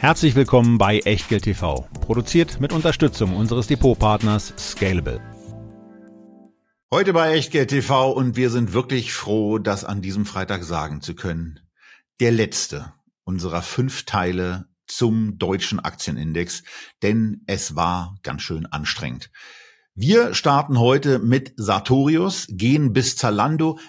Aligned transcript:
Herzlich 0.00 0.36
willkommen 0.36 0.78
bei 0.78 1.00
Echtgeld 1.00 1.42
TV, 1.42 1.88
produziert 2.00 2.60
mit 2.60 2.72
Unterstützung 2.72 3.34
unseres 3.34 3.66
Depotpartners 3.66 4.54
Scalable. 4.56 5.20
Heute 6.92 7.12
bei 7.12 7.34
Echtgeld 7.34 7.70
TV 7.70 8.12
und 8.12 8.36
wir 8.36 8.50
sind 8.50 8.72
wirklich 8.72 9.12
froh, 9.12 9.58
das 9.58 9.82
an 9.82 10.00
diesem 10.00 10.24
Freitag 10.24 10.62
sagen 10.62 11.00
zu 11.00 11.16
können. 11.16 11.58
Der 12.20 12.30
letzte 12.30 12.92
unserer 13.24 13.60
fünf 13.60 14.04
Teile 14.04 14.68
zum 14.86 15.36
deutschen 15.36 15.80
Aktienindex, 15.80 16.62
denn 17.02 17.42
es 17.48 17.74
war 17.74 18.14
ganz 18.22 18.42
schön 18.42 18.66
anstrengend. 18.66 19.32
Wir 19.96 20.32
starten 20.32 20.78
heute 20.78 21.18
mit 21.18 21.54
Sartorius, 21.56 22.46
gehen 22.48 22.92
bis 22.92 23.16
Zalando, 23.16 23.80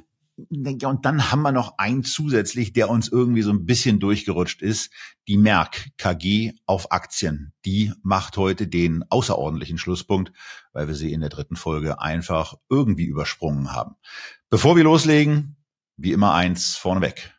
und 0.50 1.06
dann 1.06 1.32
haben 1.32 1.42
wir 1.42 1.52
noch 1.52 1.78
einen 1.78 2.04
zusätzlich, 2.04 2.74
der 2.74 2.90
uns 2.90 3.08
irgendwie 3.08 3.42
so 3.42 3.52
ein 3.52 3.66
bisschen 3.66 4.00
durchgerutscht 4.00 4.62
ist. 4.62 4.92
Die 5.28 5.38
Merck 5.38 5.90
KG 5.98 6.54
auf 6.66 6.92
Aktien. 6.92 7.54
Die 7.66 7.94
macht 8.04 8.38
heute 8.38 8.68
den 8.68 9.04
außerordentlichen 9.10 9.78
Schlusspunkt, 9.78 10.32
weil 10.74 10.88
wir 10.88 10.96
sie 10.96 11.14
in 11.14 11.22
der 11.22 11.30
dritten 11.30 11.56
Folge 11.56 12.02
einfach 12.02 12.56
irgendwie 12.70 13.06
übersprungen 13.06 13.72
haben. 13.72 13.96
Bevor 14.50 14.76
wir 14.76 14.84
loslegen, 14.84 15.58
wie 15.98 16.12
immer 16.12 16.34
eins 16.34 16.76
vorneweg. 16.76 17.39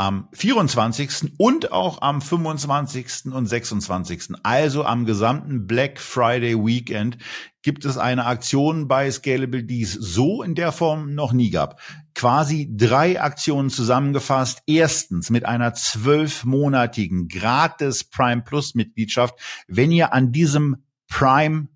am 0.00 0.30
24. 0.32 1.34
und 1.36 1.72
auch 1.72 2.00
am 2.00 2.22
25. 2.22 3.26
und 3.34 3.44
26. 3.44 4.30
Also 4.42 4.86
am 4.86 5.04
gesamten 5.04 5.66
Black 5.66 6.00
Friday 6.00 6.56
Weekend 6.56 7.18
gibt 7.60 7.84
es 7.84 7.98
eine 7.98 8.24
Aktion 8.24 8.88
bei 8.88 9.10
Scalable, 9.10 9.62
die 9.62 9.82
es 9.82 9.92
so 9.92 10.42
in 10.42 10.54
der 10.54 10.72
Form 10.72 11.14
noch 11.14 11.34
nie 11.34 11.50
gab. 11.50 11.82
Quasi 12.14 12.70
drei 12.74 13.20
Aktionen 13.20 13.68
zusammengefasst. 13.68 14.62
Erstens 14.66 15.28
mit 15.28 15.44
einer 15.44 15.74
zwölfmonatigen 15.74 17.28
gratis 17.28 18.04
Prime 18.04 18.40
Plus 18.40 18.74
Mitgliedschaft, 18.74 19.34
wenn 19.68 19.92
ihr 19.92 20.14
an 20.14 20.32
diesem 20.32 20.82
Prime 21.08 21.68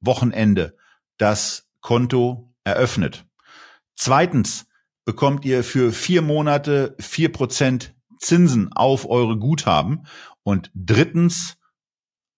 Wochenende 0.00 0.74
das 1.18 1.68
Konto 1.82 2.50
eröffnet. 2.64 3.26
Zweitens 3.94 4.67
bekommt 5.08 5.46
ihr 5.46 5.64
für 5.64 5.90
vier 5.90 6.20
Monate 6.20 6.94
vier 7.00 7.32
Prozent 7.32 7.94
Zinsen 8.18 8.70
auf 8.74 9.08
eure 9.08 9.38
Guthaben. 9.38 10.04
Und 10.42 10.70
drittens, 10.74 11.56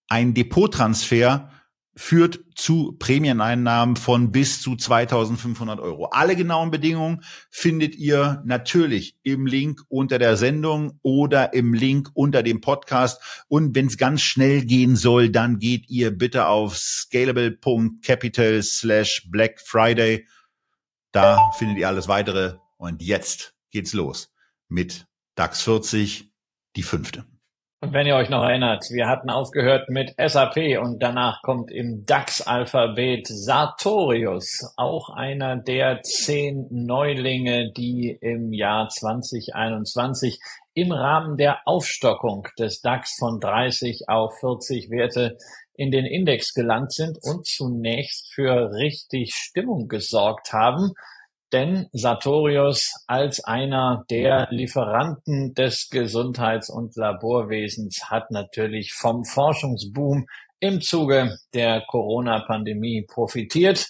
ein 0.07 0.33
Depottransfer 0.33 1.51
führt 1.97 2.39
zu 2.55 2.95
Prämieneinnahmen 2.97 3.97
von 3.97 4.31
bis 4.31 4.61
zu 4.61 4.77
2500 4.77 5.81
Euro. 5.81 6.05
Alle 6.11 6.37
genauen 6.37 6.71
Bedingungen 6.71 7.25
findet 7.49 7.93
ihr 7.97 8.41
natürlich 8.45 9.17
im 9.21 9.47
Link 9.47 9.81
unter 9.89 10.17
der 10.17 10.37
Sendung 10.37 10.97
oder 11.01 11.53
im 11.53 11.73
Link 11.73 12.09
unter 12.13 12.41
dem 12.41 12.61
Podcast. 12.61 13.43
Und 13.49 13.75
wenn 13.75 13.87
es 13.87 13.97
ganz 13.97 14.21
schnell 14.21 14.63
gehen 14.63 14.95
soll, 14.95 15.29
dann 15.29 15.59
geht 15.59 15.89
ihr 15.89 16.11
bitte 16.17 16.47
auf 16.47 16.77
scalable.capital 16.77 18.63
slash 18.63 19.27
Black 19.29 19.59
Friday. 19.59 20.25
Da 21.11 21.37
findet 21.57 21.77
ihr 21.77 21.89
alles 21.89 22.07
weitere 22.07 22.60
und 22.81 23.03
jetzt 23.03 23.53
geht's 23.69 23.93
los 23.93 24.33
mit 24.67 25.05
DAX 25.35 25.61
40, 25.61 26.31
die 26.75 26.81
fünfte. 26.83 27.25
Und 27.83 27.93
wenn 27.93 28.07
ihr 28.07 28.15
euch 28.15 28.29
noch 28.29 28.43
erinnert, 28.43 28.89
wir 28.89 29.07
hatten 29.07 29.29
aufgehört 29.29 29.89
mit 29.89 30.13
SAP 30.17 30.79
und 30.81 31.01
danach 31.01 31.41
kommt 31.41 31.71
im 31.71 32.05
DAX-Alphabet 32.05 33.27
Sartorius, 33.27 34.73
auch 34.77 35.09
einer 35.09 35.57
der 35.57 36.01
zehn 36.01 36.67
Neulinge, 36.69 37.71
die 37.71 38.17
im 38.19 38.51
Jahr 38.51 38.89
2021 38.89 40.39
im 40.73 40.91
Rahmen 40.91 41.37
der 41.37 41.67
Aufstockung 41.67 42.47
des 42.57 42.81
DAX 42.81 43.15
von 43.19 43.39
30 43.39 44.09
auf 44.09 44.39
40 44.39 44.89
Werte 44.89 45.37
in 45.75 45.91
den 45.91 46.05
Index 46.05 46.53
gelangt 46.53 46.93
sind 46.93 47.19
und 47.21 47.45
zunächst 47.45 48.33
für 48.33 48.71
richtig 48.71 49.33
Stimmung 49.35 49.87
gesorgt 49.87 50.53
haben 50.53 50.93
denn 51.53 51.87
Sartorius 51.91 53.03
als 53.07 53.43
einer 53.43 54.05
der 54.09 54.47
Lieferanten 54.51 55.53
des 55.53 55.89
Gesundheits- 55.89 56.69
und 56.69 56.95
Laborwesens 56.95 58.09
hat 58.09 58.31
natürlich 58.31 58.93
vom 58.93 59.25
Forschungsboom 59.25 60.27
im 60.59 60.81
Zuge 60.81 61.37
der 61.53 61.81
Corona-Pandemie 61.81 63.01
profitiert. 63.01 63.87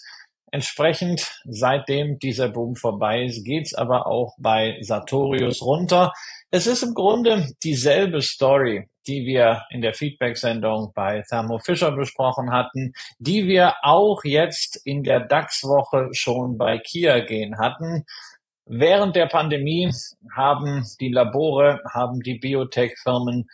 Entsprechend, 0.53 1.39
seitdem 1.45 2.19
dieser 2.19 2.50
Boom 2.50 2.75
vorbei 2.75 3.23
ist, 3.23 3.45
geht's 3.45 3.73
aber 3.73 4.06
auch 4.06 4.35
bei 4.38 4.78
Sartorius 4.81 5.62
runter. 5.62 6.12
Es 6.50 6.67
ist 6.67 6.84
im 6.84 6.94
Grunde 6.94 7.47
dieselbe 7.63 8.22
Story, 8.22 8.90
die 9.07 9.25
wir 9.25 9.63
in 9.69 9.81
der 9.81 9.94
Feedback-Sendung 9.94 10.91
bei 10.94 11.23
Thermo 11.29 11.57
Fisher 11.59 11.91
besprochen 11.94 12.51
hatten, 12.51 12.91
die 13.17 13.47
wir 13.47 13.75
auch 13.84 14.25
jetzt 14.25 14.75
in 14.85 15.03
der 15.03 15.22
DAX-Woche 15.22 16.09
schon 16.11 16.57
bei 16.57 16.79
Kia 16.79 17.22
gehen 17.22 17.57
hatten. 17.57 18.03
Während 18.66 19.16
der 19.16 19.28
Pandemie 19.28 19.90
haben 20.35 20.85
die 21.00 21.13
Labore, 21.13 21.79
haben 21.94 22.19
die 22.19 22.40
Biotech-Firmen, 22.40 23.47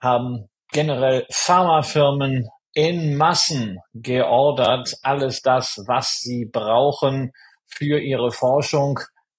haben 0.00 0.48
generell 0.70 1.26
Pharmafirmen 1.30 2.48
in 2.74 3.16
Massen 3.16 3.78
geordert, 3.94 4.92
alles 5.02 5.40
das, 5.42 5.82
was 5.86 6.18
sie 6.20 6.44
brauchen 6.44 7.32
für 7.66 7.98
ihre 8.00 8.30
Forschung 8.30 8.98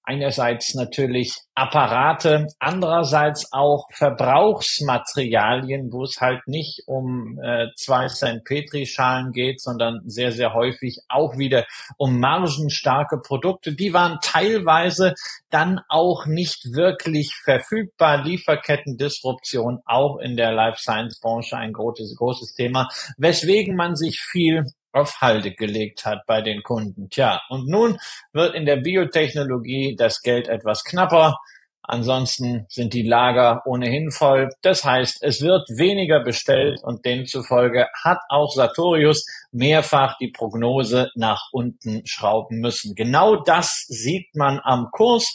einerseits 0.09 0.74
natürlich 0.74 1.36
Apparate, 1.53 2.47
andererseits 2.58 3.53
auch 3.53 3.86
Verbrauchsmaterialien, 3.94 5.92
wo 5.92 6.03
es 6.03 6.20
halt 6.20 6.47
nicht 6.47 6.81
um 6.88 7.40
äh, 7.44 7.68
zwei 7.75 8.08
Cent 8.08 8.44
Petrischalen 8.44 9.34
geht, 9.34 9.62
sondern 9.62 10.02
sehr, 10.06 10.31
sehr 10.31 10.56
häufig 10.56 10.97
auch 11.09 11.38
wieder 11.38 11.68
um 11.97 12.20
margenstarke 12.20 13.20
Produkte. 13.20 13.74
Die 13.74 13.94
waren 13.94 14.18
teilweise 14.24 15.14
dann 15.52 15.80
auch 15.90 16.26
nicht 16.26 16.74
wirklich 16.74 17.36
verfügbar. 17.44 18.24
Lieferkettendisruption 18.24 19.81
auch 19.86 20.18
in 20.18 20.38
der 20.38 20.53
Life 20.53 20.80
Science 20.80 21.20
Branche 21.20 21.56
ein 21.56 21.74
großes, 21.74 22.16
großes 22.18 22.56
Thema, 22.56 22.90
weswegen 23.18 23.76
man 23.76 23.96
sich 23.96 24.20
viel 24.20 24.66
auf 24.92 25.22
Halde 25.22 25.54
gelegt 25.54 26.06
hat 26.06 26.26
bei 26.26 26.42
den 26.42 26.64
Kunden. 26.64 27.10
Tja, 27.10 27.42
und 27.50 27.68
nun 27.68 27.98
wird 28.34 28.56
in 28.56 28.66
der 28.66 28.78
Biotechnologie 28.78 29.96
das 29.98 30.22
Geld 30.22 30.48
etwas 30.48 30.84
knapper. 30.84 31.38
Ansonsten 31.82 32.68
sind 32.70 32.94
die 32.94 33.02
Lager 33.02 33.64
ohnehin 33.66 34.12
voll. 34.12 34.50
Das 34.62 34.86
heißt, 34.86 35.24
es 35.24 35.42
wird 35.42 35.68
weniger 35.70 36.24
bestellt 36.24 36.80
und 36.84 37.04
demzufolge 37.04 37.88
hat 38.04 38.20
auch 38.30 38.52
Sartorius 38.52 39.26
mehrfach 39.52 40.16
die 40.20 40.30
Prognose 40.32 41.10
nach 41.16 41.48
unten 41.52 42.06
schrauben 42.06 42.60
müssen. 42.60 42.94
Genau 42.94 43.38
das 43.38 43.86
sieht 43.88 44.36
man 44.36 44.60
am 44.64 44.90
Kurs. 44.92 45.34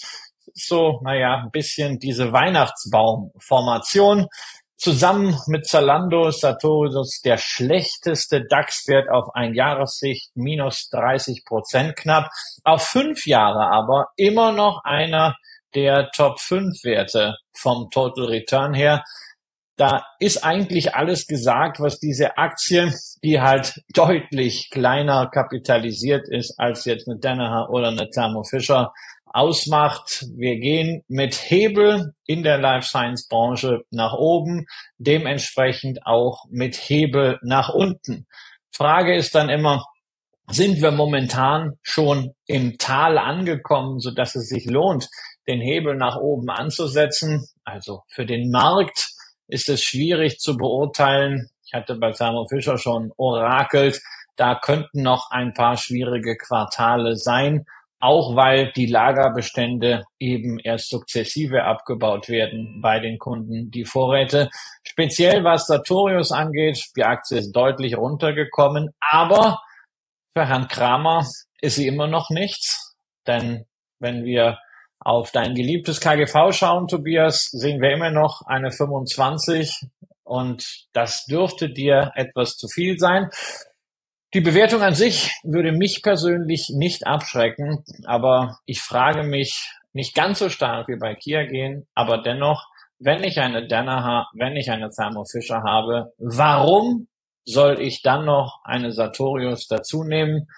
So, 0.52 1.00
naja, 1.02 1.42
ein 1.42 1.50
bisschen 1.50 1.98
diese 1.98 2.32
Weihnachtsbaumformation. 2.32 4.28
Zusammen 4.76 5.38
mit 5.46 5.66
Zalando 5.66 6.26
ist 6.28 6.42
der 7.24 7.38
schlechteste 7.38 8.44
DAX-Wert 8.44 9.08
auf 9.08 9.34
ein 9.34 9.54
Jahressicht, 9.54 10.30
minus 10.34 10.88
30 10.90 11.44
Prozent 11.44 11.96
knapp. 11.96 12.30
Auf 12.64 12.82
fünf 12.82 13.26
Jahre 13.26 13.70
aber 13.70 14.08
immer 14.16 14.52
noch 14.52 14.82
einer 14.84 15.36
der 15.74 16.10
Top 16.10 16.40
5 16.40 16.84
Werte 16.84 17.36
vom 17.52 17.88
Total 17.90 18.26
Return 18.26 18.74
her. 18.74 19.04
Da 19.76 20.04
ist 20.20 20.44
eigentlich 20.44 20.94
alles 20.94 21.26
gesagt, 21.26 21.80
was 21.80 21.98
diese 21.98 22.36
Aktie, 22.38 22.92
die 23.24 23.40
halt 23.40 23.80
deutlich 23.92 24.70
kleiner 24.70 25.28
kapitalisiert 25.28 26.28
ist 26.28 26.58
als 26.58 26.84
jetzt 26.84 27.08
eine 27.08 27.18
Danaher 27.18 27.70
oder 27.70 27.88
eine 27.88 28.08
Thermo 28.08 28.44
Fisher, 28.44 28.92
ausmacht. 29.34 30.26
Wir 30.36 30.58
gehen 30.58 31.02
mit 31.08 31.34
Hebel 31.34 32.14
in 32.24 32.44
der 32.44 32.58
Life 32.58 32.86
Science 32.86 33.26
Branche 33.28 33.82
nach 33.90 34.14
oben, 34.14 34.66
dementsprechend 34.98 36.06
auch 36.06 36.44
mit 36.50 36.76
Hebel 36.76 37.40
nach 37.42 37.68
unten. 37.68 38.26
Frage 38.70 39.16
ist 39.16 39.34
dann 39.34 39.48
immer, 39.48 39.84
sind 40.46 40.80
wir 40.80 40.92
momentan 40.92 41.72
schon 41.82 42.34
im 42.46 42.78
Tal 42.78 43.18
angekommen, 43.18 43.98
so 43.98 44.12
dass 44.12 44.36
es 44.36 44.48
sich 44.48 44.66
lohnt, 44.66 45.08
den 45.48 45.60
Hebel 45.60 45.96
nach 45.96 46.16
oben 46.16 46.48
anzusetzen? 46.50 47.48
Also 47.64 48.02
für 48.08 48.26
den 48.26 48.50
Markt 48.50 49.10
ist 49.48 49.68
es 49.68 49.82
schwierig 49.82 50.38
zu 50.38 50.56
beurteilen. 50.56 51.48
Ich 51.66 51.74
hatte 51.74 51.96
bei 51.96 52.12
Thermo 52.12 52.46
Fischer 52.46 52.78
schon 52.78 53.10
orakelt, 53.16 54.00
da 54.36 54.54
könnten 54.54 55.02
noch 55.02 55.30
ein 55.30 55.54
paar 55.54 55.76
schwierige 55.76 56.36
Quartale 56.36 57.16
sein, 57.16 57.66
auch 58.04 58.36
weil 58.36 58.70
die 58.72 58.84
Lagerbestände 58.84 60.04
eben 60.18 60.58
erst 60.58 60.90
sukzessive 60.90 61.64
abgebaut 61.64 62.28
werden 62.28 62.80
bei 62.82 63.00
den 63.00 63.18
Kunden. 63.18 63.70
Die 63.70 63.86
Vorräte, 63.86 64.50
speziell 64.86 65.42
was 65.42 65.66
Sartorius 65.66 66.30
angeht, 66.30 66.84
die 66.98 67.04
Aktie 67.04 67.38
ist 67.38 67.52
deutlich 67.52 67.96
runtergekommen, 67.96 68.90
aber 69.00 69.62
für 70.36 70.46
Herrn 70.46 70.68
Kramer 70.68 71.26
ist 71.62 71.76
sie 71.76 71.86
immer 71.86 72.06
noch 72.06 72.28
nichts, 72.28 72.94
denn 73.26 73.64
wenn 74.00 74.26
wir 74.26 74.58
auf 74.98 75.30
dein 75.30 75.54
geliebtes 75.54 75.98
KGV 75.98 76.52
schauen, 76.52 76.88
Tobias, 76.88 77.48
sehen 77.52 77.80
wir 77.80 77.90
immer 77.90 78.10
noch 78.10 78.42
eine 78.44 78.70
25 78.70 79.80
und 80.24 80.88
das 80.92 81.24
dürfte 81.24 81.70
dir 81.70 82.12
etwas 82.16 82.58
zu 82.58 82.68
viel 82.68 82.98
sein. 82.98 83.30
Die 84.34 84.40
Bewertung 84.40 84.82
an 84.82 84.96
sich 84.96 85.30
würde 85.44 85.70
mich 85.70 86.02
persönlich 86.02 86.68
nicht 86.74 87.06
abschrecken, 87.06 87.84
aber 88.04 88.58
ich 88.66 88.80
frage 88.80 89.22
mich 89.22 89.70
nicht 89.92 90.12
ganz 90.12 90.40
so 90.40 90.48
stark 90.48 90.88
wie 90.88 90.96
bei 90.96 91.14
Kia 91.14 91.44
gehen, 91.44 91.86
aber 91.94 92.18
dennoch, 92.18 92.66
wenn 92.98 93.22
ich 93.22 93.38
eine 93.38 93.68
Danaher, 93.68 94.26
wenn 94.34 94.56
ich 94.56 94.72
eine 94.72 94.90
Thermo 94.90 95.24
Fisher 95.24 95.62
habe, 95.62 96.12
warum 96.18 97.06
soll 97.44 97.80
ich 97.80 98.02
dann 98.02 98.24
noch 98.24 98.58
eine 98.64 98.90
Sartorius 98.90 99.68
dazu 99.68 100.02
nehmen? 100.02 100.48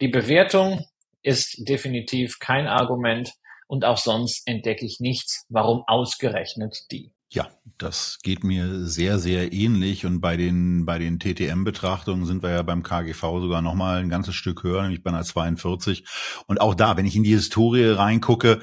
Die 0.00 0.08
Bewertung 0.08 0.84
ist 1.22 1.68
definitiv 1.68 2.40
kein 2.40 2.66
Argument 2.66 3.30
und 3.68 3.84
auch 3.84 3.98
sonst 3.98 4.42
entdecke 4.48 4.84
ich 4.84 4.98
nichts. 4.98 5.46
Warum 5.48 5.84
ausgerechnet 5.86 6.90
die? 6.90 7.12
Ja, 7.32 7.48
das 7.78 8.18
geht 8.22 8.42
mir 8.42 8.86
sehr, 8.86 9.20
sehr 9.20 9.52
ähnlich. 9.52 10.04
Und 10.04 10.20
bei 10.20 10.36
den, 10.36 10.84
bei 10.84 10.98
den 10.98 11.20
TTM-Betrachtungen 11.20 12.26
sind 12.26 12.42
wir 12.42 12.50
ja 12.50 12.62
beim 12.62 12.82
KGV 12.82 13.20
sogar 13.20 13.62
nochmal 13.62 14.00
ein 14.00 14.08
ganzes 14.08 14.34
Stück 14.34 14.64
höher, 14.64 14.82
nämlich 14.82 15.04
bei 15.04 15.10
einer 15.10 15.22
42. 15.22 16.04
Und 16.48 16.60
auch 16.60 16.74
da, 16.74 16.96
wenn 16.96 17.06
ich 17.06 17.14
in 17.14 17.22
die 17.22 17.30
Historie 17.30 17.84
reingucke, 17.94 18.60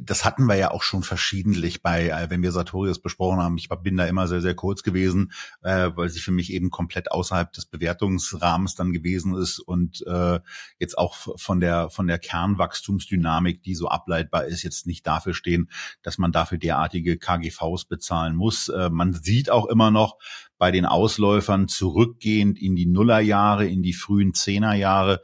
das 0.00 0.24
hatten 0.24 0.46
wir 0.46 0.54
ja 0.54 0.70
auch 0.70 0.82
schon 0.82 1.02
verschiedentlich 1.02 1.82
bei, 1.82 2.08
äh, 2.08 2.30
wenn 2.30 2.42
wir 2.42 2.52
Sartorius 2.52 3.00
besprochen 3.00 3.40
haben. 3.40 3.58
Ich 3.58 3.68
bin 3.68 3.96
da 3.96 4.06
immer 4.06 4.28
sehr, 4.28 4.40
sehr 4.40 4.54
kurz 4.54 4.82
gewesen, 4.82 5.32
äh, 5.62 5.90
weil 5.94 6.08
sie 6.08 6.20
für 6.20 6.30
mich 6.30 6.52
eben 6.52 6.70
komplett 6.70 7.10
außerhalb 7.10 7.52
des 7.52 7.66
Bewertungsrahmens 7.66 8.74
dann 8.74 8.92
gewesen 8.92 9.34
ist 9.34 9.58
und 9.58 10.04
äh, 10.06 10.38
jetzt 10.78 10.96
auch 10.96 11.16
von 11.36 11.60
der 11.60 11.90
von 11.90 12.06
der 12.06 12.18
Kernwachstumsdynamik, 12.18 13.62
die 13.62 13.74
so 13.74 13.88
ableitbar 13.88 14.44
ist, 14.44 14.62
jetzt 14.62 14.86
nicht 14.86 15.06
dafür 15.06 15.34
stehen, 15.34 15.68
dass 16.02 16.18
man 16.18 16.30
dafür 16.30 16.58
derartige 16.58 17.18
KGVs 17.18 17.86
bezahlen 17.86 18.36
muss. 18.36 18.68
Äh, 18.68 18.90
man 18.90 19.12
sieht 19.12 19.50
auch 19.50 19.66
immer 19.66 19.90
noch 19.90 20.18
bei 20.58 20.70
den 20.70 20.86
Ausläufern 20.86 21.66
zurückgehend 21.66 22.56
in 22.56 22.76
die 22.76 22.86
Nullerjahre, 22.86 23.66
in 23.66 23.82
die 23.82 23.94
frühen 23.94 24.32
Zehnerjahre, 24.32 25.20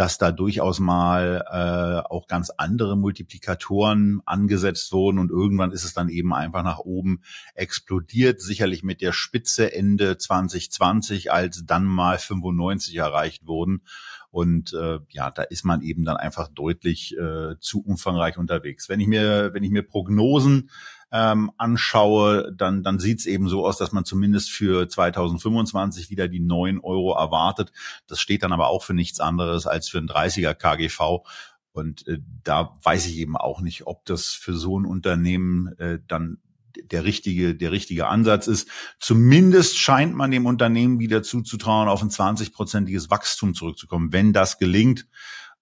dass 0.00 0.16
da 0.16 0.32
durchaus 0.32 0.80
mal 0.80 1.44
äh, 1.46 2.08
auch 2.10 2.26
ganz 2.26 2.48
andere 2.56 2.96
Multiplikatoren 2.96 4.22
angesetzt 4.24 4.92
wurden 4.92 5.18
und 5.18 5.30
irgendwann 5.30 5.72
ist 5.72 5.84
es 5.84 5.92
dann 5.92 6.08
eben 6.08 6.32
einfach 6.32 6.62
nach 6.62 6.78
oben 6.78 7.20
explodiert, 7.54 8.40
sicherlich 8.40 8.82
mit 8.82 9.02
der 9.02 9.12
Spitze 9.12 9.74
Ende 9.74 10.16
2020, 10.16 11.30
als 11.30 11.66
dann 11.66 11.84
mal 11.84 12.16
95 12.16 12.96
erreicht 12.96 13.46
wurden. 13.46 13.82
Und 14.30 14.72
äh, 14.72 15.00
ja, 15.10 15.30
da 15.30 15.42
ist 15.42 15.66
man 15.66 15.82
eben 15.82 16.06
dann 16.06 16.16
einfach 16.16 16.48
deutlich 16.48 17.14
äh, 17.18 17.58
zu 17.60 17.82
umfangreich 17.84 18.38
unterwegs. 18.38 18.88
Wenn 18.88 19.00
ich 19.00 19.06
mir, 19.06 19.52
wenn 19.52 19.64
ich 19.64 19.70
mir 19.70 19.82
Prognosen 19.82 20.70
ähm, 21.12 21.50
anschaue, 21.56 22.52
dann, 22.56 22.82
dann 22.82 22.98
sieht 22.98 23.20
es 23.20 23.26
eben 23.26 23.48
so 23.48 23.66
aus, 23.66 23.78
dass 23.78 23.92
man 23.92 24.04
zumindest 24.04 24.50
für 24.50 24.88
2025 24.88 26.10
wieder 26.10 26.28
die 26.28 26.40
neun 26.40 26.80
Euro 26.80 27.14
erwartet. 27.14 27.72
Das 28.06 28.20
steht 28.20 28.42
dann 28.42 28.52
aber 28.52 28.68
auch 28.68 28.84
für 28.84 28.94
nichts 28.94 29.20
anderes 29.20 29.66
als 29.66 29.88
für 29.88 29.98
ein 29.98 30.08
30er 30.08 30.54
KGV. 30.54 31.26
Und 31.72 32.06
äh, 32.06 32.18
da 32.44 32.76
weiß 32.82 33.06
ich 33.06 33.16
eben 33.18 33.36
auch 33.36 33.60
nicht, 33.60 33.86
ob 33.86 34.04
das 34.04 34.28
für 34.28 34.54
so 34.54 34.78
ein 34.78 34.86
Unternehmen 34.86 35.76
äh, 35.78 35.98
dann 36.06 36.38
der 36.84 37.04
richtige, 37.04 37.54
der 37.56 37.72
richtige 37.72 38.06
Ansatz 38.06 38.46
ist. 38.46 38.68
Zumindest 39.00 39.78
scheint 39.78 40.14
man 40.14 40.30
dem 40.30 40.46
Unternehmen 40.46 41.00
wieder 41.00 41.22
zuzutrauen, 41.22 41.88
auf 41.88 42.02
ein 42.02 42.10
20-prozentiges 42.10 43.10
Wachstum 43.10 43.54
zurückzukommen. 43.54 44.12
Wenn 44.12 44.32
das 44.32 44.58
gelingt, 44.58 45.06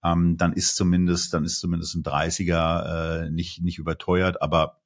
ähm, 0.05 0.37
dann 0.37 0.53
ist 0.53 0.77
zumindest, 0.77 1.33
dann 1.33 1.45
ist 1.45 1.61
zumindest 1.61 1.95
ein 1.97 2.03
30er 2.03 3.25
äh, 3.27 3.31
nicht, 3.31 3.63
nicht 3.63 3.79
überteuert. 3.79 4.43
Aber 4.43 4.78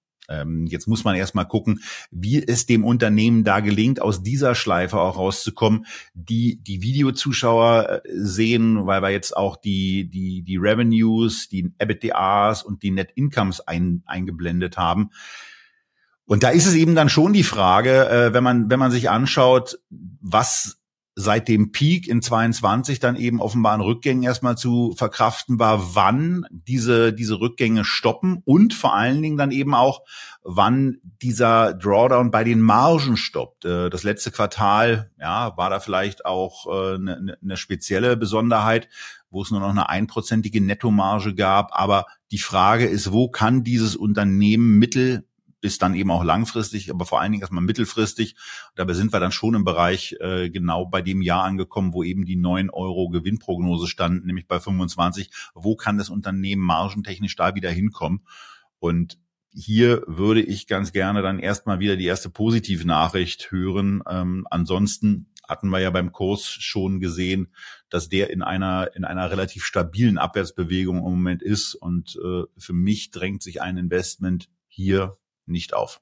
jetzt 0.66 0.86
muss 0.88 1.04
man 1.04 1.14
erstmal 1.14 1.46
gucken, 1.46 1.82
wie 2.10 2.42
es 2.42 2.66
dem 2.66 2.84
Unternehmen 2.84 3.44
da 3.44 3.60
gelingt, 3.60 4.00
aus 4.00 4.22
dieser 4.22 4.54
Schleife 4.54 4.98
auch 4.98 5.16
rauszukommen, 5.16 5.86
die 6.14 6.62
die 6.62 6.82
Videozuschauer 6.82 8.02
äh, 8.04 8.08
sehen, 8.14 8.86
weil 8.86 9.02
wir 9.02 9.10
jetzt 9.10 9.36
auch 9.36 9.56
die, 9.56 10.08
die, 10.08 10.42
die 10.42 10.56
Revenues, 10.56 11.48
die 11.48 11.72
EBITDAs 11.78 12.62
und 12.62 12.82
die 12.82 12.90
Net 12.90 13.12
Incomes 13.14 13.60
ein, 13.60 14.02
eingeblendet 14.06 14.76
haben. 14.76 15.10
Und 16.24 16.44
da 16.44 16.50
ist 16.50 16.66
es 16.66 16.74
eben 16.74 16.94
dann 16.94 17.08
schon 17.08 17.32
die 17.32 17.42
Frage, 17.42 18.08
äh, 18.08 18.32
wenn 18.32 18.44
man, 18.44 18.70
wenn 18.70 18.78
man 18.78 18.90
sich 18.90 19.10
anschaut, 19.10 19.78
was 19.90 20.81
seit 21.14 21.48
dem 21.48 21.72
Peak 21.72 22.08
in 22.08 22.22
22 22.22 22.98
dann 22.98 23.16
eben 23.16 23.40
offenbar 23.40 23.74
ein 23.74 23.82
Rückgängen 23.82 24.22
erstmal 24.22 24.56
zu 24.56 24.94
verkraften 24.96 25.58
war, 25.58 25.94
wann 25.94 26.46
diese, 26.50 27.12
diese 27.12 27.38
Rückgänge 27.38 27.84
stoppen 27.84 28.40
und 28.44 28.72
vor 28.72 28.94
allen 28.94 29.20
Dingen 29.20 29.36
dann 29.36 29.50
eben 29.50 29.74
auch, 29.74 30.02
wann 30.42 30.98
dieser 31.20 31.74
Drawdown 31.74 32.30
bei 32.30 32.44
den 32.44 32.62
Margen 32.62 33.16
stoppt. 33.16 33.66
Äh, 33.66 33.90
das 33.90 34.04
letzte 34.04 34.30
Quartal, 34.30 35.10
ja, 35.20 35.56
war 35.56 35.68
da 35.68 35.80
vielleicht 35.80 36.24
auch 36.24 36.66
eine, 36.66 37.12
äh, 37.12 37.36
eine 37.42 37.56
spezielle 37.56 38.16
Besonderheit, 38.16 38.88
wo 39.30 39.42
es 39.42 39.50
nur 39.50 39.60
noch 39.60 39.70
eine 39.70 39.88
einprozentige 39.88 40.60
Nettomarge 40.60 41.34
gab. 41.34 41.70
Aber 41.72 42.06
die 42.30 42.38
Frage 42.38 42.86
ist, 42.86 43.12
wo 43.12 43.28
kann 43.28 43.64
dieses 43.64 43.96
Unternehmen 43.96 44.78
mittel 44.78 45.26
bis 45.62 45.78
dann 45.78 45.94
eben 45.94 46.10
auch 46.10 46.24
langfristig, 46.24 46.90
aber 46.90 47.06
vor 47.06 47.20
allen 47.20 47.32
Dingen 47.32 47.40
erstmal 47.40 47.62
mittelfristig. 47.62 48.34
Dabei 48.74 48.92
sind 48.92 49.12
wir 49.12 49.20
dann 49.20 49.32
schon 49.32 49.54
im 49.54 49.64
Bereich 49.64 50.16
äh, 50.20 50.50
genau 50.50 50.84
bei 50.84 51.00
dem 51.00 51.22
Jahr 51.22 51.44
angekommen, 51.44 51.94
wo 51.94 52.02
eben 52.02 52.26
die 52.26 52.36
9 52.36 52.68
Euro 52.68 53.08
Gewinnprognose 53.08 53.86
stand, 53.86 54.26
nämlich 54.26 54.48
bei 54.48 54.60
25. 54.60 55.30
Wo 55.54 55.76
kann 55.76 55.96
das 55.96 56.10
Unternehmen 56.10 56.62
margentechnisch 56.62 57.36
da 57.36 57.54
wieder 57.54 57.70
hinkommen? 57.70 58.26
Und 58.80 59.18
hier 59.54 60.02
würde 60.06 60.42
ich 60.42 60.66
ganz 60.66 60.92
gerne 60.92 61.22
dann 61.22 61.38
erstmal 61.38 61.78
wieder 61.78 61.96
die 61.96 62.06
erste 62.06 62.28
positive 62.28 62.86
Nachricht 62.86 63.52
hören. 63.52 64.02
Ähm, 64.08 64.46
ansonsten 64.50 65.28
hatten 65.46 65.68
wir 65.68 65.78
ja 65.78 65.90
beim 65.90 66.10
Kurs 66.10 66.48
schon 66.48 66.98
gesehen, 66.98 67.52
dass 67.88 68.08
der 68.08 68.30
in 68.30 68.42
einer 68.42 68.90
in 68.96 69.04
einer 69.04 69.30
relativ 69.30 69.64
stabilen 69.64 70.18
Abwärtsbewegung 70.18 70.96
im 70.96 71.02
Moment 71.04 71.42
ist 71.42 71.74
und 71.74 72.18
äh, 72.24 72.44
für 72.56 72.72
mich 72.72 73.10
drängt 73.10 73.42
sich 73.42 73.62
ein 73.62 73.76
Investment 73.76 74.48
hier 74.66 75.18
nicht 75.46 75.74
auf. 75.74 76.00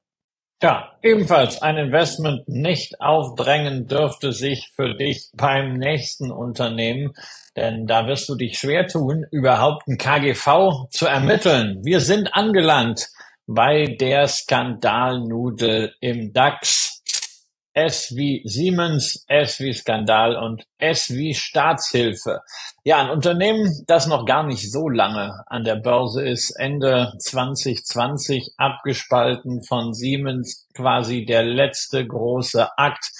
Ja, 0.63 0.91
ebenfalls 1.01 1.59
ein 1.63 1.77
Investment 1.77 2.47
nicht 2.47 3.01
aufdrängen 3.01 3.87
dürfte 3.87 4.31
sich 4.31 4.69
für 4.75 4.93
dich 4.93 5.31
beim 5.33 5.73
nächsten 5.73 6.31
Unternehmen, 6.31 7.13
denn 7.55 7.87
da 7.87 8.05
wirst 8.05 8.29
du 8.29 8.35
dich 8.35 8.59
schwer 8.59 8.87
tun, 8.87 9.25
überhaupt 9.31 9.87
ein 9.87 9.97
KGV 9.97 10.87
zu 10.91 11.07
ermitteln. 11.07 11.83
Wir 11.83 11.99
sind 11.99 12.35
angelangt 12.35 13.09
bei 13.47 13.95
der 13.99 14.27
Skandalnudel 14.27 15.95
im 15.99 16.31
DAX. 16.31 16.80
S 17.73 18.13
wie 18.15 18.41
Siemens, 18.45 19.23
S 19.27 19.59
wie 19.59 19.73
Skandal 19.73 20.35
und 20.35 20.63
S 20.77 21.09
wie 21.09 21.33
Staatshilfe. 21.33 22.41
Ja, 22.83 23.01
ein 23.01 23.09
Unternehmen, 23.09 23.83
das 23.87 24.07
noch 24.07 24.25
gar 24.25 24.43
nicht 24.43 24.71
so 24.71 24.89
lange 24.89 25.43
an 25.47 25.63
der 25.63 25.75
Börse 25.75 26.27
ist, 26.27 26.51
Ende 26.51 27.13
2020 27.19 28.53
abgespalten 28.57 29.63
von 29.63 29.93
Siemens, 29.93 30.67
quasi 30.73 31.25
der 31.25 31.43
letzte 31.43 32.05
große 32.05 32.77
Akt 32.77 33.11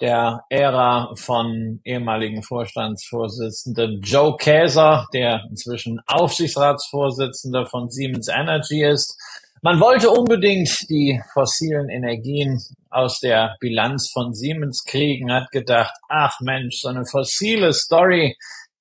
der 0.00 0.44
Ära 0.48 1.12
von 1.14 1.80
ehemaligen 1.84 2.42
Vorstandsvorsitzenden 2.42 4.00
Joe 4.00 4.36
Käser, 4.36 5.06
der 5.12 5.44
inzwischen 5.50 6.00
Aufsichtsratsvorsitzender 6.06 7.66
von 7.66 7.90
Siemens 7.90 8.28
Energy 8.28 8.82
ist. 8.82 9.18
Man 9.62 9.78
wollte 9.78 10.08
unbedingt 10.08 10.88
die 10.88 11.20
fossilen 11.34 11.90
Energien 11.90 12.58
aus 12.88 13.20
der 13.20 13.56
Bilanz 13.60 14.10
von 14.10 14.32
Siemens 14.32 14.84
kriegen, 14.86 15.30
hat 15.30 15.50
gedacht, 15.50 15.92
ach 16.08 16.40
Mensch, 16.40 16.76
so 16.80 16.88
eine 16.88 17.04
fossile 17.04 17.74
Story, 17.74 18.36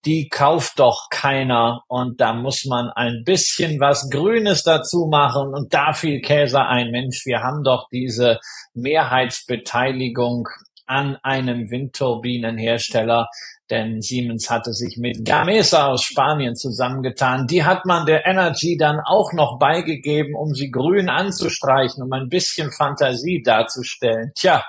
die 0.05 0.29
kauft 0.29 0.79
doch 0.79 1.07
keiner. 1.09 1.81
Und 1.89 2.21
da 2.21 2.31
muss 2.31 2.63
man 2.63 2.89
ein 2.91 3.24
bisschen 3.25 3.81
was 3.81 4.09
Grünes 4.09 4.63
dazu 4.63 5.07
machen 5.12 5.53
und 5.53 5.74
da 5.74 5.91
fiel 5.91 6.21
Käse 6.21 6.62
ein, 6.65 6.91
Mensch, 6.91 7.25
wir 7.25 7.41
haben 7.41 7.62
doch 7.63 7.89
diese 7.91 8.39
Mehrheitsbeteiligung 8.74 10.48
an 10.86 11.17
einem 11.24 11.69
Windturbinenhersteller, 11.69 13.27
denn 13.69 14.01
Siemens 14.01 14.49
hatte 14.49 14.73
sich 14.73 14.97
mit 14.97 15.23
Gamesa 15.23 15.88
aus 15.88 16.03
Spanien 16.03 16.55
zusammengetan. 16.55 17.45
Die 17.47 17.63
hat 17.63 17.85
man 17.85 18.05
der 18.05 18.25
Energy 18.25 18.77
dann 18.77 18.99
auch 18.99 19.31
noch 19.33 19.59
beigegeben, 19.59 20.35
um 20.35 20.55
sie 20.55 20.71
grün 20.71 21.09
anzustreichen, 21.09 22.03
um 22.03 22.11
ein 22.13 22.29
bisschen 22.29 22.71
Fantasie 22.71 23.43
darzustellen. 23.43 24.31
Tja, 24.35 24.65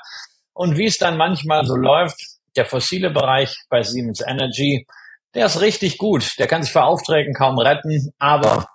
Und 0.53 0.77
wie 0.77 0.87
es 0.87 0.99
dann 0.99 1.17
manchmal 1.17 1.65
so 1.65 1.77
läuft, 1.77 2.21
der 2.57 2.67
fossile 2.67 3.11
Bereich 3.11 3.57
bei 3.71 3.83
Siemens 3.83 4.21
Energy, 4.21 4.87
der 5.35 5.47
ist 5.47 5.61
richtig 5.61 5.97
gut. 5.97 6.39
Der 6.39 6.47
kann 6.47 6.63
sich 6.63 6.73
vor 6.73 6.85
Aufträgen 6.85 7.35
kaum 7.35 7.59
retten, 7.59 8.13
aber 8.19 8.67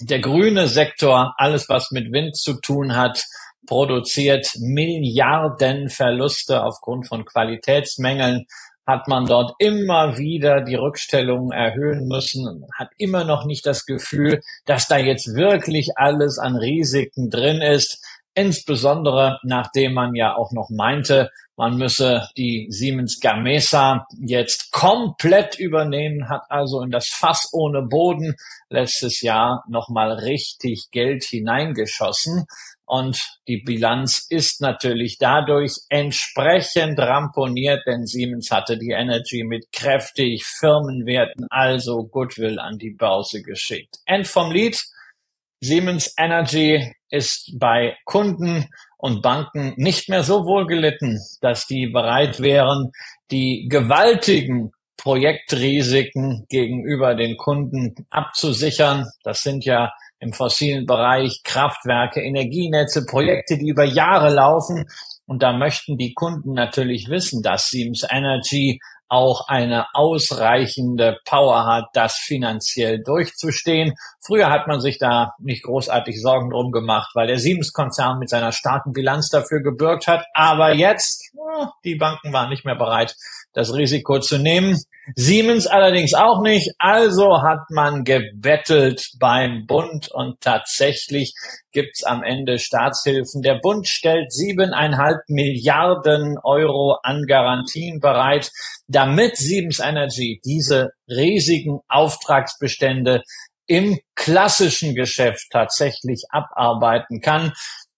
der 0.00 0.18
grüne 0.18 0.66
Sektor, 0.66 1.34
alles 1.38 1.68
was 1.68 1.92
mit 1.92 2.12
Wind 2.12 2.36
zu 2.36 2.60
tun 2.60 2.96
hat, 2.96 3.24
produziert 3.66 4.56
Milliarden 4.58 5.88
Verluste 5.88 6.64
aufgrund 6.64 7.06
von 7.06 7.24
Qualitätsmängeln 7.24 8.46
hat 8.92 9.08
man 9.08 9.24
dort 9.24 9.54
immer 9.58 10.18
wieder 10.18 10.60
die 10.60 10.74
Rückstellungen 10.74 11.50
erhöhen 11.50 12.08
müssen, 12.08 12.66
hat 12.78 12.90
immer 12.98 13.24
noch 13.24 13.46
nicht 13.46 13.64
das 13.64 13.86
Gefühl, 13.86 14.42
dass 14.66 14.86
da 14.86 14.98
jetzt 14.98 15.34
wirklich 15.34 15.92
alles 15.96 16.38
an 16.38 16.56
Risiken 16.56 17.30
drin 17.30 17.62
ist. 17.62 18.04
Insbesondere 18.34 19.38
nachdem 19.44 19.94
man 19.94 20.14
ja 20.14 20.36
auch 20.36 20.52
noch 20.52 20.68
meinte, 20.68 21.30
man 21.56 21.78
müsse 21.78 22.28
die 22.36 22.66
Siemens 22.68 23.18
Gamesa 23.20 24.06
jetzt 24.20 24.72
komplett 24.72 25.58
übernehmen, 25.58 26.28
hat 26.28 26.42
also 26.50 26.82
in 26.82 26.90
das 26.90 27.08
Fass 27.08 27.48
ohne 27.52 27.80
Boden 27.80 28.36
letztes 28.68 29.22
Jahr 29.22 29.64
nochmal 29.68 30.12
richtig 30.12 30.88
Geld 30.90 31.24
hineingeschossen. 31.24 32.44
Und 32.92 33.38
die 33.48 33.56
Bilanz 33.56 34.26
ist 34.28 34.60
natürlich 34.60 35.16
dadurch 35.16 35.78
entsprechend 35.88 36.98
ramponiert, 36.98 37.86
denn 37.86 38.04
Siemens 38.04 38.50
hatte 38.50 38.76
die 38.76 38.90
Energy 38.90 39.44
mit 39.44 39.72
kräftig 39.72 40.44
Firmenwerten, 40.44 41.46
also 41.48 42.04
Goodwill 42.04 42.58
an 42.58 42.76
die 42.76 42.90
Börse 42.90 43.40
geschickt. 43.40 43.96
End 44.04 44.28
vom 44.28 44.52
Lied. 44.52 44.78
Siemens 45.60 46.12
Energy 46.18 46.92
ist 47.08 47.54
bei 47.58 47.96
Kunden 48.04 48.68
und 48.98 49.22
Banken 49.22 49.72
nicht 49.78 50.10
mehr 50.10 50.22
so 50.22 50.44
wohl 50.44 50.66
gelitten, 50.66 51.18
dass 51.40 51.66
die 51.66 51.86
bereit 51.86 52.40
wären, 52.40 52.92
die 53.30 53.68
gewaltigen 53.70 54.70
Projektrisiken 54.98 56.44
gegenüber 56.50 57.14
den 57.14 57.38
Kunden 57.38 57.94
abzusichern. 58.10 59.06
Das 59.24 59.40
sind 59.40 59.64
ja 59.64 59.94
im 60.22 60.32
fossilen 60.32 60.86
Bereich, 60.86 61.42
Kraftwerke, 61.42 62.22
Energienetze, 62.22 63.04
Projekte, 63.04 63.58
die 63.58 63.68
über 63.68 63.84
Jahre 63.84 64.32
laufen. 64.32 64.88
Und 65.26 65.42
da 65.42 65.52
möchten 65.52 65.98
die 65.98 66.14
Kunden 66.14 66.52
natürlich 66.52 67.08
wissen, 67.08 67.42
dass 67.42 67.68
Siemens 67.68 68.06
Energy 68.08 68.78
auch 69.08 69.48
eine 69.48 69.86
ausreichende 69.94 71.18
Power 71.26 71.66
hat, 71.66 71.86
das 71.92 72.16
finanziell 72.16 73.02
durchzustehen. 73.02 73.94
Früher 74.24 74.48
hat 74.48 74.68
man 74.68 74.80
sich 74.80 74.98
da 74.98 75.34
nicht 75.38 75.64
großartig 75.64 76.22
Sorgen 76.22 76.50
drum 76.50 76.70
gemacht, 76.70 77.10
weil 77.14 77.26
der 77.26 77.38
Siemens-Konzern 77.38 78.18
mit 78.18 78.30
seiner 78.30 78.52
starken 78.52 78.92
Bilanz 78.92 79.28
dafür 79.28 79.60
gebürgt 79.60 80.06
hat. 80.06 80.24
Aber 80.32 80.72
jetzt, 80.72 81.32
die 81.84 81.96
Banken 81.96 82.32
waren 82.32 82.48
nicht 82.48 82.64
mehr 82.64 82.76
bereit, 82.76 83.16
das 83.52 83.74
Risiko 83.74 84.20
zu 84.20 84.38
nehmen. 84.38 84.78
Siemens 85.16 85.66
allerdings 85.66 86.14
auch 86.14 86.42
nicht. 86.42 86.72
Also 86.78 87.42
hat 87.42 87.70
man 87.70 88.04
gebettelt 88.04 89.10
beim 89.18 89.66
Bund 89.66 90.08
und 90.12 90.40
tatsächlich 90.40 91.34
gibt's 91.72 92.04
am 92.04 92.22
Ende 92.22 92.58
Staatshilfen. 92.58 93.42
Der 93.42 93.58
Bund 93.60 93.88
stellt 93.88 94.32
siebeneinhalb 94.32 95.18
Milliarden 95.28 96.38
Euro 96.42 96.98
an 97.02 97.24
Garantien 97.26 98.00
bereit, 98.00 98.50
damit 98.86 99.36
Siemens 99.36 99.80
Energy 99.80 100.40
diese 100.44 100.90
riesigen 101.08 101.80
Auftragsbestände 101.88 103.22
im 103.66 103.98
klassischen 104.14 104.94
Geschäft 104.94 105.48
tatsächlich 105.50 106.24
abarbeiten 106.30 107.20
kann. 107.20 107.52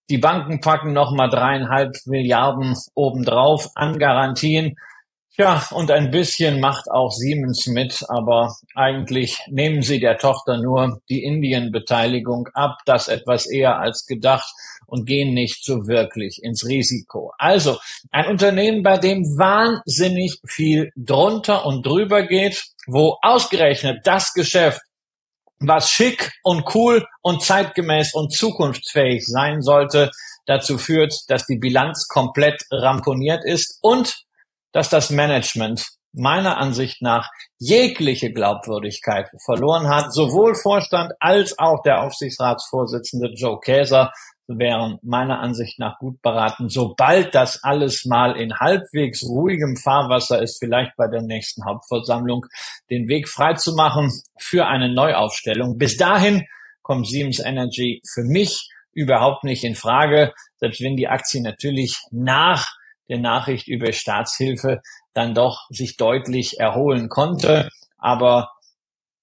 Die 0.09 0.17
Banken 0.17 0.59
packen 0.61 0.93
nochmal 0.93 1.29
dreieinhalb 1.29 1.95
Milliarden 2.05 2.75
obendrauf 2.93 3.69
an 3.75 3.97
Garantien. 3.97 4.75
Ja, 5.37 5.67
und 5.71 5.91
ein 5.91 6.11
bisschen 6.11 6.61
macht 6.61 6.89
auch 6.89 7.11
Siemens 7.11 7.67
mit, 7.67 8.05
aber 8.07 8.55
eigentlich 8.73 9.37
nehmen 9.47 9.81
sie 9.81 9.99
der 9.99 10.17
Tochter 10.17 10.57
nur 10.57 11.01
die 11.09 11.23
Indien-Beteiligung 11.23 12.47
ab, 12.53 12.77
das 12.85 13.09
etwas 13.09 13.45
eher 13.45 13.77
als 13.77 14.05
gedacht 14.05 14.49
und 14.85 15.05
gehen 15.05 15.33
nicht 15.33 15.65
so 15.65 15.87
wirklich 15.87 16.41
ins 16.41 16.65
Risiko. 16.65 17.33
Also 17.37 17.79
ein 18.11 18.27
Unternehmen, 18.27 18.81
bei 18.81 18.97
dem 18.97 19.23
wahnsinnig 19.37 20.39
viel 20.47 20.91
drunter 20.95 21.65
und 21.65 21.85
drüber 21.85 22.23
geht, 22.23 22.63
wo 22.87 23.17
ausgerechnet 23.21 24.05
das 24.05 24.31
Geschäft, 24.33 24.79
was 25.59 25.89
schick 25.89 26.31
und 26.43 26.73
cool 26.75 27.05
und 27.21 27.41
zeitgemäß 27.41 28.13
und 28.13 28.33
zukunftsfähig 28.33 29.25
sein 29.25 29.61
sollte, 29.61 30.11
dazu 30.45 30.77
führt, 30.77 31.13
dass 31.27 31.45
die 31.45 31.57
Bilanz 31.57 32.07
komplett 32.07 32.63
ramponiert 32.71 33.43
ist 33.43 33.79
und 33.81 34.25
dass 34.75 34.89
das 34.89 35.09
Management 35.09 35.87
meiner 36.11 36.57
Ansicht 36.57 37.01
nach 37.01 37.29
jegliche 37.59 38.33
Glaubwürdigkeit 38.33 39.29
verloren 39.45 39.87
hat. 39.87 40.13
Sowohl 40.13 40.53
Vorstand 40.53 41.13
als 41.21 41.57
auch 41.57 41.81
der 41.83 42.03
Aufsichtsratsvorsitzende 42.03 43.31
Joe 43.35 43.57
Käser 43.61 44.11
wären 44.47 44.99
meiner 45.01 45.39
Ansicht 45.39 45.79
nach 45.79 45.97
gut 45.97 46.21
beraten, 46.21 46.67
sobald 46.67 47.33
das 47.33 47.63
alles 47.63 48.03
mal 48.03 48.35
in 48.35 48.59
halbwegs 48.59 49.23
ruhigem 49.23 49.77
Fahrwasser 49.77 50.41
ist, 50.41 50.59
vielleicht 50.59 50.91
bei 50.97 51.07
der 51.07 51.21
nächsten 51.21 51.63
Hauptversammlung, 51.65 52.45
den 52.89 53.07
Weg 53.07 53.29
frei 53.29 53.53
zu 53.53 53.75
machen 53.75 54.11
für 54.37 54.67
eine 54.67 54.93
Neuaufstellung. 54.93 55.77
Bis 55.77 55.95
dahin 55.95 56.45
kommt 56.81 57.07
Siemens 57.07 57.39
Energy 57.39 58.01
für 58.13 58.23
mich 58.23 58.69
überhaupt 58.91 59.45
nicht 59.45 59.63
in 59.63 59.75
Frage, 59.75 60.33
selbst 60.57 60.81
wenn 60.81 60.97
die 60.97 61.07
Aktie 61.07 61.41
natürlich 61.41 61.97
nach 62.11 62.75
der 63.09 63.19
Nachricht 63.19 63.67
über 63.67 63.91
Staatshilfe 63.91 64.81
dann 65.13 65.33
doch 65.33 65.67
sich 65.69 65.97
deutlich 65.97 66.59
erholen 66.59 67.09
konnte. 67.09 67.69
Aber 67.97 68.51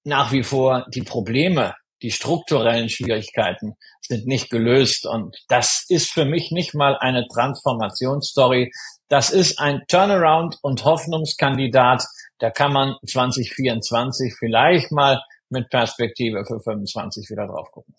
nach 0.04 0.32
wie 0.32 0.42
vor 0.42 0.86
die 0.92 1.02
Probleme, 1.02 1.74
die 2.02 2.10
strukturellen 2.10 2.88
Schwierigkeiten 2.88 3.76
sind 4.00 4.26
nicht 4.26 4.50
gelöst. 4.50 5.06
Und 5.06 5.36
das 5.48 5.84
ist 5.88 6.12
für 6.12 6.24
mich 6.24 6.50
nicht 6.50 6.74
mal 6.74 6.96
eine 6.98 7.26
Transformationsstory. 7.28 8.72
Das 9.08 9.30
ist 9.30 9.60
ein 9.60 9.82
Turnaround 9.88 10.58
und 10.62 10.84
Hoffnungskandidat. 10.84 12.04
Da 12.38 12.50
kann 12.50 12.72
man 12.72 12.96
2024 13.06 14.34
vielleicht 14.36 14.90
mal 14.90 15.22
mit 15.48 15.68
Perspektive 15.70 16.44
für 16.44 16.58
25 16.60 17.30
wieder 17.30 17.46
drauf 17.46 17.70
gucken. 17.70 17.94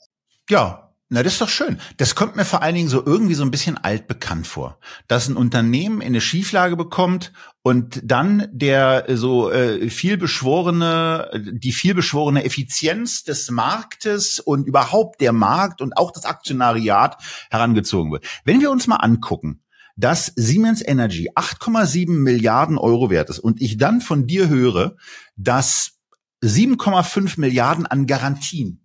Ja, 0.49 0.92
na, 1.13 1.21
das 1.21 1.33
ist 1.33 1.41
doch 1.41 1.49
schön. 1.49 1.77
Das 1.97 2.15
kommt 2.15 2.35
mir 2.35 2.43
vor 2.43 2.63
allen 2.63 2.73
Dingen 2.73 2.89
so 2.89 3.05
irgendwie 3.05 3.35
so 3.35 3.43
ein 3.43 3.51
bisschen 3.51 3.77
altbekannt 3.77 4.47
vor, 4.47 4.79
dass 5.07 5.27
ein 5.27 5.37
Unternehmen 5.37 6.01
in 6.01 6.07
eine 6.07 6.21
Schieflage 6.21 6.75
bekommt 6.75 7.33
und 7.61 8.01
dann 8.03 8.47
der 8.51 9.07
äh, 9.07 9.15
so 9.15 9.51
äh, 9.51 9.91
vielbeschworene, 9.91 11.29
die 11.53 11.71
vielbeschworene 11.71 12.43
Effizienz 12.43 13.23
des 13.23 13.51
Marktes 13.51 14.39
und 14.39 14.65
überhaupt 14.65 15.21
der 15.21 15.33
Markt 15.33 15.81
und 15.81 15.95
auch 15.97 16.09
das 16.09 16.25
Aktionariat 16.25 17.17
herangezogen 17.51 18.11
wird. 18.11 18.25
Wenn 18.43 18.59
wir 18.59 18.71
uns 18.71 18.87
mal 18.87 18.95
angucken, 18.95 19.61
dass 19.95 20.33
Siemens 20.35 20.81
Energy 20.83 21.29
8,7 21.35 22.09
Milliarden 22.09 22.79
Euro 22.79 23.11
wert 23.11 23.29
ist 23.29 23.37
und 23.37 23.61
ich 23.61 23.77
dann 23.77 24.01
von 24.01 24.25
dir 24.25 24.49
höre, 24.49 24.95
dass 25.35 25.99
7,5 26.43 27.39
Milliarden 27.39 27.85
an 27.85 28.07
Garantien 28.07 28.82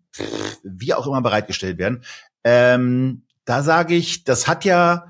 wie 0.62 0.94
auch 0.94 1.06
immer 1.06 1.22
bereitgestellt 1.22 1.78
werden. 1.78 2.02
Ähm, 2.44 3.22
da 3.44 3.62
sage 3.62 3.94
ich, 3.94 4.24
das 4.24 4.46
hat 4.46 4.64
ja, 4.64 5.06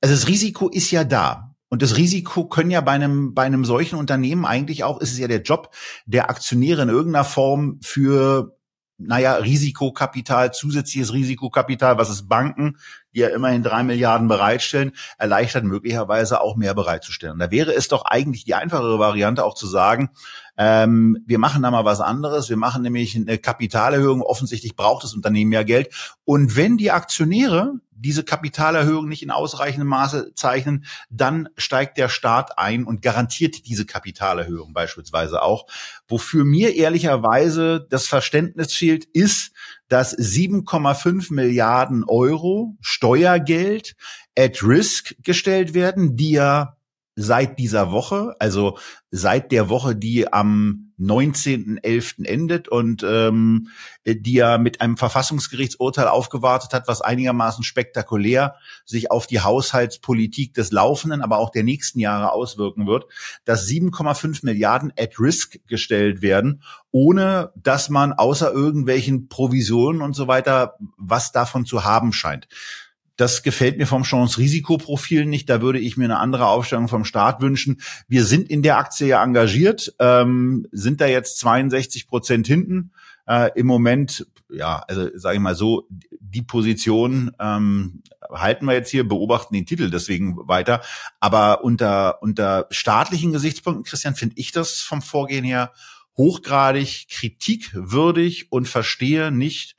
also 0.00 0.14
das 0.14 0.28
Risiko 0.28 0.68
ist 0.68 0.90
ja 0.90 1.04
da. 1.04 1.54
Und 1.68 1.80
das 1.80 1.96
Risiko 1.96 2.44
können 2.46 2.70
ja 2.70 2.82
bei 2.82 2.92
einem, 2.92 3.32
bei 3.32 3.44
einem 3.44 3.64
solchen 3.64 3.96
Unternehmen 3.96 4.44
eigentlich 4.44 4.84
auch, 4.84 5.00
ist 5.00 5.12
es 5.12 5.18
ja 5.18 5.26
der 5.26 5.40
Job 5.40 5.74
der 6.04 6.28
Aktionäre 6.28 6.82
in 6.82 6.90
irgendeiner 6.90 7.24
Form 7.24 7.78
für, 7.82 8.58
naja, 8.98 9.36
Risikokapital, 9.36 10.52
zusätzliches 10.52 11.14
Risikokapital, 11.14 11.96
was 11.96 12.10
es 12.10 12.28
Banken, 12.28 12.76
die 13.14 13.20
ja 13.20 13.28
immerhin 13.28 13.62
drei 13.62 13.84
Milliarden 13.84 14.28
bereitstellen, 14.28 14.92
erleichtert 15.16 15.64
möglicherweise 15.64 16.42
auch 16.42 16.56
mehr 16.56 16.74
bereitzustellen. 16.74 17.38
Da 17.38 17.50
wäre 17.50 17.72
es 17.72 17.88
doch 17.88 18.04
eigentlich 18.04 18.44
die 18.44 18.54
einfachere 18.54 18.98
Variante 18.98 19.42
auch 19.42 19.54
zu 19.54 19.66
sagen, 19.66 20.10
ähm, 20.64 21.18
wir 21.26 21.40
machen 21.40 21.62
da 21.62 21.72
mal 21.72 21.84
was 21.84 22.00
anderes. 22.00 22.48
Wir 22.48 22.56
machen 22.56 22.82
nämlich 22.82 23.16
eine 23.16 23.36
Kapitalerhöhung. 23.36 24.22
Offensichtlich 24.22 24.76
braucht 24.76 25.02
das 25.02 25.12
Unternehmen 25.12 25.50
ja 25.50 25.64
Geld. 25.64 25.92
Und 26.24 26.54
wenn 26.54 26.76
die 26.76 26.92
Aktionäre 26.92 27.80
diese 27.90 28.22
Kapitalerhöhung 28.22 29.08
nicht 29.08 29.24
in 29.24 29.32
ausreichendem 29.32 29.88
Maße 29.88 30.34
zeichnen, 30.36 30.84
dann 31.10 31.48
steigt 31.56 31.98
der 31.98 32.08
Staat 32.08 32.58
ein 32.58 32.84
und 32.84 33.02
garantiert 33.02 33.66
diese 33.66 33.86
Kapitalerhöhung 33.86 34.72
beispielsweise 34.72 35.42
auch. 35.42 35.66
Wofür 36.06 36.44
mir 36.44 36.76
ehrlicherweise 36.76 37.84
das 37.90 38.06
Verständnis 38.06 38.72
fehlt, 38.72 39.04
ist, 39.04 39.50
dass 39.88 40.16
7,5 40.16 41.32
Milliarden 41.32 42.04
Euro 42.04 42.76
Steuergeld 42.80 43.96
at 44.38 44.62
risk 44.62 45.16
gestellt 45.24 45.74
werden, 45.74 46.16
die 46.16 46.30
ja 46.30 46.76
seit 47.14 47.58
dieser 47.58 47.92
Woche, 47.92 48.34
also 48.38 48.78
seit 49.10 49.52
der 49.52 49.68
Woche, 49.68 49.94
die 49.94 50.32
am 50.32 50.92
19.11. 50.98 52.24
endet 52.24 52.68
und 52.68 53.02
ähm, 53.02 53.68
die 54.06 54.34
ja 54.34 54.56
mit 54.56 54.80
einem 54.80 54.96
Verfassungsgerichtsurteil 54.96 56.06
aufgewartet 56.06 56.72
hat, 56.72 56.88
was 56.88 57.02
einigermaßen 57.02 57.64
spektakulär 57.64 58.54
sich 58.84 59.10
auf 59.10 59.26
die 59.26 59.40
Haushaltspolitik 59.40 60.54
des 60.54 60.70
laufenden, 60.70 61.22
aber 61.22 61.38
auch 61.38 61.50
der 61.50 61.64
nächsten 61.64 61.98
Jahre 61.98 62.32
auswirken 62.32 62.86
wird, 62.86 63.06
dass 63.44 63.66
7,5 63.66 64.44
Milliarden 64.44 64.92
at 64.98 65.18
risk 65.18 65.58
gestellt 65.66 66.22
werden, 66.22 66.62
ohne 66.92 67.52
dass 67.56 67.90
man 67.90 68.12
außer 68.12 68.52
irgendwelchen 68.52 69.28
Provisionen 69.28 70.02
und 70.02 70.14
so 70.14 70.28
weiter 70.28 70.76
was 70.96 71.32
davon 71.32 71.66
zu 71.66 71.84
haben 71.84 72.12
scheint. 72.12 72.48
Das 73.16 73.42
gefällt 73.42 73.78
mir 73.78 73.86
vom 73.86 74.04
Chance-Risikoprofil 74.04 75.26
nicht. 75.26 75.50
Da 75.50 75.60
würde 75.60 75.78
ich 75.78 75.96
mir 75.96 76.04
eine 76.04 76.18
andere 76.18 76.46
Aufstellung 76.46 76.88
vom 76.88 77.04
Staat 77.04 77.40
wünschen. 77.40 77.80
Wir 78.08 78.24
sind 78.24 78.48
in 78.50 78.62
der 78.62 78.78
Aktie 78.78 79.06
ja 79.06 79.22
engagiert, 79.22 79.94
ähm, 79.98 80.66
sind 80.72 81.00
da 81.00 81.06
jetzt 81.06 81.38
62 81.38 82.06
Prozent 82.06 82.46
hinten. 82.46 82.92
Äh, 83.26 83.50
Im 83.54 83.66
Moment, 83.66 84.26
ja, 84.50 84.82
also 84.88 85.08
sage 85.14 85.36
ich 85.36 85.42
mal 85.42 85.54
so, 85.54 85.86
die 86.20 86.42
Position 86.42 87.32
ähm, 87.38 88.02
halten 88.30 88.66
wir 88.66 88.72
jetzt 88.72 88.90
hier, 88.90 89.06
beobachten 89.06 89.54
den 89.54 89.66
Titel 89.66 89.90
deswegen 89.90 90.36
weiter. 90.48 90.82
Aber 91.20 91.64
unter, 91.64 92.22
unter 92.22 92.66
staatlichen 92.70 93.32
Gesichtspunkten, 93.32 93.84
Christian, 93.84 94.14
finde 94.14 94.36
ich 94.38 94.52
das 94.52 94.80
vom 94.80 95.02
Vorgehen 95.02 95.44
her 95.44 95.72
hochgradig 96.16 97.08
kritikwürdig 97.10 98.50
und 98.50 98.68
verstehe 98.68 99.30
nicht, 99.30 99.76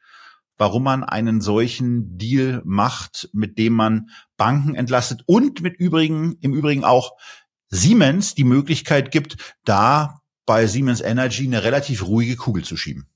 warum 0.58 0.84
man 0.84 1.04
einen 1.04 1.42
solchen 1.42 2.18
Deal 2.18 2.62
macht, 2.66 3.30
mit 3.34 3.58
dem 3.58 3.74
man 3.74 4.10
Banken 4.38 4.76
entlastet 4.76 5.22
und 5.26 5.62
mit 5.62 5.76
übrigen, 5.76 6.38
im 6.42 6.54
Übrigen 6.54 6.84
auch 6.84 7.14
Siemens 7.70 8.36
die 8.36 8.44
Möglichkeit 8.44 9.12
gibt, 9.12 9.56
da 9.66 10.22
bei 10.46 10.68
Siemens 10.68 11.02
Energy 11.02 11.46
eine 11.46 11.64
relativ 11.64 12.06
ruhige 12.08 12.36
Kugel 12.36 12.64
zu 12.64 12.78
schieben. 12.78 13.08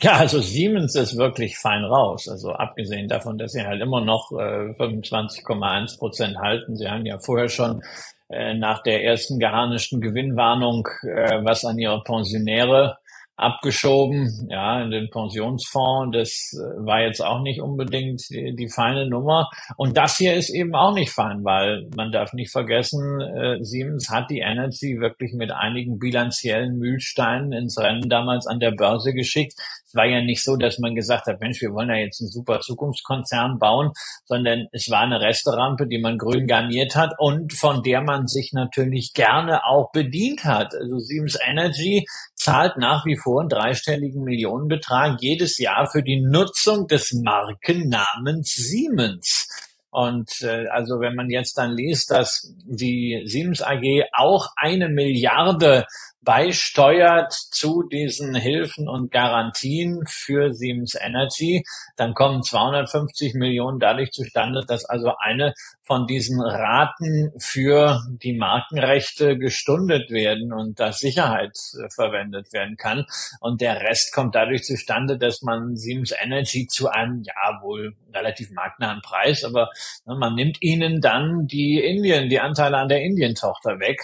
Ja, 0.00 0.14
also 0.14 0.40
Siemens 0.40 0.96
ist 0.96 1.16
wirklich 1.16 1.56
fein 1.56 1.84
raus. 1.84 2.28
Also 2.28 2.52
abgesehen 2.52 3.08
davon, 3.08 3.38
dass 3.38 3.52
sie 3.52 3.64
halt 3.64 3.80
immer 3.80 4.00
noch 4.00 4.32
äh, 4.32 4.72
25,1 4.72 5.98
Prozent 5.98 6.36
halten. 6.38 6.76
Sie 6.76 6.88
haben 6.88 7.06
ja 7.06 7.18
vorher 7.18 7.48
schon 7.48 7.82
äh, 8.28 8.54
nach 8.54 8.82
der 8.82 9.04
ersten 9.04 9.38
geharnischten 9.38 10.00
Gewinnwarnung 10.00 10.88
äh, 11.02 11.44
was 11.44 11.64
an 11.64 11.78
ihre 11.78 12.02
Pensionäre 12.02 12.98
abgeschoben, 13.36 14.48
ja, 14.48 14.82
in 14.82 14.90
den 14.90 15.10
Pensionsfonds. 15.10 16.16
Das 16.16 16.30
äh, 16.54 16.86
war 16.86 17.02
jetzt 17.02 17.20
auch 17.20 17.40
nicht 17.42 17.60
unbedingt 17.60 18.22
die, 18.30 18.54
die, 18.54 18.68
feine 18.68 19.08
Nummer. 19.08 19.48
Und 19.76 19.96
das 19.96 20.16
hier 20.16 20.34
ist 20.34 20.50
eben 20.50 20.74
auch 20.74 20.94
nicht 20.94 21.10
fein, 21.10 21.44
weil 21.44 21.88
man 21.96 22.12
darf 22.12 22.32
nicht 22.32 22.52
vergessen, 22.52 23.20
äh, 23.20 23.62
Siemens 23.62 24.08
hat 24.10 24.30
die 24.30 24.40
Energy 24.40 25.00
wirklich 25.00 25.32
mit 25.32 25.50
einigen 25.50 25.98
bilanziellen 25.98 26.78
Mühlsteinen 26.78 27.52
ins 27.52 27.78
Rennen 27.78 28.08
damals 28.08 28.46
an 28.46 28.60
der 28.60 28.72
Börse 28.72 29.12
geschickt 29.12 29.54
war 29.94 30.06
ja 30.06 30.20
nicht 30.20 30.42
so, 30.42 30.56
dass 30.56 30.78
man 30.78 30.94
gesagt 30.94 31.26
hat, 31.26 31.40
Mensch, 31.40 31.60
wir 31.60 31.72
wollen 31.72 31.88
ja 31.88 31.96
jetzt 31.96 32.20
einen 32.20 32.30
super 32.30 32.60
Zukunftskonzern 32.60 33.58
bauen, 33.58 33.92
sondern 34.26 34.66
es 34.72 34.90
war 34.90 35.00
eine 35.00 35.20
Resterampe, 35.20 35.86
die 35.86 35.98
man 35.98 36.18
grün 36.18 36.46
garniert 36.46 36.96
hat 36.96 37.12
und 37.18 37.52
von 37.52 37.82
der 37.82 38.02
man 38.02 38.26
sich 38.26 38.52
natürlich 38.52 39.12
gerne 39.14 39.64
auch 39.64 39.90
bedient 39.92 40.44
hat. 40.44 40.74
Also 40.74 40.98
Siemens 40.98 41.38
Energy 41.46 42.04
zahlt 42.34 42.76
nach 42.76 43.06
wie 43.06 43.16
vor 43.24 43.40
einen 43.40 43.48
dreistelligen 43.48 44.22
Millionenbetrag 44.22 45.16
jedes 45.20 45.58
Jahr 45.58 45.90
für 45.90 46.02
die 46.02 46.20
Nutzung 46.20 46.86
des 46.86 47.12
Markennamens 47.14 48.54
Siemens. 48.54 49.48
Und 49.90 50.42
äh, 50.42 50.66
also 50.68 51.00
wenn 51.00 51.14
man 51.14 51.30
jetzt 51.30 51.56
dann 51.56 51.72
liest, 51.72 52.10
dass 52.10 52.52
die 52.64 53.22
Siemens 53.26 53.62
AG 53.62 54.04
auch 54.12 54.48
eine 54.56 54.88
Milliarde 54.88 55.86
beisteuert 56.24 57.32
zu 57.32 57.82
diesen 57.82 58.34
Hilfen 58.34 58.88
und 58.88 59.10
Garantien 59.10 60.04
für 60.06 60.52
Siemens 60.52 60.94
Energy, 60.94 61.64
dann 61.96 62.14
kommen 62.14 62.42
250 62.42 63.34
Millionen 63.34 63.78
dadurch 63.78 64.12
zustande, 64.12 64.64
dass 64.66 64.84
also 64.84 65.12
eine 65.18 65.54
von 65.82 66.06
diesen 66.06 66.40
Raten 66.40 67.32
für 67.38 68.00
die 68.08 68.36
Markenrechte 68.36 69.36
gestundet 69.36 70.10
werden 70.10 70.52
und 70.52 70.80
da 70.80 70.92
Sicherheit 70.92 71.56
äh, 71.74 71.88
verwendet 71.94 72.52
werden 72.52 72.76
kann. 72.76 73.04
Und 73.40 73.60
der 73.60 73.82
Rest 73.82 74.14
kommt 74.14 74.34
dadurch 74.34 74.64
zustande, 74.64 75.18
dass 75.18 75.42
man 75.42 75.76
Siemens 75.76 76.14
Energy 76.18 76.66
zu 76.66 76.88
einem, 76.88 77.22
ja, 77.22 77.60
wohl 77.62 77.94
relativ 78.14 78.50
marktnahen 78.50 79.02
Preis, 79.02 79.44
aber 79.44 79.70
ne, 80.06 80.14
man 80.14 80.34
nimmt 80.34 80.62
ihnen 80.62 81.00
dann 81.00 81.46
die 81.46 81.78
Indien, 81.80 82.28
die 82.28 82.40
Anteile 82.40 82.78
an 82.78 82.88
der 82.88 83.02
Indien-Tochter 83.02 83.78
weg 83.80 84.00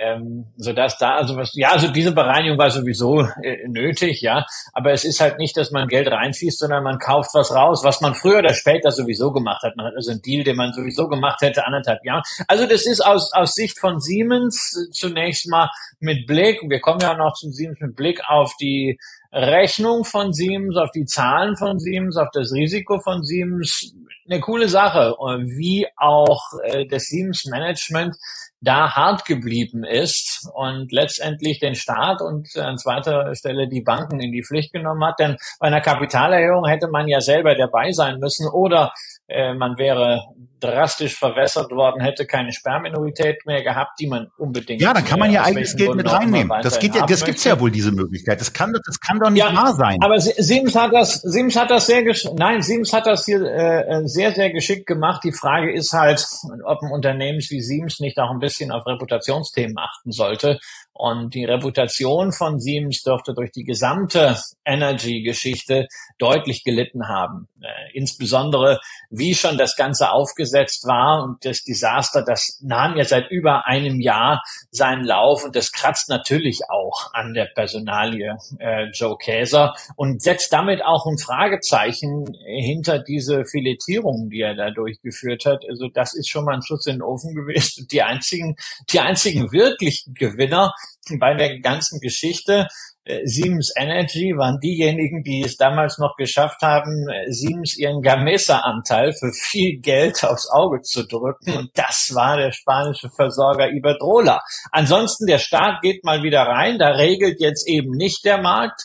ähm, 0.00 0.46
so 0.56 0.72
dass 0.72 0.98
da 0.98 1.16
also 1.16 1.36
was 1.36 1.52
ja 1.54 1.70
also 1.70 1.88
diese 1.88 2.12
Bereinigung 2.12 2.58
war 2.58 2.70
sowieso 2.70 3.20
äh, 3.42 3.68
nötig 3.68 4.22
ja. 4.22 4.46
Aber 4.72 4.92
es 4.92 5.04
ist 5.04 5.20
halt 5.20 5.38
nicht 5.38 5.56
dass 5.56 5.70
man 5.70 5.88
Geld 5.88 6.08
reinschießt 6.08 6.58
sondern 6.58 6.82
man 6.82 6.98
kauft 6.98 7.30
was 7.34 7.54
raus 7.54 7.82
was 7.84 8.00
man 8.00 8.14
früher 8.14 8.38
oder 8.38 8.54
später 8.54 8.90
sowieso 8.90 9.32
gemacht 9.32 9.62
hat. 9.62 9.76
Man 9.76 9.86
hat 9.86 9.94
also 9.94 10.10
einen 10.10 10.22
Deal 10.22 10.44
den 10.44 10.56
man 10.56 10.72
sowieso 10.72 11.08
gemacht 11.08 11.40
hätte 11.42 11.66
anderthalb 11.66 12.04
Jahren. 12.04 12.22
Also 12.48 12.66
das 12.66 12.86
ist 12.86 13.04
aus 13.04 13.32
aus 13.32 13.54
Sicht 13.54 13.78
von 13.78 14.00
Siemens 14.00 14.88
zunächst 14.92 15.48
mal 15.48 15.70
mit 15.98 16.26
Blick 16.26 16.60
wir 16.62 16.80
kommen 16.80 17.00
ja 17.00 17.14
noch 17.14 17.34
zu 17.34 17.50
Siemens 17.50 17.80
mit 17.80 17.94
Blick 17.94 18.20
auf 18.26 18.52
die 18.60 18.98
Rechnung 19.32 20.04
von 20.04 20.32
Siemens, 20.32 20.76
auf 20.76 20.90
die 20.90 21.04
Zahlen 21.04 21.56
von 21.56 21.78
Siemens, 21.78 22.16
auf 22.16 22.28
das 22.32 22.52
Risiko 22.52 22.98
von 23.00 23.22
Siemens, 23.22 23.94
eine 24.28 24.40
coole 24.40 24.68
Sache, 24.68 25.14
wie 25.18 25.86
auch 25.96 26.40
äh, 26.64 26.86
das 26.86 27.04
Siemens 27.04 27.46
Management 27.46 28.16
da 28.60 28.94
hart 28.94 29.24
geblieben 29.24 29.84
ist 29.84 30.48
und 30.54 30.92
letztendlich 30.92 31.58
den 31.58 31.74
Staat 31.74 32.20
und 32.20 32.54
an 32.56 32.76
zweiter 32.76 33.34
Stelle 33.34 33.68
die 33.68 33.80
Banken 33.80 34.20
in 34.20 34.32
die 34.32 34.44
Pflicht 34.44 34.72
genommen 34.72 35.04
hat. 35.04 35.18
Denn 35.18 35.36
bei 35.58 35.68
einer 35.68 35.80
Kapitalerhöhung 35.80 36.66
hätte 36.66 36.88
man 36.88 37.08
ja 37.08 37.20
selber 37.20 37.54
dabei 37.54 37.92
sein 37.92 38.18
müssen 38.18 38.48
oder 38.48 38.92
äh, 39.28 39.54
man 39.54 39.78
wäre 39.78 40.22
drastisch 40.60 41.16
verwässert 41.16 41.70
worden, 41.70 42.00
hätte 42.00 42.26
keine 42.26 42.52
Sperrminorität 42.52 43.46
mehr 43.46 43.62
gehabt, 43.62 43.98
die 43.98 44.06
man 44.06 44.30
unbedingt. 44.36 44.80
Ja, 44.80 44.92
dann 44.92 45.04
kann 45.04 45.18
man 45.18 45.32
ja 45.32 45.42
eigenes 45.42 45.74
Geld 45.74 45.94
mit 45.94 46.10
reinnehmen. 46.10 46.60
Das 46.62 46.78
geht 46.78 46.94
ja, 46.94 47.06
das 47.06 47.24
gibt's 47.24 47.44
ja 47.44 47.58
wohl 47.58 47.70
diese 47.70 47.92
Möglichkeit. 47.92 48.40
Das 48.40 48.52
kann, 48.52 48.72
das 48.86 49.00
kann 49.00 49.18
doch 49.18 49.30
nicht 49.30 49.42
ja, 49.42 49.54
wahr 49.54 49.74
sein. 49.74 49.98
Aber 50.02 50.20
Siemens 50.20 50.74
hat 50.74 50.92
das, 50.92 51.14
Siemens 51.22 51.56
hat 51.56 51.70
das 51.70 51.86
sehr, 51.86 52.04
nein, 52.36 52.62
Siemens 52.62 52.92
hat 52.92 53.06
das 53.06 53.24
hier 53.24 53.42
äh, 53.42 54.06
sehr, 54.06 54.32
sehr 54.32 54.50
geschickt 54.50 54.86
gemacht. 54.86 55.22
Die 55.24 55.32
Frage 55.32 55.72
ist 55.72 55.92
halt, 55.92 56.24
ob 56.64 56.82
ein 56.82 56.92
Unternehmen 56.92 57.40
wie 57.48 57.60
Siemens 57.60 58.00
nicht 58.00 58.18
auch 58.18 58.30
ein 58.30 58.38
bisschen 58.38 58.70
auf 58.70 58.86
Reputationsthemen 58.86 59.78
achten 59.78 60.12
sollte 60.12 60.60
und 60.92 61.34
die 61.34 61.46
Reputation 61.46 62.30
von 62.30 62.60
Siemens 62.60 63.02
dürfte 63.02 63.32
durch 63.32 63.52
die 63.52 63.64
gesamte 63.64 64.36
Energy-Geschichte 64.66 65.88
deutlich 66.18 66.62
gelitten 66.62 67.08
haben. 67.08 67.48
Äh, 67.62 67.66
insbesondere, 67.94 68.80
wie 69.08 69.34
schon 69.34 69.56
das 69.56 69.76
Ganze 69.76 70.10
aufgesetzt 70.10 70.49
war 70.86 71.24
und 71.24 71.44
das 71.44 71.62
Desaster, 71.64 72.22
das 72.22 72.58
nahm 72.62 72.96
ja 72.96 73.04
seit 73.04 73.30
über 73.30 73.66
einem 73.66 74.00
Jahr 74.00 74.42
seinen 74.70 75.04
Lauf 75.04 75.44
und 75.44 75.56
das 75.56 75.72
kratzt 75.72 76.08
natürlich 76.08 76.60
auch 76.68 77.12
an 77.12 77.34
der 77.34 77.46
Personalie 77.54 78.36
äh, 78.58 78.86
Joe 78.92 79.16
Käser 79.16 79.74
und 79.96 80.22
setzt 80.22 80.52
damit 80.52 80.84
auch 80.84 81.06
ein 81.06 81.18
Fragezeichen 81.18 82.24
hinter 82.44 82.98
diese 82.98 83.44
Filetierung, 83.44 84.30
die 84.30 84.40
er 84.40 84.54
da 84.54 84.70
durchgeführt 84.70 85.44
hat. 85.46 85.64
Also 85.68 85.88
das 85.88 86.14
ist 86.14 86.28
schon 86.28 86.44
mal 86.44 86.54
ein 86.54 86.62
Schuss 86.62 86.86
in 86.86 86.96
den 86.96 87.02
Ofen 87.02 87.34
gewesen. 87.34 87.86
Die 87.90 88.02
einzigen, 88.02 88.56
die 88.90 89.00
einzigen 89.00 89.52
wirklichen 89.52 90.14
Gewinner 90.14 90.72
bei 91.18 91.34
der 91.34 91.60
ganzen 91.60 92.00
Geschichte. 92.00 92.68
Äh, 93.04 93.26
Siemens 93.26 93.72
Energy 93.76 94.34
waren 94.36 94.58
diejenigen, 94.60 95.22
die 95.22 95.42
es 95.42 95.56
damals 95.56 95.98
noch 95.98 96.16
geschafft 96.16 96.60
haben, 96.62 97.08
äh, 97.08 97.32
Siemens 97.32 97.76
ihren 97.78 98.02
Gamesa-Anteil 98.02 99.12
für 99.12 99.32
viel 99.32 99.80
Geld 99.80 100.22
aufs 100.24 100.50
Auge 100.50 100.82
zu 100.82 101.06
drücken. 101.06 101.56
Und 101.56 101.70
das 101.74 102.10
war 102.14 102.36
der 102.36 102.52
spanische 102.52 103.08
Versorger 103.08 103.70
Iberdrola. 103.70 104.40
Ansonsten, 104.70 105.26
der 105.26 105.38
Staat 105.38 105.80
geht 105.82 106.04
mal 106.04 106.22
wieder 106.22 106.42
rein. 106.42 106.78
Da 106.78 106.88
regelt 106.90 107.40
jetzt 107.40 107.66
eben 107.66 107.92
nicht 107.92 108.24
der 108.24 108.40
Markt. 108.42 108.82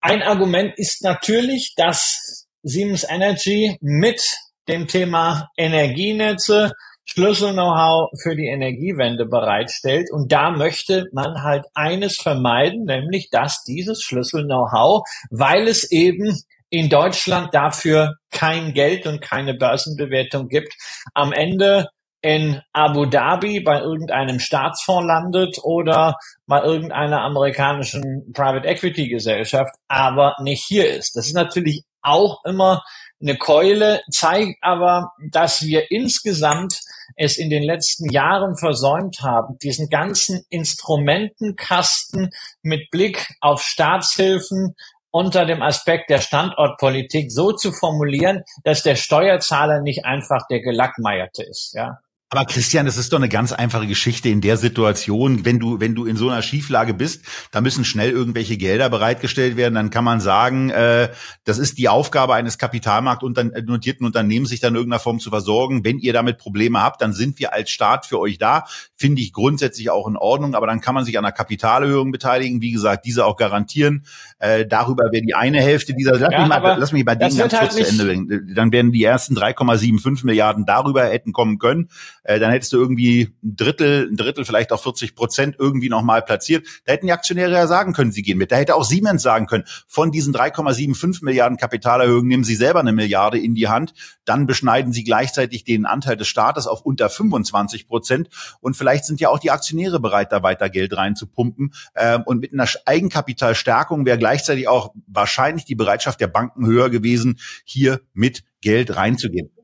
Ein 0.00 0.22
Argument 0.22 0.72
ist 0.76 1.02
natürlich, 1.02 1.74
dass 1.76 2.46
Siemens 2.62 3.04
Energy 3.08 3.76
mit 3.80 4.22
dem 4.68 4.88
Thema 4.88 5.48
Energienetze 5.56 6.72
Schlüssel-Know-how 7.06 8.10
für 8.20 8.36
die 8.36 8.48
Energiewende 8.48 9.26
bereitstellt. 9.26 10.08
Und 10.12 10.32
da 10.32 10.50
möchte 10.50 11.06
man 11.12 11.42
halt 11.42 11.64
eines 11.74 12.16
vermeiden, 12.16 12.84
nämlich 12.84 13.30
dass 13.30 13.62
dieses 13.64 14.02
Schlüssel-Know-how, 14.02 15.02
weil 15.30 15.68
es 15.68 15.90
eben 15.90 16.36
in 16.68 16.88
Deutschland 16.88 17.54
dafür 17.54 18.16
kein 18.30 18.74
Geld 18.74 19.06
und 19.06 19.20
keine 19.20 19.54
Börsenbewertung 19.54 20.48
gibt, 20.48 20.74
am 21.14 21.32
Ende 21.32 21.88
in 22.22 22.60
Abu 22.72 23.06
Dhabi 23.06 23.60
bei 23.60 23.78
irgendeinem 23.78 24.40
Staatsfonds 24.40 25.06
landet 25.06 25.58
oder 25.62 26.16
bei 26.46 26.60
irgendeiner 26.60 27.20
amerikanischen 27.22 28.32
Private 28.32 28.66
Equity 28.66 29.08
Gesellschaft, 29.08 29.72
aber 29.86 30.34
nicht 30.40 30.64
hier 30.66 30.90
ist. 30.90 31.14
Das 31.14 31.26
ist 31.26 31.34
natürlich 31.34 31.84
auch 32.02 32.44
immer 32.44 32.82
eine 33.20 33.36
Keule, 33.36 34.02
zeigt 34.10 34.58
aber, 34.62 35.12
dass 35.30 35.62
wir 35.62 35.90
insgesamt 35.90 36.80
es 37.16 37.38
in 37.38 37.50
den 37.50 37.62
letzten 37.62 38.10
Jahren 38.10 38.56
versäumt 38.56 39.20
haben, 39.22 39.56
diesen 39.62 39.88
ganzen 39.88 40.44
Instrumentenkasten 40.50 42.30
mit 42.62 42.90
Blick 42.90 43.28
auf 43.40 43.62
Staatshilfen, 43.62 44.74
unter 45.10 45.46
dem 45.46 45.62
Aspekt 45.62 46.10
der 46.10 46.18
Standortpolitik 46.18 47.32
so 47.32 47.52
zu 47.52 47.72
formulieren, 47.72 48.42
dass 48.64 48.82
der 48.82 48.96
Steuerzahler 48.96 49.80
nicht 49.80 50.04
einfach 50.04 50.46
der 50.50 50.60
Gelackmeierte 50.60 51.42
ist. 51.42 51.72
Ja. 51.74 52.00
Aber 52.30 52.44
Christian, 52.44 52.86
das 52.86 52.96
ist 52.96 53.12
doch 53.12 53.18
eine 53.18 53.28
ganz 53.28 53.52
einfache 53.52 53.86
Geschichte 53.86 54.28
in 54.28 54.40
der 54.40 54.56
Situation, 54.56 55.44
wenn 55.44 55.60
du, 55.60 55.78
wenn 55.78 55.94
du 55.94 56.06
in 56.06 56.16
so 56.16 56.28
einer 56.28 56.42
Schieflage 56.42 56.92
bist, 56.92 57.22
da 57.52 57.60
müssen 57.60 57.84
schnell 57.84 58.10
irgendwelche 58.10 58.56
Gelder 58.56 58.90
bereitgestellt 58.90 59.56
werden, 59.56 59.76
dann 59.76 59.90
kann 59.90 60.02
man 60.02 60.20
sagen, 60.20 60.70
äh, 60.70 61.08
das 61.44 61.58
ist 61.58 61.78
die 61.78 61.88
Aufgabe 61.88 62.34
eines 62.34 62.58
kapitalmarktnotierten 62.58 64.04
Unternehmens, 64.04 64.48
sich 64.48 64.58
dann 64.58 64.72
in 64.72 64.78
irgendeiner 64.78 64.98
Form 64.98 65.20
zu 65.20 65.30
versorgen. 65.30 65.84
Wenn 65.84 66.00
ihr 66.00 66.12
damit 66.12 66.38
Probleme 66.38 66.82
habt, 66.82 67.00
dann 67.00 67.12
sind 67.12 67.38
wir 67.38 67.52
als 67.52 67.70
Staat 67.70 68.06
für 68.06 68.18
euch 68.18 68.38
da. 68.38 68.64
Finde 68.96 69.22
ich 69.22 69.32
grundsätzlich 69.32 69.90
auch 69.90 70.08
in 70.08 70.16
Ordnung, 70.16 70.56
aber 70.56 70.66
dann 70.66 70.80
kann 70.80 70.96
man 70.96 71.04
sich 71.04 71.16
an 71.18 71.24
einer 71.24 71.32
Kapitalerhöhung 71.32 72.10
beteiligen, 72.10 72.60
wie 72.60 72.72
gesagt, 72.72 73.04
diese 73.04 73.24
auch 73.24 73.36
garantieren. 73.36 74.04
Äh, 74.40 74.66
darüber 74.66 75.12
wäre 75.12 75.22
die 75.22 75.36
eine 75.36 75.60
Hälfte 75.62 75.94
dieser, 75.94 76.18
lass, 76.18 76.32
ja, 76.32 76.40
mich, 76.40 76.48
mal, 76.48 76.76
lass 76.76 76.90
mich 76.90 77.04
bei 77.04 77.14
denen 77.14 77.38
ganz 77.38 77.52
halt 77.52 77.70
kurz 77.70 77.76
zu 77.76 77.88
Ende 77.88 78.04
bringen. 78.04 78.52
Dann 78.52 78.72
werden 78.72 78.90
die 78.90 79.04
ersten 79.04 79.38
3,75 79.38 80.26
Milliarden 80.26 80.66
darüber 80.66 81.04
hätten 81.04 81.32
kommen 81.32 81.60
können 81.60 81.88
äh, 82.26 82.40
dann 82.40 82.50
hättest 82.50 82.72
du 82.72 82.78
irgendwie 82.78 83.32
ein 83.42 83.56
Drittel, 83.56 84.08
ein 84.10 84.16
Drittel, 84.16 84.44
vielleicht 84.44 84.72
auch 84.72 84.82
40 84.82 85.14
Prozent 85.14 85.56
irgendwie 85.58 85.88
nochmal 85.88 86.22
platziert. 86.22 86.66
Da 86.84 86.92
hätten 86.92 87.06
die 87.06 87.12
Aktionäre 87.12 87.52
ja 87.52 87.66
sagen 87.66 87.92
können, 87.92 88.10
sie 88.10 88.22
gehen 88.22 88.36
mit. 88.36 88.50
Da 88.50 88.56
hätte 88.56 88.74
auch 88.74 88.84
Siemens 88.84 89.22
sagen 89.22 89.46
können, 89.46 89.64
von 89.86 90.10
diesen 90.10 90.34
3,75 90.34 91.24
Milliarden 91.24 91.56
Kapitalerhöhungen 91.56 92.26
nehmen 92.26 92.44
sie 92.44 92.56
selber 92.56 92.80
eine 92.80 92.92
Milliarde 92.92 93.38
in 93.38 93.54
die 93.54 93.68
Hand, 93.68 93.94
dann 94.24 94.46
beschneiden 94.46 94.92
sie 94.92 95.04
gleichzeitig 95.04 95.64
den 95.64 95.86
Anteil 95.86 96.16
des 96.16 96.26
Staates 96.26 96.66
auf 96.66 96.82
unter 96.82 97.08
25 97.08 97.86
Prozent 97.86 98.28
und 98.60 98.76
vielleicht 98.76 99.04
sind 99.04 99.20
ja 99.20 99.28
auch 99.28 99.38
die 99.38 99.52
Aktionäre 99.52 100.00
bereit, 100.00 100.32
da 100.32 100.42
weiter 100.42 100.68
Geld 100.68 100.96
reinzupumpen. 100.96 101.72
Ähm, 101.94 102.22
und 102.26 102.40
mit 102.40 102.52
einer 102.52 102.66
Eigenkapitalstärkung 102.84 104.04
wäre 104.04 104.18
gleichzeitig 104.18 104.66
auch 104.66 104.92
wahrscheinlich 105.06 105.64
die 105.64 105.76
Bereitschaft 105.76 106.20
der 106.20 106.26
Banken 106.26 106.66
höher 106.66 106.90
gewesen, 106.90 107.38
hier 107.64 108.00
mit 108.14 108.42
Geld 108.60 108.96
reinzugehen. 108.96 109.55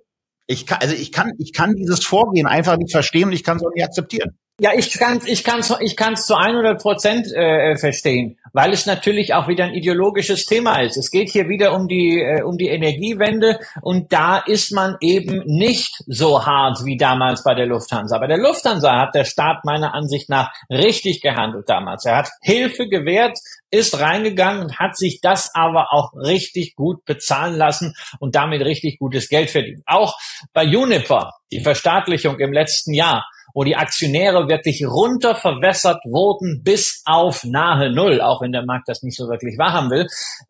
Ich 0.52 0.66
kann, 0.66 0.78
also 0.82 0.94
ich 0.94 1.12
kann, 1.12 1.32
ich 1.38 1.52
kann 1.52 1.74
dieses 1.74 2.04
Vorgehen 2.04 2.46
einfach 2.46 2.76
nicht 2.76 2.92
verstehen 2.92 3.28
und 3.28 3.32
ich 3.32 3.42
kann 3.42 3.56
es 3.56 3.64
auch 3.64 3.72
nicht 3.74 3.84
akzeptieren. 3.84 4.36
Ja, 4.62 4.70
ich 4.76 4.96
kann 4.96 5.16
es 5.16 5.26
ich 5.26 5.42
kann's, 5.42 5.74
ich 5.80 5.96
kann's 5.96 6.24
zu 6.24 6.36
100 6.36 6.80
Prozent 6.80 7.26
äh, 7.32 7.76
verstehen, 7.76 8.38
weil 8.52 8.72
es 8.72 8.86
natürlich 8.86 9.34
auch 9.34 9.48
wieder 9.48 9.64
ein 9.64 9.74
ideologisches 9.74 10.46
Thema 10.46 10.80
ist. 10.82 10.96
Es 10.96 11.10
geht 11.10 11.30
hier 11.30 11.48
wieder 11.48 11.74
um 11.74 11.88
die, 11.88 12.20
äh, 12.20 12.42
um 12.42 12.56
die 12.58 12.68
Energiewende 12.68 13.58
und 13.80 14.12
da 14.12 14.38
ist 14.38 14.70
man 14.70 14.98
eben 15.00 15.42
nicht 15.46 16.04
so 16.06 16.46
hart 16.46 16.84
wie 16.84 16.96
damals 16.96 17.42
bei 17.42 17.56
der 17.56 17.66
Lufthansa. 17.66 18.16
Bei 18.18 18.28
der 18.28 18.38
Lufthansa 18.38 19.00
hat 19.00 19.16
der 19.16 19.24
Staat 19.24 19.64
meiner 19.64 19.94
Ansicht 19.94 20.28
nach 20.28 20.52
richtig 20.70 21.22
gehandelt 21.22 21.68
damals. 21.68 22.04
Er 22.04 22.18
hat 22.18 22.30
Hilfe 22.40 22.86
gewährt, 22.86 23.36
ist 23.72 23.98
reingegangen 23.98 24.62
und 24.62 24.78
hat 24.78 24.96
sich 24.96 25.20
das 25.20 25.52
aber 25.54 25.92
auch 25.92 26.12
richtig 26.14 26.76
gut 26.76 27.04
bezahlen 27.04 27.56
lassen 27.56 27.94
und 28.20 28.36
damit 28.36 28.64
richtig 28.64 29.00
gutes 29.00 29.28
Geld 29.28 29.50
verdient. 29.50 29.82
Auch 29.86 30.16
bei 30.52 30.64
Uniper, 30.64 31.32
die 31.50 31.62
Verstaatlichung 31.62 32.38
im 32.38 32.52
letzten 32.52 32.94
Jahr, 32.94 33.26
wo 33.54 33.64
die 33.64 33.76
Aktionäre 33.76 34.48
wirklich 34.48 34.86
runter 34.86 35.34
verwässert 35.34 36.02
wurden 36.04 36.62
bis 36.62 37.02
auf 37.04 37.44
nahe 37.44 37.92
Null, 37.92 38.20
auch 38.20 38.42
wenn 38.42 38.52
der 38.52 38.64
Markt 38.64 38.88
das 38.88 39.02
nicht 39.02 39.16
so 39.16 39.28
wirklich 39.28 39.58
wahrhaben 39.58 39.90
will, 39.90 40.06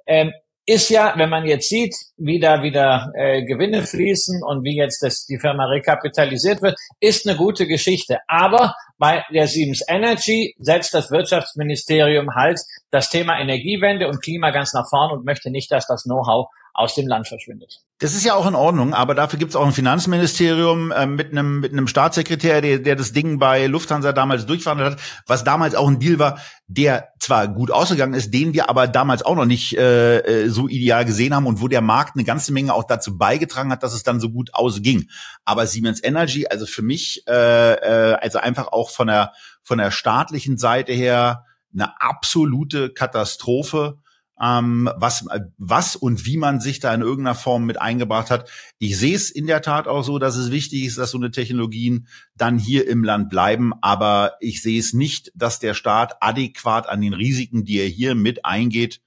ähm, 0.07 0.33
ist 0.65 0.91
ja, 0.91 1.15
wenn 1.17 1.29
man 1.29 1.45
jetzt 1.45 1.69
sieht, 1.69 1.95
wie 2.17 2.39
da 2.39 2.63
wieder 2.63 3.11
äh, 3.17 3.45
Gewinne 3.45 3.83
fließen 3.83 4.43
und 4.45 4.63
wie 4.63 4.77
jetzt 4.77 5.03
das, 5.03 5.27
die 5.27 5.39
Firma 5.39 5.65
rekapitalisiert 5.65 6.63
wird, 6.63 6.77
ist 7.01 7.27
eine 7.27 7.37
gute 7.37 7.67
Geschichte. 7.67 8.19
Aber 8.29 8.75
bei 8.97 9.25
der 9.35 9.49
Siemens 9.49 9.83
Energy 9.89 10.55
setzt 10.61 10.95
das 10.95 11.11
Wirtschaftsministerium 11.11 12.37
halt 12.37 12.61
das 12.93 13.11
Thema 13.11 13.41
Energiewende 13.41 14.07
und 14.07 14.23
Klima 14.23 14.51
ganz 14.51 14.73
nach 14.73 14.89
vorn 14.89 15.11
und 15.11 15.25
möchte 15.25 15.51
nicht, 15.51 15.73
dass 15.73 15.89
das 15.89 16.05
Know-how 16.05 16.47
aus 16.75 16.95
dem 16.95 17.07
Land 17.07 17.29
verschwindet. 17.29 17.81
Das 17.99 18.15
ist 18.15 18.25
ja 18.25 18.35
auch 18.35 18.47
in 18.47 18.55
Ordnung, 18.55 18.95
aber 18.95 19.15
dafür 19.15 19.39
gibt 19.39 19.51
es 19.51 19.57
auch 19.57 19.67
ein 19.67 19.73
Finanzministerium 19.73 20.91
äh, 20.91 21.07
mit 21.07 21.31
einem 21.31 21.61
mit 21.61 21.73
einem 21.73 21.87
Staatssekretär, 21.87 22.61
der, 22.61 22.79
der 22.79 22.97
das 22.97 23.13
Ding 23.13 23.39
bei 23.39 23.67
Lufthansa 23.67 24.13
damals 24.13 24.47
durchverhandelt 24.47 24.95
hat, 24.95 25.01
was 25.27 25.45
damals 25.45 25.75
auch 25.75 25.87
ein 25.87 26.01
Deal 26.01 26.19
war, 26.19 26.41
der 26.67 27.11
zwar 27.21 27.47
gut 27.47 27.71
ausgegangen 27.71 28.15
ist, 28.15 28.33
den 28.33 28.55
wir 28.55 28.69
aber 28.71 28.89
damals 28.89 29.23
auch 29.23 29.37
noch 29.37 29.45
nicht 29.45 29.77
äh, 29.77 30.19
äh, 30.19 30.49
so 30.49 30.67
ideal 30.67 31.05
gesehen 31.05 31.35
haben 31.35 31.47
und 31.47 31.61
wo 31.61 31.69
der 31.69 31.83
Markt 31.83 32.17
eine 32.17 32.25
ganze 32.25 32.53
Menge 32.53 32.75
auch 32.75 32.85
dazu 32.85 33.19
beigetragen 33.19 33.71
hat, 33.71 33.83
dass 33.83 33.93
es 33.93 34.03
dann 34.03 34.19
so 34.19 34.31
gut 34.31 34.55
ausging. 34.55 35.09
Aber 35.45 35.67
Siemens 35.67 36.03
Energy, 36.03 36.47
also 36.49 36.67
für 36.67 36.83
mich, 36.83 37.23
äh, 37.29 37.33
äh, 37.75 38.15
also 38.15 38.39
einfach 38.39 38.69
auch 38.69 38.91
von 38.91 39.07
der 39.07 39.33
von 39.63 39.79
der 39.79 39.91
staatlichen 39.91 40.59
Seite 40.59 40.93
her 40.93 41.45
eine 41.73 42.01
absolute 42.01 42.91
Katastrophe 42.91 44.02
ähm, 44.41 44.91
was, 44.97 45.27
was 45.59 45.97
und 45.97 46.27
wie 46.27 46.37
man 46.37 46.61
sich 46.61 46.81
da 46.81 46.93
in 46.95 47.03
irgendeiner 47.03 47.35
Form 47.35 47.65
mit 47.65 47.81
eingebracht 47.81 48.31
hat. 48.31 48.51
Ich 48.79 48.99
sehe 48.99 49.15
es 49.15 49.31
in 49.31 49.47
der 49.47 49.63
Tat 49.63 49.87
auch 49.87 50.03
so, 50.03 50.19
dass 50.19 50.37
es 50.37 50.51
wichtig 50.51 50.85
ist, 50.85 50.99
dass 50.99 51.11
so 51.11 51.19
eine 51.19 51.31
Technologien 51.31 52.09
dann 52.37 52.59
hier 52.59 52.89
im 52.89 53.05
Land 53.05 53.31
bleiben. 53.31 53.73
Aber 53.83 54.35
ich 54.41 54.63
sehe 54.63 54.81
es 54.81 54.93
nicht, 54.93 55.31
dass 55.35 55.61
der 55.61 55.75
Staat 55.75 56.17
adäquat 56.21 56.89
an 56.89 57.01
den 57.01 57.15
Risiken, 57.15 57.65
die 57.65 57.79
er 57.79 57.89
hier 57.89 58.15
mit 58.15 58.45
eingeht, 58.45 59.01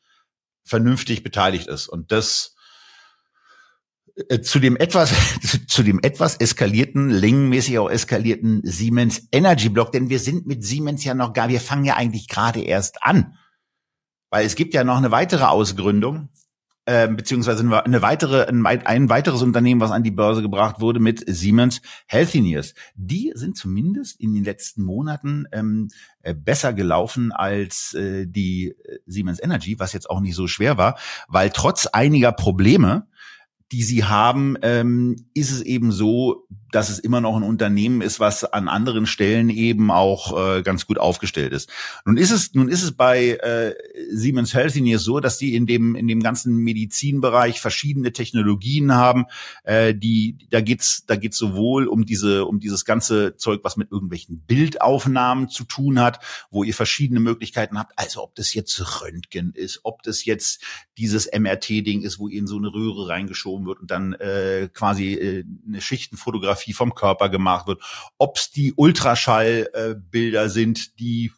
vernünftig 0.63 1.23
beteiligt 1.23 1.67
ist. 1.67 1.87
Und 1.87 2.11
das 2.11 2.55
äh, 4.29 4.39
zu 4.39 4.59
dem 4.59 4.77
etwas 4.77 5.13
zu 5.67 5.83
dem 5.83 5.99
etwas 6.01 6.37
eskalierten, 6.37 7.09
längenmäßig 7.09 7.77
auch 7.79 7.89
eskalierten 7.89 8.61
Siemens 8.63 9.27
Energy 9.31 9.69
Block, 9.69 9.91
denn 9.91 10.09
wir 10.09 10.19
sind 10.19 10.47
mit 10.47 10.63
Siemens 10.63 11.03
ja 11.03 11.13
noch 11.13 11.33
gar, 11.33 11.49
wir 11.49 11.59
fangen 11.59 11.83
ja 11.83 11.95
eigentlich 11.95 12.29
gerade 12.29 12.61
erst 12.61 13.03
an. 13.03 13.37
Weil 14.35 14.45
es 14.45 14.55
gibt 14.55 14.73
ja 14.73 14.83
noch 14.83 14.97
eine 14.97 15.11
weitere 15.11 15.45
Ausgründung, 15.45 16.27
äh, 16.83 17.07
beziehungsweise 17.07 17.63
eine 17.85 18.01
weitere, 18.01 18.43
ein, 18.49 18.65
ein, 18.65 19.07
weiteres 19.07 19.41
Unternehmen, 19.41 19.79
was 19.79 19.91
an 19.91 20.03
die 20.03 20.11
Börse 20.11 20.41
gebracht 20.41 20.81
wurde 20.81 20.99
mit 20.99 21.23
Siemens 21.25 21.81
Healthineers. 22.05 22.73
Die 22.95 23.31
sind 23.33 23.55
zumindest 23.55 24.19
in 24.19 24.33
den 24.33 24.43
letzten 24.43 24.83
Monaten 24.83 25.45
ähm, 25.53 25.87
äh, 26.21 26.33
besser 26.33 26.73
gelaufen 26.73 27.31
als 27.31 27.93
äh, 27.93 28.27
die 28.27 28.71
äh, 28.71 28.97
Siemens 29.05 29.41
Energy, 29.41 29.79
was 29.79 29.93
jetzt 29.93 30.09
auch 30.09 30.19
nicht 30.19 30.35
so 30.35 30.47
schwer 30.47 30.77
war, 30.77 30.97
weil 31.29 31.49
trotz 31.49 31.85
einiger 31.85 32.33
Probleme 32.33 33.07
die 33.71 33.83
sie 33.83 34.03
haben, 34.03 34.57
ähm, 34.61 35.15
ist 35.33 35.51
es 35.51 35.61
eben 35.61 35.91
so, 35.91 36.47
dass 36.75 36.89
es 36.89 36.99
immer 36.99 37.21
noch 37.21 37.37
ein 37.37 37.43
Unternehmen 37.43 38.01
ist, 38.01 38.19
was 38.19 38.43
an 38.43 38.67
anderen 38.67 39.05
Stellen 39.05 39.49
eben 39.49 39.91
auch 39.91 40.57
äh, 40.57 40.61
ganz 40.61 40.85
gut 40.85 40.99
aufgestellt 40.99 41.53
ist. 41.53 41.69
Nun 42.05 42.17
ist 42.17 42.31
es, 42.31 42.53
nun 42.53 42.67
ist 42.67 42.83
es 42.83 42.91
bei 42.91 43.29
äh, 43.37 43.73
Siemens 44.11 44.53
Healthineers 44.53 45.03
so, 45.03 45.21
dass 45.21 45.37
die 45.37 45.55
in 45.55 45.67
dem 45.67 45.95
in 45.95 46.07
dem 46.07 46.21
ganzen 46.21 46.57
Medizinbereich 46.57 47.61
verschiedene 47.61 48.11
Technologien 48.11 48.93
haben. 48.93 49.25
Äh, 49.63 49.95
die 49.95 50.37
da 50.49 50.59
geht's 50.59 51.05
da 51.07 51.15
geht's 51.15 51.37
sowohl 51.37 51.87
um 51.87 52.05
diese 52.05 52.45
um 52.45 52.59
dieses 52.59 52.83
ganze 52.83 53.37
Zeug, 53.37 53.61
was 53.63 53.77
mit 53.77 53.89
irgendwelchen 53.91 54.41
Bildaufnahmen 54.45 55.47
zu 55.47 55.63
tun 55.63 56.01
hat, 56.01 56.19
wo 56.51 56.65
ihr 56.65 56.73
verschiedene 56.73 57.21
Möglichkeiten 57.21 57.79
habt. 57.79 57.93
Also 57.95 58.21
ob 58.21 58.35
das 58.35 58.53
jetzt 58.53 59.01
Röntgen 59.01 59.53
ist, 59.53 59.79
ob 59.83 60.03
das 60.03 60.25
jetzt 60.25 60.61
dieses 60.97 61.29
MRT-Ding 61.31 62.01
ist, 62.01 62.19
wo 62.19 62.27
ihr 62.27 62.39
in 62.39 62.47
so 62.47 62.57
eine 62.57 62.73
Röhre 62.73 63.07
reingeschoben 63.07 63.54
geschoben 63.55 63.65
wird 63.65 63.79
und 63.79 63.91
dann 63.91 64.13
äh, 64.13 64.69
quasi 64.73 65.13
äh, 65.13 65.43
eine 65.67 65.81
Schichtenfotografie 65.81 66.73
vom 66.73 66.93
Körper 66.93 67.29
gemacht 67.29 67.67
wird, 67.67 67.81
ob 68.17 68.37
es 68.37 68.51
die 68.51 68.73
Ultraschallbilder 68.75 70.43
äh, 70.43 70.49
sind, 70.49 70.99
die 70.99 71.31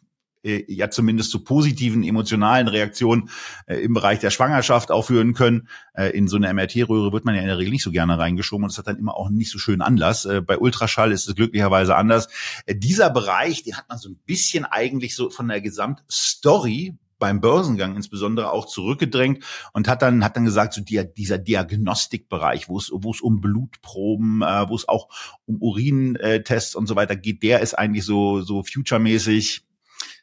äh, 0.44 0.64
ja 0.68 0.90
zumindest 0.90 1.30
zu 1.30 1.42
positiven 1.42 2.02
emotionalen 2.02 2.68
Reaktionen 2.68 3.30
äh, 3.66 3.76
im 3.76 3.94
Bereich 3.94 4.18
der 4.20 4.30
Schwangerschaft 4.30 4.90
auch 4.90 5.06
führen 5.06 5.34
können. 5.34 5.68
Äh, 5.94 6.10
in 6.10 6.28
so 6.28 6.36
eine 6.36 6.52
MRT-Röhre 6.52 7.12
wird 7.12 7.24
man 7.24 7.34
ja 7.34 7.40
in 7.40 7.48
der 7.48 7.58
Regel 7.58 7.72
nicht 7.72 7.82
so 7.82 7.90
gerne 7.90 8.18
reingeschoben 8.18 8.64
und 8.64 8.70
es 8.70 8.78
hat 8.78 8.86
dann 8.86 8.98
immer 8.98 9.16
auch 9.16 9.30
nicht 9.30 9.50
so 9.50 9.58
schönen 9.58 9.82
Anlass. 9.82 10.24
Äh, 10.24 10.40
bei 10.40 10.58
Ultraschall 10.58 11.12
ist 11.12 11.28
es 11.28 11.34
glücklicherweise 11.34 11.96
anders. 11.96 12.28
Äh, 12.66 12.76
dieser 12.76 13.10
Bereich, 13.10 13.62
den 13.64 13.76
hat 13.76 13.88
man 13.88 13.98
so 13.98 14.10
ein 14.10 14.18
bisschen 14.26 14.64
eigentlich 14.64 15.16
so 15.16 15.30
von 15.30 15.48
der 15.48 15.60
Gesamtstory 15.60 16.96
beim 17.18 17.40
Börsengang 17.40 17.96
insbesondere 17.96 18.52
auch 18.52 18.66
zurückgedrängt 18.66 19.44
und 19.72 19.88
hat 19.88 20.02
dann 20.02 20.24
hat 20.24 20.36
dann 20.36 20.44
gesagt, 20.44 20.74
so 20.74 20.80
die, 20.80 21.02
dieser 21.16 21.38
Diagnostikbereich, 21.38 22.68
wo 22.68 22.78
es 22.78 22.90
wo 22.92 23.10
es 23.10 23.20
um 23.20 23.40
Blutproben, 23.40 24.42
äh, 24.42 24.68
wo 24.68 24.74
es 24.74 24.88
auch 24.88 25.08
um 25.46 25.60
Urintests 25.60 26.74
und 26.74 26.86
so 26.86 26.96
weiter 26.96 27.16
geht, 27.16 27.42
der 27.42 27.60
ist 27.60 27.74
eigentlich 27.74 28.04
so 28.04 28.40
so 28.42 28.62
futuremäßig 28.62 29.62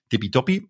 tippitoppi 0.10 0.69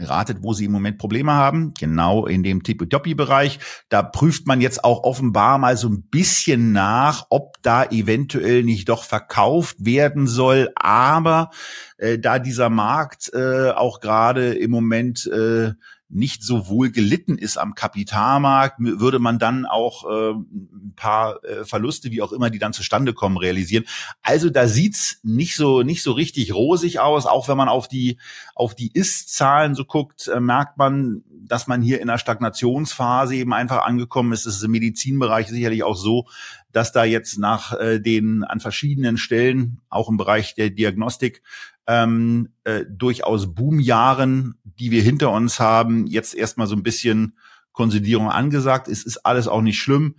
ratet, 0.00 0.38
wo 0.42 0.52
sie 0.52 0.64
im 0.64 0.72
Moment 0.72 0.98
Probleme 0.98 1.32
haben, 1.32 1.72
genau 1.78 2.26
in 2.26 2.42
dem 2.42 2.62
Tippitoppi-Bereich. 2.62 3.60
Da 3.88 4.02
prüft 4.02 4.46
man 4.46 4.60
jetzt 4.60 4.84
auch 4.84 5.04
offenbar 5.04 5.58
mal 5.58 5.76
so 5.76 5.88
ein 5.88 6.02
bisschen 6.10 6.72
nach, 6.72 7.26
ob 7.30 7.62
da 7.62 7.84
eventuell 7.84 8.64
nicht 8.64 8.88
doch 8.88 9.04
verkauft 9.04 9.84
werden 9.84 10.26
soll. 10.26 10.70
Aber 10.74 11.50
äh, 11.98 12.18
da 12.18 12.38
dieser 12.38 12.70
Markt 12.70 13.32
äh, 13.34 13.70
auch 13.70 14.00
gerade 14.00 14.54
im 14.54 14.70
Moment 14.70 15.26
äh, 15.26 15.72
nicht 16.08 16.42
so 16.42 16.68
wohl 16.68 16.90
gelitten 16.90 17.38
ist 17.38 17.56
am 17.56 17.74
Kapitalmarkt, 17.74 18.76
würde 18.78 19.18
man 19.18 19.38
dann 19.38 19.66
auch 19.66 20.04
äh, 20.04 20.32
ein 20.32 20.92
paar 20.94 21.42
äh, 21.44 21.64
Verluste, 21.64 22.10
wie 22.10 22.22
auch 22.22 22.32
immer, 22.32 22.50
die 22.50 22.58
dann 22.58 22.72
zustande 22.72 23.14
kommen, 23.14 23.36
realisieren. 23.36 23.84
Also 24.22 24.50
da 24.50 24.68
sieht's 24.68 25.18
nicht 25.22 25.56
so 25.56 25.82
nicht 25.82 26.02
so 26.02 26.12
richtig 26.12 26.54
rosig 26.54 27.00
aus. 27.00 27.26
Auch 27.26 27.48
wenn 27.48 27.56
man 27.56 27.68
auf 27.68 27.88
die 27.88 28.18
auf 28.54 28.74
die 28.74 28.92
Ist-Zahlen 28.92 29.74
so 29.74 29.84
guckt, 29.84 30.28
äh, 30.28 30.40
merkt 30.40 30.78
man, 30.78 31.24
dass 31.30 31.66
man 31.66 31.82
hier 31.82 32.00
in 32.00 32.08
einer 32.08 32.18
Stagnationsphase 32.18 33.34
eben 33.34 33.52
einfach 33.52 33.84
angekommen 33.84 34.32
ist. 34.32 34.46
Es 34.46 34.56
ist 34.56 34.64
im 34.64 34.70
Medizinbereich 34.72 35.48
sicherlich 35.48 35.82
auch 35.82 35.96
so, 35.96 36.26
dass 36.74 36.90
da 36.90 37.04
jetzt 37.04 37.38
nach 37.38 37.78
äh, 37.78 38.00
den 38.00 38.42
an 38.42 38.58
verschiedenen 38.58 39.16
Stellen, 39.16 39.80
auch 39.88 40.08
im 40.08 40.16
Bereich 40.16 40.54
der 40.56 40.70
Diagnostik, 40.70 41.40
ähm, 41.86 42.50
äh, 42.64 42.84
durchaus 42.88 43.54
Boomjahren, 43.54 44.56
die 44.64 44.90
wir 44.90 45.02
hinter 45.02 45.30
uns 45.30 45.60
haben, 45.60 46.06
jetzt 46.06 46.34
erstmal 46.34 46.66
so 46.66 46.74
ein 46.74 46.82
bisschen 46.82 47.38
Konsolidierung 47.72 48.28
angesagt. 48.28 48.88
Es 48.88 49.04
ist 49.04 49.18
alles 49.18 49.46
auch 49.46 49.62
nicht 49.62 49.78
schlimm. 49.78 50.16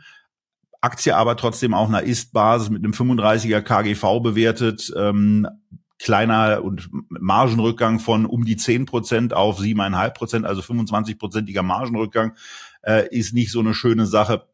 Aktie 0.80 1.16
aber 1.16 1.36
trotzdem 1.36 1.74
auf 1.74 1.90
einer 1.90 2.04
Ist-Basis 2.04 2.70
mit 2.70 2.84
einem 2.84 2.94
35er 2.94 3.62
KGV 3.62 4.22
bewertet. 4.22 4.94
Ähm, 4.96 5.48
kleiner 6.00 6.64
und 6.64 6.90
Margenrückgang 7.10 8.00
von 8.00 8.26
um 8.26 8.46
die 8.46 8.56
10 8.56 8.86
Prozent 8.86 9.34
auf 9.34 9.60
7,5 9.60 10.10
Prozent, 10.12 10.46
also 10.46 10.62
25-prozentiger 10.62 11.64
Margenrückgang, 11.64 12.36
äh, 12.84 13.08
ist 13.10 13.34
nicht 13.34 13.52
so 13.52 13.60
eine 13.60 13.74
schöne 13.74 14.06
Sache. 14.06 14.48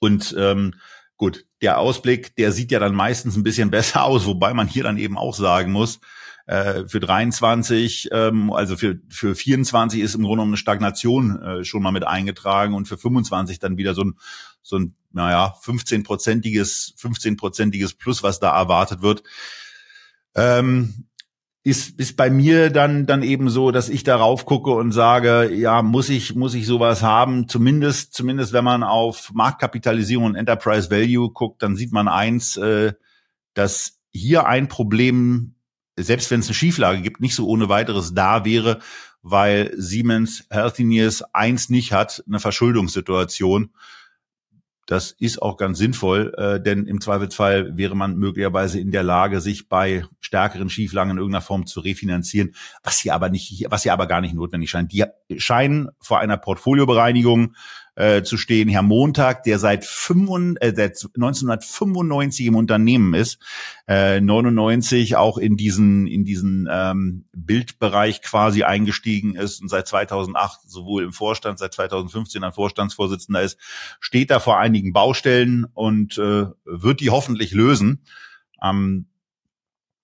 Und 0.00 0.34
ähm, 0.38 0.74
gut, 1.20 1.44
der 1.60 1.78
Ausblick, 1.78 2.34
der 2.36 2.50
sieht 2.50 2.72
ja 2.72 2.78
dann 2.78 2.94
meistens 2.94 3.36
ein 3.36 3.42
bisschen 3.42 3.70
besser 3.78 4.04
aus, 4.04 4.26
wobei 4.26 4.54
man 4.54 4.66
hier 4.66 4.84
dann 4.84 4.96
eben 4.96 5.18
auch 5.18 5.34
sagen 5.34 5.70
muss, 5.70 6.00
äh, 6.46 6.86
für 6.88 6.98
23, 6.98 8.08
ähm, 8.10 8.50
also 8.50 8.74
für, 8.74 8.98
für 9.10 9.34
24 9.34 10.00
ist 10.00 10.14
im 10.14 10.22
Grunde 10.22 10.36
genommen 10.36 10.52
eine 10.52 10.56
Stagnation 10.56 11.42
äh, 11.42 11.64
schon 11.64 11.82
mal 11.82 11.92
mit 11.92 12.06
eingetragen 12.06 12.72
und 12.72 12.88
für 12.88 12.96
25 12.96 13.58
dann 13.58 13.76
wieder 13.76 13.92
so 13.92 14.02
ein, 14.02 14.14
so 14.62 14.78
ein, 14.78 14.94
naja, 15.12 15.54
15-prozentiges, 15.62 16.96
15-prozentiges 16.98 17.98
Plus, 17.98 18.22
was 18.22 18.40
da 18.40 18.56
erwartet 18.58 19.02
wird. 19.02 19.22
Ähm, 20.34 21.04
ist, 21.62 22.00
ist 22.00 22.16
bei 22.16 22.30
mir 22.30 22.70
dann, 22.70 23.06
dann 23.06 23.22
eben 23.22 23.50
so, 23.50 23.70
dass 23.70 23.90
ich 23.90 24.02
darauf 24.02 24.46
gucke 24.46 24.70
und 24.70 24.92
sage, 24.92 25.52
ja, 25.52 25.82
muss 25.82 26.08
ich, 26.08 26.34
muss 26.34 26.54
ich 26.54 26.66
sowas 26.66 27.02
haben? 27.02 27.48
Zumindest, 27.48 28.14
zumindest 28.14 28.52
wenn 28.52 28.64
man 28.64 28.82
auf 28.82 29.30
Marktkapitalisierung 29.34 30.24
und 30.24 30.36
Enterprise 30.36 30.90
Value 30.90 31.30
guckt, 31.30 31.62
dann 31.62 31.76
sieht 31.76 31.92
man 31.92 32.08
eins, 32.08 32.56
äh, 32.56 32.94
dass 33.52 33.98
hier 34.10 34.46
ein 34.46 34.68
Problem, 34.68 35.54
selbst 35.96 36.30
wenn 36.30 36.40
es 36.40 36.46
eine 36.46 36.54
Schieflage 36.54 37.02
gibt, 37.02 37.20
nicht 37.20 37.34
so 37.34 37.46
ohne 37.46 37.68
weiteres 37.68 38.14
da 38.14 38.46
wäre, 38.46 38.78
weil 39.22 39.74
Siemens 39.76 40.46
Healthineers 40.48 41.22
eins 41.34 41.68
nicht 41.68 41.92
hat, 41.92 42.24
eine 42.26 42.40
Verschuldungssituation. 42.40 43.70
Das 44.90 45.12
ist 45.12 45.40
auch 45.40 45.56
ganz 45.56 45.78
sinnvoll, 45.78 46.34
äh, 46.36 46.60
denn 46.60 46.88
im 46.88 47.00
Zweifelsfall 47.00 47.76
wäre 47.76 47.94
man 47.94 48.16
möglicherweise 48.16 48.80
in 48.80 48.90
der 48.90 49.04
Lage, 49.04 49.40
sich 49.40 49.68
bei 49.68 50.04
stärkeren 50.20 50.68
Schieflagen 50.68 51.12
in 51.12 51.18
irgendeiner 51.18 51.42
Form 51.42 51.64
zu 51.64 51.78
refinanzieren, 51.78 52.56
was 52.82 52.98
hier 52.98 53.14
aber 53.14 53.28
nicht, 53.28 53.66
was 53.70 53.84
hier 53.84 53.92
aber 53.92 54.08
gar 54.08 54.20
nicht 54.20 54.34
notwendig 54.34 54.68
scheint. 54.68 54.92
Die 54.92 55.04
scheinen 55.36 55.90
vor 56.00 56.18
einer 56.18 56.38
Portfoliobereinigung 56.38 57.54
äh, 58.00 58.22
zu 58.22 58.38
stehen. 58.38 58.68
Herr 58.68 58.82
Montag, 58.82 59.42
der 59.42 59.58
seit, 59.58 59.84
5, 59.84 60.56
äh, 60.60 60.72
seit 60.74 61.04
1995 61.14 62.46
im 62.46 62.56
Unternehmen 62.56 63.12
ist, 63.12 63.38
äh, 63.86 64.20
99 64.20 65.16
auch 65.16 65.36
in 65.36 65.56
diesen 65.56 66.06
in 66.06 66.24
diesen 66.24 66.66
ähm, 66.70 67.26
Bildbereich 67.32 68.22
quasi 68.22 68.62
eingestiegen 68.62 69.34
ist 69.34 69.60
und 69.60 69.68
seit 69.68 69.86
2008 69.86 70.60
sowohl 70.66 71.04
im 71.04 71.12
Vorstand, 71.12 71.58
seit 71.58 71.74
2015 71.74 72.42
ein 72.42 72.52
Vorstandsvorsitzender 72.52 73.42
ist, 73.42 73.58
steht 74.00 74.30
da 74.30 74.40
vor 74.40 74.58
einigen 74.58 74.92
Baustellen 74.92 75.66
und 75.74 76.16
äh, 76.16 76.46
wird 76.64 77.00
die 77.00 77.10
hoffentlich 77.10 77.52
lösen. 77.52 78.04
Ähm, 78.62 79.06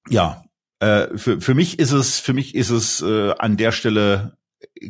ja, 0.09 0.45
äh, 0.81 1.17
für, 1.17 1.41
für 1.41 1.55
mich 1.55 1.79
ist 1.79 1.93
es 1.93 2.21
für 2.21 2.35
mich 2.35 2.55
ist 2.55 2.71
es 2.71 3.01
äh, 3.01 3.33
an 3.39 3.57
der 3.57 3.73
Stelle 3.73 4.37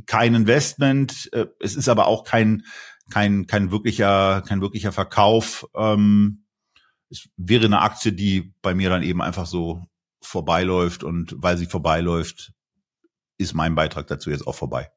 kein 0.06 0.34
Investment. 0.34 1.30
Äh, 1.32 1.46
es 1.60 1.76
ist 1.76 1.88
aber 1.88 2.06
auch 2.06 2.24
kein 2.24 2.64
kein, 3.10 3.46
kein 3.46 3.70
wirklicher, 3.70 4.42
kein 4.46 4.60
wirklicher 4.60 4.92
Verkauf. 4.92 5.66
Ähm, 5.74 6.44
es 7.10 7.28
wäre 7.36 7.66
eine 7.66 7.80
Aktie, 7.80 8.12
die 8.12 8.52
bei 8.62 8.74
mir 8.74 8.90
dann 8.90 9.02
eben 9.02 9.22
einfach 9.22 9.46
so 9.46 9.82
vorbeiläuft 10.20 11.04
und 11.04 11.34
weil 11.38 11.56
sie 11.56 11.66
vorbeiläuft, 11.66 12.52
ist 13.38 13.54
mein 13.54 13.74
Beitrag 13.74 14.06
dazu 14.06 14.30
jetzt 14.30 14.46
auch 14.46 14.54
vorbei. 14.54 14.90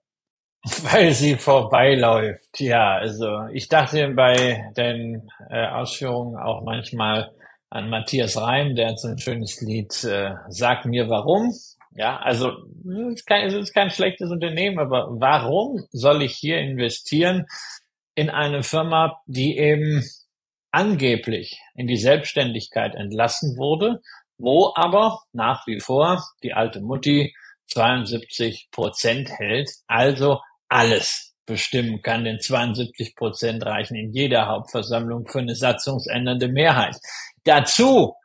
Weil 0.92 1.14
sie 1.14 1.36
vorbeiläuft, 1.36 2.60
ja. 2.60 2.98
Also 2.98 3.46
ich 3.54 3.70
dachte 3.70 4.10
bei 4.10 4.72
den 4.76 5.30
äh, 5.50 5.66
Ausführungen 5.68 6.36
auch 6.38 6.64
manchmal 6.66 7.32
an 7.70 7.90
Matthias 7.90 8.36
Reim, 8.36 8.76
der 8.76 8.90
hat 8.90 9.00
so 9.00 9.08
ein 9.08 9.20
schönes 9.20 9.62
Lied, 9.62 10.04
äh, 10.04 10.34
Sag 10.50 10.86
mir 10.86 11.08
warum. 11.08 11.54
Ja, 11.96 12.18
also 12.18 12.52
es 12.84 13.16
ist, 13.16 13.26
kein, 13.26 13.48
es 13.48 13.54
ist 13.54 13.74
kein 13.74 13.90
schlechtes 13.90 14.32
Unternehmen, 14.32 14.80
aber 14.80 15.08
warum 15.12 15.86
soll 15.92 16.24
ich 16.24 16.36
hier 16.36 16.60
investieren? 16.60 17.46
In 18.20 18.30
eine 18.30 18.64
Firma, 18.64 19.22
die 19.26 19.58
eben 19.58 20.04
angeblich 20.72 21.60
in 21.76 21.88
die 21.88 21.98
Selbstständigkeit 21.98 22.94
entlassen 22.96 23.58
wurde, 23.58 24.02
wo 24.38 24.74
aber 24.76 25.22
nach 25.32 25.66
wie 25.68 25.80
vor 25.80 26.24
die 26.44 26.54
alte 26.54 26.82
Mutti 26.82 27.34
72 27.68 28.70
Prozent 28.72 29.30
hält, 29.30 29.70
also 29.88 30.40
alles 30.68 31.34
bestimmen 31.46 32.02
kann, 32.02 32.26
denn 32.26 32.40
72 32.40 33.16
Prozent 33.16 33.66
reichen 33.66 33.96
in 33.96 34.12
jeder 34.12 34.48
Hauptversammlung 34.48 35.26
für 35.26 35.40
eine 35.40 35.56
satzungsändernde 35.56 36.48
Mehrheit. 36.48 36.96
Dazu 37.44 38.16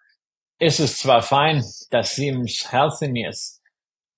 ist 0.59 0.81
es 0.81 0.99
zwar 0.99 1.23
fein, 1.23 1.65
dass 1.91 2.17
Siemens 2.17 2.71
Healthineers 2.71 3.63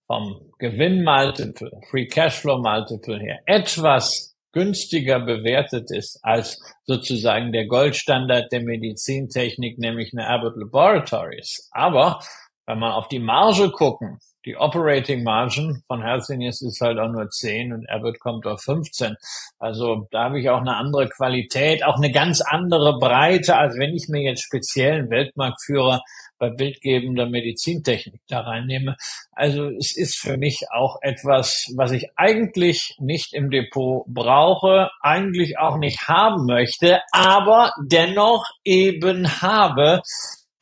vom 0.07 0.53
Gewinnmultiple, 0.59 1.71
Free 1.91 2.07
Cashflow 2.07 2.59
Multiple 2.59 3.19
her 3.21 3.41
etwas 3.47 4.36
günstiger 4.57 5.21
bewertet 5.21 5.91
ist 5.91 6.19
als 6.23 6.59
sozusagen 6.87 7.53
der 7.53 7.67
Goldstandard 7.67 8.51
der 8.51 8.63
Medizintechnik, 8.63 9.79
nämlich 9.79 10.15
eine 10.15 10.27
Abbott 10.27 10.57
Laboratories. 10.57 11.69
Aber 11.73 12.21
wenn 12.67 12.79
man 12.79 12.93
auf 12.93 13.09
die 13.09 13.19
Marge 13.19 13.71
gucken, 13.71 14.19
die 14.47 14.57
Operating 14.57 15.25
Margin 15.25 15.83
von 15.87 16.03
Healthineers 16.03 16.63
ist 16.63 16.81
halt 16.81 16.99
auch 16.99 17.11
nur 17.11 17.29
10 17.29 17.75
und 17.75 17.91
Abbott 17.91 18.19
kommt 18.19 18.47
auf 18.47 18.63
15. 18.63 19.17
Also 19.59 20.07
da 20.11 20.25
habe 20.25 20.41
ich 20.41 20.49
auch 20.49 20.61
eine 20.61 20.77
andere 20.77 21.11
Qualität, 21.11 21.85
auch 21.85 21.97
eine 21.97 22.11
ganz 22.11 22.41
andere 22.41 22.99
Breite, 22.99 23.57
als 23.57 23.77
wenn 23.77 23.95
ich 23.95 24.09
mir 24.09 24.23
jetzt 24.23 24.43
speziellen 24.43 25.11
Weltmarktführer 25.11 26.01
bei 26.39 26.51
bildgebender 26.51 27.27
Medizintechnik 27.27 28.21
da 28.29 28.41
reinnehme. 28.41 28.97
Also 29.33 29.69
es 29.71 29.97
ist 29.97 30.19
für 30.19 30.37
mich 30.37 30.65
auch 30.73 30.97
etwas, 31.03 31.73
was 31.77 31.93
ich 31.93 32.09
eigentlich 32.17 32.95
nicht 32.99 33.33
im 33.33 33.51
Depot 33.51 34.05
brauche, 34.07 34.91
eigentlich 35.01 35.59
auch 35.59 35.79
nicht 35.79 36.09
haben 36.09 36.47
möchte, 36.47 37.01
aber 37.13 37.73
dennoch 37.85 38.45
eben 38.65 39.41
habe. 39.43 40.03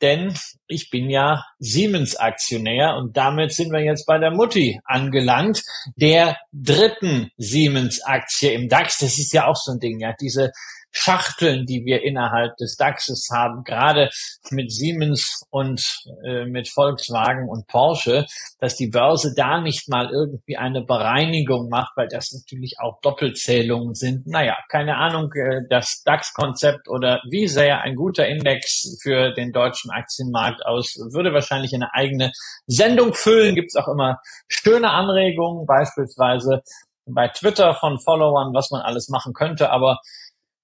Denn 0.01 0.33
ich 0.67 0.89
bin 0.89 1.09
ja 1.09 1.45
Siemens-Aktionär 1.59 2.95
und 2.97 3.15
damit 3.15 3.53
sind 3.53 3.71
wir 3.71 3.81
jetzt 3.81 4.05
bei 4.05 4.17
der 4.17 4.31
Mutti 4.31 4.79
angelangt, 4.83 5.63
der 5.95 6.37
dritten 6.51 7.31
Siemens-Aktie 7.37 8.51
im 8.51 8.67
DAX. 8.67 8.99
Das 8.99 9.17
ist 9.17 9.33
ja 9.33 9.47
auch 9.47 9.55
so 9.55 9.71
ein 9.71 9.79
Ding, 9.79 9.99
ja, 9.99 10.13
diese 10.19 10.51
Schachteln, 10.95 11.65
die 11.65 11.83
wir 11.85 12.03
innerhalb 12.03 12.55
des 12.57 12.77
DAXes 12.77 13.27
haben, 13.31 13.63
gerade 13.63 14.09
mit 14.49 14.71
Siemens 14.71 15.43
und 15.49 15.83
äh, 16.25 16.45
mit 16.45 16.69
Volkswagen 16.69 17.49
und 17.49 17.67
Porsche, 17.67 18.25
dass 18.59 18.77
die 18.77 18.87
Börse 18.87 19.33
da 19.35 19.59
nicht 19.59 19.89
mal 19.89 20.09
irgendwie 20.09 20.55
eine 20.55 20.81
Bereinigung 20.81 21.67
macht, 21.69 21.97
weil 21.97 22.07
das 22.07 22.31
natürlich 22.31 22.75
auch 22.79 23.01
Doppelzählungen 23.01 23.93
sind. 23.93 24.25
Naja, 24.25 24.57
keine 24.69 24.95
Ahnung, 24.95 25.31
äh, 25.33 25.61
das 25.69 26.01
DAX-Konzept 26.05 26.87
oder 26.87 27.21
wie 27.29 27.47
sehr 27.47 27.81
ein 27.81 27.95
guter 27.95 28.27
Index 28.27 28.97
für 29.03 29.33
den 29.33 29.51
deutschen 29.51 29.91
Aktienmarkt 29.91 30.65
aus, 30.65 30.95
würde 31.11 31.33
wahrscheinlich 31.33 31.75
eine 31.75 31.93
eigene 31.93 32.31
Sendung 32.67 33.13
füllen. 33.13 33.55
Gibt 33.55 33.71
es 33.71 33.75
auch 33.75 33.89
immer 33.89 34.21
schöne 34.47 34.91
Anregungen, 34.91 35.65
beispielsweise 35.65 36.61
bei 37.05 37.27
Twitter 37.27 37.75
von 37.75 37.99
Followern, 37.99 38.53
was 38.53 38.71
man 38.71 38.81
alles 38.81 39.09
machen 39.09 39.33
könnte, 39.33 39.69
aber 39.69 39.99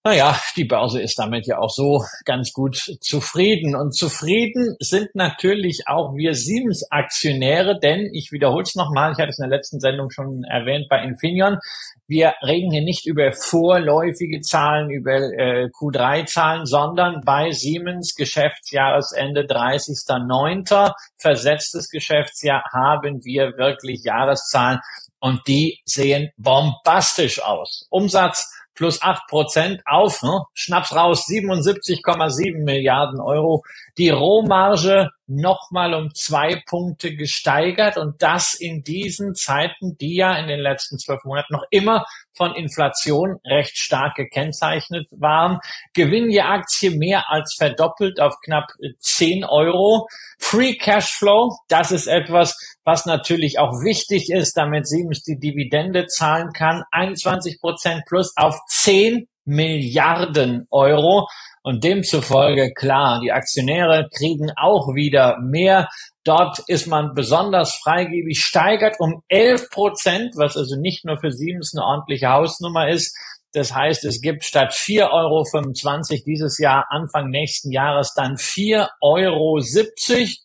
naja, 0.03 0.39
die 0.55 0.65
Börse 0.65 0.99
ist 0.99 1.19
damit 1.19 1.45
ja 1.45 1.59
auch 1.59 1.69
so 1.69 2.03
ganz 2.25 2.53
gut 2.53 2.75
zufrieden. 3.01 3.75
Und 3.75 3.95
zufrieden 3.95 4.75
sind 4.79 5.13
natürlich 5.13 5.83
auch 5.85 6.15
wir 6.15 6.33
Siemens-Aktionäre, 6.33 7.79
denn 7.79 8.09
ich 8.11 8.31
wiederhole 8.31 8.63
es 8.63 8.73
nochmal, 8.73 9.11
ich 9.11 9.19
hatte 9.19 9.29
es 9.29 9.37
in 9.37 9.47
der 9.47 9.57
letzten 9.57 9.79
Sendung 9.79 10.09
schon 10.09 10.43
erwähnt 10.43 10.87
bei 10.89 11.03
Infineon, 11.03 11.59
wir 12.07 12.33
reden 12.41 12.71
hier 12.71 12.81
nicht 12.81 13.05
über 13.05 13.31
vorläufige 13.31 14.41
Zahlen, 14.41 14.89
über 14.89 15.13
äh, 15.13 15.69
Q3-Zahlen, 15.69 16.65
sondern 16.65 17.21
bei 17.23 17.51
Siemens 17.51 18.15
Geschäftsjahresende 18.15 19.43
30.09. 19.43 20.93
versetztes 21.17 21.89
Geschäftsjahr 21.89 22.63
haben 22.73 23.23
wir 23.23 23.57
wirklich 23.57 24.03
Jahreszahlen 24.03 24.79
Und 25.19 25.47
die 25.47 25.79
sehen 25.85 26.31
bombastisch 26.37 27.41
aus. 27.41 27.85
Umsatz 27.89 28.51
plus 28.73 29.01
acht 29.01 29.27
Prozent 29.27 29.81
auf, 29.85 30.21
ne? 30.23 30.43
Schnaps 30.53 30.95
raus, 30.95 31.25
77,7 31.27 32.63
Milliarden 32.63 33.19
Euro. 33.19 33.63
Die 33.97 34.09
Rohmarge 34.09 35.09
nochmal 35.27 35.93
um 35.93 36.13
zwei 36.13 36.61
Punkte 36.65 37.15
gesteigert 37.15 37.97
und 37.97 38.21
das 38.21 38.53
in 38.53 38.83
diesen 38.83 39.33
Zeiten, 39.33 39.97
die 39.97 40.15
ja 40.15 40.35
in 40.35 40.47
den 40.47 40.59
letzten 40.59 40.97
zwölf 40.99 41.23
Monaten 41.23 41.53
noch 41.53 41.65
immer 41.69 42.05
von 42.35 42.53
Inflation 42.55 43.37
recht 43.45 43.77
stark 43.77 44.15
gekennzeichnet 44.15 45.07
waren. 45.11 45.59
Gewinn 45.93 46.29
je 46.29 46.41
Aktie 46.41 46.91
mehr 46.91 47.29
als 47.29 47.55
verdoppelt 47.57 48.19
auf 48.19 48.35
knapp 48.43 48.67
10 48.99 49.45
Euro. 49.45 50.07
Free 50.39 50.75
Cashflow, 50.75 51.57
das 51.67 51.91
ist 51.91 52.07
etwas, 52.07 52.57
was 52.83 53.05
natürlich 53.05 53.59
auch 53.59 53.71
wichtig 53.83 54.29
ist, 54.31 54.57
damit 54.57 54.87
Siemens 54.87 55.23
die 55.23 55.39
Dividende 55.39 56.07
zahlen 56.07 56.51
kann. 56.53 56.83
21 56.91 57.59
Prozent 57.59 58.03
plus 58.07 58.33
auf 58.35 58.59
10 58.67 59.27
Milliarden 59.43 60.67
Euro. 60.69 61.27
Und 61.63 61.83
demzufolge, 61.83 62.73
klar, 62.73 63.19
die 63.21 63.31
Aktionäre 63.31 64.09
kriegen 64.15 64.51
auch 64.55 64.95
wieder 64.95 65.37
mehr. 65.39 65.89
Dort 66.23 66.59
ist 66.67 66.87
man 66.87 67.13
besonders 67.13 67.75
freigebig, 67.75 68.39
steigert 68.39 68.99
um 68.99 69.21
11 69.27 69.69
Prozent, 69.69 70.33
was 70.35 70.57
also 70.57 70.75
nicht 70.75 71.05
nur 71.05 71.19
für 71.19 71.31
Siemens 71.31 71.73
eine 71.75 71.85
ordentliche 71.85 72.29
Hausnummer 72.29 72.89
ist. 72.89 73.15
Das 73.53 73.75
heißt, 73.75 74.05
es 74.05 74.21
gibt 74.21 74.45
statt 74.45 74.71
4,25 74.71 75.11
Euro 75.11 76.23
dieses 76.25 76.57
Jahr, 76.57 76.85
Anfang 76.89 77.29
nächsten 77.29 77.71
Jahres, 77.71 78.13
dann 78.15 78.37
4,70 78.37 78.87
Euro, 79.01 79.59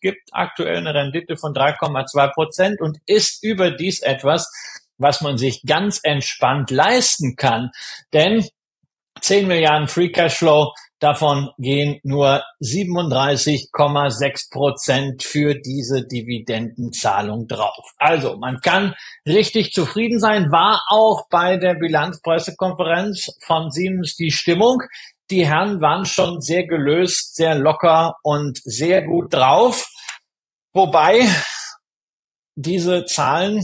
gibt 0.01 0.29
aktuell 0.33 0.77
eine 0.77 0.93
Rendite 0.93 1.37
von 1.37 1.53
3,2 1.53 2.33
Prozent 2.33 2.81
und 2.81 2.97
ist 3.05 3.43
überdies 3.43 4.01
etwas, 4.01 4.51
was 4.97 5.21
man 5.21 5.37
sich 5.37 5.63
ganz 5.65 5.99
entspannt 6.03 6.69
leisten 6.69 7.35
kann. 7.37 7.71
Denn 8.11 8.45
10 9.21 9.47
Milliarden 9.47 9.87
Free 9.87 10.09
Cashflow, 10.11 10.73
davon 10.99 11.49
gehen 11.57 11.99
nur 12.03 12.43
37,6 12.61 14.51
Prozent 14.51 15.23
für 15.23 15.55
diese 15.55 16.05
Dividendenzahlung 16.05 17.47
drauf. 17.47 17.91
Also 17.97 18.37
man 18.37 18.59
kann 18.61 18.95
richtig 19.25 19.71
zufrieden 19.73 20.19
sein, 20.19 20.51
war 20.51 20.81
auch 20.89 21.27
bei 21.29 21.57
der 21.57 21.75
Bilanzpressekonferenz 21.75 23.37
von 23.45 23.71
Siemens 23.71 24.15
die 24.15 24.31
Stimmung. 24.31 24.81
Die 25.29 25.45
Herren 25.45 25.81
waren 25.81 26.05
schon 26.05 26.41
sehr 26.41 26.65
gelöst, 26.65 27.35
sehr 27.35 27.55
locker 27.55 28.15
und 28.23 28.59
sehr 28.63 29.03
gut 29.03 29.33
drauf. 29.33 29.87
Wobei 30.73 31.27
diese 32.55 33.05
Zahlen 33.05 33.63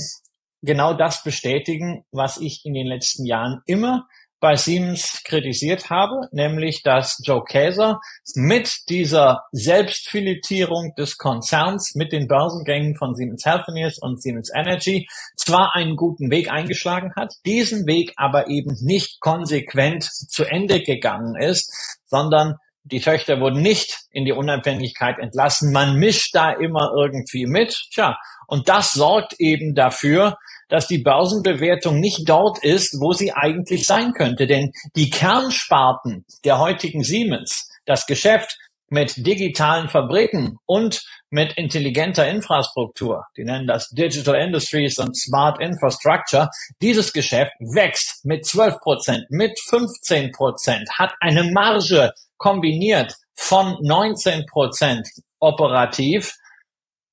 genau 0.62 0.94
das 0.94 1.24
bestätigen, 1.24 2.06
was 2.12 2.38
ich 2.38 2.66
in 2.66 2.74
den 2.74 2.88
letzten 2.88 3.26
Jahren 3.26 3.62
immer 3.66 4.08
bei 4.44 4.58
Siemens 4.58 5.22
kritisiert 5.24 5.90
habe, 5.90 6.28
nämlich 6.34 6.84
dass 6.84 7.18
Joe 7.24 7.46
Käser 7.46 8.02
mit 8.36 8.90
dieser 8.90 9.46
Selbstfiletierung 9.54 10.96
des 10.98 11.18
Konzerns, 11.18 11.96
mit 11.96 12.12
den 12.12 12.28
Börsengängen 12.28 12.98
von 12.98 13.16
Siemens 13.16 13.46
Healthineers 13.46 14.00
und 14.00 14.22
Siemens 14.22 14.52
Energy 14.54 15.08
zwar 15.38 15.74
einen 15.76 15.96
guten 15.96 16.30
Weg 16.30 16.52
eingeschlagen 16.52 17.14
hat, 17.16 17.34
diesen 17.46 17.88
Weg 17.88 18.12
aber 18.18 18.50
eben 18.50 18.76
nicht 18.82 19.22
konsequent 19.22 20.04
zu 20.04 20.44
Ende 20.44 20.82
gegangen 20.82 21.38
ist, 21.38 22.02
sondern 22.08 22.58
die 22.84 23.00
Töchter 23.00 23.40
wurden 23.40 23.62
nicht 23.62 23.98
in 24.12 24.26
die 24.26 24.34
Unabhängigkeit 24.34 25.18
entlassen. 25.20 25.72
Man 25.72 25.96
mischt 25.96 26.36
da 26.36 26.52
immer 26.52 26.92
irgendwie 26.98 27.46
mit. 27.46 27.78
Tja, 27.94 28.18
und 28.48 28.68
das 28.68 28.92
sorgt 28.92 29.36
eben 29.40 29.74
dafür, 29.74 30.38
dass 30.68 30.88
die 30.88 30.98
Börsenbewertung 30.98 32.00
nicht 32.00 32.28
dort 32.28 32.64
ist, 32.64 33.00
wo 33.00 33.14
sie 33.14 33.32
eigentlich 33.34 33.86
sein 33.86 34.14
könnte. 34.14 34.48
Denn 34.48 34.72
die 34.96 35.10
Kernsparten 35.10 36.26
der 36.44 36.60
heutigen 36.60 37.04
Siemens, 37.04 37.70
das 37.86 38.06
Geschäft 38.06 38.58
mit 38.90 39.26
digitalen 39.26 39.90
Fabriken 39.90 40.58
und 40.66 41.04
mit 41.30 41.54
intelligenter 41.54 42.28
Infrastruktur, 42.28 43.26
die 43.36 43.44
nennen 43.44 43.66
das 43.66 43.90
Digital 43.90 44.36
Industries 44.36 45.00
und 45.00 45.18
Smart 45.18 45.60
Infrastructure, 45.60 46.50
dieses 46.82 47.12
Geschäft 47.12 47.54
wächst 47.60 48.24
mit 48.24 48.46
12 48.46 48.80
Prozent, 48.82 49.26
mit 49.30 49.60
15 49.60 50.32
Prozent, 50.32 50.88
hat 51.00 51.14
eine 51.22 51.44
Marge 51.46 52.12
kombiniert 52.44 53.16
von 53.36 53.78
19 53.82 54.46
Prozent 54.48 55.08
operativ, 55.40 56.36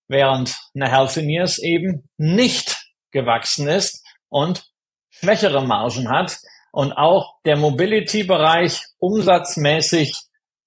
während 0.09 0.59
eine 0.75 0.91
Healthineers 0.91 1.59
eben 1.59 2.09
nicht 2.17 2.85
gewachsen 3.13 3.69
ist 3.69 4.05
und 4.29 4.69
schwächere 5.09 5.65
Margen 5.65 6.11
hat 6.11 6.37
und 6.73 6.93
auch 6.95 7.35
der 7.45 7.57
Mobility-Bereich 7.57 8.83
umsatzmäßig 8.99 10.17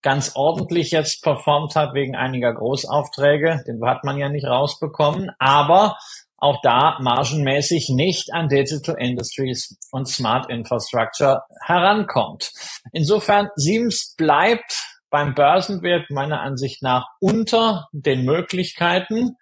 ganz 0.02 0.32
ordentlich 0.36 0.91
jetzt 0.91 1.21
performt 1.23 1.76
hat 1.76 1.93
wegen 1.93 2.15
einiger 2.15 2.54
Großaufträge. 2.54 3.65
Den 3.67 3.86
hat 3.86 4.06
man 4.06 4.17
ja 4.17 4.30
nicht 4.30 4.45
rausbekommen, 4.45 5.30
aber 5.39 5.97
auch 6.44 6.60
da 6.62 7.00
margenmäßig 7.00 7.90
nicht 7.90 8.34
an 8.34 8.50
Digital 8.50 8.96
Industries 9.00 9.78
und 9.92 10.10
Smart 10.10 10.50
Infrastructure 10.50 11.44
herankommt. 11.66 12.52
Insofern 12.92 13.48
Siemens 13.56 14.14
bleibt 14.18 14.76
beim 15.10 15.36
Börsenwert 15.36 16.10
meiner 16.10 16.42
Ansicht 16.42 16.84
nach 16.84 17.06
unter 17.22 17.88
den 17.94 18.26
Möglichkeiten. 18.26 19.38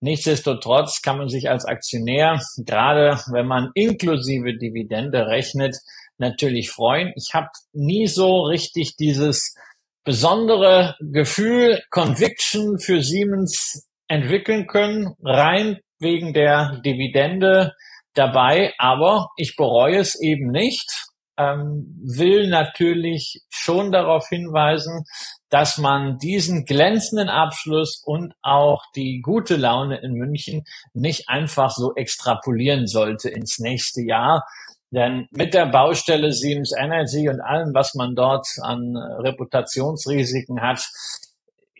Nichtsdestotrotz 0.00 1.00
kann 1.00 1.18
man 1.18 1.28
sich 1.28 1.48
als 1.48 1.64
Aktionär, 1.64 2.40
gerade 2.56 3.20
wenn 3.30 3.46
man 3.46 3.70
inklusive 3.74 4.58
Dividende 4.58 5.28
rechnet, 5.28 5.76
natürlich 6.18 6.70
freuen. 6.70 7.12
Ich 7.14 7.34
habe 7.34 7.48
nie 7.72 8.08
so 8.08 8.42
richtig 8.42 8.96
dieses 8.96 9.54
besondere 10.02 10.96
Gefühl, 10.98 11.80
Conviction 11.90 12.80
für 12.80 13.00
Siemens 13.00 13.86
entwickeln 14.08 14.66
können, 14.66 15.14
rein 15.22 15.78
wegen 16.02 16.32
der 16.32 16.80
Dividende 16.84 17.72
dabei, 18.14 18.74
aber 18.78 19.30
ich 19.36 19.56
bereue 19.56 19.98
es 19.98 20.20
eben 20.20 20.50
nicht, 20.50 20.90
ähm, 21.38 21.98
will 22.02 22.48
natürlich 22.48 23.40
schon 23.48 23.90
darauf 23.90 24.28
hinweisen, 24.28 25.04
dass 25.48 25.78
man 25.78 26.18
diesen 26.18 26.64
glänzenden 26.64 27.28
Abschluss 27.28 28.02
und 28.04 28.34
auch 28.42 28.82
die 28.94 29.20
gute 29.22 29.56
Laune 29.56 29.98
in 30.02 30.12
München 30.12 30.64
nicht 30.92 31.28
einfach 31.28 31.70
so 31.70 31.94
extrapolieren 31.94 32.86
sollte 32.86 33.30
ins 33.30 33.58
nächste 33.58 34.02
Jahr. 34.02 34.46
Denn 34.90 35.26
mit 35.30 35.54
der 35.54 35.66
Baustelle 35.66 36.32
Siemens 36.32 36.74
Energy 36.78 37.28
und 37.30 37.40
allem, 37.40 37.72
was 37.72 37.94
man 37.94 38.14
dort 38.14 38.46
an 38.60 38.94
Reputationsrisiken 38.96 40.60
hat, 40.60 40.86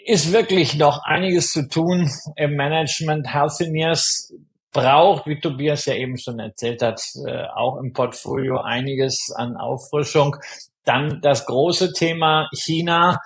ist 0.05 0.33
wirklich 0.33 0.77
noch 0.77 1.03
einiges 1.05 1.49
zu 1.49 1.69
tun 1.69 2.11
im 2.37 2.57
Management. 2.57 3.33
Healthineers 3.33 4.33
braucht, 4.73 5.27
wie 5.27 5.41
Tobias 5.41 5.85
ja 5.87 5.95
eben 5.95 6.19
schon 6.19 6.39
erzählt 6.39 6.83
hat, 6.83 7.03
äh, 7.27 7.45
auch 7.55 7.77
im 7.79 7.93
Portfolio 7.93 8.61
einiges 8.61 9.33
an 9.35 9.57
Auffrischung. 9.57 10.37
Dann 10.85 11.21
das 11.21 11.47
große 11.47 11.93
Thema 11.93 12.49
China 12.55 13.19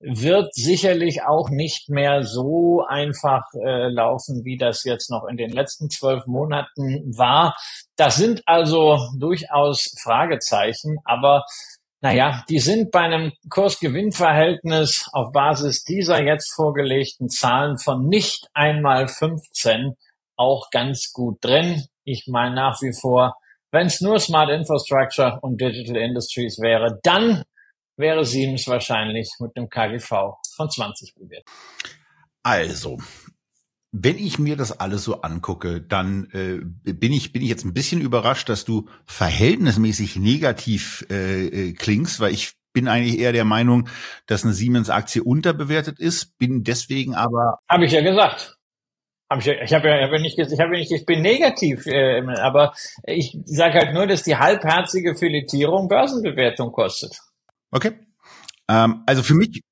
wird 0.00 0.54
sicherlich 0.54 1.22
auch 1.22 1.48
nicht 1.48 1.88
mehr 1.88 2.24
so 2.24 2.84
einfach 2.86 3.42
äh, 3.54 3.88
laufen, 3.88 4.44
wie 4.44 4.58
das 4.58 4.84
jetzt 4.84 5.10
noch 5.10 5.24
in 5.24 5.36
den 5.36 5.50
letzten 5.50 5.88
zwölf 5.88 6.26
Monaten 6.26 7.16
war. 7.16 7.56
Das 7.96 8.16
sind 8.16 8.42
also 8.46 8.98
durchaus 9.18 9.94
Fragezeichen, 10.02 10.98
aber 11.04 11.44
naja, 12.04 12.44
die 12.50 12.58
sind 12.58 12.90
bei 12.90 13.00
einem 13.00 13.32
Kursgewinnverhältnis 13.48 15.08
auf 15.14 15.32
Basis 15.32 15.84
dieser 15.84 16.22
jetzt 16.22 16.52
vorgelegten 16.54 17.30
Zahlen 17.30 17.78
von 17.78 18.08
nicht 18.08 18.46
einmal 18.52 19.08
15 19.08 19.94
auch 20.36 20.68
ganz 20.70 21.12
gut 21.14 21.42
drin. 21.42 21.86
Ich 22.04 22.26
meine 22.26 22.56
nach 22.56 22.82
wie 22.82 22.92
vor, 22.92 23.38
wenn 23.70 23.86
es 23.86 24.02
nur 24.02 24.20
Smart 24.20 24.50
Infrastructure 24.50 25.38
und 25.40 25.58
Digital 25.58 25.96
Industries 25.96 26.58
wäre, 26.60 27.00
dann 27.04 27.44
wäre 27.96 28.26
Siemens 28.26 28.68
wahrscheinlich 28.68 29.30
mit 29.40 29.56
einem 29.56 29.70
KGV 29.70 30.34
von 30.56 30.68
20 30.68 31.14
bewertet. 31.14 31.48
Also, 32.42 32.98
wenn 33.96 34.18
ich 34.18 34.40
mir 34.40 34.56
das 34.56 34.80
alles 34.80 35.04
so 35.04 35.20
angucke, 35.22 35.80
dann 35.80 36.28
äh, 36.32 36.92
bin 36.92 37.12
ich 37.12 37.32
bin 37.32 37.42
ich 37.42 37.48
jetzt 37.48 37.64
ein 37.64 37.74
bisschen 37.74 38.00
überrascht, 38.00 38.48
dass 38.48 38.64
du 38.64 38.88
verhältnismäßig 39.06 40.16
negativ 40.16 41.06
äh, 41.10 41.46
äh, 41.46 41.72
klingst, 41.74 42.18
weil 42.18 42.32
ich 42.32 42.54
bin 42.72 42.88
eigentlich 42.88 43.20
eher 43.20 43.32
der 43.32 43.44
Meinung, 43.44 43.88
dass 44.26 44.44
eine 44.44 44.52
Siemens-Aktie 44.52 45.22
unterbewertet 45.22 46.00
ist, 46.00 46.36
bin 46.38 46.64
deswegen 46.64 47.14
aber. 47.14 47.58
Habe 47.70 47.84
ich 47.84 47.92
ja 47.92 48.02
gesagt. 48.02 48.58
Hab 49.30 49.38
ich 49.38 49.46
ich 49.46 49.72
habe 49.72 49.88
ja, 49.88 50.02
hab 50.02 50.12
ja 50.12 50.18
nicht, 50.18 50.38
ich 50.40 50.60
habe 50.60 50.74
ja 50.74 50.80
nicht, 50.80 50.90
ich 50.90 51.06
bin 51.06 51.22
negativ, 51.22 51.86
äh, 51.86 52.20
aber 52.40 52.74
ich 53.04 53.38
sage 53.44 53.74
halt 53.74 53.94
nur, 53.94 54.08
dass 54.08 54.24
die 54.24 54.36
halbherzige 54.36 55.14
Filetierung 55.14 55.86
Börsenbewertung 55.86 56.72
kostet. 56.72 57.16
Okay. 57.70 57.92
Ähm, 58.68 59.04
also 59.06 59.22
für 59.22 59.34
mich, 59.34 59.62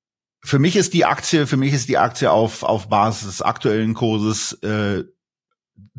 für 0.45 0.59
mich 0.59 0.75
ist 0.75 0.93
die 0.93 1.05
Aktie, 1.05 1.47
für 1.47 1.57
mich 1.57 1.73
ist 1.73 1.87
die 1.87 1.97
Aktie 1.97 2.29
auf, 2.29 2.63
auf 2.63 2.89
Basis 2.89 3.27
des 3.27 3.41
aktuellen 3.41 3.93
Kurses 3.93 4.53
äh, 4.61 5.05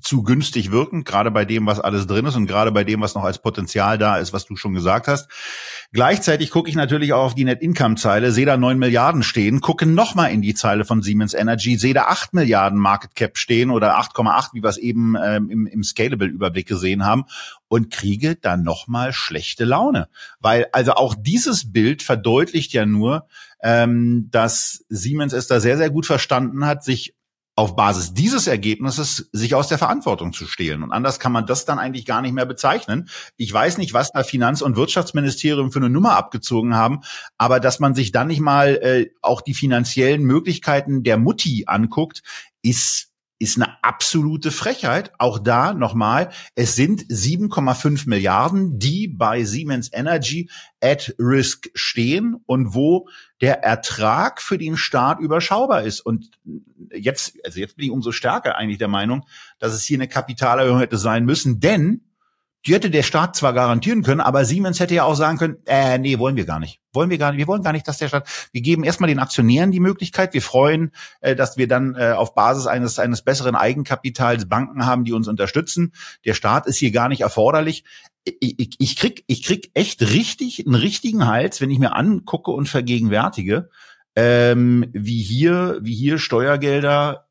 zu 0.01 0.23
günstig 0.23 0.71
wirken, 0.71 1.05
gerade 1.05 1.31
bei 1.31 1.45
dem, 1.45 1.67
was 1.67 1.81
alles 1.81 2.07
drin 2.07 2.27
ist 2.27 2.37
und 2.37 2.47
gerade 2.47 2.71
bei 2.71 2.85
dem, 2.85 3.01
was 3.01 3.15
noch 3.15 3.25
als 3.25 3.41
Potenzial 3.41 3.97
da 3.97 4.19
ist, 4.19 4.33
was 4.33 4.45
du 4.45 4.55
schon 4.57 4.75
gesagt 4.75 5.09
hast. 5.09 5.29
Gleichzeitig 5.95 6.51
gucke 6.51 6.69
ich 6.69 6.75
natürlich 6.75 7.13
auch 7.13 7.23
auf 7.23 7.35
die 7.37 7.45
Net-Income-Zeile, 7.45 8.33
sehe 8.33 8.47
da 8.47 8.57
neun 8.57 8.81
Milliarden 8.81 9.23
stehen, 9.23 9.61
gucke 9.61 9.87
nochmal 9.87 10.33
in 10.33 10.43
die 10.43 10.53
Zeile 10.53 10.85
von 10.85 11.03
Siemens 11.03 11.35
Energy, 11.35 11.77
sehe 11.77 11.95
da 11.95 12.07
acht 12.07 12.35
Milliarden 12.35 12.81
Market 12.81 13.15
Cap 13.15 13.39
stehen 13.39 13.71
oder 13.71 13.97
8,8, 14.01 14.55
wie 14.55 14.63
wir 14.65 14.71
es 14.71 14.77
eben 14.77 15.15
ähm, 15.15 15.49
im, 15.51 15.67
im 15.69 15.85
Scalable-Überblick 15.85 16.67
gesehen 16.67 17.05
haben 17.05 17.27
und 17.69 17.93
kriege 17.93 18.35
dann 18.35 18.65
nochmal 18.65 19.13
schlechte 19.13 19.65
Laune. 19.65 20.09
Weil 20.41 20.67
also 20.73 20.95
auch 20.95 21.15
dieses 21.17 21.73
Bild 21.73 22.03
verdeutlicht 22.03 22.73
ja 22.73 22.87
nur, 22.87 23.29
ähm, 23.63 24.27
dass 24.33 24.85
Siemens 24.89 25.33
es 25.33 25.47
da 25.47 25.61
sehr, 25.61 25.77
sehr 25.77 25.91
gut 25.91 26.07
verstanden 26.07 26.67
hat, 26.67 26.83
sich 26.83 27.15
auf 27.57 27.77
Basis 27.77 28.15
dieses 28.15 28.49
Ergebnisses 28.49 29.29
sich 29.33 29.55
aus 29.55 29.69
der 29.69 29.79
Verantwortung 29.79 30.33
zu 30.33 30.47
stehlen. 30.47 30.83
Und 30.83 30.93
anders 30.93 31.21
kann 31.21 31.33
man 31.33 31.47
das 31.47 31.65
dann 31.65 31.79
eigentlich 31.79 32.05
gar 32.05 32.21
nicht 32.21 32.33
mehr 32.33 32.47
bezeichnen. 32.47 33.09
Ich 33.37 33.53
weiß 33.53 33.79
nicht, 33.79 33.95
was 33.95 34.11
da 34.11 34.25
Finanz- 34.25 34.63
und 34.63 34.77
Wirtschaftsministerium 34.77 35.71
für 35.71 35.79
eine 35.79 35.91
Nummer 35.91 36.17
abgezogen 36.17 36.75
haben, 36.75 37.01
aber 37.39 37.61
dass 37.61 37.79
man 37.79 37.95
sich 37.95 38.11
dann 38.11 38.27
nicht 38.27 38.41
mal 38.41 38.77
äh, 38.77 39.11
auch 39.23 39.41
die 39.41 39.55
finanziellen 39.55 40.23
Möglichkeiten 40.23 41.05
der 41.05 41.17
Mutti 41.17 41.65
anguckt, 41.67 42.23
ist 42.63 43.14
ist 43.45 43.57
eine 43.57 43.83
absolute 43.85 44.51
Frechheit. 44.51 45.13
Auch 45.19 45.39
da 45.39 45.73
nochmal, 45.73 46.31
es 46.55 46.75
sind 46.75 47.05
7,5 47.05 48.09
Milliarden, 48.09 48.79
die 48.79 49.07
bei 49.07 49.45
Siemens 49.45 49.91
Energy 49.93 50.51
at 50.81 51.15
risk 51.19 51.71
stehen 51.75 52.37
und 52.47 52.75
wo 52.75 53.09
der 53.41 53.63
Ertrag 53.63 54.43
für 54.43 54.59
den 54.59 54.77
Staat 54.77 55.21
überschaubar 55.21 55.83
ist. 55.83 56.01
Und 56.01 56.31
jetzt, 56.93 57.39
also 57.45 57.61
jetzt 57.61 57.77
bin 57.77 57.87
ich 57.87 57.93
umso 57.93 58.11
stärker 58.11 58.57
eigentlich 58.57 58.79
der 58.79 58.89
Meinung, 58.89 59.27
dass 59.59 59.73
es 59.73 59.85
hier 59.85 59.99
eine 59.99 60.09
Kapitalerhöhung 60.09 60.81
hätte 60.81 60.99
sein 60.99 61.25
müssen, 61.25 61.61
denn 61.61 62.03
die 62.67 62.73
hätte 62.73 62.91
der 62.91 63.03
Staat 63.03 63.37
zwar 63.37 63.53
garantieren 63.53 64.03
können, 64.03 64.21
aber 64.21 64.45
Siemens 64.45 64.81
hätte 64.81 64.95
ja 64.95 65.05
auch 65.05 65.17
sagen 65.17 65.39
können, 65.39 65.59
äh, 65.67 65.99
nee, 65.99 66.19
wollen 66.19 66.37
wir 66.37 66.47
gar 66.47 66.59
nicht. 66.59 66.81
Wollen 66.93 67.11
wir 67.11 67.19
gar 67.19 67.31
nicht. 67.31 67.39
Wir 67.39 67.47
wollen 67.47 67.63
gar 67.63 67.73
nicht, 67.73 67.87
dass 67.87 67.99
der 67.99 68.09
Staat, 68.09 68.27
wir 68.53 68.63
geben 68.63 68.85
erstmal 68.85 69.09
den 69.09 69.19
Aktionären 69.19 69.71
die 69.71 69.81
Möglichkeit. 69.81 70.33
Wir 70.33 70.41
freuen, 70.41 70.93
äh, 71.21 71.37
dass 71.37 71.59
wir 71.59 71.69
dann 71.69 71.95
äh, 71.95 72.13
auf 72.13 72.35
Basis 72.35 72.67
eines, 72.67 72.99
eines 72.99 73.23
besseren 73.23 73.55
Eigenkapitals 73.55 74.49
Banken 74.49 74.87
haben, 74.87 75.05
die 75.05 75.13
uns 75.13 75.29
unterstützen. 75.29 75.93
Der 76.25 76.35
Staat 76.35 76.67
ist 76.67 76.79
hier 76.79 76.91
gar 76.91 77.09
nicht 77.09 77.21
erforderlich. 77.21 77.85
Ich, 78.25 78.59
ich, 78.59 78.77
ich 78.79 78.97
krieg, 78.97 79.25
ich 79.27 79.43
krieg 79.43 79.71
echt 79.75 80.01
richtig, 80.01 80.65
einen 80.67 80.77
richtigen 80.77 81.27
Hals, 81.27 81.61
wenn 81.61 81.71
ich 81.71 81.79
mir 81.79 81.95
angucke 81.95 82.51
und 82.51 82.69
vergegenwärtige, 82.69 83.69
ähm, 84.17 84.87
wie 84.93 85.23
hier, 85.23 85.81
wie 85.83 85.95
hier 85.95 86.19
Steuergelder 86.19 87.27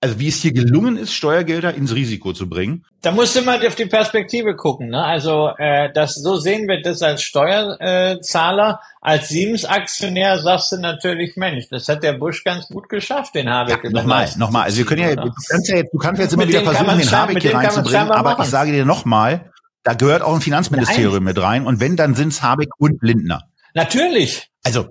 also 0.00 0.20
wie 0.20 0.28
es 0.28 0.40
hier 0.40 0.52
gelungen 0.52 0.96
ist, 0.96 1.12
Steuergelder 1.12 1.74
ins 1.74 1.94
Risiko 1.94 2.32
zu 2.32 2.48
bringen. 2.48 2.84
Da 3.02 3.10
musst 3.10 3.34
du 3.34 3.42
mal 3.42 3.64
auf 3.66 3.74
die 3.74 3.86
Perspektive 3.86 4.54
gucken. 4.54 4.90
Ne? 4.90 5.04
Also 5.04 5.50
äh, 5.58 5.92
das, 5.92 6.14
so 6.14 6.36
sehen 6.36 6.68
wir 6.68 6.82
das 6.82 7.02
als 7.02 7.22
Steuerzahler. 7.22 8.80
Als 9.00 9.28
Siemens-Aktionär 9.28 10.38
sagst 10.40 10.72
du 10.72 10.76
natürlich, 10.76 11.36
Mensch, 11.36 11.68
das 11.70 11.88
hat 11.88 12.02
der 12.02 12.12
Busch 12.12 12.44
ganz 12.44 12.68
gut 12.68 12.88
geschafft, 12.88 13.34
den 13.34 13.50
Habeck. 13.50 13.84
Ja, 13.84 13.90
nochmal, 13.90 14.28
nochmal. 14.36 14.64
Also 14.64 14.78
wir 14.78 14.86
können 14.86 15.02
ja, 15.02 15.16
du 15.16 15.32
kannst 15.50 15.68
ja 15.68 15.76
jetzt, 15.76 15.92
du 15.92 15.98
kannst 15.98 16.20
jetzt 16.20 16.32
immer 16.32 16.46
wieder 16.46 16.62
versuchen, 16.62 16.98
den 16.98 17.10
Habeck 17.10 17.42
hier 17.42 17.54
reinzubringen, 17.54 18.10
aber 18.10 18.30
machen. 18.30 18.42
ich 18.44 18.50
sage 18.50 18.72
dir 18.72 18.84
nochmal, 18.84 19.52
da 19.82 19.94
gehört 19.94 20.22
auch 20.22 20.34
ein 20.34 20.40
Finanzministerium 20.40 21.24
Nein. 21.24 21.34
mit 21.34 21.42
rein. 21.42 21.66
Und 21.66 21.80
wenn, 21.80 21.96
dann 21.96 22.14
sind's 22.14 22.42
Habeck 22.42 22.68
und 22.78 23.02
Lindner. 23.02 23.48
Natürlich. 23.74 24.48
Also. 24.62 24.88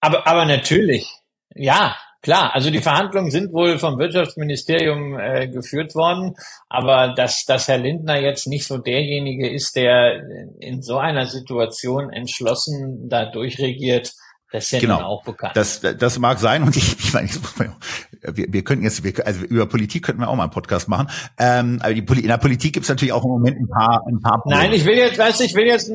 Aber, 0.00 0.26
aber 0.26 0.44
natürlich. 0.46 1.10
Ja, 1.54 1.96
Klar, 2.24 2.54
also 2.54 2.70
die 2.70 2.80
Verhandlungen 2.80 3.30
sind 3.30 3.52
wohl 3.52 3.78
vom 3.78 3.98
Wirtschaftsministerium 3.98 5.18
äh, 5.18 5.46
geführt 5.46 5.94
worden, 5.94 6.34
aber 6.70 7.12
dass, 7.14 7.44
dass 7.44 7.68
Herr 7.68 7.76
Lindner 7.76 8.18
jetzt 8.18 8.46
nicht 8.46 8.66
so 8.66 8.78
derjenige 8.78 9.46
ist, 9.46 9.76
der 9.76 10.22
in 10.58 10.80
so 10.80 10.96
einer 10.96 11.26
Situation 11.26 12.10
entschlossen 12.10 13.10
da 13.10 13.26
durchregiert, 13.26 14.14
das 14.54 14.64
ist 14.64 14.72
ja 14.72 14.78
genau. 14.78 15.02
auch 15.02 15.22
bekannt. 15.24 15.54
Das, 15.54 15.80
das 15.80 16.18
mag 16.18 16.38
sein 16.38 16.62
und 16.62 16.74
ich, 16.76 16.98
ich 16.98 17.12
meine, 17.12 17.28
wir, 17.28 18.46
wir 18.48 18.64
können 18.64 18.82
jetzt, 18.82 19.04
wir, 19.04 19.26
also 19.26 19.44
über 19.44 19.66
Politik 19.66 20.04
könnten 20.04 20.22
wir 20.22 20.28
auch 20.28 20.36
mal 20.36 20.44
einen 20.44 20.52
Podcast 20.52 20.88
machen. 20.88 21.08
Ähm, 21.38 21.78
aber 21.82 21.92
die, 21.92 22.22
in 22.22 22.28
der 22.28 22.38
Politik 22.38 22.72
gibt 22.72 22.84
es 22.84 22.88
natürlich 22.88 23.12
auch 23.12 23.24
im 23.24 23.32
Moment 23.32 23.58
ein 23.58 23.68
paar, 23.68 24.00
ein 24.08 24.20
paar. 24.20 24.40
Probleme. 24.40 24.62
Nein, 24.62 24.72
ich 24.72 24.86
will 24.86 24.96
jetzt, 24.96 25.18
weißt 25.18 25.40
du, 25.40 25.44
ich 25.44 25.54
will 25.54 25.66
jetzt, 25.66 25.90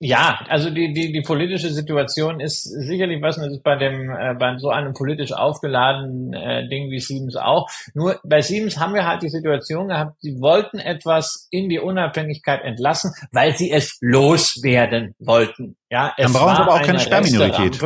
ja, 0.00 0.40
also 0.48 0.70
die, 0.70 0.92
die, 0.92 1.12
die 1.12 1.22
politische 1.22 1.70
Situation 1.70 2.40
ist 2.40 2.64
sicherlich 2.64 3.22
was, 3.22 3.36
das 3.36 3.52
ist 3.52 3.62
bei 3.62 3.76
dem, 3.76 4.10
äh, 4.10 4.34
bei 4.34 4.56
so 4.58 4.70
einem 4.70 4.92
politisch 4.92 5.32
aufgeladenen 5.32 6.32
äh, 6.34 6.68
Ding 6.68 6.90
wie 6.90 7.00
Siemens 7.00 7.36
auch. 7.36 7.70
Nur 7.94 8.20
bei 8.24 8.42
Siemens 8.42 8.78
haben 8.78 8.94
wir 8.94 9.06
halt 9.06 9.22
die 9.22 9.30
Situation 9.30 9.88
gehabt, 9.88 10.20
sie 10.20 10.40
wollten 10.40 10.78
etwas 10.78 11.46
in 11.50 11.68
die 11.68 11.78
Unabhängigkeit 11.78 12.62
entlassen, 12.64 13.12
weil 13.32 13.56
sie 13.56 13.70
es 13.70 13.96
loswerden 14.00 15.14
wollten. 15.20 15.76
Ja, 15.90 16.12
es 16.16 16.24
Dann 16.24 16.32
brauchen 16.32 16.56
sie 16.56 16.62
aber 16.62 16.74
auch 16.74 16.82
keine 16.82 16.98
Sperrminorität. 16.98 17.80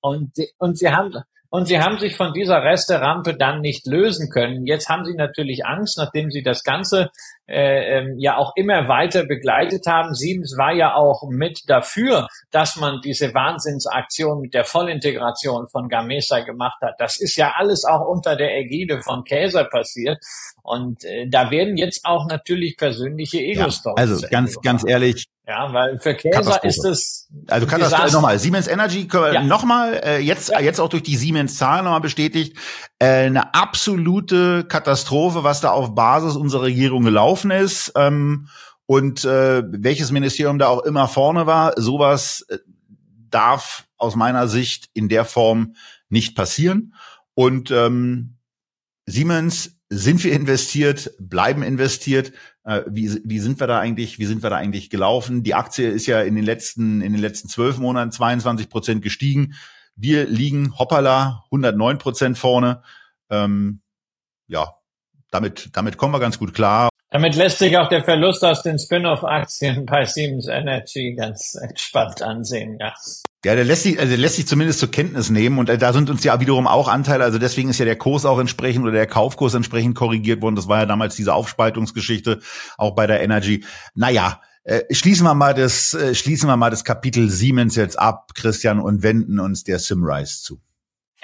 Und, 0.00 0.32
und 0.58 0.78
sie 0.78 0.90
haben, 0.90 1.12
und 1.50 1.66
sie 1.66 1.80
haben 1.80 1.98
sich 1.98 2.16
von 2.16 2.32
dieser 2.32 2.62
Resterampe 2.62 3.36
dann 3.36 3.60
nicht 3.60 3.86
lösen 3.86 4.30
können. 4.30 4.64
Jetzt 4.64 4.88
haben 4.88 5.04
sie 5.04 5.14
natürlich 5.14 5.66
Angst, 5.66 5.98
nachdem 5.98 6.30
sie 6.30 6.42
das 6.42 6.64
Ganze 6.64 7.10
äh, 7.52 7.98
ähm, 7.98 8.18
ja 8.18 8.38
auch 8.38 8.52
immer 8.56 8.88
weiter 8.88 9.26
begleitet 9.26 9.86
haben. 9.86 10.14
Siemens 10.14 10.56
war 10.56 10.72
ja 10.72 10.94
auch 10.94 11.22
mit 11.28 11.68
dafür, 11.68 12.26
dass 12.50 12.76
man 12.76 13.00
diese 13.04 13.34
Wahnsinnsaktion 13.34 14.40
mit 14.40 14.54
der 14.54 14.64
Vollintegration 14.64 15.68
von 15.68 15.88
Gamesa 15.88 16.40
gemacht 16.40 16.80
hat. 16.80 16.94
Das 16.98 17.20
ist 17.20 17.36
ja 17.36 17.52
alles 17.56 17.84
auch 17.84 18.06
unter 18.08 18.36
der 18.36 18.56
Ägide 18.56 19.02
von 19.02 19.24
Käser 19.24 19.64
passiert. 19.64 20.18
Und 20.62 21.04
äh, 21.04 21.28
da 21.28 21.50
werden 21.50 21.76
jetzt 21.76 22.04
auch 22.04 22.26
natürlich 22.26 22.76
persönliche 22.78 23.38
Ego-Stories. 23.38 23.98
Ja, 23.98 24.14
also 24.14 24.26
ganz, 24.30 24.58
ganz 24.62 24.84
ehrlich, 24.86 25.26
ja, 25.46 25.72
weil 25.72 25.98
für 25.98 26.14
Käser 26.14 26.62
ist 26.62 26.84
es. 26.84 27.28
Also 27.48 27.66
kann 27.66 27.80
das 27.80 28.12
nochmal. 28.12 28.38
Siemens 28.38 28.68
Energy 28.68 29.08
ja. 29.12 29.42
nochmal, 29.42 30.00
äh, 30.04 30.18
jetzt, 30.18 30.50
ja. 30.50 30.60
jetzt 30.60 30.80
auch 30.80 30.88
durch 30.88 31.02
die 31.02 31.16
Siemens-Zahlen 31.16 31.84
nochmal 31.84 32.00
bestätigt, 32.00 32.56
äh, 33.00 33.26
eine 33.26 33.52
absolute 33.54 34.64
Katastrophe, 34.64 35.42
was 35.42 35.60
da 35.60 35.70
auf 35.72 35.94
Basis 35.94 36.36
unserer 36.36 36.62
Regierung 36.62 37.02
gelaufen 37.02 37.50
ist. 37.50 37.92
Ähm, 37.96 38.48
und 38.86 39.24
äh, 39.24 39.64
welches 39.66 40.12
Ministerium 40.12 40.58
da 40.58 40.68
auch 40.68 40.82
immer 40.84 41.08
vorne 41.08 41.46
war, 41.46 41.72
sowas 41.76 42.46
äh, 42.48 42.58
darf 43.30 43.84
aus 43.96 44.14
meiner 44.14 44.46
Sicht 44.46 44.90
in 44.92 45.08
der 45.08 45.24
Form 45.24 45.74
nicht 46.08 46.36
passieren. 46.36 46.94
Und 47.34 47.70
ähm, 47.70 48.36
Siemens 49.06 49.78
sind 49.88 50.22
wir 50.22 50.32
investiert, 50.32 51.12
bleiben 51.18 51.62
investiert. 51.62 52.32
Äh, 52.64 52.82
wie, 52.86 53.20
wie 53.24 53.38
sind 53.40 53.60
wir 53.60 53.66
da 53.66 53.80
eigentlich, 53.80 54.18
wie 54.18 54.26
sind 54.26 54.42
wir 54.42 54.50
da 54.50 54.56
eigentlich 54.56 54.90
gelaufen? 54.90 55.42
Die 55.42 55.54
Aktie 55.54 55.88
ist 55.88 56.06
ja 56.06 56.22
in 56.22 56.34
den 56.34 56.44
letzten, 56.44 57.00
in 57.00 57.12
den 57.12 57.20
letzten 57.20 57.48
zwölf 57.48 57.78
Monaten 57.78 58.12
22 58.12 58.68
Prozent 58.68 59.02
gestiegen. 59.02 59.54
Wir 59.96 60.26
liegen 60.26 60.78
hoppala 60.78 61.44
109 61.46 61.98
Prozent 61.98 62.38
vorne. 62.38 62.82
Ähm, 63.30 63.80
ja, 64.46 64.74
damit, 65.30 65.70
damit 65.72 65.96
kommen 65.96 66.14
wir 66.14 66.20
ganz 66.20 66.38
gut 66.38 66.54
klar. 66.54 66.91
Damit 67.12 67.36
lässt 67.36 67.58
sich 67.58 67.76
auch 67.76 67.90
der 67.90 68.02
Verlust 68.02 68.42
aus 68.42 68.62
den 68.62 68.78
Spin-off-Aktien 68.78 69.84
bei 69.84 70.06
Siemens 70.06 70.48
Energy 70.48 71.14
ganz 71.14 71.54
entspannt 71.60 72.22
ansehen, 72.22 72.78
ja. 72.80 72.94
Ja, 73.44 73.54
der 73.54 73.64
lässt 73.64 73.82
sich, 73.82 73.98
also 73.98 74.08
der 74.08 74.18
lässt 74.18 74.36
sich 74.36 74.46
zumindest 74.46 74.78
zur 74.78 74.90
Kenntnis 74.90 75.28
nehmen 75.28 75.58
und 75.58 75.68
äh, 75.68 75.76
da 75.76 75.92
sind 75.92 76.08
uns 76.08 76.24
ja 76.24 76.40
wiederum 76.40 76.66
auch 76.66 76.88
Anteile, 76.88 77.24
also 77.24 77.38
deswegen 77.38 77.68
ist 77.68 77.78
ja 77.78 77.84
der 77.84 77.96
Kurs 77.96 78.24
auch 78.24 78.38
entsprechend 78.38 78.84
oder 78.84 78.92
der 78.92 79.06
Kaufkurs 79.06 79.52
entsprechend 79.52 79.94
korrigiert 79.94 80.40
worden. 80.40 80.54
Das 80.56 80.68
war 80.68 80.78
ja 80.78 80.86
damals 80.86 81.16
diese 81.16 81.34
Aufspaltungsgeschichte 81.34 82.40
auch 82.78 82.94
bei 82.94 83.06
der 83.06 83.20
Energy. 83.20 83.64
Naja, 83.94 84.40
äh, 84.64 84.82
schließen 84.94 85.26
wir 85.26 85.34
mal 85.34 85.54
das, 85.54 85.92
äh, 85.92 86.14
schließen 86.14 86.48
wir 86.48 86.56
mal 86.56 86.70
das 86.70 86.84
Kapitel 86.84 87.28
Siemens 87.28 87.76
jetzt 87.76 87.98
ab, 87.98 88.30
Christian, 88.34 88.78
und 88.78 89.02
wenden 89.02 89.38
uns 89.38 89.64
der 89.64 89.80
Simrise 89.80 90.42
zu. 90.42 90.60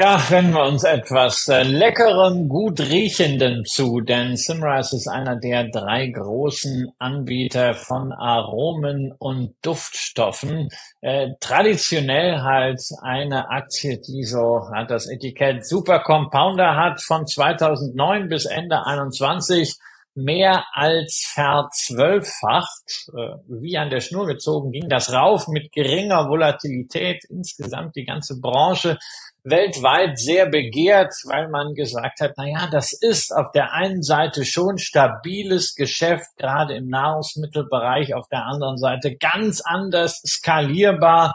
Ja, 0.01 0.23
wenden 0.31 0.53
wir 0.53 0.63
uns 0.63 0.85
etwas 0.85 1.49
äh, 1.49 1.65
leckerem, 1.65 2.49
gut 2.49 2.79
riechendem 2.79 3.65
zu, 3.65 4.01
denn 4.01 4.37
Simrise 4.37 4.95
ist 4.95 5.09
einer 5.09 5.35
der 5.35 5.65
drei 5.71 6.07
großen 6.07 6.93
Anbieter 7.01 7.75
von 7.75 8.13
Aromen 8.13 9.13
und 9.19 9.57
Duftstoffen. 9.61 10.69
Äh, 11.01 11.31
traditionell 11.41 12.43
halt 12.43 12.81
eine 13.03 13.51
Aktie, 13.51 13.99
die 13.99 14.23
so 14.23 14.71
hat 14.73 14.93
das 14.93 15.09
Etikett 15.09 15.67
Super 15.67 15.99
Compounder 15.99 16.77
hat 16.77 17.03
von 17.03 17.27
2009 17.27 18.29
bis 18.29 18.47
Ende 18.47 18.87
21 18.87 19.79
mehr 20.15 20.65
als 20.75 21.31
verzwölffacht, 21.35 23.09
äh, 23.17 23.37
wie 23.49 23.77
an 23.79 23.91
der 23.91 24.01
Schnur 24.01 24.27
gezogen 24.27 24.73
ging 24.73 24.89
das 24.89 25.13
rauf 25.13 25.49
mit 25.49 25.73
geringer 25.73 26.29
Volatilität 26.29 27.25
insgesamt 27.29 27.97
die 27.97 28.05
ganze 28.05 28.41
Branche 28.41 28.99
weltweit 29.45 30.19
sehr 30.19 30.47
begehrt, 30.47 31.13
weil 31.25 31.49
man 31.49 31.75
gesagt 31.75 32.21
hat, 32.21 32.33
na 32.37 32.47
ja, 32.47 32.69
das 32.71 32.93
ist 32.93 33.35
auf 33.35 33.51
der 33.53 33.73
einen 33.73 34.03
Seite 34.03 34.45
schon 34.45 34.79
stabiles 34.79 35.75
Geschäft, 35.75 36.27
gerade 36.37 36.75
im 36.75 36.89
Nahrungsmittelbereich, 36.89 38.15
auf 38.15 38.29
der 38.29 38.45
anderen 38.45 38.79
Seite 38.79 39.17
ganz 39.17 39.61
anders 39.65 40.21
skalierbar, 40.27 41.35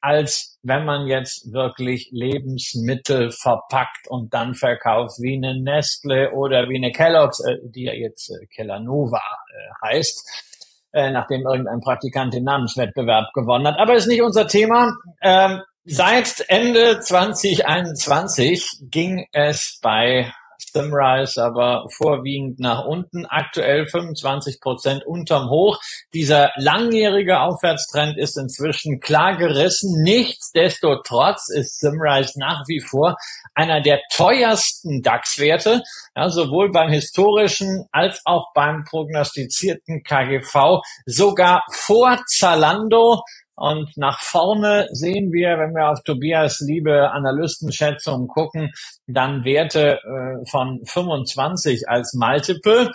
als 0.00 0.58
wenn 0.62 0.84
man 0.84 1.06
jetzt 1.06 1.52
wirklich 1.52 2.10
Lebensmittel 2.12 3.30
verpackt 3.30 4.06
und 4.08 4.34
dann 4.34 4.54
verkauft, 4.54 5.14
wie 5.20 5.36
eine 5.36 5.58
Nestle 5.58 6.32
oder 6.32 6.68
wie 6.68 6.76
eine 6.76 6.92
Kellogg's, 6.92 7.40
äh, 7.40 7.56
die 7.64 7.84
ja 7.84 7.94
jetzt 7.94 8.30
äh, 8.30 8.46
Kellanova 8.46 9.18
äh, 9.18 9.86
heißt, 9.88 10.44
äh, 10.92 11.10
nachdem 11.10 11.46
irgendein 11.46 11.80
Praktikant 11.80 12.34
den 12.34 12.44
Namenswettbewerb 12.44 13.32
gewonnen 13.32 13.66
hat. 13.66 13.78
Aber 13.78 13.94
ist 13.94 14.06
nicht 14.06 14.22
unser 14.22 14.46
Thema. 14.46 14.94
Ähm, 15.22 15.62
seit 15.84 16.44
Ende 16.48 17.00
2021 17.00 18.66
ging 18.90 19.26
es 19.32 19.78
bei 19.82 20.32
Simrise 20.74 21.42
aber 21.42 21.86
vorwiegend 21.96 22.58
nach 22.58 22.84
unten, 22.84 23.26
aktuell 23.26 23.86
25 23.86 24.60
Prozent 24.60 25.06
unterm 25.06 25.48
Hoch. 25.48 25.78
Dieser 26.12 26.50
langjährige 26.56 27.40
Aufwärtstrend 27.40 28.18
ist 28.18 28.36
inzwischen 28.36 29.00
klar 29.00 29.36
gerissen. 29.36 30.02
Nichtsdestotrotz 30.02 31.48
ist 31.48 31.80
Simrise 31.80 32.38
nach 32.38 32.64
wie 32.66 32.80
vor 32.80 33.16
einer 33.54 33.80
der 33.82 34.00
teuersten 34.12 35.02
DAX-Werte, 35.02 35.82
ja, 36.16 36.28
sowohl 36.28 36.72
beim 36.72 36.90
historischen 36.90 37.86
als 37.92 38.20
auch 38.24 38.52
beim 38.54 38.84
prognostizierten 38.84 40.02
KGV, 40.02 40.82
sogar 41.06 41.64
vor 41.70 42.18
Zalando 42.26 43.22
und 43.56 43.96
nach 43.96 44.20
vorne 44.20 44.88
sehen 44.90 45.32
wir, 45.32 45.58
wenn 45.58 45.74
wir 45.74 45.90
auf 45.90 46.02
Tobias 46.02 46.60
liebe 46.60 47.10
Analystenschätzungen 47.12 48.26
gucken, 48.26 48.72
dann 49.06 49.44
Werte 49.44 50.00
äh, 50.02 50.46
von 50.50 50.80
25 50.84 51.88
als 51.88 52.14
Multiple. 52.14 52.92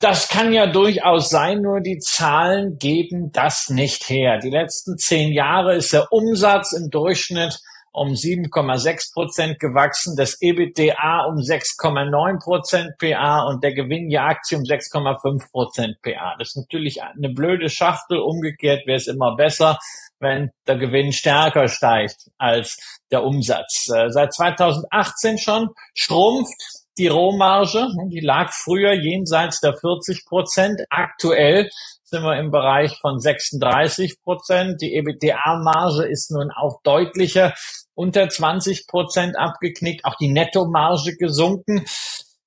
Das 0.00 0.28
kann 0.28 0.52
ja 0.52 0.66
durchaus 0.66 1.30
sein, 1.30 1.62
nur 1.62 1.80
die 1.80 1.98
Zahlen 1.98 2.78
geben 2.78 3.30
das 3.30 3.68
nicht 3.68 4.08
her. 4.08 4.38
Die 4.38 4.50
letzten 4.50 4.98
zehn 4.98 5.32
Jahre 5.32 5.76
ist 5.76 5.92
der 5.92 6.12
Umsatz 6.12 6.72
im 6.72 6.90
Durchschnitt 6.90 7.60
um 7.92 8.08
7,6 8.14 9.12
Prozent 9.12 9.58
gewachsen, 9.58 10.16
das 10.16 10.40
EBITDA 10.40 11.26
um 11.28 11.36
6,9 11.36 12.42
Prozent 12.42 12.90
PA 12.98 13.42
und 13.48 13.62
der 13.62 13.74
Gewinn 13.74 14.10
je 14.10 14.18
Aktie 14.18 14.56
um 14.56 14.64
6,5 14.64 15.50
Prozent 15.50 15.96
PA. 16.02 16.34
Das 16.38 16.48
ist 16.48 16.56
natürlich 16.56 17.02
eine 17.02 17.28
blöde 17.28 17.68
Schachtel. 17.68 18.18
Umgekehrt 18.18 18.86
wäre 18.86 18.96
es 18.96 19.06
immer 19.06 19.36
besser, 19.36 19.78
wenn 20.18 20.50
der 20.66 20.78
Gewinn 20.78 21.12
stärker 21.12 21.68
steigt 21.68 22.30
als 22.38 23.00
der 23.10 23.24
Umsatz. 23.24 23.88
Äh, 23.94 24.08
seit 24.10 24.32
2018 24.32 25.38
schon 25.38 25.68
schrumpft 25.94 26.82
die 26.98 27.08
Rohmarge. 27.08 27.88
Die 28.08 28.20
lag 28.20 28.52
früher 28.52 28.92
jenseits 28.92 29.60
der 29.60 29.74
40 29.76 30.24
Prozent. 30.26 30.80
Aktuell 30.90 31.68
sind 32.12 32.24
wir 32.24 32.38
im 32.38 32.50
Bereich 32.50 32.98
von 33.00 33.18
36 33.18 34.22
Prozent. 34.22 34.82
Die 34.82 34.94
EBITDA-Marge 34.94 36.04
ist 36.04 36.30
nun 36.30 36.50
auch 36.50 36.82
deutlicher 36.82 37.54
unter 37.94 38.28
20 38.28 38.86
Prozent 38.86 39.38
abgeknickt, 39.38 40.04
auch 40.04 40.16
die 40.16 40.30
Nettomarge 40.30 41.16
gesunken. 41.16 41.86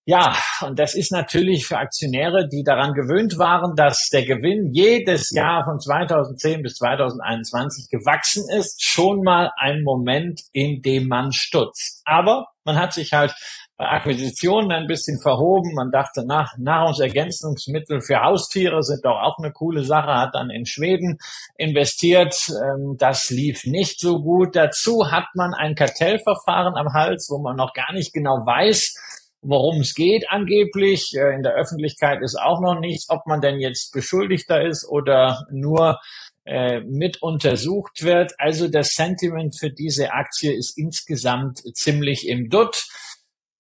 Ja, 0.08 0.38
und 0.62 0.78
das 0.78 0.94
ist 0.94 1.12
natürlich 1.12 1.66
für 1.66 1.80
Aktionäre, 1.80 2.48
die 2.48 2.62
daran 2.64 2.94
gewöhnt 2.94 3.40
waren, 3.40 3.76
dass 3.76 4.10
der 4.14 4.24
Gewinn 4.24 4.70
jedes 4.72 5.32
Jahr 5.32 5.66
von 5.66 5.80
2010 5.80 6.62
bis 6.62 6.76
2021 6.76 7.90
gewachsen 7.90 8.46
ist, 8.56 8.84
schon 8.84 9.24
mal 9.24 9.52
ein 9.58 9.82
Moment, 9.82 10.42
in 10.52 10.84
dem 10.84 11.08
man 11.08 11.32
stutzt. 11.32 12.04
Aber 12.06 12.46
man 12.66 12.78
hat 12.78 12.94
sich 12.94 13.14
halt 13.14 13.34
Akquisitionen 13.78 14.72
ein 14.72 14.88
bisschen 14.88 15.20
verhoben. 15.20 15.74
Man 15.74 15.92
dachte, 15.92 16.26
nach 16.26 16.58
Nahrungsergänzungsmittel 16.58 18.02
für 18.02 18.24
Haustiere 18.24 18.82
sind 18.84 19.04
doch 19.04 19.22
auch 19.22 19.38
eine 19.38 19.52
coole 19.52 19.84
Sache, 19.84 20.14
hat 20.14 20.34
dann 20.34 20.50
in 20.50 20.66
Schweden 20.66 21.18
investiert. 21.58 22.36
Ähm, 22.50 22.96
das 22.98 23.30
lief 23.30 23.66
nicht 23.66 24.00
so 24.00 24.22
gut. 24.22 24.56
Dazu 24.56 25.12
hat 25.12 25.26
man 25.36 25.54
ein 25.54 25.76
Kartellverfahren 25.76 26.76
am 26.76 26.94
Hals, 26.94 27.28
wo 27.30 27.42
man 27.42 27.58
noch 27.58 27.74
gar 27.74 27.92
nicht 27.92 28.14
genau 28.14 28.46
weiß, 28.46 28.96
worum 29.42 29.82
es 29.82 29.94
geht 29.94 30.30
angeblich. 30.30 31.12
Äh, 31.14 31.36
in 31.36 31.44
der 31.44 31.56
Öffentlichkeit 31.56 32.22
ist 32.22 32.40
auch 32.40 32.62
noch 32.62 32.80
nichts, 32.80 33.10
ob 33.10 33.26
man 33.28 33.42
denn 33.42 33.60
jetzt 33.60 33.92
Beschuldigter 33.92 34.62
ist 34.62 34.88
oder 34.88 35.46
nur 35.52 36.00
äh, 36.46 36.80
mit 36.82 37.22
untersucht 37.22 38.04
wird. 38.04 38.34
Also 38.38 38.68
das 38.68 38.90
Sentiment 38.90 39.58
für 39.60 39.72
diese 39.72 40.14
Aktie 40.14 40.54
ist 40.54 40.78
insgesamt 40.78 41.60
ziemlich 41.76 42.30
im 42.30 42.50
Dutt. 42.50 42.88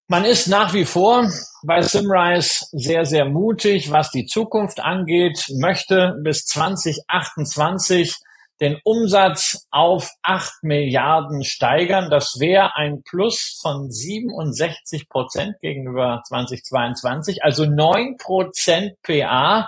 Man 0.07 0.23
ist 0.23 0.47
nach 0.47 0.73
wie 0.75 0.85
vor 0.85 1.27
bei 1.63 1.81
Simrise 1.81 2.67
sehr, 2.71 3.05
sehr 3.05 3.25
mutig, 3.25 3.91
was 3.91 4.11
die 4.11 4.27
Zukunft 4.27 4.79
angeht, 4.79 5.43
möchte 5.57 6.13
bis 6.21 6.45
2028 6.45 8.13
den 8.61 8.79
Umsatz 8.83 9.65
auf 9.71 10.11
8 10.21 10.61
Milliarden 10.61 11.43
steigern. 11.43 12.11
Das 12.11 12.35
wäre 12.39 12.75
ein 12.75 13.01
Plus 13.01 13.59
von 13.59 13.89
67 13.89 15.09
Prozent 15.09 15.55
gegenüber 15.61 16.21
2022, 16.27 17.43
also 17.43 17.65
9 17.65 18.17
Prozent 18.17 19.01
PA. 19.01 19.67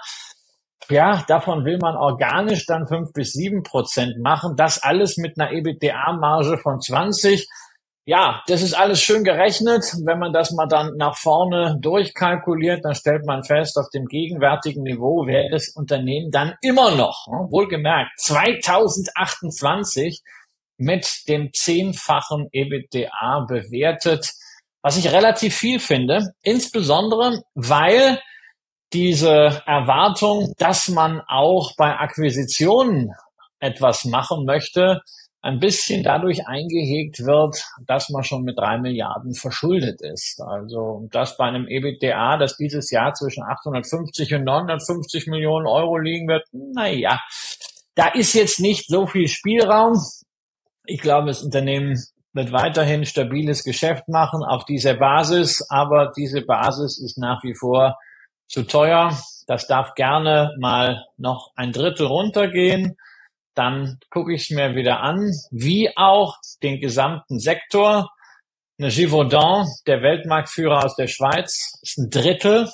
Ja, 0.90 1.26
davon 1.28 1.66
will 1.66 1.80
man 1.80 1.98
organisch 1.98 2.68
dann 2.68 2.88
5 2.88 3.12
bis 3.12 3.34
7 3.34 3.64
Prozent 3.64 4.20
machen. 4.20 4.56
Das 4.56 4.84
alles 4.84 5.18
mit 5.18 5.40
einer 5.40 5.52
EBITDA-Marge 5.52 6.60
von 6.60 6.80
20 6.80 7.48
ja, 8.08 8.42
das 8.48 8.62
ist 8.62 8.74
alles 8.74 9.02
schön 9.02 9.26
gerechnet. 9.26 9.84
Wenn 10.06 10.18
man 10.18 10.32
das 10.32 10.52
mal 10.52 10.66
dann 10.66 10.96
nach 10.96 11.18
vorne 11.18 11.78
durchkalkuliert, 11.82 12.86
dann 12.86 12.96
stellt 12.96 13.26
man 13.26 13.44
fest, 13.44 13.78
auf 13.78 13.90
dem 13.94 14.06
gegenwärtigen 14.06 14.84
Niveau 14.84 15.28
wäre 15.28 15.50
das 15.52 15.68
Unternehmen 15.76 16.32
dann 16.32 16.56
immer 16.62 16.96
noch, 16.96 17.28
ne, 17.28 17.48
wohlgemerkt, 17.50 18.18
2028 18.18 20.22
mit 20.78 21.24
dem 21.28 21.52
zehnfachen 21.52 22.48
EBITDA 22.54 23.46
bewertet, 23.46 24.32
was 24.82 24.96
ich 24.96 25.12
relativ 25.12 25.58
viel 25.58 25.82
finde, 25.82 26.32
insbesondere 26.44 27.44
weil 27.56 28.22
diese 28.94 29.62
Erwartung, 29.66 30.54
dass 30.58 30.88
man 30.88 31.20
auch 31.28 31.74
bei 31.76 31.98
Akquisitionen 31.98 33.12
etwas 33.60 34.06
machen 34.06 34.46
möchte, 34.46 35.02
ein 35.42 35.60
bisschen 35.60 36.04
dadurch 36.04 36.48
eingehegt 36.48 37.20
wird, 37.20 37.64
dass 37.86 38.10
man 38.10 38.24
schon 38.24 38.44
mit 38.44 38.58
drei 38.58 38.78
Milliarden 38.78 39.34
verschuldet 39.34 40.02
ist. 40.02 40.42
Also 40.42 41.08
das 41.12 41.38
bei 41.38 41.46
einem 41.46 41.68
EBITDA, 41.68 42.38
das 42.38 42.58
dieses 42.58 42.92
Jahr 42.92 43.14
zwischen 43.14 43.44
850 43.44 44.34
und 44.34 44.44
950 44.44 45.28
Millionen 45.28 45.68
Euro 45.68 45.98
liegen 45.98 46.28
wird, 46.28 46.44
naja, 46.52 47.22
da 47.96 48.08
ist 48.08 48.34
jetzt 48.34 48.60
nicht 48.60 48.88
so 48.88 49.08
viel 49.08 49.28
Spielraum. 49.28 50.00
Ich 50.86 51.02
glaube, 51.02 51.28
das 51.28 51.44
Unternehmen 51.44 52.02
wird 52.34 52.52
weiterhin 52.52 53.06
stabiles 53.06 53.64
Geschäft 53.64 54.08
machen 54.08 54.44
auf 54.44 54.66
dieser 54.66 54.96
Basis, 54.96 55.66
aber 55.70 56.12
diese 56.16 56.42
Basis 56.42 57.00
ist 57.00 57.18
nach 57.18 57.44
wie 57.44 57.56
vor 57.56 57.98
zu 58.48 58.64
teuer. 58.64 59.18
Das 59.48 59.68
darf 59.68 59.94
gerne 59.96 60.56
mal 60.60 61.06
noch 61.18 61.52
ein 61.56 61.72
Drittel 61.72 62.08
runtergehen 62.08 62.98
dann 63.58 64.00
gucke 64.10 64.34
ich 64.34 64.44
es 64.44 64.50
mir 64.52 64.76
wieder 64.76 65.02
an, 65.02 65.32
wie 65.52 65.96
auch 65.96 66.36
den 66.62 66.80
gesamten 66.80 67.40
Sektor. 67.40 68.10
Eine 68.80 68.90
Givaudan, 68.90 69.66
der 69.88 70.04
Weltmarktführer 70.04 70.86
aus 70.86 70.96
der 70.96 71.08
Schweiz, 71.08 71.80
ist 71.82 71.98
ein 71.98 72.10
Drittel 72.10 72.70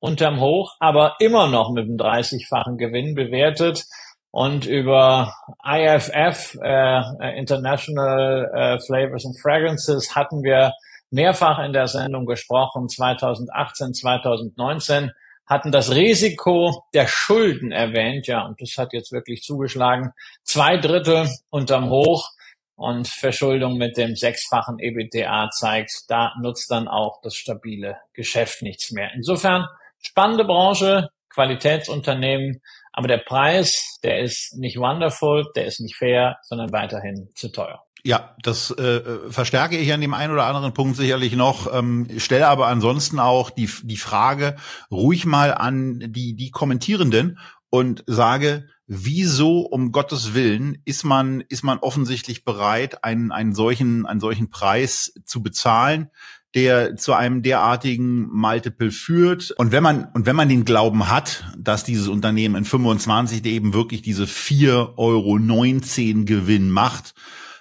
unterm 0.00 0.40
Hoch, 0.40 0.74
aber 0.80 1.16
immer 1.20 1.48
noch 1.48 1.70
mit 1.72 1.84
einem 1.84 1.96
30-fachen 1.96 2.76
Gewinn 2.76 3.14
bewertet. 3.14 3.84
Und 4.30 4.66
über 4.66 5.32
IFF, 5.64 6.58
äh, 6.62 7.38
International 7.38 8.50
äh, 8.54 8.78
Flavors 8.80 9.24
and 9.24 9.40
Fragrances, 9.40 10.14
hatten 10.14 10.42
wir 10.42 10.72
mehrfach 11.10 11.58
in 11.60 11.72
der 11.72 11.86
Sendung 11.86 12.26
gesprochen, 12.26 12.88
2018, 12.88 13.94
2019 13.94 15.12
hatten 15.46 15.70
das 15.70 15.94
Risiko 15.94 16.84
der 16.92 17.06
Schulden 17.06 17.72
erwähnt, 17.72 18.26
ja, 18.26 18.44
und 18.44 18.60
das 18.60 18.76
hat 18.76 18.92
jetzt 18.92 19.12
wirklich 19.12 19.42
zugeschlagen. 19.42 20.12
Zwei 20.42 20.76
Drittel 20.76 21.28
unterm 21.50 21.88
Hoch 21.88 22.28
und 22.74 23.08
Verschuldung 23.08 23.78
mit 23.78 23.96
dem 23.96 24.16
sechsfachen 24.16 24.78
EBTA 24.78 25.50
zeigt, 25.50 26.04
da 26.08 26.32
nutzt 26.40 26.70
dann 26.70 26.88
auch 26.88 27.20
das 27.22 27.34
stabile 27.34 27.96
Geschäft 28.12 28.62
nichts 28.62 28.90
mehr. 28.90 29.12
Insofern 29.14 29.66
spannende 30.00 30.44
Branche, 30.44 31.08
Qualitätsunternehmen, 31.30 32.60
aber 32.92 33.08
der 33.08 33.18
Preis, 33.18 33.98
der 34.02 34.20
ist 34.20 34.56
nicht 34.56 34.78
wonderful, 34.78 35.46
der 35.54 35.66
ist 35.66 35.80
nicht 35.80 35.96
fair, 35.96 36.38
sondern 36.42 36.72
weiterhin 36.72 37.30
zu 37.34 37.50
teuer. 37.50 37.85
Ja, 38.06 38.36
das 38.40 38.70
äh, 38.70 39.02
verstärke 39.30 39.76
ich 39.76 39.92
an 39.92 40.00
dem 40.00 40.14
einen 40.14 40.32
oder 40.32 40.46
anderen 40.46 40.72
Punkt 40.72 40.96
sicherlich 40.96 41.34
noch, 41.34 41.74
ähm, 41.74 42.06
stelle 42.18 42.46
aber 42.46 42.68
ansonsten 42.68 43.18
auch 43.18 43.50
die, 43.50 43.68
die 43.82 43.96
Frage 43.96 44.54
ruhig 44.92 45.26
mal 45.26 45.52
an 45.52 45.98
die, 45.98 46.36
die 46.36 46.52
Kommentierenden 46.52 47.40
und 47.68 48.04
sage, 48.06 48.68
wieso 48.86 49.62
um 49.62 49.90
Gottes 49.90 50.34
Willen 50.34 50.78
ist 50.84 51.02
man, 51.02 51.40
ist 51.48 51.64
man 51.64 51.78
offensichtlich 51.78 52.44
bereit, 52.44 53.02
einen, 53.02 53.32
einen 53.32 53.56
solchen, 53.56 54.06
einen 54.06 54.20
solchen 54.20 54.50
Preis 54.50 55.12
zu 55.24 55.42
bezahlen, 55.42 56.08
der 56.54 56.94
zu 56.94 57.12
einem 57.12 57.42
derartigen 57.42 58.28
Multiple 58.28 58.92
führt. 58.92 59.50
Und 59.58 59.72
wenn 59.72 59.82
man, 59.82 60.12
und 60.14 60.26
wenn 60.26 60.36
man 60.36 60.48
den 60.48 60.64
Glauben 60.64 61.10
hat, 61.10 61.44
dass 61.58 61.82
dieses 61.82 62.06
Unternehmen 62.06 62.54
in 62.54 62.64
25 62.64 63.44
eben 63.46 63.74
wirklich 63.74 64.02
diese 64.02 64.26
4,19 64.26 64.94
Euro 64.96 66.24
Gewinn 66.24 66.70
macht, 66.70 67.14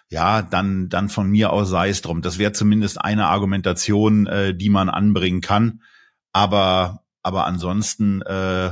ja, 0.10 0.42
dann, 0.42 0.90
dann 0.90 1.10
von 1.10 1.30
mir 1.30 1.52
aus 1.52 1.70
sei 1.70 1.90
es 1.90 2.02
drum. 2.02 2.22
Das 2.22 2.38
wäre 2.38 2.52
zumindest 2.52 3.02
eine 3.02 3.28
Argumentation, 3.28 4.28
äh, 4.28 4.56
die 4.56 4.70
man 4.70 4.90
anbringen 4.90 5.42
kann. 5.42 5.82
Aber, 6.32 7.04
aber 7.22 7.46
ansonsten 7.46 8.22
äh, 8.22 8.72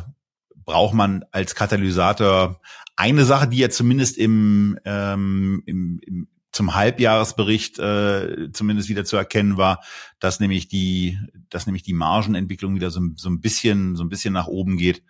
braucht 0.56 0.94
man 0.94 1.26
als 1.32 1.56
Katalysator 1.56 2.62
eine 2.96 3.26
Sache, 3.26 3.48
die 3.48 3.58
ja 3.58 3.70
zumindest 3.70 4.18
im, 4.18 4.78
ähm, 4.86 5.64
im, 5.66 6.00
im 6.06 6.28
zum 6.52 6.76
Halbjahresbericht 6.76 7.80
äh, 7.80 8.52
zumindest 8.54 8.88
wieder 8.88 9.04
zu 9.06 9.18
erkennen 9.18 9.58
war, 9.58 9.84
dass 10.20 10.40
nämlich 10.40 10.68
die, 10.68 11.18
dass 11.50 11.66
nämlich 11.66 11.82
die 11.82 11.94
Margenentwicklung 11.94 12.76
wieder 12.76 12.92
so, 12.92 13.02
so 13.16 13.30
ein 13.30 13.42
bisschen, 13.42 13.96
so 13.96 14.04
ein 14.04 14.10
bisschen 14.10 14.34
nach 14.34 14.46
oben 14.46 14.78
geht. 14.78 15.04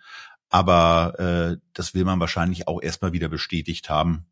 Aber 0.48 1.18
äh, 1.18 1.58
das 1.74 1.94
will 1.94 2.06
man 2.06 2.18
wahrscheinlich 2.18 2.66
auch 2.66 2.80
erstmal 2.80 3.12
wieder 3.12 3.28
bestätigt 3.28 3.90
haben. 3.90 4.24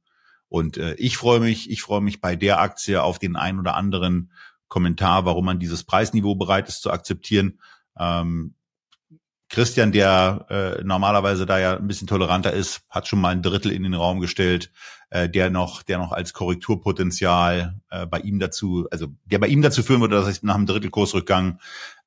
Und 0.52 0.76
äh, 0.76 0.92
ich 0.98 1.16
freue 1.16 1.40
mich, 1.40 1.70
ich 1.70 1.80
freue 1.80 2.02
mich 2.02 2.20
bei 2.20 2.36
der 2.36 2.60
Aktie 2.60 3.02
auf 3.02 3.18
den 3.18 3.36
ein 3.36 3.58
oder 3.58 3.74
anderen 3.74 4.30
Kommentar, 4.68 5.24
warum 5.24 5.46
man 5.46 5.58
dieses 5.58 5.82
Preisniveau 5.82 6.34
bereit 6.34 6.68
ist 6.68 6.82
zu 6.82 6.90
akzeptieren. 6.90 7.58
Ähm, 7.98 8.54
Christian, 9.48 9.92
der 9.92 10.44
äh, 10.50 10.84
normalerweise 10.84 11.46
da 11.46 11.58
ja 11.58 11.78
ein 11.78 11.86
bisschen 11.86 12.06
toleranter 12.06 12.52
ist, 12.52 12.82
hat 12.90 13.08
schon 13.08 13.22
mal 13.22 13.30
ein 13.30 13.40
Drittel 13.40 13.72
in 13.72 13.82
den 13.82 13.94
Raum 13.94 14.20
gestellt, 14.20 14.70
äh, 15.08 15.26
der 15.26 15.48
noch, 15.48 15.82
der 15.82 15.96
noch 15.96 16.12
als 16.12 16.34
Korrekturpotenzial 16.34 17.80
äh, 17.88 18.04
bei 18.04 18.18
ihm 18.18 18.38
dazu, 18.38 18.86
also 18.90 19.06
der 19.24 19.38
bei 19.38 19.46
ihm 19.46 19.62
dazu 19.62 19.82
führen 19.82 20.02
würde, 20.02 20.16
dass 20.16 20.26
er 20.26 20.32
sich 20.32 20.42
nach 20.42 20.56
einem 20.56 20.66
Drittel 20.66 20.90
Kursrückgang 20.90 21.60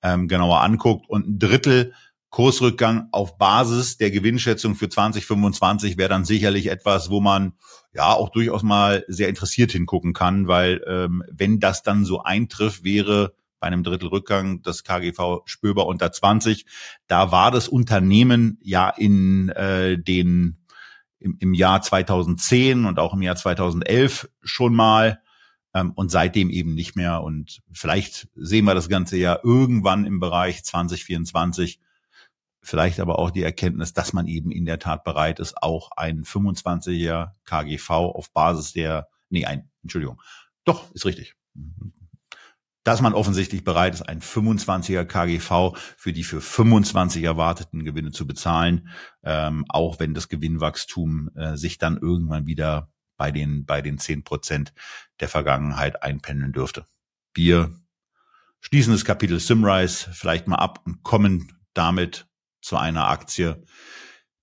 ähm, 0.03 0.27
genauer 0.27 0.61
anguckt 0.61 1.09
und 1.09 1.27
ein 1.27 1.39
Drittel 1.39 1.93
Kursrückgang 2.29 3.07
auf 3.11 3.39
Basis 3.39 3.97
der 3.97 4.11
Gewinnschätzung 4.11 4.75
für 4.75 4.89
2025 4.89 5.97
wäre 5.97 6.09
dann 6.09 6.25
sicherlich 6.25 6.67
etwas, 6.67 7.09
wo 7.09 7.21
man 7.21 7.53
ja 7.95 8.13
auch 8.13 8.29
durchaus 8.29 8.61
mal 8.61 9.05
sehr 9.07 9.29
interessiert 9.29 9.71
hingucken 9.71 10.13
kann, 10.13 10.47
weil 10.47 10.83
ähm, 10.85 11.23
wenn 11.31 11.59
das 11.59 11.81
dann 11.81 12.03
so 12.03 12.21
eintrifft, 12.21 12.83
wäre 12.83 13.33
bei 13.59 13.67
einem 13.67 13.83
Drittel 13.83 14.09
Rückgang 14.09 14.61
das 14.61 14.83
KGV 14.83 15.43
spürbar 15.45 15.87
unter 15.87 16.11
20. 16.11 16.65
Da 17.07 17.31
war 17.31 17.51
das 17.51 17.69
Unternehmen 17.69 18.59
ja 18.61 18.89
in 18.89 19.49
äh, 19.49 19.97
den 19.97 20.57
im, 21.19 21.37
im 21.39 21.53
Jahr 21.53 21.81
2010 21.81 22.85
und 22.85 22.99
auch 22.99 23.13
im 23.13 23.21
Jahr 23.21 23.37
2011 23.37 24.29
schon 24.43 24.75
mal 24.75 25.21
ähm, 25.73 25.93
und 25.95 26.11
seitdem 26.11 26.49
eben 26.49 26.75
nicht 26.75 26.97
mehr. 26.97 27.23
Und 27.23 27.61
vielleicht 27.71 28.27
sehen 28.35 28.65
wir 28.65 28.75
das 28.75 28.89
Ganze 28.89 29.17
ja 29.17 29.39
irgendwann 29.41 30.05
im 30.05 30.19
Bereich 30.19 30.63
2024. 30.65 31.79
Vielleicht 32.65 32.99
aber 32.99 33.19
auch 33.19 33.31
die 33.31 33.43
Erkenntnis, 33.43 33.93
dass 33.93 34.13
man 34.13 34.27
eben 34.27 34.51
in 34.51 34.65
der 34.65 34.79
Tat 34.79 35.03
bereit 35.03 35.39
ist, 35.39 35.61
auch 35.61 35.91
ein 35.95 36.23
25er 36.23 37.31
KGV 37.45 37.89
auf 37.89 38.31
Basis 38.31 38.73
der, 38.73 39.07
nee, 39.29 39.45
ein, 39.45 39.69
Entschuldigung, 39.83 40.21
doch, 40.63 40.91
ist 40.93 41.05
richtig 41.05 41.35
dass 42.85 43.01
man 43.01 43.15
offensichtlich 43.15 43.63
bereit 43.63 43.95
ist, 43.95 44.03
ein 44.03 44.21
25er 44.21 45.05
KGV 45.05 45.75
für 45.97 46.13
die 46.13 46.23
für 46.23 46.39
25 46.39 47.23
erwarteten 47.23 47.83
Gewinne 47.83 48.11
zu 48.11 48.27
bezahlen, 48.27 48.89
ähm, 49.23 49.65
auch 49.69 49.99
wenn 49.99 50.13
das 50.13 50.29
Gewinnwachstum 50.29 51.31
äh, 51.35 51.57
sich 51.57 51.79
dann 51.79 51.97
irgendwann 51.97 52.45
wieder 52.45 52.91
bei 53.17 53.31
den, 53.31 53.65
bei 53.65 53.81
den 53.81 53.97
10 53.97 54.23
Prozent 54.23 54.73
der 55.19 55.29
Vergangenheit 55.29 56.03
einpendeln 56.03 56.53
dürfte. 56.53 56.85
Wir 57.33 57.73
schließen 58.61 58.93
das 58.93 59.03
Kapitel 59.03 59.39
Simrise 59.39 60.11
vielleicht 60.13 60.47
mal 60.47 60.57
ab 60.57 60.81
und 60.85 61.01
kommen 61.01 61.53
damit 61.73 62.27
zu 62.65 62.77
einer 62.77 63.07
Aktie, 63.09 63.63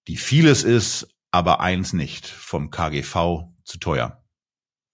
die 0.07 0.17
vieles 0.17 0.63
ist, 0.63 1.09
aber 1.33 1.61
eins 1.61 1.93
nicht, 1.93 2.25
vom 2.29 2.71
KGV 2.71 3.49
zu 3.65 3.79
teuer. 3.81 4.23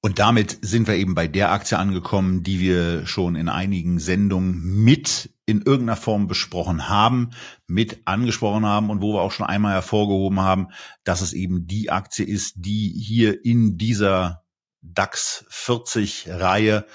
Und 0.01 0.19
damit 0.19 0.59
sind 0.63 0.87
wir 0.87 0.95
eben 0.95 1.15
bei 1.15 1.29
der 1.29 1.53
Aktie 1.53 1.77
angekommen, 1.77 2.43
die 2.43 2.59
wir 2.59 3.07
schon 3.07 3.37
in 3.37 3.51
einigen 3.51 3.99
Sendungen 3.99 4.83
mit 4.83 5.35
in 5.45 5.61
irgendeiner 5.61 5.97
Form 5.97 6.27
besprochen 6.27 6.89
haben, 6.89 7.31
mit 7.67 8.07
angesprochen 8.07 8.65
haben 8.65 8.89
und 8.89 9.03
wo 9.03 9.13
wir 9.13 9.21
auch 9.21 9.33
schon 9.33 9.47
einmal 9.47 9.75
hervorgehoben 9.75 10.41
haben, 10.41 10.69
dass 11.05 11.21
es 11.21 11.35
eben 11.35 11.67
die 11.67 11.91
Aktie 11.91 12.25
ist, 12.25 12.55
die 12.57 12.89
hier 12.89 13.45
in 13.45 13.77
dieser 13.77 14.43
DAX 14.81 15.45
40 15.51 16.29
Reihe 16.31 16.87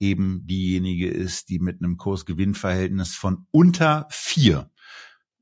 eben 0.00 0.44
diejenige 0.44 1.08
ist, 1.08 1.50
die 1.50 1.60
mit 1.60 1.80
einem 1.80 1.98
Kursgewinnverhältnis 1.98 3.14
von 3.14 3.46
unter 3.52 4.06
vier 4.10 4.70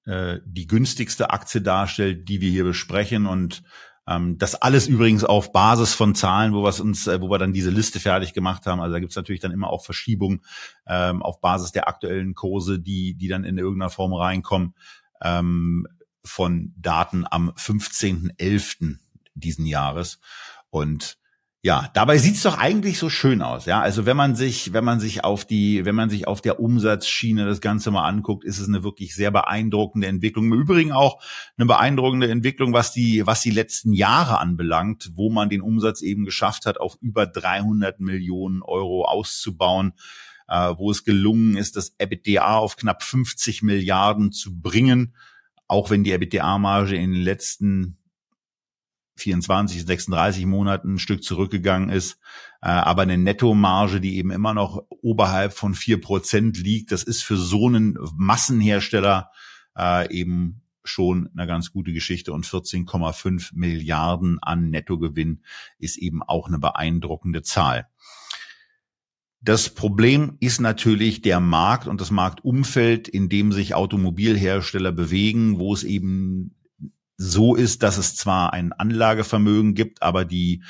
äh, 0.06 0.40
die 0.44 0.66
günstigste 0.66 1.30
Aktie 1.30 1.60
darstellt, 1.60 2.28
die 2.28 2.40
wir 2.40 2.50
hier 2.50 2.64
besprechen 2.64 3.26
und 3.26 3.62
ähm, 4.08 4.38
das 4.38 4.54
alles 4.54 4.86
übrigens 4.86 5.24
auf 5.24 5.52
Basis 5.52 5.94
von 5.94 6.14
Zahlen, 6.14 6.52
wo 6.54 6.62
wir 6.62 6.80
uns, 6.80 7.06
äh, 7.06 7.20
wo 7.20 7.28
wir 7.28 7.38
dann 7.38 7.52
diese 7.52 7.70
Liste 7.70 7.98
fertig 7.98 8.32
gemacht 8.32 8.66
haben. 8.66 8.80
Also 8.80 8.92
da 8.94 9.00
gibt's 9.00 9.16
natürlich 9.16 9.40
dann 9.40 9.50
immer 9.50 9.68
auch 9.68 9.84
Verschiebungen 9.84 10.42
ähm, 10.86 11.22
auf 11.22 11.40
Basis 11.40 11.72
der 11.72 11.88
aktuellen 11.88 12.34
Kurse, 12.34 12.78
die, 12.78 13.14
die 13.14 13.28
dann 13.28 13.44
in 13.44 13.58
irgendeiner 13.58 13.90
Form 13.90 14.12
reinkommen, 14.12 14.74
ähm, 15.22 15.86
von 16.24 16.72
Daten 16.76 17.24
am 17.28 17.50
15.11. 17.50 18.96
diesen 19.34 19.66
Jahres. 19.66 20.20
Und 20.70 21.18
ja, 21.62 21.90
dabei 21.94 22.18
sieht's 22.18 22.42
doch 22.42 22.58
eigentlich 22.58 22.98
so 22.98 23.10
schön 23.10 23.42
aus. 23.42 23.66
Ja, 23.66 23.80
also 23.80 24.06
wenn 24.06 24.16
man 24.16 24.36
sich, 24.36 24.72
wenn 24.72 24.84
man 24.84 25.00
sich 25.00 25.24
auf 25.24 25.44
die, 25.44 25.84
wenn 25.84 25.96
man 25.96 26.10
sich 26.10 26.28
auf 26.28 26.40
der 26.40 26.60
Umsatzschiene 26.60 27.44
das 27.44 27.60
Ganze 27.60 27.90
mal 27.90 28.06
anguckt, 28.06 28.44
ist 28.44 28.60
es 28.60 28.68
eine 28.68 28.84
wirklich 28.84 29.16
sehr 29.16 29.32
beeindruckende 29.32 30.06
Entwicklung. 30.06 30.44
Im 30.46 30.60
Übrigen 30.60 30.92
auch 30.92 31.20
eine 31.56 31.66
beeindruckende 31.66 32.30
Entwicklung, 32.30 32.72
was 32.72 32.92
die, 32.92 33.26
was 33.26 33.40
die 33.40 33.50
letzten 33.50 33.92
Jahre 33.92 34.38
anbelangt, 34.38 35.10
wo 35.16 35.28
man 35.28 35.48
den 35.48 35.60
Umsatz 35.60 36.02
eben 36.02 36.24
geschafft 36.24 36.66
hat, 36.66 36.78
auf 36.78 36.98
über 37.00 37.26
300 37.26 37.98
Millionen 37.98 38.62
Euro 38.62 39.04
auszubauen. 39.04 39.94
Äh, 40.48 40.74
wo 40.78 40.92
es 40.92 41.02
gelungen 41.02 41.56
ist, 41.56 41.74
das 41.74 41.96
EBITDA 41.98 42.58
auf 42.58 42.76
knapp 42.76 43.02
50 43.02 43.62
Milliarden 43.62 44.30
zu 44.30 44.60
bringen, 44.60 45.16
auch 45.66 45.90
wenn 45.90 46.04
die 46.04 46.12
EBITDA-Marge 46.12 46.94
in 46.94 47.12
den 47.12 47.22
letzten 47.22 47.98
24, 49.16 49.84
36 49.84 50.46
Monaten 50.46 50.94
ein 50.94 50.98
Stück 50.98 51.24
zurückgegangen 51.24 51.88
ist, 51.88 52.18
äh, 52.62 52.68
aber 52.68 53.02
eine 53.02 53.18
Nettomarge, 53.18 54.00
die 54.00 54.16
eben 54.16 54.30
immer 54.30 54.54
noch 54.54 54.84
oberhalb 55.02 55.52
von 55.52 55.74
vier 55.74 56.00
Prozent 56.00 56.58
liegt, 56.58 56.92
das 56.92 57.02
ist 57.02 57.22
für 57.22 57.36
so 57.36 57.66
einen 57.66 57.98
Massenhersteller 58.16 59.30
äh, 59.76 60.12
eben 60.14 60.62
schon 60.84 61.30
eine 61.36 61.46
ganz 61.46 61.72
gute 61.72 61.92
Geschichte 61.92 62.32
und 62.32 62.46
14,5 62.46 63.50
Milliarden 63.54 64.38
an 64.40 64.70
Nettogewinn 64.70 65.42
ist 65.78 65.96
eben 65.96 66.22
auch 66.22 66.48
eine 66.48 66.58
beeindruckende 66.58 67.42
Zahl. 67.42 67.88
Das 69.40 69.70
Problem 69.70 70.36
ist 70.40 70.60
natürlich 70.60 71.22
der 71.22 71.40
Markt 71.40 71.86
und 71.86 72.00
das 72.00 72.10
Marktumfeld, 72.10 73.06
in 73.06 73.28
dem 73.28 73.52
sich 73.52 73.74
Automobilhersteller 73.74 74.92
bewegen, 74.92 75.58
wo 75.58 75.72
es 75.72 75.84
eben 75.84 76.56
so 77.16 77.54
ist, 77.54 77.82
dass 77.82 77.98
es 77.98 78.14
zwar 78.14 78.52
ein 78.52 78.72
Anlagevermögen 78.72 79.74
gibt, 79.74 80.02
aber 80.02 80.24
die 80.24 80.62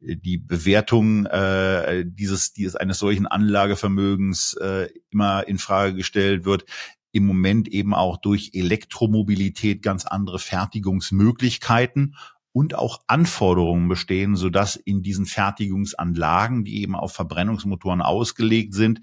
die 0.00 0.38
Bewertung 0.38 1.26
äh, 1.26 2.04
dieses, 2.06 2.54
dieses 2.54 2.74
eines 2.74 2.98
solchen 2.98 3.26
Anlagevermögens 3.26 4.54
äh, 4.54 4.88
immer 5.10 5.46
in 5.46 5.58
Frage 5.58 5.94
gestellt 5.94 6.44
wird, 6.44 6.64
im 7.12 7.26
Moment 7.26 7.68
eben 7.68 7.92
auch 7.94 8.16
durch 8.16 8.52
Elektromobilität 8.54 9.82
ganz 9.82 10.06
andere 10.06 10.38
Fertigungsmöglichkeiten 10.38 12.14
und 12.52 12.74
auch 12.74 13.02
Anforderungen 13.06 13.88
bestehen, 13.88 14.36
so 14.36 14.48
dass 14.48 14.76
in 14.76 15.02
diesen 15.02 15.26
Fertigungsanlagen, 15.26 16.64
die 16.64 16.82
eben 16.82 16.96
auf 16.96 17.12
Verbrennungsmotoren 17.12 18.00
ausgelegt 18.00 18.74
sind, 18.74 19.00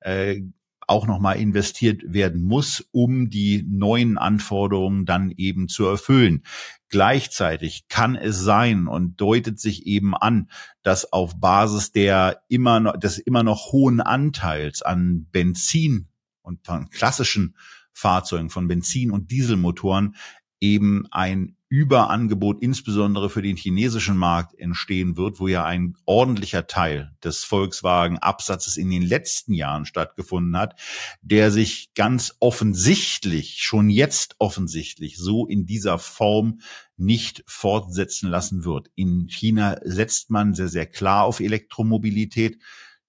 äh, 0.00 0.40
auch 0.88 1.06
nochmal 1.06 1.38
investiert 1.38 2.02
werden 2.06 2.42
muss, 2.42 2.88
um 2.92 3.30
die 3.30 3.64
neuen 3.68 4.16
Anforderungen 4.16 5.04
dann 5.04 5.30
eben 5.30 5.68
zu 5.68 5.84
erfüllen. 5.86 6.42
Gleichzeitig 6.88 7.88
kann 7.88 8.16
es 8.16 8.40
sein 8.40 8.86
und 8.86 9.20
deutet 9.20 9.60
sich 9.60 9.86
eben 9.86 10.16
an, 10.16 10.50
dass 10.82 11.12
auf 11.12 11.38
Basis 11.38 11.92
der 11.92 12.42
immer 12.48 12.80
noch, 12.80 12.96
des 12.96 13.18
immer 13.18 13.42
noch 13.42 13.72
hohen 13.72 14.00
Anteils 14.00 14.80
an 14.80 15.26
Benzin 15.30 16.08
und 16.40 16.64
von 16.64 16.88
klassischen 16.88 17.56
Fahrzeugen, 17.92 18.48
von 18.48 18.68
Benzin- 18.68 19.10
und 19.10 19.30
Dieselmotoren 19.30 20.16
eben 20.60 21.06
ein 21.10 21.57
Überangebot 21.70 22.62
insbesondere 22.62 23.28
für 23.28 23.42
den 23.42 23.56
chinesischen 23.56 24.16
Markt 24.16 24.58
entstehen 24.58 25.16
wird, 25.16 25.38
wo 25.38 25.48
ja 25.48 25.64
ein 25.64 25.96
ordentlicher 26.06 26.66
Teil 26.66 27.14
des 27.22 27.44
Volkswagen-Absatzes 27.44 28.78
in 28.78 28.90
den 28.90 29.02
letzten 29.02 29.52
Jahren 29.52 29.84
stattgefunden 29.84 30.56
hat, 30.56 30.80
der 31.20 31.50
sich 31.50 31.90
ganz 31.94 32.34
offensichtlich, 32.40 33.58
schon 33.60 33.90
jetzt 33.90 34.36
offensichtlich, 34.38 35.18
so 35.18 35.46
in 35.46 35.66
dieser 35.66 35.98
Form 35.98 36.60
nicht 36.96 37.44
fortsetzen 37.46 38.30
lassen 38.30 38.64
wird. 38.64 38.88
In 38.94 39.28
China 39.28 39.78
setzt 39.82 40.30
man 40.30 40.54
sehr, 40.54 40.68
sehr 40.68 40.86
klar 40.86 41.24
auf 41.24 41.40
Elektromobilität. 41.40 42.58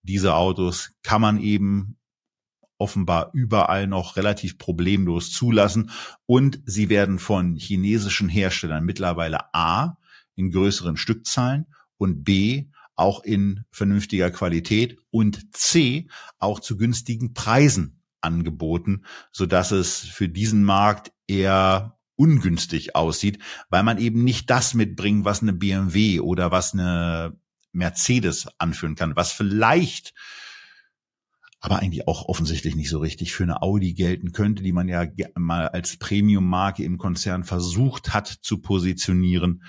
Diese 0.04 0.36
Autos 0.36 0.92
kann 1.02 1.22
man 1.22 1.40
eben 1.40 1.99
offenbar 2.80 3.30
überall 3.34 3.86
noch 3.86 4.16
relativ 4.16 4.58
problemlos 4.58 5.32
zulassen. 5.32 5.92
Und 6.26 6.60
sie 6.66 6.90
werden 6.90 7.20
von 7.20 7.56
chinesischen 7.56 8.30
Herstellern 8.30 8.84
mittlerweile 8.84 9.54
A 9.54 9.98
in 10.36 10.50
größeren 10.50 10.98
Stückzahlen 10.98 11.68
und 11.98 12.24
B 12.24 12.70
auch 12.96 13.24
in 13.24 13.66
vernünftiger 13.72 14.32
Qualität 14.32 14.98
und 15.12 15.56
C 15.56 16.10
auch 16.38 16.60
zu 16.60 16.78
günstigen 16.78 17.34
Preisen 17.34 18.02
angeboten, 18.22 19.04
so 19.32 19.46
dass 19.46 19.72
es 19.72 20.00
für 20.00 20.28
diesen 20.28 20.64
Markt 20.64 21.12
eher 21.28 21.98
ungünstig 22.16 22.96
aussieht, 22.96 23.40
weil 23.70 23.84
man 23.84 23.98
eben 23.98 24.24
nicht 24.26 24.50
das 24.50 24.74
mitbringt, 24.74 25.24
was 25.24 25.42
eine 25.42 25.54
BMW 25.54 26.20
oder 26.20 26.52
was 26.52 26.74
eine 26.74 27.38
Mercedes 27.72 28.48
anführen 28.58 28.96
kann, 28.96 29.16
was 29.16 29.32
vielleicht 29.32 30.14
aber 31.60 31.80
eigentlich 31.80 32.08
auch 32.08 32.26
offensichtlich 32.28 32.76
nicht 32.76 32.90
so 32.90 33.00
richtig 33.00 33.34
für 33.34 33.44
eine 33.44 33.62
Audi 33.62 33.94
gelten 33.94 34.32
könnte, 34.32 34.64
die 34.64 34.72
man 34.72 34.88
ja 34.88 35.06
mal 35.36 35.68
als 35.68 35.98
Premium-Marke 35.98 36.84
im 36.84 36.98
Konzern 36.98 37.44
versucht 37.44 38.14
hat 38.14 38.28
zu 38.28 38.60
positionieren, 38.60 39.64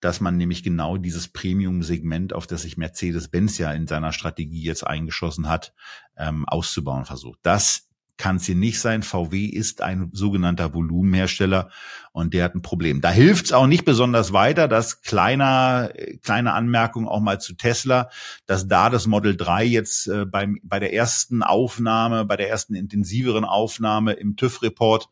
dass 0.00 0.20
man 0.20 0.36
nämlich 0.36 0.62
genau 0.62 0.96
dieses 0.96 1.28
Premium-Segment, 1.28 2.32
auf 2.34 2.46
das 2.46 2.62
sich 2.62 2.76
Mercedes-Benz 2.76 3.58
ja 3.58 3.72
in 3.72 3.86
seiner 3.86 4.12
Strategie 4.12 4.62
jetzt 4.62 4.86
eingeschossen 4.86 5.48
hat, 5.48 5.72
ähm, 6.16 6.46
auszubauen 6.46 7.04
versucht. 7.04 7.38
Das 7.42 7.88
kann 8.16 8.36
es 8.36 8.46
hier 8.46 8.54
nicht 8.54 8.80
sein. 8.80 9.02
VW 9.02 9.46
ist 9.46 9.82
ein 9.82 10.10
sogenannter 10.12 10.72
Volumenhersteller 10.72 11.70
und 12.12 12.32
der 12.32 12.44
hat 12.44 12.54
ein 12.54 12.62
Problem. 12.62 13.00
Da 13.00 13.10
hilft 13.10 13.46
es 13.46 13.52
auch 13.52 13.66
nicht 13.66 13.84
besonders 13.84 14.32
weiter, 14.32 14.68
dass 14.68 15.02
kleiner, 15.02 15.90
kleine 16.22 16.52
Anmerkung 16.52 17.08
auch 17.08 17.20
mal 17.20 17.40
zu 17.40 17.54
Tesla, 17.54 18.10
dass 18.46 18.68
da 18.68 18.88
das 18.90 19.06
Model 19.06 19.36
3 19.36 19.64
jetzt 19.64 20.06
äh, 20.06 20.24
beim, 20.26 20.60
bei 20.62 20.78
der 20.78 20.92
ersten 20.92 21.42
Aufnahme, 21.42 22.24
bei 22.24 22.36
der 22.36 22.48
ersten 22.48 22.74
intensiveren 22.74 23.44
Aufnahme 23.44 24.12
im 24.12 24.36
TÜV-Report 24.36 25.08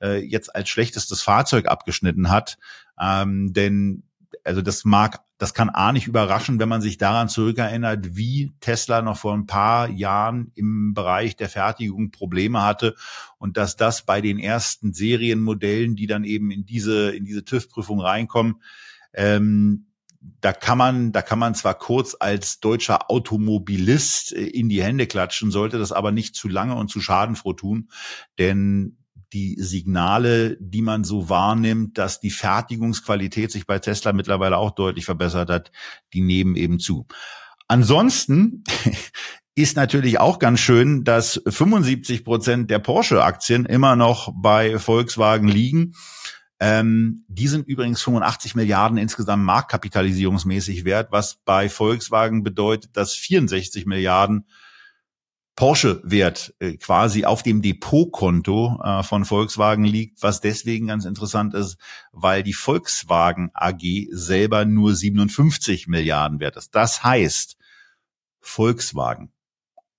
äh, 0.00 0.24
jetzt 0.24 0.54
als 0.54 0.68
schlechtestes 0.68 1.22
Fahrzeug 1.22 1.66
abgeschnitten 1.66 2.30
hat. 2.30 2.58
Ähm, 2.98 3.52
denn 3.52 4.02
also 4.46 4.62
das 4.62 4.84
mag, 4.84 5.20
das 5.38 5.54
kann 5.54 5.68
A 5.68 5.92
nicht 5.92 6.06
überraschen, 6.06 6.58
wenn 6.60 6.68
man 6.68 6.80
sich 6.80 6.98
daran 6.98 7.28
zurückerinnert, 7.28 8.16
wie 8.16 8.52
Tesla 8.60 9.02
noch 9.02 9.18
vor 9.18 9.34
ein 9.34 9.46
paar 9.46 9.90
Jahren 9.90 10.52
im 10.54 10.94
Bereich 10.94 11.36
der 11.36 11.48
Fertigung 11.48 12.10
Probleme 12.10 12.62
hatte 12.62 12.94
und 13.38 13.56
dass 13.56 13.76
das 13.76 14.06
bei 14.06 14.20
den 14.20 14.38
ersten 14.38 14.92
Serienmodellen, 14.92 15.96
die 15.96 16.06
dann 16.06 16.24
eben 16.24 16.50
in 16.50 16.64
diese, 16.64 17.10
in 17.10 17.24
diese 17.24 17.44
TÜV-Prüfung 17.44 18.00
reinkommen, 18.00 18.62
ähm, 19.12 19.86
da 20.40 20.52
kann 20.52 20.78
man, 20.78 21.12
da 21.12 21.22
kann 21.22 21.38
man 21.38 21.54
zwar 21.54 21.74
kurz 21.74 22.16
als 22.18 22.60
deutscher 22.60 23.10
Automobilist 23.10 24.32
äh, 24.32 24.46
in 24.46 24.68
die 24.68 24.82
Hände 24.82 25.06
klatschen, 25.06 25.50
sollte 25.50 25.78
das 25.78 25.92
aber 25.92 26.12
nicht 26.12 26.34
zu 26.34 26.48
lange 26.48 26.76
und 26.76 26.88
zu 26.88 27.00
schadenfroh 27.00 27.52
tun, 27.52 27.90
denn 28.38 28.96
die 29.36 29.56
Signale, 29.58 30.56
die 30.60 30.80
man 30.80 31.04
so 31.04 31.28
wahrnimmt, 31.28 31.98
dass 31.98 32.20
die 32.20 32.30
Fertigungsqualität 32.30 33.52
sich 33.52 33.66
bei 33.66 33.78
Tesla 33.78 34.14
mittlerweile 34.14 34.56
auch 34.56 34.70
deutlich 34.70 35.04
verbessert 35.04 35.50
hat, 35.50 35.70
die 36.14 36.22
nehmen 36.22 36.56
eben 36.56 36.78
zu. 36.78 37.06
Ansonsten 37.68 38.64
ist 39.54 39.76
natürlich 39.76 40.20
auch 40.20 40.38
ganz 40.38 40.60
schön, 40.60 41.04
dass 41.04 41.42
75 41.46 42.24
Prozent 42.24 42.70
der 42.70 42.78
Porsche-Aktien 42.78 43.66
immer 43.66 43.94
noch 43.94 44.32
bei 44.34 44.78
Volkswagen 44.78 45.48
liegen. 45.48 45.92
Ähm, 46.58 47.26
die 47.28 47.48
sind 47.48 47.68
übrigens 47.68 48.00
85 48.00 48.54
Milliarden 48.54 48.96
insgesamt 48.96 49.44
marktkapitalisierungsmäßig 49.44 50.86
wert, 50.86 51.12
was 51.12 51.40
bei 51.44 51.68
Volkswagen 51.68 52.42
bedeutet, 52.42 52.96
dass 52.96 53.12
64 53.12 53.84
Milliarden 53.84 54.46
Porsche-Wert 55.56 56.54
äh, 56.60 56.76
quasi 56.76 57.24
auf 57.24 57.42
dem 57.42 57.62
Depotkonto 57.62 58.78
äh, 58.84 59.02
von 59.02 59.24
Volkswagen 59.24 59.84
liegt, 59.84 60.22
was 60.22 60.42
deswegen 60.42 60.86
ganz 60.86 61.06
interessant 61.06 61.54
ist, 61.54 61.78
weil 62.12 62.42
die 62.42 62.52
Volkswagen 62.52 63.50
AG 63.54 64.06
selber 64.10 64.66
nur 64.66 64.94
57 64.94 65.88
Milliarden 65.88 66.40
wert 66.40 66.56
ist. 66.56 66.74
Das 66.74 67.02
heißt, 67.02 67.56
Volkswagen, 68.38 69.32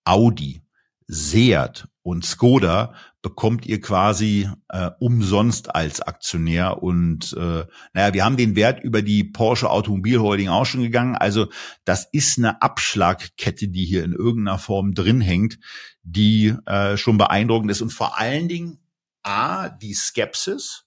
Audi, 0.06 0.62
Seat 1.08 1.88
und 2.04 2.24
Skoda 2.24 2.94
bekommt 3.28 3.66
ihr 3.66 3.82
quasi 3.82 4.50
äh, 4.70 4.90
umsonst 5.00 5.76
als 5.76 6.00
Aktionär. 6.00 6.82
Und 6.82 7.34
äh, 7.34 7.66
naja, 7.92 8.14
wir 8.14 8.24
haben 8.24 8.38
den 8.38 8.56
Wert 8.56 8.82
über 8.82 9.02
die 9.02 9.26
Porsche 9.26 9.70
Automobilholding 9.70 10.48
auch 10.48 10.66
schon 10.66 10.82
gegangen. 10.82 11.18
Also 11.18 11.48
das 11.84 12.08
ist 12.10 12.38
eine 12.38 12.62
Abschlagkette, 12.62 13.68
die 13.68 13.84
hier 13.84 14.06
in 14.06 14.14
irgendeiner 14.14 14.60
Form 14.60 14.94
drin 14.94 15.20
hängt, 15.20 15.60
die 16.04 16.56
äh, 16.68 16.96
schon 16.96 17.18
beeindruckend 17.18 17.70
ist. 17.70 17.82
Und 17.82 17.92
vor 17.92 18.18
allen 18.18 18.48
Dingen 18.48 18.80
A, 19.24 19.68
die 19.68 19.94
Skepsis, 19.94 20.86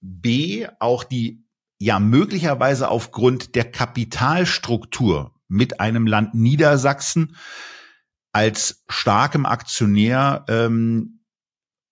B, 0.00 0.66
auch 0.78 1.04
die 1.04 1.44
ja 1.78 2.00
möglicherweise 2.00 2.88
aufgrund 2.88 3.56
der 3.56 3.70
Kapitalstruktur 3.70 5.34
mit 5.48 5.80
einem 5.80 6.06
Land 6.06 6.32
Niedersachsen 6.32 7.36
als 8.32 8.84
starkem 8.88 9.44
Aktionär 9.44 10.46
ähm, 10.48 11.17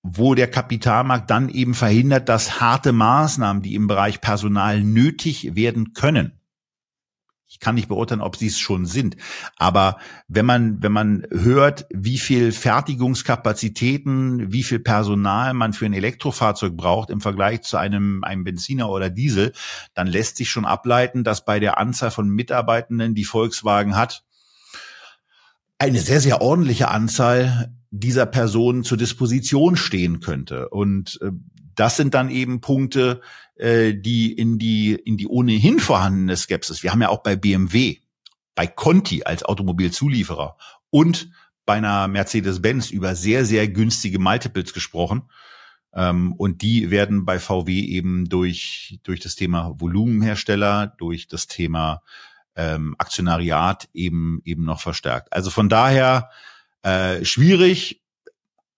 wo 0.08 0.34
der 0.34 0.48
Kapitalmarkt 0.48 1.30
dann 1.30 1.48
eben 1.48 1.74
verhindert, 1.74 2.28
dass 2.28 2.60
harte 2.60 2.92
Maßnahmen, 2.92 3.62
die 3.62 3.74
im 3.74 3.88
Bereich 3.88 4.20
Personal 4.20 4.82
nötig 4.82 5.56
werden 5.56 5.94
können, 5.94 6.32
ich 7.48 7.60
kann 7.60 7.76
nicht 7.76 7.88
beurteilen, 7.88 8.20
ob 8.20 8.36
sie 8.36 8.48
es 8.48 8.58
schon 8.58 8.86
sind. 8.86 9.16
Aber 9.56 9.98
wenn 10.26 10.44
man, 10.44 10.82
wenn 10.82 10.92
man 10.92 11.26
hört, 11.30 11.86
wie 11.90 12.18
viel 12.18 12.50
Fertigungskapazitäten, 12.50 14.52
wie 14.52 14.64
viel 14.64 14.80
Personal 14.80 15.54
man 15.54 15.72
für 15.72 15.86
ein 15.86 15.92
Elektrofahrzeug 15.92 16.76
braucht 16.76 17.08
im 17.08 17.20
Vergleich 17.20 17.62
zu 17.62 17.76
einem, 17.76 18.24
einem 18.24 18.42
Benziner 18.42 18.90
oder 18.90 19.10
Diesel, 19.10 19.52
dann 19.94 20.08
lässt 20.08 20.36
sich 20.36 20.50
schon 20.50 20.64
ableiten, 20.64 21.22
dass 21.22 21.44
bei 21.44 21.60
der 21.60 21.78
Anzahl 21.78 22.10
von 22.10 22.28
Mitarbeitenden, 22.28 23.14
die 23.14 23.24
Volkswagen 23.24 23.96
hat, 23.96 24.24
eine 25.78 26.00
sehr, 26.00 26.20
sehr 26.20 26.40
ordentliche 26.40 26.88
Anzahl 26.88 27.75
dieser 27.98 28.26
Person 28.26 28.84
zur 28.84 28.98
Disposition 28.98 29.76
stehen 29.76 30.20
könnte. 30.20 30.68
Und 30.68 31.18
äh, 31.22 31.30
das 31.74 31.96
sind 31.96 32.14
dann 32.14 32.30
eben 32.30 32.60
Punkte, 32.60 33.20
äh, 33.56 33.94
die 33.94 34.32
in 34.32 34.58
die, 34.58 34.94
in 34.94 35.16
die 35.16 35.28
ohnehin 35.28 35.78
vorhandene 35.78 36.36
Skepsis. 36.36 36.82
Wir 36.82 36.92
haben 36.92 37.02
ja 37.02 37.08
auch 37.08 37.22
bei 37.22 37.36
BMW, 37.36 37.98
bei 38.54 38.66
Conti 38.66 39.22
als 39.24 39.44
Automobilzulieferer 39.44 40.56
und 40.90 41.30
bei 41.66 41.74
einer 41.74 42.08
Mercedes-Benz 42.08 42.90
über 42.90 43.14
sehr, 43.14 43.44
sehr 43.44 43.68
günstige 43.68 44.18
Multiples 44.18 44.72
gesprochen. 44.72 45.22
Ähm, 45.92 46.32
und 46.32 46.62
die 46.62 46.90
werden 46.90 47.24
bei 47.24 47.38
VW 47.38 47.80
eben 47.80 48.28
durch, 48.28 49.00
durch 49.02 49.20
das 49.20 49.34
Thema 49.34 49.74
Volumenhersteller, 49.78 50.94
durch 50.98 51.26
das 51.26 51.46
Thema 51.46 52.02
ähm, 52.54 52.94
Aktionariat 52.98 53.88
eben, 53.92 54.40
eben 54.44 54.64
noch 54.64 54.80
verstärkt. 54.80 55.32
Also 55.32 55.50
von 55.50 55.68
daher, 55.68 56.30
äh, 56.86 57.24
schwierig 57.24 58.00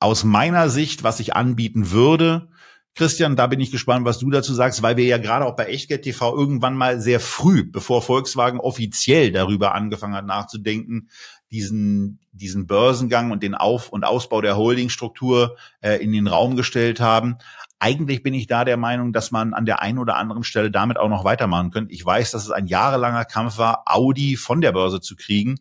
aus 0.00 0.24
meiner 0.24 0.70
Sicht, 0.70 1.02
was 1.02 1.20
ich 1.20 1.36
anbieten 1.36 1.90
würde. 1.90 2.48
Christian, 2.94 3.36
da 3.36 3.46
bin 3.46 3.60
ich 3.60 3.70
gespannt, 3.70 4.06
was 4.06 4.18
du 4.18 4.30
dazu 4.30 4.54
sagst, 4.54 4.82
weil 4.82 4.96
wir 4.96 5.04
ja 5.04 5.18
gerade 5.18 5.44
auch 5.44 5.54
bei 5.54 5.66
Echtgeld 5.66 6.02
TV 6.02 6.34
irgendwann 6.34 6.74
mal 6.74 7.00
sehr 7.02 7.20
früh, 7.20 7.64
bevor 7.70 8.00
Volkswagen 8.00 8.60
offiziell 8.60 9.30
darüber 9.30 9.74
angefangen 9.74 10.14
hat 10.14 10.24
nachzudenken, 10.24 11.10
diesen, 11.50 12.18
diesen 12.32 12.66
Börsengang 12.66 13.30
und 13.30 13.42
den 13.42 13.54
Auf- 13.54 13.90
und 13.90 14.04
Ausbau 14.04 14.40
der 14.40 14.56
Holdingstruktur 14.56 15.56
äh, 15.82 16.02
in 16.02 16.10
den 16.12 16.28
Raum 16.28 16.56
gestellt 16.56 17.00
haben. 17.00 17.36
Eigentlich 17.78 18.22
bin 18.22 18.32
ich 18.32 18.46
da 18.46 18.64
der 18.64 18.78
Meinung, 18.78 19.12
dass 19.12 19.30
man 19.30 19.52
an 19.52 19.66
der 19.66 19.82
einen 19.82 19.98
oder 19.98 20.16
anderen 20.16 20.44
Stelle 20.44 20.70
damit 20.70 20.98
auch 20.98 21.10
noch 21.10 21.24
weitermachen 21.24 21.70
könnte. 21.70 21.92
Ich 21.92 22.04
weiß, 22.04 22.30
dass 22.30 22.44
es 22.44 22.50
ein 22.50 22.66
jahrelanger 22.66 23.26
Kampf 23.26 23.58
war, 23.58 23.82
Audi 23.84 24.36
von 24.36 24.62
der 24.62 24.72
Börse 24.72 25.00
zu 25.02 25.14
kriegen. 25.14 25.60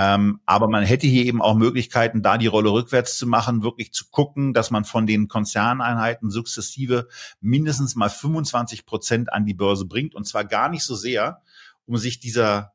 Ähm, 0.00 0.38
aber 0.46 0.68
man 0.68 0.84
hätte 0.84 1.08
hier 1.08 1.24
eben 1.24 1.42
auch 1.42 1.56
Möglichkeiten, 1.56 2.22
da 2.22 2.38
die 2.38 2.46
Rolle 2.46 2.70
rückwärts 2.70 3.18
zu 3.18 3.26
machen, 3.26 3.64
wirklich 3.64 3.92
zu 3.92 4.04
gucken, 4.10 4.54
dass 4.54 4.70
man 4.70 4.84
von 4.84 5.08
den 5.08 5.26
Konzerneinheiten 5.26 6.30
sukzessive 6.30 7.08
mindestens 7.40 7.96
mal 7.96 8.08
25 8.08 8.86
Prozent 8.86 9.32
an 9.32 9.44
die 9.44 9.54
Börse 9.54 9.86
bringt. 9.86 10.14
Und 10.14 10.24
zwar 10.24 10.44
gar 10.44 10.68
nicht 10.68 10.84
so 10.84 10.94
sehr, 10.94 11.42
um 11.84 11.96
sich 11.96 12.20
dieser 12.20 12.74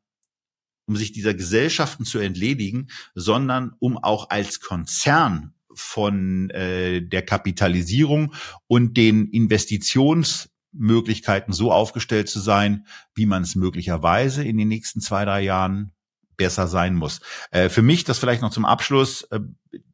um 0.86 0.97
sich 0.97 1.13
dieser 1.13 1.34
Gesellschaften 1.34 2.03
zu 2.03 2.19
entledigen, 2.19 2.89
sondern 3.15 3.71
um 3.80 3.97
auch 3.97 4.30
als 4.30 4.59
Konzern 4.59 5.53
von 5.74 6.49
äh, 6.49 7.01
der 7.01 7.21
Kapitalisierung 7.21 8.34
und 8.67 8.97
den 8.97 9.30
Investitionsmöglichkeiten 9.30 11.53
so 11.53 11.71
aufgestellt 11.71 12.28
zu 12.28 12.41
sein, 12.41 12.86
wie 13.15 13.26
man 13.26 13.43
es 13.43 13.55
möglicherweise 13.55 14.43
in 14.43 14.57
den 14.57 14.67
nächsten 14.67 14.99
zwei, 14.99 15.24
drei 15.24 15.39
Jahren 15.39 15.93
besser 16.38 16.67
sein 16.67 16.95
muss. 16.95 17.21
Äh, 17.51 17.69
für 17.69 17.81
mich, 17.81 18.03
das 18.03 18.19
vielleicht 18.19 18.41
noch 18.41 18.51
zum 18.51 18.65
Abschluss, 18.65 19.23
äh, 19.31 19.39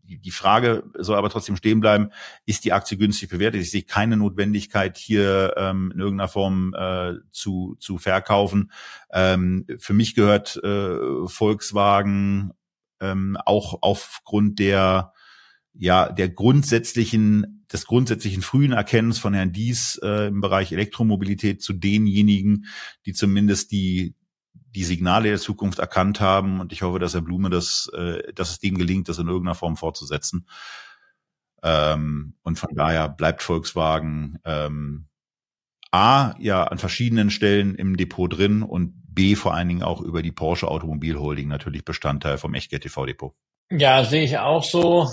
die 0.10 0.32
Frage 0.32 0.84
soll 0.98 1.18
aber 1.18 1.30
trotzdem 1.30 1.56
stehen 1.56 1.80
bleiben, 1.80 2.10
ist 2.46 2.66
die 2.66 2.74
Aktie 2.74 2.98
günstig 2.98 3.30
bewertet? 3.30 3.62
Ich 3.62 3.72
sehe 3.72 3.84
keine 3.84 4.18
Notwendigkeit, 4.18 4.98
hier 4.98 5.54
ähm, 5.58 5.92
in 5.94 6.00
irgendeiner 6.00 6.28
Form 6.28 6.74
äh, 6.74 7.14
zu, 7.32 7.76
zu 7.80 7.98
verkaufen. 7.98 8.72
Ähm, 9.12 9.66
für 9.78 9.94
mich 9.94 10.16
gehört 10.16 10.58
äh, 10.64 11.28
Volkswagen 11.28 12.54
ähm, 13.00 13.38
auch 13.46 13.80
aufgrund 13.82 14.60
der 14.60 15.14
ja 15.74 16.12
der 16.12 16.30
grundsätzlichen 16.30 17.66
des 17.72 17.86
grundsätzlichen 17.86 18.42
frühen 18.42 18.72
Erkennens 18.72 19.20
von 19.20 19.34
Herrn 19.34 19.52
Dies 19.52 20.00
äh, 20.04 20.28
im 20.28 20.42
Bereich 20.42 20.72
Elektromobilität 20.72 21.62
zu 21.62 21.74
denjenigen, 21.74 22.66
die 23.06 23.14
zumindest 23.14 23.72
die 23.72 24.16
die 24.76 24.84
Signale 24.84 25.30
der 25.30 25.40
Zukunft 25.40 25.80
erkannt 25.80 26.20
haben. 26.20 26.60
Und 26.60 26.72
ich 26.72 26.82
hoffe, 26.82 27.00
dass 27.00 27.14
Herr 27.14 27.22
Blume 27.22 27.50
das, 27.50 27.90
äh, 27.94 28.34
dass 28.34 28.52
es 28.52 28.60
dem 28.60 28.78
gelingt, 28.78 29.10
das 29.10 29.20
in 29.20 29.28
irgendeiner 29.28 29.56
Form 29.56 29.78
fortzusetzen. 29.78 30.48
Ähm, 31.64 32.36
und 32.44 32.58
von 32.58 32.74
daher 32.74 33.10
bleibt 33.10 33.44
Volkswagen 33.44 34.40
ähm, 34.46 35.08
A 35.92 36.36
ja 36.40 36.66
an 36.66 36.78
verschiedenen 36.78 37.32
Stellen 37.32 37.76
im 37.76 37.98
Depot 37.98 38.32
drin 38.32 38.64
und 38.64 38.94
B 39.14 39.36
vor 39.36 39.54
allen 39.54 39.68
Dingen 39.68 39.84
auch 39.84 40.02
über 40.02 40.22
die 40.22 40.32
Porsche 40.32 40.68
Automobil 40.68 41.18
Holding 41.18 41.48
natürlich 41.48 41.84
Bestandteil 41.84 42.38
vom 42.38 42.54
Echtgeld 42.54 42.84
TV 42.84 43.06
Depot. 43.06 43.36
Ja, 43.72 44.04
sehe 44.04 44.24
ich 44.24 44.38
auch 44.38 44.64
so. 44.64 45.08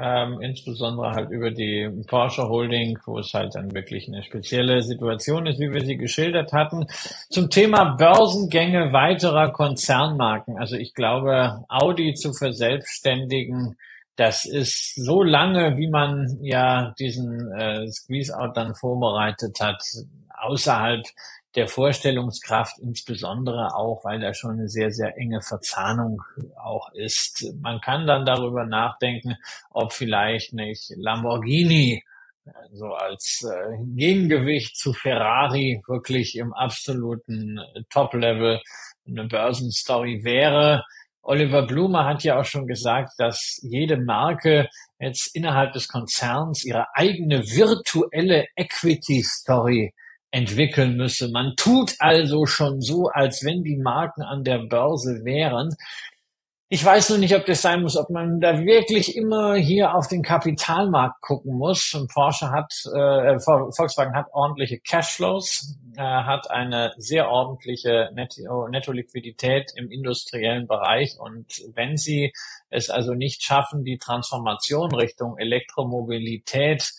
Ähm, 0.00 0.40
insbesondere 0.40 1.12
halt 1.12 1.30
über 1.30 1.50
die 1.50 1.88
Porsche 2.06 2.48
Holding, 2.48 2.98
wo 3.04 3.18
es 3.18 3.32
halt 3.34 3.54
dann 3.54 3.74
wirklich 3.74 4.08
eine 4.08 4.22
spezielle 4.22 4.82
Situation 4.82 5.46
ist, 5.46 5.58
wie 5.60 5.72
wir 5.72 5.84
sie 5.84 5.96
geschildert 5.96 6.52
hatten. 6.52 6.86
Zum 7.30 7.50
Thema 7.50 7.96
Börsengänge 7.96 8.92
weiterer 8.92 9.50
Konzernmarken. 9.52 10.58
Also 10.58 10.76
ich 10.76 10.94
glaube, 10.94 11.64
Audi 11.68 12.14
zu 12.14 12.32
verselbstständigen, 12.32 13.76
das 14.16 14.44
ist 14.44 14.94
so 14.96 15.22
lange, 15.22 15.76
wie 15.76 15.88
man 15.88 16.38
ja 16.42 16.94
diesen 16.98 17.52
äh, 17.52 17.88
Squeeze-Out 17.88 18.56
dann 18.56 18.74
vorbereitet 18.74 19.58
hat, 19.60 19.82
außerhalb 20.40 21.04
der 21.58 21.66
Vorstellungskraft, 21.66 22.78
insbesondere 22.78 23.74
auch, 23.74 24.04
weil 24.04 24.20
da 24.20 24.32
schon 24.32 24.52
eine 24.52 24.68
sehr, 24.68 24.92
sehr 24.92 25.18
enge 25.18 25.42
Verzahnung 25.42 26.22
auch 26.56 26.92
ist. 26.92 27.52
Man 27.60 27.80
kann 27.80 28.06
dann 28.06 28.24
darüber 28.24 28.64
nachdenken, 28.64 29.34
ob 29.70 29.92
vielleicht 29.92 30.52
nicht 30.52 30.92
Lamborghini 30.96 32.04
äh, 32.46 32.50
so 32.70 32.94
als 32.94 33.44
äh, 33.44 33.76
Gegengewicht 33.96 34.76
zu 34.76 34.92
Ferrari 34.92 35.82
wirklich 35.88 36.36
im 36.36 36.54
absoluten 36.54 37.58
Top-Level 37.90 38.62
eine 39.08 39.24
Börsenstory 39.24 40.22
wäre. 40.22 40.84
Oliver 41.22 41.66
Blume 41.66 42.04
hat 42.04 42.22
ja 42.22 42.38
auch 42.38 42.44
schon 42.44 42.68
gesagt, 42.68 43.14
dass 43.18 43.58
jede 43.64 43.96
Marke 43.96 44.68
jetzt 45.00 45.34
innerhalb 45.34 45.72
des 45.72 45.88
Konzerns 45.88 46.64
ihre 46.64 46.86
eigene 46.94 47.42
virtuelle 47.42 48.46
Equity 48.54 49.24
Story 49.24 49.92
entwickeln 50.30 50.96
müsse. 50.96 51.28
Man 51.30 51.54
tut 51.56 51.94
also 51.98 52.46
schon 52.46 52.80
so, 52.80 53.08
als 53.08 53.44
wenn 53.44 53.62
die 53.62 53.76
Marken 53.76 54.22
an 54.22 54.44
der 54.44 54.58
Börse 54.58 55.24
wären. 55.24 55.74
Ich 56.70 56.84
weiß 56.84 57.08
nur 57.08 57.18
nicht, 57.18 57.34
ob 57.34 57.46
das 57.46 57.62
sein 57.62 57.80
muss, 57.80 57.96
ob 57.96 58.10
man 58.10 58.40
da 58.40 58.60
wirklich 58.60 59.16
immer 59.16 59.54
hier 59.54 59.94
auf 59.94 60.06
den 60.06 60.22
Kapitalmarkt 60.22 61.22
gucken 61.22 61.54
muss. 61.56 61.94
Und 61.94 62.12
Porsche 62.12 62.50
hat, 62.50 62.70
äh, 62.94 63.40
Volkswagen 63.40 64.14
hat 64.14 64.26
ordentliche 64.32 64.78
Cashflows, 64.78 65.78
äh, 65.96 66.02
hat 66.02 66.50
eine 66.50 66.92
sehr 66.98 67.30
ordentliche 67.30 68.10
Netto-Liquidität 68.12 69.72
im 69.76 69.90
industriellen 69.90 70.66
Bereich. 70.66 71.18
Und 71.18 71.46
wenn 71.72 71.96
sie 71.96 72.34
es 72.68 72.90
also 72.90 73.14
nicht 73.14 73.42
schaffen, 73.42 73.82
die 73.82 73.96
Transformation 73.96 74.94
Richtung 74.94 75.38
Elektromobilität 75.38 76.92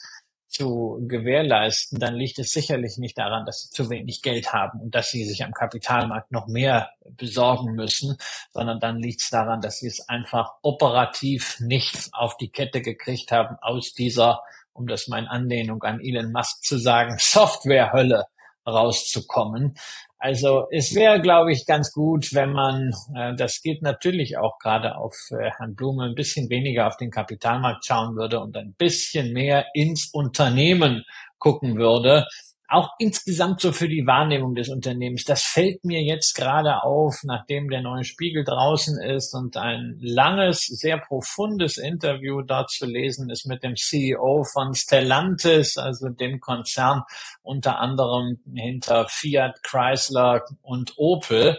zu 0.49 0.99
gewährleisten, 1.07 1.99
dann 1.99 2.15
liegt 2.15 2.39
es 2.39 2.51
sicherlich 2.51 2.97
nicht 2.97 3.17
daran, 3.17 3.45
dass 3.45 3.61
sie 3.61 3.69
zu 3.69 3.89
wenig 3.89 4.21
Geld 4.21 4.51
haben 4.51 4.81
und 4.81 4.95
dass 4.95 5.11
sie 5.11 5.23
sich 5.23 5.43
am 5.43 5.53
Kapitalmarkt 5.53 6.31
noch 6.31 6.47
mehr 6.47 6.89
besorgen 7.11 7.73
müssen, 7.73 8.17
sondern 8.51 8.79
dann 8.79 8.97
liegt 8.97 9.21
es 9.21 9.29
daran, 9.29 9.61
dass 9.61 9.77
sie 9.77 9.87
es 9.87 10.09
einfach 10.09 10.53
operativ 10.61 11.59
nicht 11.59 12.09
auf 12.13 12.35
die 12.37 12.49
Kette 12.49 12.81
gekriegt 12.81 13.31
haben 13.31 13.57
aus 13.61 13.93
dieser, 13.93 14.41
um 14.73 14.87
das 14.87 15.07
mal 15.07 15.19
in 15.19 15.27
Anlehnung 15.27 15.83
an 15.83 15.99
Elon 16.01 16.31
Musk 16.31 16.63
zu 16.63 16.77
sagen, 16.77 17.15
Softwarehölle 17.19 18.25
rauszukommen. 18.65 19.77
Also 20.19 20.67
es 20.69 20.93
wäre, 20.95 21.21
glaube 21.21 21.53
ich, 21.53 21.65
ganz 21.65 21.93
gut, 21.93 22.33
wenn 22.33 22.51
man, 22.51 22.91
äh, 23.15 23.33
das 23.35 23.61
geht 23.61 23.81
natürlich 23.81 24.37
auch 24.37 24.59
gerade 24.59 24.97
auf 24.97 25.15
äh, 25.31 25.49
Herrn 25.57 25.75
Blume, 25.75 26.03
ein 26.03 26.15
bisschen 26.15 26.49
weniger 26.49 26.87
auf 26.87 26.97
den 26.97 27.09
Kapitalmarkt 27.09 27.85
schauen 27.85 28.17
würde 28.17 28.41
und 28.41 28.55
ein 28.57 28.73
bisschen 28.73 29.31
mehr 29.31 29.65
ins 29.73 30.09
Unternehmen 30.11 31.05
gucken 31.37 31.77
würde 31.77 32.25
auch 32.69 32.91
insgesamt 32.99 33.61
so 33.61 33.71
für 33.71 33.89
die 33.89 34.05
Wahrnehmung 34.05 34.53
des 34.53 34.69
Unternehmens. 34.69 35.23
Das 35.23 35.43
fällt 35.43 35.83
mir 35.83 36.01
jetzt 36.03 36.35
gerade 36.35 36.83
auf, 36.83 37.21
nachdem 37.23 37.69
der 37.69 37.81
neue 37.81 38.03
Spiegel 38.03 38.43
draußen 38.43 39.01
ist 39.01 39.33
und 39.33 39.57
ein 39.57 39.97
langes, 39.99 40.65
sehr 40.65 40.99
profundes 40.99 41.77
Interview 41.77 42.41
dort 42.43 42.69
zu 42.69 42.85
lesen 42.85 43.29
ist 43.29 43.47
mit 43.47 43.63
dem 43.63 43.75
CEO 43.75 44.43
von 44.43 44.75
Stellantis, 44.75 45.77
also 45.77 46.09
dem 46.09 46.39
Konzern 46.39 47.03
unter 47.41 47.79
anderem 47.79 48.39
hinter 48.53 49.07
Fiat, 49.09 49.63
Chrysler 49.63 50.43
und 50.61 50.93
Opel. 50.97 51.57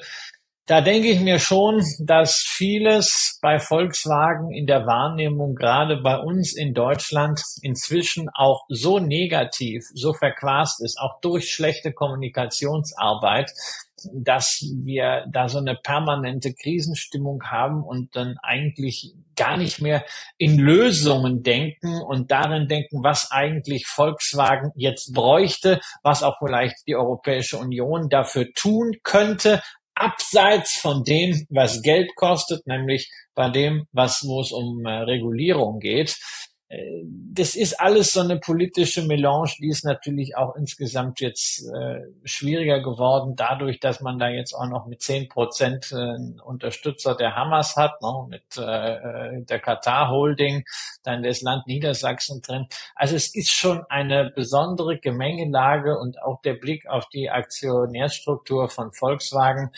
Da 0.71 0.81
denke 0.81 1.09
ich 1.09 1.19
mir 1.19 1.41
schon, 1.41 1.85
dass 1.99 2.45
vieles 2.47 3.41
bei 3.43 3.59
Volkswagen 3.59 4.53
in 4.53 4.69
der 4.69 4.87
Wahrnehmung, 4.87 5.57
gerade 5.57 5.97
bei 5.97 6.17
uns 6.17 6.57
in 6.57 6.75
Deutschland, 6.75 7.43
inzwischen 7.61 8.29
auch 8.33 8.67
so 8.69 9.01
negativ, 9.01 9.83
so 9.93 10.13
verquast 10.13 10.81
ist, 10.81 10.97
auch 11.01 11.21
durch 11.23 11.53
schlechte 11.53 11.93
Kommunikationsarbeit, 11.93 13.51
dass 14.15 14.65
wir 14.85 15.27
da 15.33 15.49
so 15.49 15.59
eine 15.59 15.75
permanente 15.75 16.55
Krisenstimmung 16.55 17.43
haben 17.43 17.83
und 17.83 18.15
dann 18.15 18.37
eigentlich 18.41 19.15
gar 19.35 19.57
nicht 19.57 19.81
mehr 19.81 20.05
in 20.39 20.59
Lösungen 20.59 21.43
denken 21.43 22.01
und 22.01 22.31
darin 22.31 22.69
denken, 22.69 23.03
was 23.03 23.31
eigentlich 23.31 23.87
Volkswagen 23.87 24.71
jetzt 24.77 25.15
bräuchte, 25.15 25.81
was 26.03 26.23
auch 26.23 26.37
vielleicht 26.39 26.77
die 26.87 26.95
Europäische 26.95 27.59
Union 27.59 28.09
dafür 28.09 28.53
tun 28.55 28.97
könnte, 29.03 29.63
abseits 29.95 30.79
von 30.79 31.05
dem, 31.05 31.47
was 31.51 31.83
Geld 31.83 32.15
kostet, 32.17 32.67
nämlich 32.67 33.11
bei 33.35 33.51
dem, 33.51 33.87
was, 33.93 34.23
wo 34.27 34.41
es 34.41 34.53
um 34.53 34.85
äh, 34.85 34.91
Regulierung 34.91 35.79
geht. 35.81 36.17
Das 36.73 37.57
ist 37.57 37.81
alles 37.81 38.13
so 38.13 38.21
eine 38.21 38.39
politische 38.39 39.03
Melange, 39.03 39.51
die 39.59 39.71
ist 39.71 39.85
natürlich 39.85 40.37
auch 40.37 40.55
insgesamt 40.55 41.21
jetzt 41.21 41.65
äh, 41.67 42.03
schwieriger 42.23 42.81
geworden, 42.81 43.35
dadurch, 43.35 43.81
dass 43.81 44.01
man 44.01 44.21
da 44.21 44.29
jetzt 44.29 44.55
auch 44.55 44.69
noch 44.69 44.87
mit 44.87 45.03
zehn 45.03 45.29
Prozent 45.29 45.91
äh, 45.91 46.41
Unterstützer 46.45 47.17
der 47.17 47.35
Hamas 47.35 47.75
hat, 47.75 48.01
ne, 48.03 48.27
mit 48.29 48.45
äh, 48.57 48.63
äh, 48.63 49.45
der 49.45 49.59
Katar 49.59 50.11
Holding, 50.11 50.63
dann 51.03 51.25
das 51.25 51.43
Land 51.43 51.67
Niedersachsen 51.67 52.41
drin. 52.41 52.67
Also 52.95 53.17
es 53.17 53.35
ist 53.35 53.51
schon 53.51 53.85
eine 53.89 54.31
besondere 54.31 54.97
Gemengelage 54.97 55.99
und 55.99 56.23
auch 56.23 56.41
der 56.43 56.55
Blick 56.55 56.87
auf 56.87 57.09
die 57.09 57.31
Aktionärstruktur 57.31 58.69
von 58.69 58.93
Volkswagen 58.93 59.73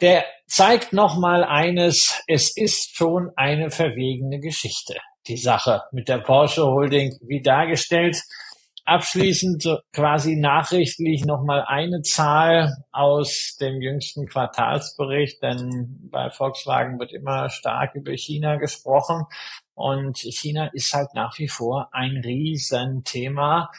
der 0.00 0.24
zeigt 0.48 0.92
nochmal 0.92 1.44
eines, 1.44 2.20
es 2.26 2.54
ist 2.56 2.96
schon 2.96 3.30
eine 3.36 3.70
verwegene 3.70 4.40
Geschichte 4.40 4.96
die 5.26 5.36
Sache 5.36 5.82
mit 5.92 6.08
der 6.08 6.18
Porsche 6.18 6.64
Holding 6.64 7.16
wie 7.22 7.42
dargestellt. 7.42 8.22
Abschließend 8.86 9.82
quasi 9.94 10.36
nachrichtlich 10.36 11.24
nochmal 11.24 11.64
eine 11.66 12.02
Zahl 12.02 12.76
aus 12.92 13.56
dem 13.58 13.80
jüngsten 13.80 14.26
Quartalsbericht, 14.26 15.42
denn 15.42 16.08
bei 16.10 16.28
Volkswagen 16.28 16.98
wird 16.98 17.12
immer 17.12 17.48
stark 17.48 17.94
über 17.94 18.12
China 18.12 18.56
gesprochen 18.56 19.24
und 19.72 20.18
China 20.18 20.66
ist 20.66 20.92
halt 20.92 21.14
nach 21.14 21.38
wie 21.38 21.48
vor 21.48 21.88
ein 21.92 22.18
Riesenthema. 22.18 23.70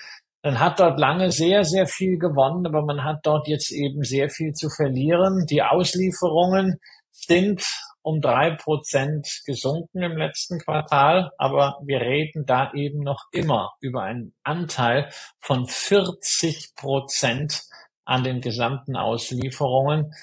Man 0.41 0.59
hat 0.59 0.79
dort 0.79 0.99
lange 0.99 1.31
sehr, 1.31 1.63
sehr 1.63 1.87
viel 1.87 2.17
gewonnen, 2.17 2.65
aber 2.65 2.83
man 2.83 3.03
hat 3.03 3.19
dort 3.23 3.47
jetzt 3.47 3.71
eben 3.71 4.03
sehr 4.03 4.29
viel 4.29 4.53
zu 4.53 4.69
verlieren. 4.69 5.45
Die 5.47 5.61
Auslieferungen 5.61 6.79
sind 7.11 7.63
um 8.05 8.21
drei 8.21 8.51
Prozent 8.51 9.41
gesunken 9.47 10.03
im 10.03 10.15
letzten 10.15 10.59
Quartal, 10.59 11.31
aber 11.39 11.79
wir 11.83 12.01
reden 12.01 12.45
da 12.45 12.71
eben 12.73 12.99
noch 12.99 13.25
immer 13.31 13.73
über 13.81 14.03
einen 14.03 14.35
Anteil 14.43 15.09
von 15.39 15.65
40 15.65 16.75
Prozent 16.75 17.63
an 18.05 18.23
den 18.23 18.41
gesamten 18.41 18.95
Auslieferungen. 18.95 20.13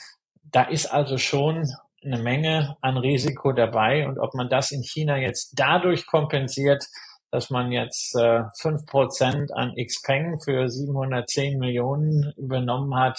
Da 0.44 0.62
ist 0.62 0.86
also 0.86 1.18
schon 1.18 1.68
eine 2.04 2.18
Menge 2.18 2.76
an 2.82 2.96
Risiko 2.96 3.52
dabei 3.52 4.06
und 4.06 4.20
ob 4.20 4.34
man 4.34 4.48
das 4.48 4.70
in 4.70 4.82
China 4.82 5.16
jetzt 5.16 5.54
dadurch 5.56 6.06
kompensiert, 6.06 6.86
dass 7.32 7.48
man 7.48 7.72
jetzt 7.72 8.14
äh, 8.14 8.42
fünf 8.58 8.82
äh, 8.82 8.86
Prozent 8.86 9.52
an 9.54 9.72
Xpeng 9.74 10.38
für 10.38 10.68
710 10.68 11.58
Millionen 11.58 12.32
übernommen 12.36 12.94
hat, 12.94 13.18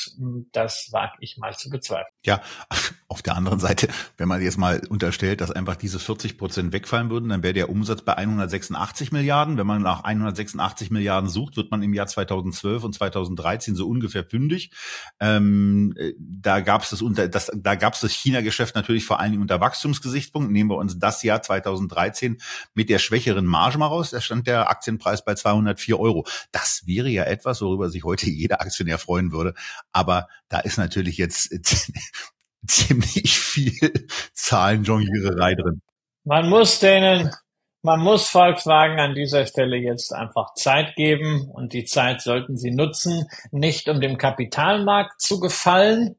das 0.51 0.89
wage 0.91 1.14
ich 1.20 1.38
mal 1.38 1.53
zu 1.57 1.70
bezweifeln. 1.70 2.14
Ja, 2.24 2.41
Auf 3.14 3.22
der 3.22 3.36
anderen 3.36 3.59
Seite, 3.59 3.89
wenn 4.18 4.28
man 4.28 4.41
jetzt 4.41 4.57
mal 4.57 4.82
unterstellt, 4.89 5.39
dass 5.39 5.51
einfach 5.51 5.76
diese 5.76 5.99
40 5.99 6.36
Prozent 6.36 6.74
wegfallen 6.74 7.11
würden, 7.11 7.30
dann 7.30 7.43
wäre 7.43 7.53
der 7.53 7.70
Umsatz 7.70 8.01
bei 8.01 8.18
186 8.18 9.11
Milliarden. 9.11 9.55
Wenn 9.55 9.68
man 9.68 9.84
nach 9.84 10.03
186 10.03 10.89
Milliarden 10.89 11.30
sucht, 11.30 11.55
wird 11.55 11.70
man 11.70 11.84
im 11.84 11.93
Jahr 11.93 12.07
2012 12.07 12.84
und 12.84 12.95
2013 12.95 13.76
so 13.76 13.88
ungefähr 13.88 14.24
fündig. 14.24 14.72
Ähm, 15.20 15.93
da 16.18 16.61
gab 16.61 16.82
es 16.82 16.89
das 16.89 17.03
das, 17.30 17.51
da 17.53 17.76
das 17.76 18.11
China-Geschäft 18.11 18.74
natürlich 18.74 19.05
vor 19.05 19.20
allen 19.20 19.34
Dingen 19.34 19.43
unter 19.43 19.61
Wachstumsgesichtspunkt. 19.61 20.51
Nehmen 20.51 20.72
wir 20.72 20.78
uns 20.78 20.97
das 20.97 21.22
Jahr 21.22 21.43
2013 21.43 22.39
mit 22.74 22.89
der 22.89 22.97
schwächeren 22.97 23.45
Marge 23.45 23.78
mal 23.78 23.86
raus. 23.86 24.03
Da 24.12 24.22
stand 24.22 24.47
der 24.47 24.70
Aktienpreis 24.70 25.24
bei 25.24 25.36
204 25.36 25.99
Euro. 25.99 26.26
Das 26.51 26.84
wäre 26.86 27.10
ja 27.10 27.24
etwas, 27.24 27.62
worüber 27.62 27.89
sich 27.89 28.04
heute 28.04 28.30
jeder 28.30 28.62
Aktionär 28.62 28.97
freuen 28.97 29.32
würde. 29.32 29.54
Aber 29.91 30.28
da 30.49 30.60
ist 30.60 30.78
natürlich 30.78 31.18
jetzt 31.18 31.49
ziemlich 32.68 33.39
viel 33.39 34.08
Zahlenjongliererei 34.34 35.56
drin. 35.56 35.82
Man 36.24 36.49
muss 36.49 36.80
denen, 36.80 37.32
man 37.82 37.99
muss 37.99 38.30
Volkswagen 38.30 38.99
an 38.99 39.14
dieser 39.14 39.45
Stelle 39.45 39.76
jetzt 39.76 40.14
einfach 40.14 40.54
Zeit 40.54 40.95
geben 40.95 41.49
und 41.49 41.74
die 41.74 41.84
Zeit 41.84 42.22
sollten 42.22 42.58
sie 42.58 42.72
nutzen, 42.72 43.28
nicht 43.51 43.89
um 43.89 43.99
dem 43.99 44.18
Kapitalmarkt 44.18 45.20
zu 45.20 45.39
gefallen, 45.39 46.16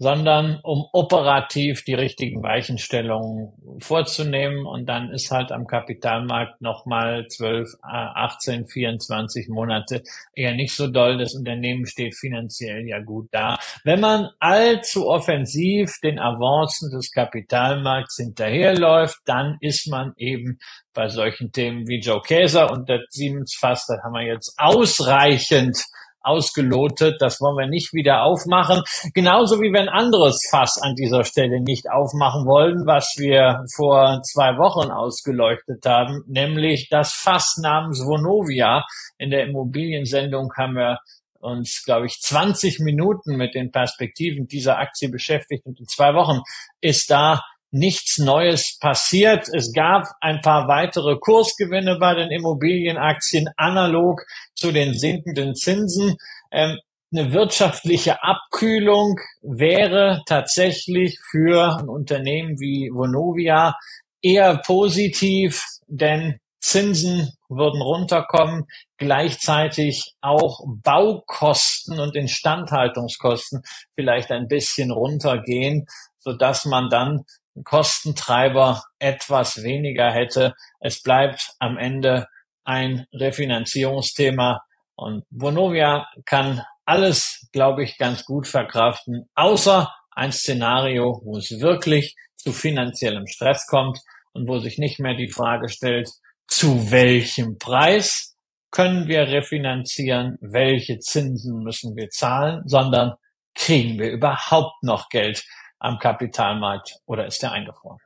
sondern 0.00 0.58
um 0.62 0.86
operativ 0.94 1.84
die 1.84 1.92
richtigen 1.92 2.42
Weichenstellungen 2.42 3.52
vorzunehmen. 3.80 4.64
Und 4.64 4.86
dann 4.86 5.10
ist 5.10 5.30
halt 5.30 5.52
am 5.52 5.66
Kapitalmarkt 5.66 6.62
nochmal 6.62 7.26
12, 7.28 7.68
18, 7.82 8.66
24 8.66 9.50
Monate 9.50 10.02
eher 10.34 10.54
nicht 10.54 10.74
so 10.74 10.88
doll. 10.88 11.18
Das 11.18 11.34
Unternehmen 11.34 11.84
steht 11.84 12.16
finanziell 12.16 12.88
ja 12.88 13.00
gut 13.00 13.28
da. 13.30 13.58
Wenn 13.84 14.00
man 14.00 14.30
allzu 14.38 15.06
offensiv 15.06 15.98
den 16.02 16.18
Avancen 16.18 16.90
des 16.90 17.12
Kapitalmarkts 17.12 18.16
hinterherläuft, 18.16 19.18
dann 19.26 19.58
ist 19.60 19.86
man 19.86 20.14
eben 20.16 20.58
bei 20.94 21.08
solchen 21.08 21.52
Themen 21.52 21.86
wie 21.86 22.00
Joe 22.00 22.22
Käser 22.22 22.70
und 22.72 22.88
der 22.88 23.00
Siemens 23.10 23.54
Fass, 23.54 23.84
das 23.86 24.02
haben 24.02 24.14
wir 24.14 24.22
jetzt 24.22 24.54
ausreichend 24.56 25.84
ausgelotet. 26.22 27.16
Das 27.20 27.40
wollen 27.40 27.56
wir 27.56 27.66
nicht 27.66 27.92
wieder 27.92 28.22
aufmachen. 28.22 28.82
Genauso 29.14 29.60
wie 29.60 29.72
wir 29.72 29.80
ein 29.80 29.88
anderes 29.88 30.46
Fass 30.50 30.78
an 30.80 30.94
dieser 30.94 31.24
Stelle 31.24 31.60
nicht 31.60 31.90
aufmachen 31.90 32.46
wollen, 32.46 32.86
was 32.86 33.14
wir 33.18 33.64
vor 33.74 34.22
zwei 34.22 34.56
Wochen 34.58 34.90
ausgeleuchtet 34.90 35.84
haben, 35.86 36.22
nämlich 36.26 36.88
das 36.90 37.12
Fass 37.12 37.58
namens 37.60 38.00
Vonovia. 38.04 38.84
In 39.18 39.30
der 39.30 39.44
Immobiliensendung 39.44 40.52
haben 40.56 40.74
wir 40.74 40.98
uns, 41.40 41.82
glaube 41.84 42.06
ich, 42.06 42.20
20 42.20 42.80
Minuten 42.80 43.36
mit 43.36 43.54
den 43.54 43.70
Perspektiven 43.70 44.46
dieser 44.46 44.78
Aktie 44.78 45.08
beschäftigt 45.08 45.64
und 45.64 45.80
in 45.80 45.86
zwei 45.86 46.14
Wochen 46.14 46.40
ist 46.80 47.10
da 47.10 47.42
nichts 47.70 48.18
Neues 48.18 48.78
passiert. 48.80 49.48
Es 49.52 49.72
gab 49.72 50.06
ein 50.20 50.40
paar 50.40 50.68
weitere 50.68 51.16
Kursgewinne 51.16 51.98
bei 51.98 52.14
den 52.14 52.30
Immobilienaktien 52.30 53.48
analog 53.56 54.22
zu 54.54 54.72
den 54.72 54.94
sinkenden 54.94 55.54
Zinsen. 55.54 56.16
Ähm, 56.50 56.78
eine 57.12 57.32
wirtschaftliche 57.32 58.22
Abkühlung 58.22 59.18
wäre 59.42 60.22
tatsächlich 60.26 61.18
für 61.30 61.78
ein 61.78 61.88
Unternehmen 61.88 62.60
wie 62.60 62.90
Vonovia 62.92 63.74
eher 64.22 64.58
positiv, 64.58 65.64
denn 65.88 66.38
Zinsen 66.60 67.32
würden 67.48 67.80
runterkommen, 67.80 68.66
gleichzeitig 68.98 70.14
auch 70.20 70.60
Baukosten 70.66 71.98
und 71.98 72.14
Instandhaltungskosten 72.14 73.62
vielleicht 73.94 74.30
ein 74.30 74.46
bisschen 74.46 74.90
runtergehen, 74.90 75.86
so 76.18 76.34
dass 76.34 76.66
man 76.66 76.90
dann 76.90 77.24
Kostentreiber 77.64 78.82
etwas 78.98 79.62
weniger 79.62 80.10
hätte. 80.12 80.54
Es 80.80 81.02
bleibt 81.02 81.54
am 81.58 81.78
Ende 81.78 82.26
ein 82.64 83.06
Refinanzierungsthema 83.12 84.62
und 84.94 85.24
Bonovia 85.30 86.06
kann 86.24 86.62
alles, 86.84 87.48
glaube 87.52 87.84
ich, 87.84 87.98
ganz 87.98 88.24
gut 88.24 88.46
verkraften, 88.46 89.28
außer 89.34 89.92
ein 90.10 90.32
Szenario, 90.32 91.20
wo 91.24 91.38
es 91.38 91.60
wirklich 91.60 92.16
zu 92.36 92.52
finanziellem 92.52 93.26
Stress 93.26 93.66
kommt 93.66 93.98
und 94.32 94.48
wo 94.48 94.58
sich 94.58 94.78
nicht 94.78 94.98
mehr 94.98 95.14
die 95.14 95.30
Frage 95.30 95.68
stellt, 95.68 96.10
zu 96.46 96.90
welchem 96.90 97.58
Preis 97.58 98.36
können 98.70 99.08
wir 99.08 99.28
refinanzieren, 99.28 100.36
welche 100.40 100.98
Zinsen 100.98 101.62
müssen 101.62 101.96
wir 101.96 102.08
zahlen, 102.10 102.62
sondern 102.66 103.14
kriegen 103.54 103.98
wir 103.98 104.10
überhaupt 104.10 104.82
noch 104.82 105.08
Geld 105.08 105.44
am 105.80 105.98
Kapitalmarkt 105.98 107.00
oder 107.06 107.26
ist 107.26 107.42
der 107.42 107.52
eingefroren? 107.52 107.98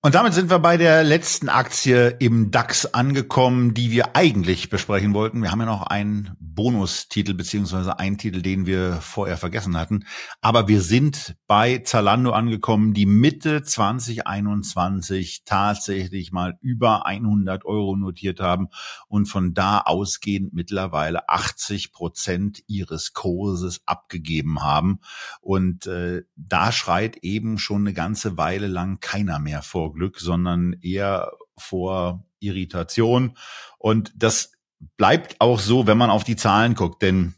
Und 0.00 0.14
damit 0.14 0.32
sind 0.32 0.48
wir 0.48 0.60
bei 0.60 0.76
der 0.76 1.02
letzten 1.02 1.48
Aktie 1.48 2.10
im 2.20 2.52
DAX 2.52 2.86
angekommen, 2.86 3.74
die 3.74 3.90
wir 3.90 4.14
eigentlich 4.14 4.68
besprechen 4.68 5.12
wollten. 5.12 5.42
Wir 5.42 5.50
haben 5.50 5.58
ja 5.58 5.66
noch 5.66 5.82
einen 5.82 6.36
Bonustitel 6.38 7.34
beziehungsweise 7.34 7.98
einen 7.98 8.16
Titel, 8.16 8.40
den 8.40 8.64
wir 8.64 9.00
vorher 9.00 9.36
vergessen 9.36 9.76
hatten. 9.76 10.04
Aber 10.40 10.68
wir 10.68 10.82
sind 10.82 11.34
bei 11.48 11.78
Zalando 11.78 12.30
angekommen, 12.30 12.94
die 12.94 13.06
Mitte 13.06 13.64
2021 13.64 15.42
tatsächlich 15.44 16.30
mal 16.30 16.56
über 16.60 17.04
100 17.04 17.64
Euro 17.64 17.96
notiert 17.96 18.38
haben 18.38 18.68
und 19.08 19.26
von 19.26 19.52
da 19.52 19.80
ausgehend 19.80 20.52
mittlerweile 20.52 21.28
80 21.28 21.90
Prozent 21.90 22.62
ihres 22.68 23.14
Kurses 23.14 23.80
abgegeben 23.84 24.62
haben. 24.62 25.00
Und 25.40 25.88
äh, 25.88 26.22
da 26.36 26.70
schreit 26.70 27.16
eben 27.22 27.58
schon 27.58 27.82
eine 27.82 27.94
ganze 27.94 28.36
Weile 28.36 28.68
lang 28.68 29.00
keiner 29.00 29.40
mehr 29.40 29.62
vor 29.62 29.87
vor 29.88 29.94
Glück, 29.94 30.20
sondern 30.20 30.74
eher 30.82 31.32
vor 31.56 32.26
Irritation. 32.40 33.36
Und 33.78 34.12
das 34.16 34.52
bleibt 34.96 35.40
auch 35.40 35.58
so, 35.58 35.86
wenn 35.86 35.98
man 35.98 36.10
auf 36.10 36.24
die 36.24 36.36
Zahlen 36.36 36.74
guckt, 36.74 37.02
denn 37.02 37.34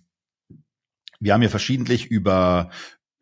wir 1.21 1.35
haben 1.35 1.43
ja 1.43 1.49
verschiedentlich 1.49 2.07
über 2.07 2.71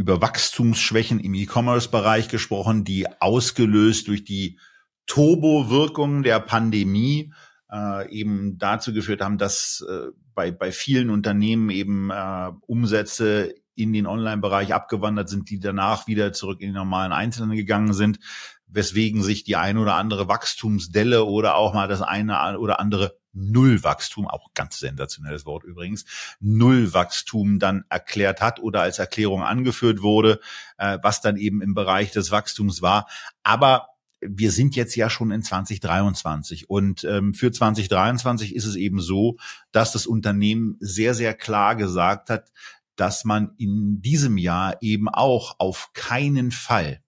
über 0.01 0.20
Wachstumsschwächen 0.22 1.18
im 1.18 1.35
E-Commerce-Bereich 1.35 2.29
gesprochen, 2.29 2.85
die 2.85 3.09
ausgelöst 3.20 4.07
durch 4.07 4.22
die 4.22 4.61
Turbo-Wirkung 5.07 6.22
der 6.22 6.39
Pandemie 6.39 7.33
äh, 7.68 8.09
eben 8.09 8.59
dazu 8.59 8.93
geführt 8.93 9.20
haben, 9.20 9.39
dass 9.39 9.85
äh, 9.91 10.12
bei, 10.35 10.53
bei 10.53 10.70
vielen 10.70 11.11
Unternehmen 11.11 11.70
eben 11.70 12.11
äh, 12.11 12.53
Umsätze 12.68 13.53
in 13.74 13.93
den 13.93 14.07
Online-Bereich 14.07 14.72
abgewandert 14.72 15.29
sind, 15.29 15.51
die 15.51 15.59
danach 15.59 16.07
wieder 16.07 16.33
zurück 16.33 16.61
in 16.61 16.68
den 16.68 16.76
normalen 16.76 17.11
Einzelnen 17.11 17.57
gegangen 17.57 17.93
sind 17.93 18.20
weswegen 18.68 19.22
sich 19.22 19.44
die 19.44 19.56
eine 19.56 19.80
oder 19.80 19.94
andere 19.94 20.28
Wachstumsdelle 20.28 21.24
oder 21.24 21.56
auch 21.56 21.74
mal 21.74 21.88
das 21.88 22.02
eine 22.02 22.58
oder 22.58 22.80
andere 22.80 23.16
Nullwachstum, 23.32 24.26
auch 24.26 24.52
ganz 24.54 24.78
sensationelles 24.78 25.46
Wort 25.46 25.64
übrigens, 25.64 26.04
Nullwachstum 26.40 27.58
dann 27.58 27.84
erklärt 27.88 28.40
hat 28.40 28.60
oder 28.60 28.82
als 28.82 28.98
Erklärung 28.98 29.42
angeführt 29.42 30.02
wurde, 30.02 30.40
äh, 30.76 30.98
was 31.02 31.20
dann 31.20 31.36
eben 31.36 31.62
im 31.62 31.74
Bereich 31.74 32.10
des 32.12 32.30
Wachstums 32.30 32.82
war. 32.82 33.08
Aber 33.42 33.88
wir 34.20 34.50
sind 34.50 34.74
jetzt 34.74 34.96
ja 34.96 35.08
schon 35.08 35.30
in 35.30 35.42
2023 35.42 36.68
und 36.68 37.04
ähm, 37.04 37.34
für 37.34 37.52
2023 37.52 38.54
ist 38.54 38.64
es 38.64 38.74
eben 38.74 39.00
so, 39.00 39.36
dass 39.70 39.92
das 39.92 40.06
Unternehmen 40.06 40.76
sehr, 40.80 41.14
sehr 41.14 41.34
klar 41.34 41.76
gesagt 41.76 42.30
hat, 42.30 42.50
dass 42.96 43.24
man 43.24 43.52
in 43.58 44.02
diesem 44.02 44.36
Jahr 44.36 44.82
eben 44.82 45.08
auch 45.08 45.54
auf 45.60 45.92
keinen 45.92 46.50
Fall 46.50 47.00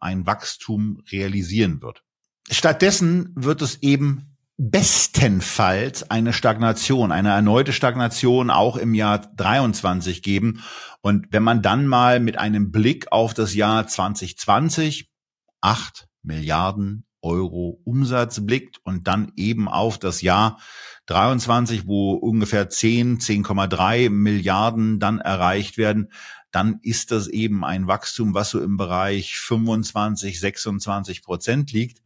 ein 0.00 0.26
Wachstum 0.26 1.02
realisieren 1.10 1.82
wird. 1.82 2.02
Stattdessen 2.50 3.32
wird 3.34 3.62
es 3.62 3.82
eben 3.82 4.36
bestenfalls 4.58 6.10
eine 6.10 6.32
Stagnation, 6.32 7.12
eine 7.12 7.30
erneute 7.30 7.72
Stagnation 7.72 8.50
auch 8.50 8.76
im 8.76 8.92
Jahr 8.92 9.20
23 9.36 10.22
geben. 10.22 10.64
Und 11.00 11.28
wenn 11.30 11.44
man 11.44 11.62
dann 11.62 11.86
mal 11.86 12.18
mit 12.18 12.38
einem 12.38 12.72
Blick 12.72 13.12
auf 13.12 13.34
das 13.34 13.54
Jahr 13.54 13.86
2020, 13.86 15.10
acht 15.60 16.08
Milliarden 16.22 17.04
Euro 17.22 17.80
Umsatz 17.84 18.44
blickt 18.44 18.78
und 18.84 19.06
dann 19.06 19.32
eben 19.36 19.68
auf 19.68 19.98
das 19.98 20.22
Jahr 20.22 20.58
23, 21.06 21.86
wo 21.86 22.12
ungefähr 22.12 22.68
10, 22.68 23.18
10,3 23.18 24.10
Milliarden 24.10 24.98
dann 24.98 25.20
erreicht 25.20 25.78
werden, 25.78 26.12
dann 26.50 26.80
ist 26.82 27.10
das 27.10 27.28
eben 27.28 27.64
ein 27.64 27.86
Wachstum, 27.86 28.34
was 28.34 28.50
so 28.50 28.60
im 28.60 28.76
Bereich 28.76 29.38
25, 29.38 30.40
26 30.40 31.22
Prozent 31.22 31.72
liegt 31.72 32.00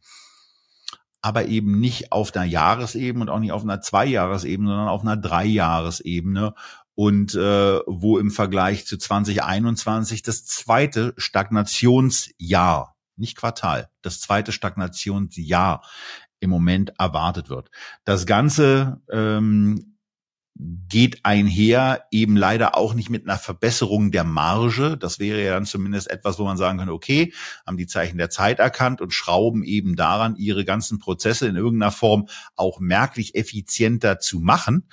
aber 1.23 1.45
eben 1.45 1.79
nicht 1.79 2.11
auf 2.11 2.35
einer 2.35 2.43
Jahresebene 2.43 3.23
und 3.23 3.29
auch 3.29 3.39
nicht 3.39 3.53
auf 3.53 3.63
einer 3.63 3.79
Zweijahresebene, 3.79 4.69
sondern 4.69 4.89
auf 4.89 5.01
einer 5.01 5.15
Dreijahresebene 5.15 6.53
und 6.95 7.33
äh, 7.33 7.79
wo 7.87 8.19
im 8.19 8.29
Vergleich 8.29 8.85
zu 8.85 8.97
2021 8.97 10.21
das 10.21 10.45
zweite 10.45 11.13
Stagnationsjahr, 11.15 12.95
nicht 13.15 13.37
Quartal, 13.37 13.89
das 14.01 14.19
zweite 14.19 14.51
Stagnationsjahr 14.51 15.81
im 16.41 16.49
Moment 16.49 16.91
erwartet 16.99 17.49
wird. 17.49 17.71
Das 18.03 18.25
Ganze 18.25 19.01
ähm, 19.09 19.92
geht 20.55 21.25
einher 21.25 22.05
eben 22.11 22.37
leider 22.37 22.77
auch 22.77 22.93
nicht 22.93 23.09
mit 23.09 23.27
einer 23.27 23.39
Verbesserung 23.39 24.11
der 24.11 24.23
Marge. 24.23 24.97
Das 24.97 25.17
wäre 25.19 25.43
ja 25.43 25.53
dann 25.53 25.65
zumindest 25.65 26.09
etwas, 26.09 26.37
wo 26.37 26.43
man 26.43 26.57
sagen 26.57 26.77
könnte, 26.77 26.93
okay, 26.93 27.33
haben 27.65 27.77
die 27.77 27.87
Zeichen 27.87 28.17
der 28.19 28.29
Zeit 28.29 28.59
erkannt 28.59 29.01
und 29.01 29.13
schrauben 29.13 29.63
eben 29.63 29.95
daran, 29.95 30.35
ihre 30.35 30.63
ganzen 30.63 30.99
Prozesse 30.99 31.47
in 31.47 31.55
irgendeiner 31.55 31.91
Form 31.91 32.27
auch 32.55 32.79
merklich 32.79 33.35
effizienter 33.35 34.19
zu 34.19 34.39
machen. 34.39 34.87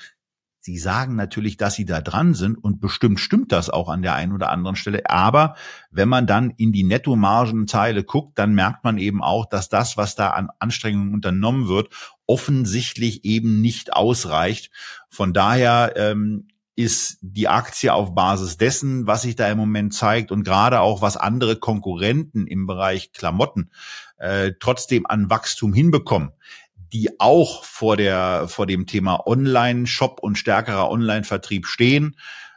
Sie 0.62 0.76
sagen 0.76 1.16
natürlich, 1.16 1.56
dass 1.56 1.74
sie 1.74 1.86
da 1.86 2.02
dran 2.02 2.34
sind 2.34 2.56
und 2.56 2.80
bestimmt 2.80 3.18
stimmt 3.18 3.50
das 3.50 3.70
auch 3.70 3.88
an 3.88 4.02
der 4.02 4.14
einen 4.14 4.32
oder 4.32 4.50
anderen 4.50 4.76
Stelle. 4.76 5.08
Aber 5.08 5.56
wenn 5.90 6.08
man 6.08 6.26
dann 6.26 6.50
in 6.50 6.70
die 6.70 6.84
Nettomargenteile 6.84 8.04
guckt, 8.04 8.38
dann 8.38 8.54
merkt 8.54 8.84
man 8.84 8.98
eben 8.98 9.22
auch, 9.22 9.46
dass 9.46 9.70
das, 9.70 9.96
was 9.96 10.16
da 10.16 10.30
an 10.30 10.50
Anstrengungen 10.58 11.14
unternommen 11.14 11.66
wird, 11.66 11.88
offensichtlich 12.30 13.24
eben 13.24 13.60
nicht 13.60 13.92
ausreicht. 13.92 14.70
Von 15.08 15.32
daher 15.32 15.94
ähm, 15.96 16.46
ist 16.76 17.18
die 17.22 17.48
Aktie 17.48 17.92
auf 17.92 18.14
Basis 18.14 18.56
dessen, 18.56 19.08
was 19.08 19.22
sich 19.22 19.34
da 19.34 19.50
im 19.50 19.58
Moment 19.58 19.92
zeigt 19.94 20.30
und 20.30 20.44
gerade 20.44 20.80
auch 20.80 21.02
was 21.02 21.16
andere 21.16 21.56
Konkurrenten 21.56 22.46
im 22.46 22.68
Bereich 22.68 23.12
Klamotten 23.12 23.72
äh, 24.18 24.52
trotzdem 24.60 25.06
an 25.06 25.28
Wachstum 25.28 25.74
hinbekommen, 25.74 26.30
die 26.76 27.18
auch 27.18 27.64
vor 27.64 27.96
der 27.96 28.46
vor 28.46 28.66
dem 28.66 28.86
Thema 28.86 29.26
Online-Shop 29.26 30.20
und 30.20 30.38
stärkerer 30.38 30.88
Online-Vertrieb 30.88 31.66
stehen 31.66 32.16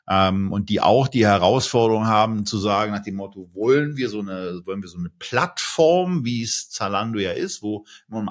ähm, 0.10 0.52
und 0.52 0.70
die 0.70 0.82
auch 0.82 1.08
die 1.08 1.26
Herausforderung 1.26 2.08
haben 2.08 2.46
zu 2.46 2.58
sagen 2.58 2.92
nach 2.92 3.04
dem 3.04 3.16
Motto 3.16 3.50
wollen 3.54 3.98
wir 3.98 4.10
so 4.10 4.20
eine 4.20 4.62
wollen 4.66 4.82
wir 4.82 4.90
so 4.90 4.98
eine 4.98 5.10
Plattform 5.20 6.26
wie 6.26 6.44
es 6.44 6.70
Zalando 6.70 7.20
ja 7.20 7.32
ist 7.32 7.62
wo 7.62 7.86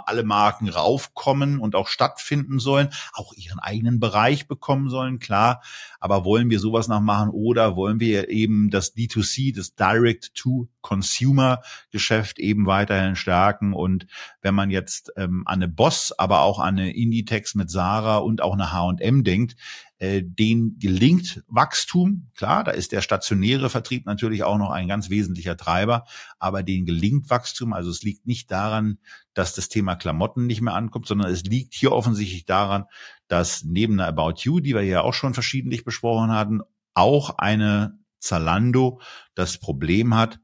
alle 0.06 0.22
Marken 0.22 0.68
raufkommen 0.68 1.58
und 1.58 1.74
auch 1.74 1.88
stattfinden 1.88 2.58
sollen 2.58 2.88
auch 3.12 3.32
ihren 3.34 3.58
eigenen 3.58 4.00
Bereich 4.00 4.48
bekommen 4.48 4.88
sollen 4.88 5.18
klar. 5.18 5.62
Aber 6.00 6.24
wollen 6.24 6.50
wir 6.50 6.58
sowas 6.58 6.88
noch 6.88 7.00
machen 7.00 7.30
oder 7.30 7.76
wollen 7.76 8.00
wir 8.00 8.28
eben 8.28 8.70
das 8.70 8.94
D2C 8.94 9.54
das 9.54 9.74
Direct 9.74 10.34
to 10.34 10.68
Consumer 10.80 11.62
Geschäft 11.90 12.38
eben 12.38 12.66
weiterhin 12.66 13.16
stärken? 13.16 13.72
Und 13.72 14.06
wenn 14.40 14.54
man 14.54 14.70
jetzt 14.70 15.12
ähm, 15.16 15.42
an 15.46 15.62
eine 15.62 15.68
Boss 15.68 16.12
aber 16.18 16.40
auch 16.40 16.58
an 16.58 16.78
eine 16.78 16.94
Inditex 16.94 17.54
mit 17.54 17.70
Sarah 17.70 18.18
und 18.18 18.42
auch 18.42 18.54
eine 18.54 18.72
H&M 18.72 19.24
denkt 19.24 19.56
äh, 20.02 20.24
den 20.24 20.80
gelingt 20.80 21.44
Wachstum. 21.46 22.28
Klar, 22.34 22.64
da 22.64 22.72
ist 22.72 22.90
der 22.90 23.02
stationäre 23.02 23.70
Vertrieb 23.70 24.04
natürlich 24.04 24.42
auch 24.42 24.58
noch 24.58 24.70
ein 24.70 24.88
ganz 24.88 25.10
wesentlicher 25.10 25.56
Treiber, 25.56 26.06
aber 26.40 26.64
den 26.64 26.86
gelingt 26.86 27.30
Wachstum. 27.30 27.72
Also 27.72 27.88
es 27.88 28.02
liegt 28.02 28.26
nicht 28.26 28.50
daran, 28.50 28.98
dass 29.32 29.54
das 29.54 29.68
Thema 29.68 29.94
Klamotten 29.94 30.48
nicht 30.48 30.60
mehr 30.60 30.74
ankommt, 30.74 31.06
sondern 31.06 31.30
es 31.30 31.44
liegt 31.44 31.72
hier 31.72 31.92
offensichtlich 31.92 32.46
daran, 32.46 32.86
dass 33.28 33.62
neben 33.62 33.92
einer 33.92 34.08
About 34.08 34.40
You, 34.40 34.58
die 34.58 34.74
wir 34.74 34.82
ja 34.82 35.02
auch 35.02 35.14
schon 35.14 35.34
verschiedentlich 35.34 35.84
besprochen 35.84 36.32
hatten, 36.32 36.62
auch 36.94 37.38
eine 37.38 37.96
Zalando 38.18 39.00
das 39.36 39.58
Problem 39.58 40.16
hat, 40.16 40.40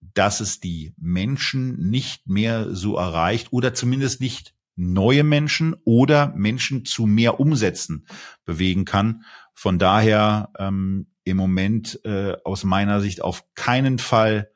dass 0.00 0.40
es 0.40 0.58
die 0.58 0.94
Menschen 0.96 1.90
nicht 1.90 2.26
mehr 2.26 2.74
so 2.74 2.96
erreicht 2.96 3.52
oder 3.52 3.72
zumindest 3.72 4.20
nicht 4.20 4.55
neue 4.76 5.24
Menschen 5.24 5.74
oder 5.84 6.32
Menschen 6.36 6.84
zu 6.84 7.06
mehr 7.06 7.40
Umsätzen 7.40 8.06
bewegen 8.44 8.84
kann. 8.84 9.24
Von 9.54 9.78
daher 9.78 10.50
ähm, 10.58 11.08
im 11.24 11.38
Moment 11.38 12.00
äh, 12.04 12.36
aus 12.44 12.62
meiner 12.62 13.00
Sicht 13.00 13.22
auf 13.22 13.44
keinen 13.54 13.98
Fall 13.98 14.50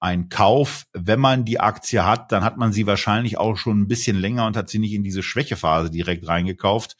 ein 0.00 0.28
Kauf. 0.28 0.86
Wenn 0.92 1.20
man 1.20 1.44
die 1.44 1.60
Aktie 1.60 2.04
hat, 2.04 2.32
dann 2.32 2.42
hat 2.42 2.56
man 2.56 2.72
sie 2.72 2.86
wahrscheinlich 2.86 3.38
auch 3.38 3.56
schon 3.56 3.80
ein 3.80 3.88
bisschen 3.88 4.16
länger 4.16 4.46
und 4.46 4.56
hat 4.56 4.68
sie 4.68 4.78
nicht 4.78 4.92
in 4.92 5.04
diese 5.04 5.22
Schwächephase 5.22 5.90
direkt 5.90 6.26
reingekauft. 6.26 6.96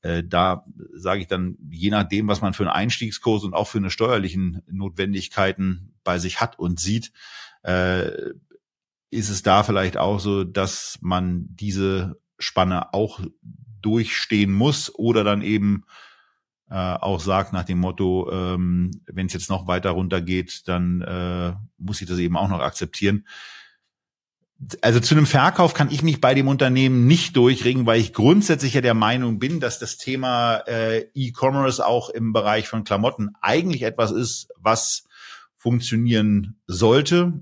Äh, 0.00 0.24
da 0.24 0.64
sage 0.94 1.20
ich 1.20 1.26
dann, 1.26 1.56
je 1.70 1.90
nachdem, 1.90 2.26
was 2.28 2.40
man 2.40 2.54
für 2.54 2.64
einen 2.64 2.72
Einstiegskurs 2.72 3.44
und 3.44 3.54
auch 3.54 3.68
für 3.68 3.78
eine 3.78 3.90
steuerlichen 3.90 4.62
Notwendigkeiten 4.70 5.94
bei 6.04 6.18
sich 6.18 6.40
hat 6.40 6.58
und 6.58 6.80
sieht, 6.80 7.12
äh, 7.62 8.10
ist 9.12 9.28
es 9.28 9.42
da 9.42 9.62
vielleicht 9.62 9.98
auch 9.98 10.18
so, 10.18 10.42
dass 10.42 10.98
man 11.02 11.46
diese 11.50 12.18
Spanne 12.38 12.94
auch 12.94 13.20
durchstehen 13.82 14.52
muss 14.52 14.92
oder 14.94 15.22
dann 15.22 15.42
eben 15.42 15.84
äh, 16.70 16.74
auch 16.74 17.20
sagt 17.20 17.52
nach 17.52 17.64
dem 17.64 17.78
Motto, 17.78 18.30
ähm, 18.32 18.90
wenn 19.06 19.26
es 19.26 19.34
jetzt 19.34 19.50
noch 19.50 19.66
weiter 19.66 19.90
runtergeht, 19.90 20.66
dann 20.66 21.02
äh, 21.02 21.52
muss 21.76 22.00
ich 22.00 22.08
das 22.08 22.18
eben 22.18 22.38
auch 22.38 22.48
noch 22.48 22.60
akzeptieren. 22.60 23.26
Also 24.80 25.00
zu 25.00 25.14
einem 25.14 25.26
Verkauf 25.26 25.74
kann 25.74 25.90
ich 25.90 26.02
mich 26.02 26.20
bei 26.20 26.32
dem 26.32 26.48
Unternehmen 26.48 27.06
nicht 27.06 27.36
durchringen, 27.36 27.84
weil 27.84 28.00
ich 28.00 28.14
grundsätzlich 28.14 28.72
ja 28.72 28.80
der 28.80 28.94
Meinung 28.94 29.38
bin, 29.38 29.60
dass 29.60 29.78
das 29.78 29.98
Thema 29.98 30.58
äh, 30.66 31.00
E-Commerce 31.14 31.84
auch 31.84 32.08
im 32.08 32.32
Bereich 32.32 32.68
von 32.68 32.84
Klamotten 32.84 33.32
eigentlich 33.42 33.82
etwas 33.82 34.10
ist, 34.10 34.48
was 34.56 35.04
funktionieren 35.56 36.60
sollte 36.66 37.34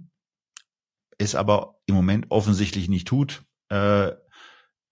es 1.21 1.35
aber 1.35 1.77
im 1.87 1.95
Moment 1.95 2.27
offensichtlich 2.31 2.89
nicht 2.89 3.07
tut. 3.07 3.43
Äh, 3.69 4.13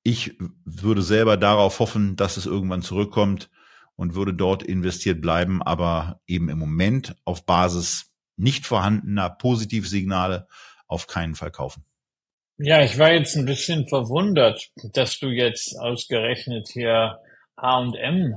ich 0.03 0.39
würde 0.65 1.03
selber 1.03 1.37
darauf 1.37 1.81
hoffen, 1.81 2.17
dass 2.17 2.37
es 2.37 2.47
irgendwann 2.47 2.83
zurückkommt 2.83 3.51
und 3.97 4.15
würde 4.15 4.35
dort 4.35 4.63
investiert 4.63 5.21
bleiben, 5.21 5.63
aber 5.63 6.21
eben 6.27 6.49
im 6.49 6.59
Moment 6.59 7.17
auf 7.25 7.47
Basis 7.47 8.13
nicht 8.37 8.67
vorhandener 8.67 9.31
Positivsignale 9.31 10.47
auf 10.87 11.07
keinen 11.07 11.35
Fall 11.35 11.51
kaufen. 11.51 11.85
Ja, 12.59 12.83
ich 12.83 12.99
war 12.99 13.13
jetzt 13.13 13.37
ein 13.37 13.45
bisschen 13.45 13.89
verwundert, 13.89 14.71
dass 14.93 15.19
du 15.19 15.29
jetzt 15.29 15.79
ausgerechnet 15.79 16.69
hier 16.73 17.19
H&M 17.57 18.37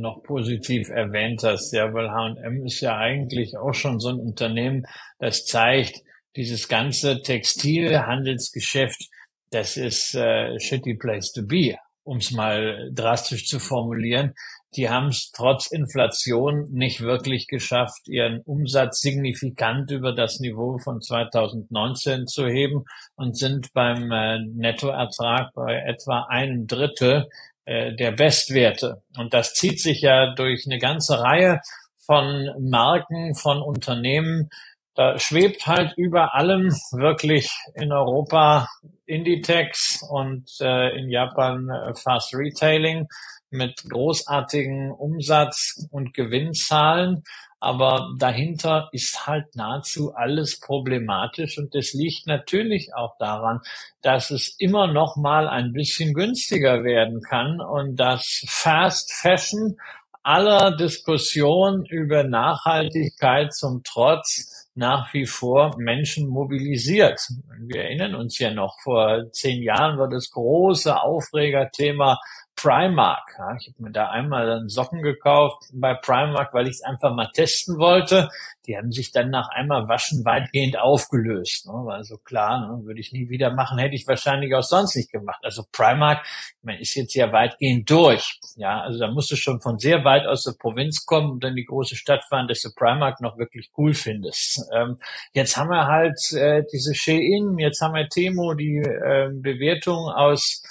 noch 0.00 0.22
positiv 0.22 0.88
erwähnt 0.88 1.42
hast, 1.44 1.72
ja, 1.72 1.92
weil 1.92 2.10
H&M 2.10 2.64
ist 2.64 2.80
ja 2.80 2.96
eigentlich 2.96 3.56
auch 3.56 3.74
schon 3.74 4.00
so 4.00 4.08
ein 4.08 4.18
Unternehmen, 4.18 4.86
das 5.18 5.44
zeigt, 5.44 6.02
dieses 6.36 6.68
ganze 6.68 7.22
Textilhandelsgeschäft, 7.22 9.08
das 9.50 9.76
ist 9.76 10.14
äh, 10.14 10.58
shitty 10.58 10.94
place 10.94 11.32
to 11.32 11.42
be, 11.42 11.76
um 12.04 12.18
es 12.18 12.30
mal 12.30 12.90
drastisch 12.92 13.46
zu 13.46 13.58
formulieren. 13.58 14.34
Die 14.74 14.88
haben 14.88 15.08
es 15.08 15.30
trotz 15.32 15.66
Inflation 15.66 16.70
nicht 16.72 17.02
wirklich 17.02 17.46
geschafft, 17.46 18.08
ihren 18.08 18.40
Umsatz 18.40 19.02
signifikant 19.02 19.90
über 19.90 20.14
das 20.14 20.40
Niveau 20.40 20.78
von 20.78 21.02
2019 21.02 22.26
zu 22.26 22.46
heben 22.46 22.84
und 23.14 23.36
sind 23.36 23.74
beim 23.74 24.10
äh, 24.10 24.38
Nettoertrag 24.38 25.52
bei 25.54 25.82
etwa 25.86 26.22
einem 26.30 26.66
Drittel 26.66 27.28
äh, 27.66 27.94
der 27.94 28.12
Bestwerte. 28.12 29.02
Und 29.18 29.34
das 29.34 29.52
zieht 29.52 29.78
sich 29.78 30.00
ja 30.00 30.34
durch 30.34 30.64
eine 30.64 30.78
ganze 30.78 31.20
Reihe 31.20 31.60
von 32.06 32.50
Marken, 32.58 33.34
von 33.34 33.60
Unternehmen, 33.60 34.48
da 34.94 35.18
schwebt 35.18 35.66
halt 35.66 35.94
über 35.96 36.34
allem 36.34 36.68
wirklich 36.92 37.50
in 37.74 37.92
Europa 37.92 38.68
Inditex 39.06 40.02
und 40.08 40.48
äh, 40.60 40.96
in 40.98 41.10
Japan 41.10 41.68
äh, 41.70 41.94
Fast 41.94 42.34
Retailing 42.34 43.06
mit 43.50 43.84
großartigen 43.88 44.90
Umsatz- 44.92 45.86
und 45.90 46.14
Gewinnzahlen. 46.14 47.22
Aber 47.60 48.10
dahinter 48.18 48.88
ist 48.90 49.26
halt 49.26 49.54
nahezu 49.54 50.12
alles 50.14 50.58
problematisch 50.58 51.58
und 51.58 51.74
das 51.74 51.92
liegt 51.92 52.26
natürlich 52.26 52.92
auch 52.94 53.16
daran, 53.18 53.60
dass 54.00 54.30
es 54.30 54.56
immer 54.58 54.92
noch 54.92 55.16
mal 55.16 55.48
ein 55.48 55.72
bisschen 55.72 56.12
günstiger 56.12 56.82
werden 56.82 57.20
kann 57.20 57.60
und 57.60 57.96
dass 57.96 58.42
Fast 58.48 59.12
Fashion 59.12 59.76
aller 60.24 60.76
Diskussion 60.76 61.84
über 61.86 62.24
Nachhaltigkeit 62.24 63.54
zum 63.54 63.82
Trotz 63.84 64.61
nach 64.74 65.12
wie 65.12 65.26
vor 65.26 65.76
Menschen 65.78 66.28
mobilisiert. 66.28 67.20
Wir 67.58 67.84
erinnern 67.84 68.14
uns 68.14 68.38
ja 68.38 68.52
noch, 68.52 68.78
vor 68.82 69.30
zehn 69.32 69.62
Jahren 69.62 69.98
war 69.98 70.08
das 70.08 70.30
große 70.30 71.00
Aufregerthema 71.00 72.18
Primark. 72.56 73.34
Ja, 73.38 73.56
ich 73.58 73.68
habe 73.68 73.82
mir 73.82 73.90
da 73.90 74.10
einmal 74.10 74.46
dann 74.46 74.68
Socken 74.68 75.02
gekauft 75.02 75.64
bei 75.72 75.94
Primark, 75.94 76.54
weil 76.54 76.68
ich 76.68 76.74
es 76.74 76.82
einfach 76.82 77.14
mal 77.14 77.30
testen 77.32 77.78
wollte. 77.78 78.28
Die 78.66 78.76
haben 78.76 78.92
sich 78.92 79.10
dann 79.10 79.30
nach 79.30 79.48
einmal 79.48 79.88
Waschen 79.88 80.24
weitgehend 80.24 80.78
aufgelöst. 80.78 81.66
Ne? 81.66 81.72
War 81.72 82.04
so 82.04 82.18
klar, 82.18 82.60
ne? 82.60 82.84
würde 82.84 83.00
ich 83.00 83.12
nie 83.12 83.28
wieder 83.28 83.52
machen, 83.52 83.78
hätte 83.78 83.96
ich 83.96 84.06
wahrscheinlich 84.06 84.54
auch 84.54 84.62
sonst 84.62 84.94
nicht 84.94 85.10
gemacht. 85.10 85.40
Also 85.42 85.64
Primark, 85.72 86.24
man 86.62 86.76
ist 86.76 86.94
jetzt 86.94 87.14
ja 87.14 87.32
weitgehend 87.32 87.90
durch. 87.90 88.38
Ja, 88.56 88.82
also 88.82 88.98
da 89.00 89.10
musst 89.10 89.30
du 89.32 89.36
schon 89.36 89.60
von 89.60 89.78
sehr 89.78 90.04
weit 90.04 90.26
aus 90.26 90.44
der 90.44 90.54
Provinz 90.58 91.04
kommen 91.04 91.32
und 91.32 91.44
dann 91.44 91.56
die 91.56 91.64
große 91.64 91.96
Stadt 91.96 92.22
fahren, 92.28 92.46
dass 92.46 92.60
du 92.60 92.70
Primark 92.74 93.20
noch 93.20 93.38
wirklich 93.38 93.70
cool 93.76 93.94
findest. 93.94 94.62
Ähm, 94.72 94.98
jetzt 95.32 95.56
haben 95.56 95.70
wir 95.70 95.86
halt 95.86 96.18
äh, 96.32 96.62
diese 96.72 96.94
Shein, 96.94 97.58
jetzt 97.58 97.80
haben 97.80 97.94
wir 97.94 98.08
Temo, 98.08 98.54
die 98.54 98.76
äh, 98.76 99.30
Bewertung 99.32 100.08
aus 100.08 100.62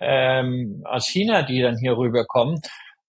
ähm, 0.00 0.82
aus 0.84 1.06
China, 1.06 1.42
die 1.42 1.62
dann 1.62 1.76
hier 1.76 1.96
rüberkommen. 1.96 2.60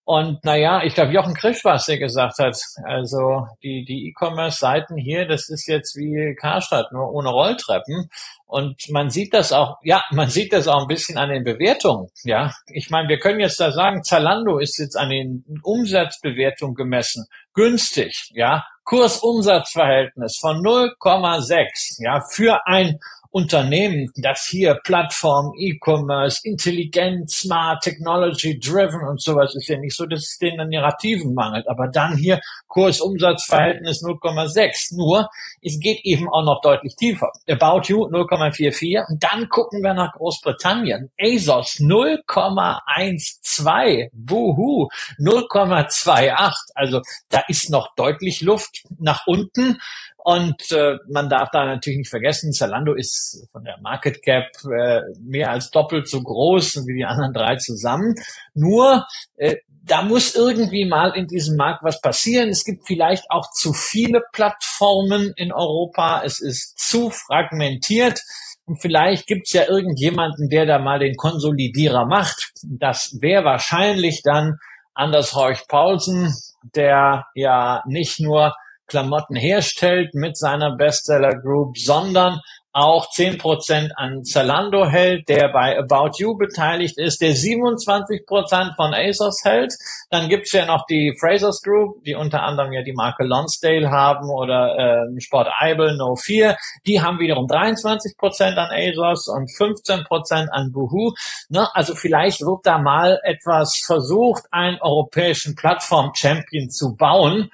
Und 0.04 0.44
naja, 0.44 0.82
ich 0.82 0.94
glaube, 0.94 1.12
Jochen 1.12 1.34
Krisch 1.34 1.64
war 1.64 1.76
es, 1.76 1.84
der 1.84 1.98
gesagt 1.98 2.38
hat, 2.40 2.60
also 2.84 3.46
die 3.62 3.84
die 3.84 4.08
E-Commerce-Seiten 4.08 4.96
hier, 4.96 5.24
das 5.24 5.48
ist 5.48 5.68
jetzt 5.68 5.94
wie 5.94 6.34
Karstadt, 6.34 6.90
nur 6.90 7.12
ohne 7.12 7.28
Rolltreppen. 7.28 8.10
Und 8.44 8.76
man 8.88 9.10
sieht 9.10 9.32
das 9.32 9.52
auch, 9.52 9.76
ja, 9.84 10.02
man 10.10 10.28
sieht 10.28 10.52
das 10.52 10.66
auch 10.66 10.80
ein 10.80 10.88
bisschen 10.88 11.16
an 11.16 11.28
den 11.28 11.44
Bewertungen. 11.44 12.08
Ja, 12.24 12.52
ich 12.66 12.90
meine, 12.90 13.08
wir 13.08 13.20
können 13.20 13.38
jetzt 13.38 13.60
da 13.60 13.70
sagen, 13.70 14.02
Zalando 14.02 14.58
ist 14.58 14.78
jetzt 14.78 14.96
an 14.96 15.10
den 15.10 15.44
Umsatzbewertungen 15.62 16.74
gemessen 16.74 17.26
günstig. 17.54 18.30
Ja, 18.34 18.64
Kurs-Umsatz-Verhältnis 18.84 20.38
von 20.40 20.56
0,6. 20.56 22.02
Ja, 22.02 22.20
für 22.20 22.66
ein 22.66 22.98
Unternehmen, 23.32 24.10
das 24.16 24.46
hier 24.46 24.80
Plattform, 24.82 25.52
E-Commerce, 25.56 26.40
intelligent, 26.42 27.30
smart, 27.30 27.80
technology 27.82 28.58
driven 28.58 29.06
und 29.08 29.22
sowas 29.22 29.54
ist 29.54 29.68
ja 29.68 29.78
nicht 29.78 29.94
so, 29.94 30.04
dass 30.06 30.18
es 30.20 30.36
denen 30.38 30.58
an 30.58 30.68
Narrativen 30.68 31.32
mangelt. 31.34 31.68
Aber 31.68 31.86
dann 31.86 32.16
hier 32.16 32.40
Kurs-Umsatz-Verhältnis 32.66 34.02
0,6. 34.02 34.96
Nur, 34.96 35.28
es 35.62 35.78
geht 35.78 36.00
eben 36.04 36.28
auch 36.28 36.42
noch 36.44 36.60
deutlich 36.60 36.96
tiefer. 36.96 37.30
About 37.48 37.82
You 37.86 38.08
0,44. 38.08 39.08
Und 39.08 39.22
dann 39.22 39.48
gucken 39.48 39.80
wir 39.82 39.94
nach 39.94 40.12
Großbritannien. 40.14 41.12
ASOS 41.20 41.78
0,12. 41.78 44.08
Buhu 44.12 44.88
0,28. 45.20 46.72
Also 46.74 47.00
da 47.28 47.44
ist 47.46 47.70
noch 47.70 47.94
deutlich 47.94 48.40
Luft 48.40 48.82
nach 48.98 49.24
unten. 49.26 49.78
Und 50.22 50.70
äh, 50.72 50.96
man 51.08 51.28
darf 51.28 51.50
da 51.50 51.64
natürlich 51.64 51.98
nicht 51.98 52.10
vergessen, 52.10 52.52
Zalando 52.52 52.94
ist 52.94 53.46
von 53.52 53.64
der 53.64 53.78
Market 53.80 54.22
Cap 54.22 54.46
äh, 54.64 55.00
mehr 55.20 55.50
als 55.50 55.70
doppelt 55.70 56.08
so 56.08 56.22
groß 56.22 56.86
wie 56.86 56.98
die 56.98 57.04
anderen 57.04 57.32
drei 57.32 57.56
zusammen. 57.56 58.14
Nur 58.54 59.06
äh, 59.36 59.56
da 59.84 60.02
muss 60.02 60.34
irgendwie 60.34 60.84
mal 60.84 61.16
in 61.16 61.26
diesem 61.26 61.56
Markt 61.56 61.82
was 61.82 62.00
passieren. 62.00 62.50
Es 62.50 62.64
gibt 62.64 62.86
vielleicht 62.86 63.24
auch 63.30 63.50
zu 63.52 63.72
viele 63.72 64.22
Plattformen 64.32 65.32
in 65.36 65.52
Europa. 65.52 66.22
Es 66.24 66.40
ist 66.40 66.78
zu 66.78 67.10
fragmentiert. 67.10 68.20
Und 68.66 68.80
vielleicht 68.80 69.26
gibt's 69.26 69.52
ja 69.52 69.66
irgendjemanden, 69.68 70.48
der 70.48 70.66
da 70.66 70.78
mal 70.78 70.98
den 70.98 71.16
Konsolidierer 71.16 72.06
macht. 72.06 72.52
Das 72.62 73.16
wäre 73.20 73.44
wahrscheinlich 73.44 74.22
dann 74.22 74.58
Anders 74.94 75.34
Horch 75.34 75.66
Paulsen, 75.66 76.34
der 76.74 77.26
ja 77.34 77.82
nicht 77.86 78.20
nur 78.20 78.54
Klamotten 78.90 79.36
herstellt 79.36 80.14
mit 80.14 80.36
seiner 80.36 80.76
Bestseller 80.76 81.34
Group, 81.40 81.78
sondern 81.78 82.40
auch 82.72 83.08
10% 83.10 83.90
an 83.96 84.24
Zalando 84.24 84.86
hält, 84.86 85.28
der 85.28 85.48
bei 85.48 85.76
About 85.76 86.12
You 86.18 86.36
beteiligt 86.36 86.98
ist, 86.98 87.20
der 87.20 87.34
27% 87.34 88.76
von 88.76 88.94
ASOS 88.94 89.40
hält. 89.44 89.72
Dann 90.10 90.28
gibt's 90.28 90.52
ja 90.52 90.66
noch 90.66 90.86
die 90.86 91.16
Frasers 91.18 91.62
Group, 91.62 92.04
die 92.04 92.14
unter 92.14 92.42
anderem 92.42 92.72
ja 92.72 92.82
die 92.82 92.92
Marke 92.92 93.24
Lonsdale 93.24 93.90
haben 93.90 94.30
oder 94.30 95.08
äh, 95.08 95.20
Sport 95.20 95.48
Eibel 95.58 95.96
No 95.96 96.14
4. 96.14 96.56
Die 96.86 97.00
haben 97.00 97.18
wiederum 97.18 97.46
23% 97.46 98.54
an 98.54 98.70
ASOS 98.70 99.28
und 99.28 99.50
15% 99.50 100.48
an 100.50 100.70
Boohoo. 100.72 101.12
Ne? 101.48 101.68
Also 101.74 101.94
vielleicht 101.94 102.40
wird 102.42 102.60
da 102.64 102.78
mal 102.78 103.18
etwas 103.24 103.82
versucht, 103.84 104.44
einen 104.52 104.80
europäischen 104.80 105.56
Plattform-Champion 105.56 106.70
zu 106.70 106.94
bauen 106.94 107.50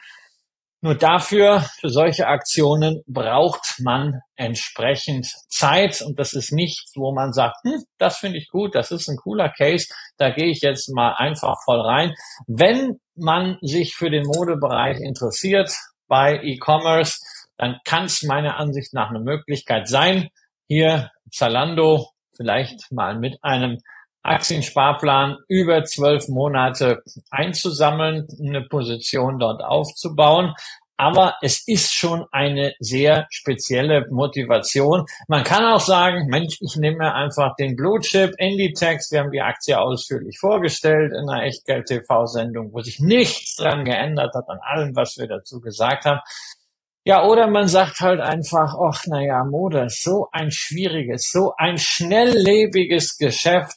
nur 0.81 0.95
dafür, 0.95 1.65
für 1.81 1.89
solche 1.89 2.27
Aktionen 2.27 3.03
braucht 3.07 3.81
man 3.81 4.21
entsprechend 4.37 5.27
Zeit 5.49 6.03
und 6.03 6.19
das 6.19 6.35
ist 6.35 6.53
nichts, 6.53 6.93
wo 6.97 7.13
man 7.13 7.33
sagt, 7.33 7.57
hm, 7.65 7.83
das 7.99 8.19
finde 8.19 8.39
ich 8.39 8.49
gut, 8.49 8.75
das 8.75 8.91
ist 8.91 9.09
ein 9.09 9.17
cooler 9.17 9.49
Case, 9.49 9.89
da 10.19 10.31
gehe 10.31 10.51
ich 10.51 10.61
jetzt 10.61 10.89
mal 10.95 11.15
einfach 11.15 11.57
voll 11.65 11.81
rein. 11.81 12.15
Wenn 12.47 13.01
man 13.15 13.59
sich 13.63 13.95
für 13.95 14.11
den 14.11 14.27
Modebereich 14.27 14.99
interessiert 15.01 15.73
bei 16.09 16.41
E-Commerce, 16.43 17.21
dann 17.57 17.79
kann 17.85 18.05
es 18.05 18.23
meiner 18.23 18.59
Ansicht 18.59 18.93
nach 18.93 19.09
eine 19.09 19.21
Möglichkeit 19.21 19.89
sein, 19.89 20.29
hier 20.69 21.11
Zalando 21.33 22.11
vielleicht 22.37 22.93
mal 22.93 23.19
mit 23.19 23.39
einem 23.43 23.79
Aktiensparplan 24.27 25.39
über 25.49 25.85
zwölf 25.85 26.29
Monate 26.29 27.03
einzusammeln, 27.31 28.27
eine 28.41 28.63
Position 28.63 29.39
dort 29.39 29.63
aufzubauen. 29.63 30.55
Aber 30.99 31.35
es 31.43 31.63
ist 31.67 31.93
schon 31.93 32.25
eine 32.33 32.73
sehr 32.81 33.27
spezielle 33.29 34.07
Motivation. 34.11 35.05
Man 35.29 35.45
kann 35.45 35.67
auch 35.67 35.81
sagen, 35.81 36.27
Mensch, 36.29 36.57
ich 36.63 36.77
nehme 36.77 37.13
einfach 37.13 37.55
den 37.57 37.77
Blue 37.77 38.01
Chip 38.01 38.33
Inditex. 38.39 39.13
Wir 39.13 39.21
haben 39.21 39.31
die 39.31 39.43
Aktie 39.43 39.79
ausführlich 39.79 40.39
vorgestellt 40.39 41.13
in 41.13 41.29
einer 41.29 41.45
Echtgeld 41.45 41.87
TV-Sendung, 41.87 42.73
wo 42.73 42.81
sich 42.81 42.99
nichts 42.99 43.57
dran 43.57 43.85
geändert 43.85 44.35
hat 44.35 44.49
an 44.49 44.59
allem, 44.63 44.97
was 44.97 45.19
wir 45.19 45.27
dazu 45.29 45.61
gesagt 45.61 46.07
haben. 46.07 46.21
Ja, 47.05 47.25
oder 47.25 47.47
man 47.47 47.69
sagt 47.69 48.01
halt 48.01 48.21
einfach, 48.21 48.75
ach, 48.75 49.07
naja, 49.07 49.45
Mode 49.45 49.85
ist 49.85 50.03
so 50.03 50.29
ein 50.33 50.51
schwieriges, 50.51 51.31
so 51.31 51.53
ein 51.57 51.79
schnelllebiges 51.79 53.17
Geschäft. 53.19 53.77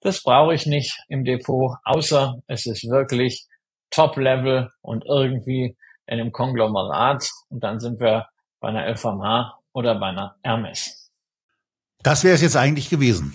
Das 0.00 0.22
brauche 0.22 0.54
ich 0.54 0.66
nicht 0.66 0.96
im 1.08 1.24
Depot, 1.24 1.76
außer 1.84 2.40
es 2.46 2.66
ist 2.66 2.88
wirklich 2.88 3.46
Top-Level 3.90 4.70
und 4.80 5.04
irgendwie 5.06 5.76
in 6.06 6.20
einem 6.20 6.32
Konglomerat. 6.32 7.28
Und 7.48 7.64
dann 7.64 7.80
sind 7.80 8.00
wir 8.00 8.26
bei 8.60 8.68
einer 8.68 8.86
LVMH 8.88 9.58
oder 9.72 9.98
bei 9.98 10.06
einer 10.08 10.36
Hermes. 10.42 11.10
Das 12.02 12.24
wäre 12.24 12.34
es 12.34 12.42
jetzt 12.42 12.56
eigentlich 12.56 12.90
gewesen. 12.90 13.34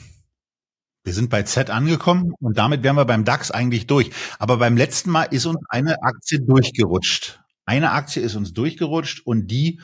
Wir 1.03 1.13
sind 1.13 1.29
bei 1.29 1.43
Z 1.43 1.69
angekommen 1.69 2.33
und 2.39 2.57
damit 2.57 2.81
wären 2.81 2.95
wir 2.95 3.03
beim 3.03 3.25
DAX 3.25 3.51
eigentlich 3.51 3.87
durch. 3.87 4.09
Aber 4.39 4.57
beim 4.57 4.77
letzten 4.77 5.11
Mal 5.11 5.23
ist 5.23 5.45
uns 5.45 5.59
eine 5.67 6.01
Aktie 6.01 6.39
durchgerutscht. 6.39 7.41
Eine 7.65 7.91
Aktie 7.91 8.21
ist 8.21 8.35
uns 8.35 8.53
durchgerutscht 8.53 9.25
und 9.25 9.47
die 9.47 9.81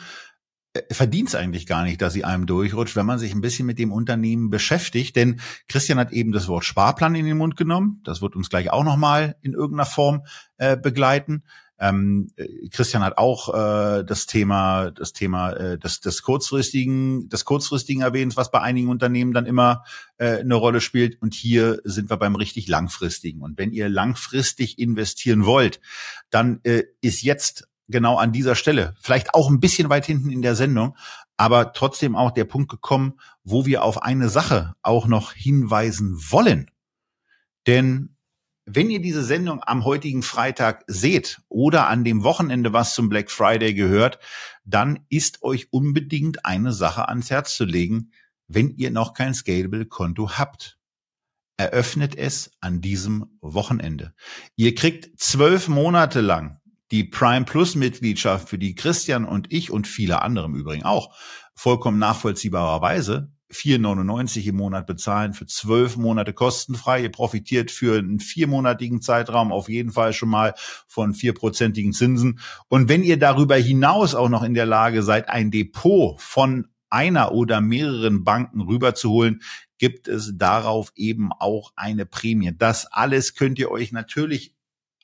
verdient 0.91 1.29
es 1.29 1.35
eigentlich 1.35 1.65
gar 1.65 1.83
nicht, 1.83 2.01
dass 2.01 2.13
sie 2.13 2.23
einem 2.23 2.45
durchrutscht, 2.45 2.95
wenn 2.95 3.05
man 3.05 3.19
sich 3.19 3.33
ein 3.33 3.41
bisschen 3.41 3.65
mit 3.65 3.79
dem 3.79 3.91
Unternehmen 3.91 4.49
beschäftigt. 4.49 5.15
Denn 5.15 5.39
Christian 5.67 5.97
hat 5.97 6.11
eben 6.11 6.31
das 6.31 6.47
Wort 6.47 6.65
Sparplan 6.65 7.15
in 7.15 7.25
den 7.25 7.37
Mund 7.37 7.55
genommen. 7.55 8.01
Das 8.03 8.21
wird 8.21 8.35
uns 8.35 8.49
gleich 8.49 8.71
auch 8.71 8.83
nochmal 8.83 9.35
in 9.41 9.53
irgendeiner 9.53 9.87
Form 9.87 10.23
äh, 10.57 10.77
begleiten. 10.77 11.43
Ähm, 11.79 12.27
äh, 12.35 12.67
Christian 12.69 13.03
hat 13.03 13.17
auch 13.17 13.53
äh, 13.53 14.03
das 14.03 14.25
Thema, 14.25 14.91
das 14.91 15.13
Thema 15.13 15.53
äh, 15.53 15.79
des, 15.79 16.01
des 16.01 16.21
kurzfristigen, 16.21 17.29
des 17.29 17.45
kurzfristigen 17.45 18.01
erwähnt, 18.01 18.35
was 18.35 18.51
bei 18.51 18.61
einigen 18.61 18.89
Unternehmen 18.89 19.33
dann 19.33 19.45
immer 19.45 19.85
äh, 20.17 20.39
eine 20.39 20.55
Rolle 20.55 20.81
spielt. 20.81 21.21
Und 21.21 21.33
hier 21.33 21.79
sind 21.85 22.09
wir 22.09 22.17
beim 22.17 22.35
richtig 22.35 22.67
langfristigen. 22.67 23.41
Und 23.41 23.57
wenn 23.57 23.71
ihr 23.71 23.87
langfristig 23.87 24.77
investieren 24.77 25.45
wollt, 25.45 25.79
dann 26.29 26.59
äh, 26.63 26.83
ist 27.01 27.21
jetzt 27.21 27.68
genau 27.89 28.17
an 28.17 28.31
dieser 28.31 28.55
Stelle, 28.55 28.95
vielleicht 29.01 29.33
auch 29.33 29.49
ein 29.49 29.59
bisschen 29.59 29.89
weit 29.89 30.05
hinten 30.05 30.29
in 30.29 30.41
der 30.41 30.55
Sendung, 30.55 30.95
aber 31.37 31.73
trotzdem 31.73 32.15
auch 32.15 32.31
der 32.31 32.45
Punkt 32.45 32.69
gekommen, 32.69 33.19
wo 33.43 33.65
wir 33.65 33.83
auf 33.83 34.01
eine 34.03 34.29
Sache 34.29 34.75
auch 34.81 35.07
noch 35.07 35.33
hinweisen 35.33 36.15
wollen. 36.29 36.71
Denn 37.67 38.15
wenn 38.65 38.89
ihr 38.91 39.01
diese 39.01 39.23
Sendung 39.23 39.63
am 39.63 39.83
heutigen 39.83 40.21
Freitag 40.21 40.83
seht 40.85 41.41
oder 41.49 41.87
an 41.87 42.03
dem 42.03 42.23
Wochenende, 42.23 42.71
was 42.71 42.93
zum 42.93 43.09
Black 43.09 43.31
Friday 43.31 43.73
gehört, 43.73 44.19
dann 44.63 44.99
ist 45.09 45.41
euch 45.41 45.73
unbedingt 45.73 46.45
eine 46.45 46.71
Sache 46.71 47.09
ans 47.09 47.31
Herz 47.31 47.55
zu 47.55 47.65
legen, 47.65 48.11
wenn 48.47 48.69
ihr 48.69 48.91
noch 48.91 49.13
kein 49.13 49.33
Scalable-Konto 49.33 50.37
habt. 50.37 50.77
Eröffnet 51.57 52.15
es 52.15 52.51
an 52.61 52.79
diesem 52.79 53.37
Wochenende. 53.41 54.13
Ihr 54.55 54.75
kriegt 54.75 55.19
zwölf 55.19 55.67
Monate 55.67 56.21
lang 56.21 56.58
die 56.91 57.03
Prime 57.03 57.45
Plus 57.45 57.75
Mitgliedschaft, 57.75 58.49
für 58.49 58.57
die 58.57 58.75
Christian 58.75 59.25
und 59.25 59.51
ich 59.51 59.71
und 59.71 59.87
viele 59.87 60.21
andere 60.21 60.45
im 60.45 60.55
Übrigen 60.55 60.83
auch 60.83 61.15
vollkommen 61.55 61.99
nachvollziehbarerweise 61.99 63.31
4,99 63.51 64.45
im 64.45 64.57
Monat 64.57 64.85
bezahlen, 64.85 65.33
für 65.33 65.47
zwölf 65.47 65.97
Monate 65.97 66.33
kostenfrei. 66.33 67.01
Ihr 67.01 67.11
profitiert 67.11 67.71
für 67.71 67.97
einen 67.97 68.19
viermonatigen 68.19 69.01
Zeitraum 69.01 69.51
auf 69.51 69.69
jeden 69.69 69.91
Fall 69.91 70.13
schon 70.13 70.29
mal 70.29 70.53
von 70.87 71.13
vierprozentigen 71.13 71.93
Zinsen. 71.93 72.39
Und 72.67 72.89
wenn 72.89 73.03
ihr 73.03 73.17
darüber 73.17 73.55
hinaus 73.55 74.13
auch 74.13 74.29
noch 74.29 74.43
in 74.43 74.53
der 74.53 74.67
Lage 74.67 75.01
seid, 75.01 75.29
ein 75.29 75.49
Depot 75.49 76.21
von 76.21 76.67
einer 76.91 77.31
oder 77.31 77.61
mehreren 77.61 78.23
Banken 78.23 78.61
rüberzuholen, 78.61 79.41
gibt 79.77 80.07
es 80.07 80.33
darauf 80.35 80.91
eben 80.95 81.31
auch 81.31 81.71
eine 81.75 82.05
Prämie. 82.05 82.51
Das 82.55 82.85
alles 82.91 83.33
könnt 83.33 83.57
ihr 83.59 83.71
euch 83.71 83.91
natürlich 83.91 84.53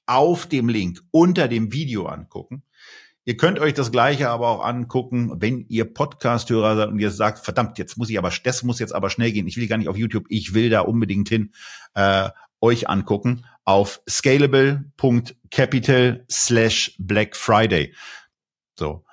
auf 0.06 0.48
dem 0.48 0.70
Link 0.70 1.02
unter 1.12 1.48
dem 1.48 1.72
Video 1.72 2.06
angucken. 2.06 2.64
Ihr 3.28 3.38
könnt 3.38 3.58
euch 3.60 3.74
das 3.74 3.92
Gleiche 3.92 4.30
aber 4.30 4.50
auch 4.50 4.64
angucken, 4.64 5.42
wenn 5.42 5.66
ihr 5.68 5.92
Podcast-Hörer 5.92 6.76
seid 6.76 6.90
und 6.90 7.00
ihr 7.00 7.10
sagt, 7.10 7.44
verdammt, 7.44 7.80
jetzt 7.80 7.98
muss 7.98 8.12
ich 8.12 8.20
aber, 8.20 8.32
das 8.44 8.62
muss 8.62 8.78
jetzt 8.80 8.94
aber 8.94 9.10
schnell 9.10 9.32
gehen. 9.32 9.48
Ich 9.48 9.58
will 9.58 9.68
gar 9.68 9.78
nicht 9.78 9.90
auf 9.90 9.98
YouTube, 9.98 10.26
ich 10.30 10.54
will 10.54 10.70
da 10.70 10.82
unbedingt 10.82 11.30
hin, 11.30 11.52
äh, 11.96 12.30
euch 12.62 12.88
angucken 12.88 13.46
auf 13.64 14.04
scalable.capital 14.08 16.24
slash 16.30 16.96
Black 17.00 17.36
Friday. 17.36 17.96
So. 18.78 19.05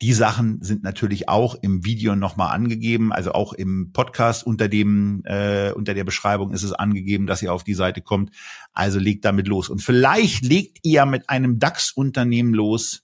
Die 0.00 0.12
Sachen 0.12 0.62
sind 0.62 0.84
natürlich 0.84 1.28
auch 1.28 1.56
im 1.60 1.84
Video 1.84 2.14
nochmal 2.14 2.54
angegeben, 2.54 3.12
also 3.12 3.32
auch 3.32 3.52
im 3.52 3.92
Podcast 3.92 4.46
unter 4.46 4.68
dem 4.68 5.22
äh, 5.24 5.72
unter 5.72 5.92
der 5.92 6.04
Beschreibung 6.04 6.52
ist 6.52 6.62
es 6.62 6.72
angegeben, 6.72 7.26
dass 7.26 7.42
ihr 7.42 7.52
auf 7.52 7.64
die 7.64 7.74
Seite 7.74 8.00
kommt. 8.00 8.30
Also 8.72 9.00
legt 9.00 9.24
damit 9.24 9.48
los 9.48 9.68
und 9.68 9.82
vielleicht 9.82 10.44
legt 10.44 10.78
ihr 10.84 11.04
mit 11.04 11.28
einem 11.28 11.58
DAX-Unternehmen 11.58 12.54
los, 12.54 13.02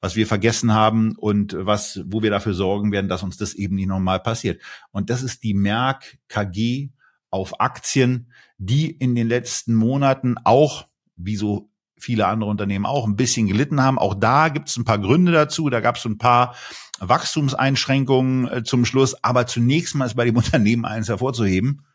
was 0.00 0.16
wir 0.16 0.26
vergessen 0.26 0.74
haben 0.74 1.14
und 1.16 1.56
was 1.56 2.00
wo 2.06 2.22
wir 2.22 2.30
dafür 2.30 2.54
sorgen 2.54 2.90
werden, 2.90 3.08
dass 3.08 3.22
uns 3.22 3.36
das 3.36 3.54
eben 3.54 3.76
nicht 3.76 3.86
nochmal 3.86 4.18
passiert. 4.18 4.60
Und 4.90 5.10
das 5.10 5.22
ist 5.22 5.44
die 5.44 5.54
Merck 5.54 6.18
KG 6.26 6.90
auf 7.30 7.60
Aktien, 7.60 8.32
die 8.58 8.90
in 8.90 9.14
den 9.14 9.28
letzten 9.28 9.76
Monaten 9.76 10.36
auch 10.42 10.88
wie 11.16 11.36
so 11.36 11.70
viele 12.04 12.26
andere 12.26 12.50
Unternehmen 12.50 12.86
auch 12.86 13.06
ein 13.06 13.16
bisschen 13.16 13.46
gelitten 13.46 13.80
haben. 13.80 13.98
Auch 13.98 14.14
da 14.14 14.50
gibt 14.50 14.68
es 14.68 14.76
ein 14.76 14.84
paar 14.84 14.98
Gründe 14.98 15.32
dazu. 15.32 15.70
Da 15.70 15.80
gab 15.80 15.96
es 15.96 16.04
ein 16.04 16.18
paar 16.18 16.54
Wachstumseinschränkungen 17.00 18.48
äh, 18.48 18.62
zum 18.62 18.84
Schluss. 18.84 19.24
Aber 19.24 19.46
zunächst 19.46 19.94
mal 19.94 20.04
ist 20.06 20.14
bei 20.14 20.26
dem 20.26 20.36
Unternehmen 20.36 20.84
eines 20.84 21.08
hervorzuheben. 21.08 21.86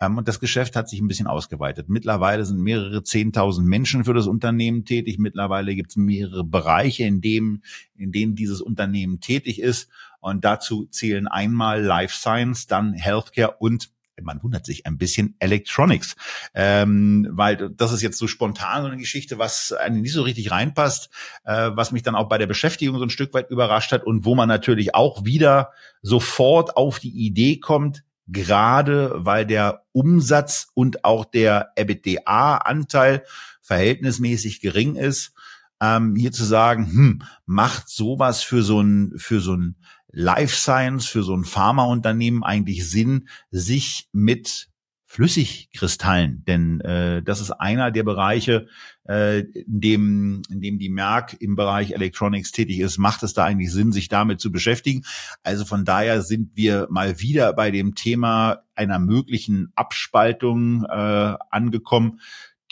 Ähm, 0.00 0.18
und 0.18 0.28
das 0.28 0.40
Geschäft 0.40 0.76
hat 0.76 0.88
sich 0.88 1.00
ein 1.00 1.08
bisschen 1.08 1.26
ausgeweitet. 1.26 1.88
Mittlerweile 1.88 2.44
sind 2.44 2.60
mehrere 2.60 3.02
Zehntausend 3.02 3.66
Menschen 3.66 4.04
für 4.04 4.14
das 4.14 4.26
Unternehmen 4.26 4.84
tätig. 4.84 5.18
Mittlerweile 5.18 5.74
gibt 5.74 5.90
es 5.90 5.96
mehrere 5.96 6.44
Bereiche, 6.44 7.04
in, 7.04 7.20
dem, 7.20 7.62
in 7.96 8.12
denen 8.12 8.34
dieses 8.34 8.60
Unternehmen 8.60 9.20
tätig 9.20 9.60
ist. 9.60 9.88
Und 10.20 10.44
dazu 10.44 10.86
zählen 10.86 11.28
einmal 11.28 11.82
Life 11.82 12.16
Science, 12.16 12.66
dann 12.66 12.94
Healthcare 12.94 13.56
und 13.58 13.90
man 14.22 14.42
wundert 14.42 14.66
sich 14.66 14.86
ein 14.86 14.98
bisschen 14.98 15.36
Electronics, 15.38 16.16
ähm, 16.54 17.28
weil 17.30 17.70
das 17.70 17.92
ist 17.92 18.02
jetzt 18.02 18.18
so 18.18 18.26
spontan 18.26 18.82
so 18.82 18.88
eine 18.88 18.96
Geschichte, 18.96 19.38
was 19.38 19.72
einem 19.72 20.00
nicht 20.00 20.12
so 20.12 20.22
richtig 20.22 20.50
reinpasst, 20.50 21.10
äh, 21.44 21.70
was 21.74 21.92
mich 21.92 22.02
dann 22.02 22.14
auch 22.14 22.28
bei 22.28 22.38
der 22.38 22.46
Beschäftigung 22.46 22.98
so 22.98 23.04
ein 23.04 23.10
Stück 23.10 23.34
weit 23.34 23.50
überrascht 23.50 23.92
hat 23.92 24.04
und 24.04 24.24
wo 24.24 24.34
man 24.34 24.48
natürlich 24.48 24.94
auch 24.94 25.24
wieder 25.24 25.72
sofort 26.02 26.76
auf 26.76 26.98
die 26.98 27.26
Idee 27.26 27.58
kommt, 27.58 28.04
gerade 28.26 29.12
weil 29.14 29.46
der 29.46 29.84
Umsatz 29.92 30.68
und 30.74 31.04
auch 31.04 31.24
der 31.24 31.72
EBITDA-Anteil 31.76 33.24
verhältnismäßig 33.60 34.60
gering 34.60 34.96
ist, 34.96 35.32
ähm, 35.80 36.14
hier 36.16 36.32
zu 36.32 36.44
sagen, 36.44 36.86
hm, 36.86 37.22
macht 37.46 37.88
sowas 37.88 38.42
für 38.42 38.62
so 38.62 38.80
ein 38.80 39.14
für 39.16 39.40
so 39.40 39.54
ein 39.54 39.76
Life 40.14 40.54
Science, 40.56 41.06
für 41.06 41.22
so 41.22 41.36
ein 41.36 41.44
Pharmaunternehmen 41.44 42.42
eigentlich 42.42 42.88
Sinn, 42.88 43.28
sich 43.50 44.08
mit 44.12 44.68
Flüssigkristallen, 45.14 46.44
denn 46.44 46.80
äh, 46.80 47.22
das 47.22 47.40
ist 47.40 47.52
einer 47.52 47.92
der 47.92 48.02
Bereiche, 48.02 48.66
äh, 49.08 49.42
in 49.42 49.80
dem 49.80 50.42
in 50.50 50.60
dem 50.60 50.80
die 50.80 50.88
Merck 50.88 51.36
im 51.40 51.54
Bereich 51.54 51.92
Electronics 51.92 52.50
tätig 52.50 52.80
ist, 52.80 52.98
macht 52.98 53.22
es 53.22 53.32
da 53.32 53.44
eigentlich 53.44 53.70
Sinn, 53.70 53.92
sich 53.92 54.08
damit 54.08 54.40
zu 54.40 54.50
beschäftigen. 54.50 55.04
Also 55.44 55.64
von 55.64 55.84
daher 55.84 56.22
sind 56.22 56.56
wir 56.56 56.88
mal 56.90 57.20
wieder 57.20 57.52
bei 57.52 57.70
dem 57.70 57.94
Thema 57.94 58.64
einer 58.74 58.98
möglichen 58.98 59.70
Abspaltung 59.76 60.84
äh, 60.84 61.36
angekommen, 61.48 62.18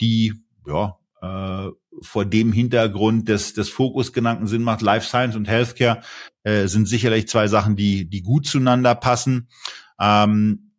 die 0.01 0.33
ja 0.67 0.97
äh, 1.21 1.71
vor 2.01 2.25
dem 2.25 2.51
Hintergrund 2.51 3.29
des, 3.29 3.53
des 3.53 3.69
Fokus 3.69 4.13
genannten 4.13 4.47
Sinn 4.47 4.63
macht. 4.63 4.81
Life 4.81 5.07
Science 5.07 5.35
und 5.35 5.47
Healthcare 5.47 6.01
äh, 6.43 6.67
sind 6.67 6.87
sicherlich 6.87 7.27
zwei 7.27 7.47
Sachen, 7.47 7.75
die, 7.75 8.09
die 8.09 8.21
gut 8.21 8.47
zueinander 8.47 8.95
passen. 8.95 9.49
Ähm, 9.99 10.71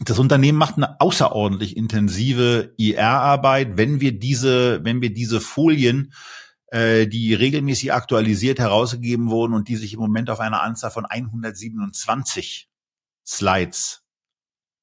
das 0.00 0.18
Unternehmen 0.18 0.58
macht 0.58 0.76
eine 0.76 1.00
außerordentlich 1.00 1.76
intensive 1.76 2.72
IR-Arbeit. 2.76 3.76
Wenn 3.76 4.00
wir 4.00 4.18
diese, 4.18 4.84
wenn 4.84 5.02
wir 5.02 5.12
diese 5.12 5.40
Folien, 5.40 6.12
äh, 6.68 7.06
die 7.06 7.34
regelmäßig 7.34 7.92
aktualisiert 7.92 8.58
herausgegeben 8.58 9.30
wurden 9.30 9.54
und 9.54 9.68
die 9.68 9.76
sich 9.76 9.94
im 9.94 10.00
Moment 10.00 10.30
auf 10.30 10.40
einer 10.40 10.62
Anzahl 10.62 10.90
von 10.90 11.04
127 11.04 12.68
Slides 13.26 14.04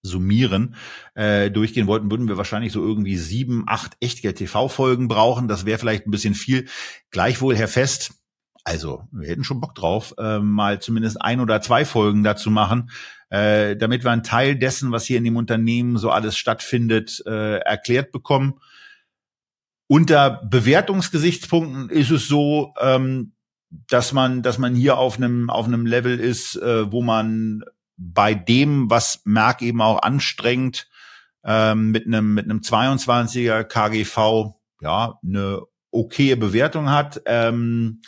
summieren, 0.06 0.76
äh, 1.14 1.52
durchgehen 1.52 1.88
wollten, 1.88 2.12
würden 2.12 2.28
wir 2.28 2.38
wahrscheinlich 2.38 2.72
so 2.72 2.82
irgendwie 2.82 3.18
sieben, 3.18 3.64
acht 3.68 3.98
Echtgeld-TV-Folgen 4.00 5.08
brauchen. 5.08 5.48
Das 5.48 5.66
wäre 5.66 5.80
vielleicht 5.80 6.08
ein 6.08 6.12
bisschen 6.12 6.36
viel. 6.36 6.68
Gleichwohl, 7.12 7.56
Herr 7.56 7.68
Fest, 7.68 8.14
also 8.64 9.04
wir 9.12 9.30
hätten 9.30 9.44
schon 9.44 9.62
Bock 9.62 9.76
drauf, 9.76 10.16
äh, 10.18 10.40
mal 10.40 10.82
zumindest 10.82 11.22
ein 11.22 11.40
oder 11.40 11.62
zwei 11.62 11.86
Folgen 11.86 12.24
dazu 12.24 12.50
machen, 12.50 12.90
äh, 13.30 13.76
damit 13.76 14.04
wir 14.04 14.12
einen 14.12 14.24
Teil 14.24 14.56
dessen, 14.56 14.92
was 14.92 15.06
hier 15.06 15.18
in 15.18 15.24
dem 15.24 15.38
Unternehmen 15.38 15.98
so 15.98 16.10
alles 16.10 16.36
stattfindet, 16.36 17.24
äh, 17.28 17.58
erklärt 17.60 18.12
bekommen. 18.12 18.60
Unter 19.88 20.42
Bewertungsgesichtspunkten 20.50 21.90
ist 21.90 22.10
es 22.10 22.28
so, 22.28 22.74
ähm, 22.82 23.34
dass 23.88 24.14
man, 24.14 24.42
dass 24.42 24.58
man 24.58 24.74
hier 24.74 24.98
auf 24.98 25.18
einem 25.18 25.50
auf 25.50 25.68
einem 25.68 25.86
Level 25.86 26.20
ist, 26.20 26.56
äh, 26.56 26.92
wo 26.92 27.02
man 27.02 27.64
bei 27.98 28.34
dem, 28.34 28.90
was 28.90 29.22
Merck 29.26 29.62
eben 29.62 29.82
auch 29.82 30.02
anstrengt, 30.02 30.88
ähm, 31.44 31.92
mit 31.92 32.06
einem 32.06 32.34
mit 32.34 32.46
einem 32.46 32.60
22er 32.60 33.64
KGV 33.64 34.56
ja 34.82 35.20
eine 35.24 35.62
okaye 35.92 36.36
Bewertung 36.36 36.90
hat. 36.90 37.22
Ähm, 37.26 38.02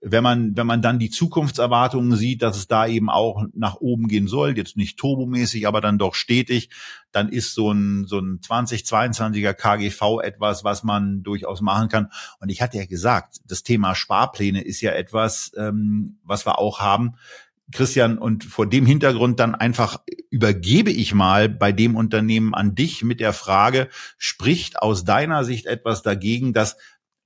wenn 0.00 0.22
man, 0.22 0.56
wenn 0.56 0.66
man 0.66 0.80
dann 0.80 1.00
die 1.00 1.10
Zukunftserwartungen 1.10 2.16
sieht, 2.16 2.42
dass 2.42 2.56
es 2.56 2.68
da 2.68 2.86
eben 2.86 3.10
auch 3.10 3.44
nach 3.52 3.76
oben 3.76 4.06
gehen 4.06 4.28
soll, 4.28 4.56
jetzt 4.56 4.76
nicht 4.76 4.96
turbomäßig, 4.96 5.66
aber 5.66 5.80
dann 5.80 5.98
doch 5.98 6.14
stetig, 6.14 6.70
dann 7.10 7.28
ist 7.28 7.54
so 7.54 7.72
ein, 7.72 8.06
so 8.06 8.20
ein 8.20 8.38
2022er 8.38 9.54
KGV 9.54 10.20
etwas, 10.22 10.62
was 10.62 10.84
man 10.84 11.22
durchaus 11.24 11.60
machen 11.60 11.88
kann. 11.88 12.12
Und 12.38 12.48
ich 12.48 12.62
hatte 12.62 12.78
ja 12.78 12.86
gesagt, 12.86 13.38
das 13.46 13.64
Thema 13.64 13.96
Sparpläne 13.96 14.62
ist 14.62 14.80
ja 14.80 14.92
etwas, 14.92 15.50
ähm, 15.56 16.18
was 16.22 16.46
wir 16.46 16.60
auch 16.60 16.78
haben. 16.78 17.16
Christian, 17.72 18.18
und 18.18 18.44
vor 18.44 18.66
dem 18.66 18.86
Hintergrund 18.86 19.40
dann 19.40 19.54
einfach 19.54 19.98
übergebe 20.30 20.90
ich 20.90 21.14
mal 21.14 21.48
bei 21.48 21.72
dem 21.72 21.96
Unternehmen 21.96 22.54
an 22.54 22.74
dich 22.74 23.04
mit 23.04 23.20
der 23.20 23.32
Frage, 23.32 23.88
spricht 24.16 24.80
aus 24.80 25.04
deiner 25.04 25.44
Sicht 25.44 25.66
etwas 25.66 26.02
dagegen, 26.02 26.52
dass 26.52 26.76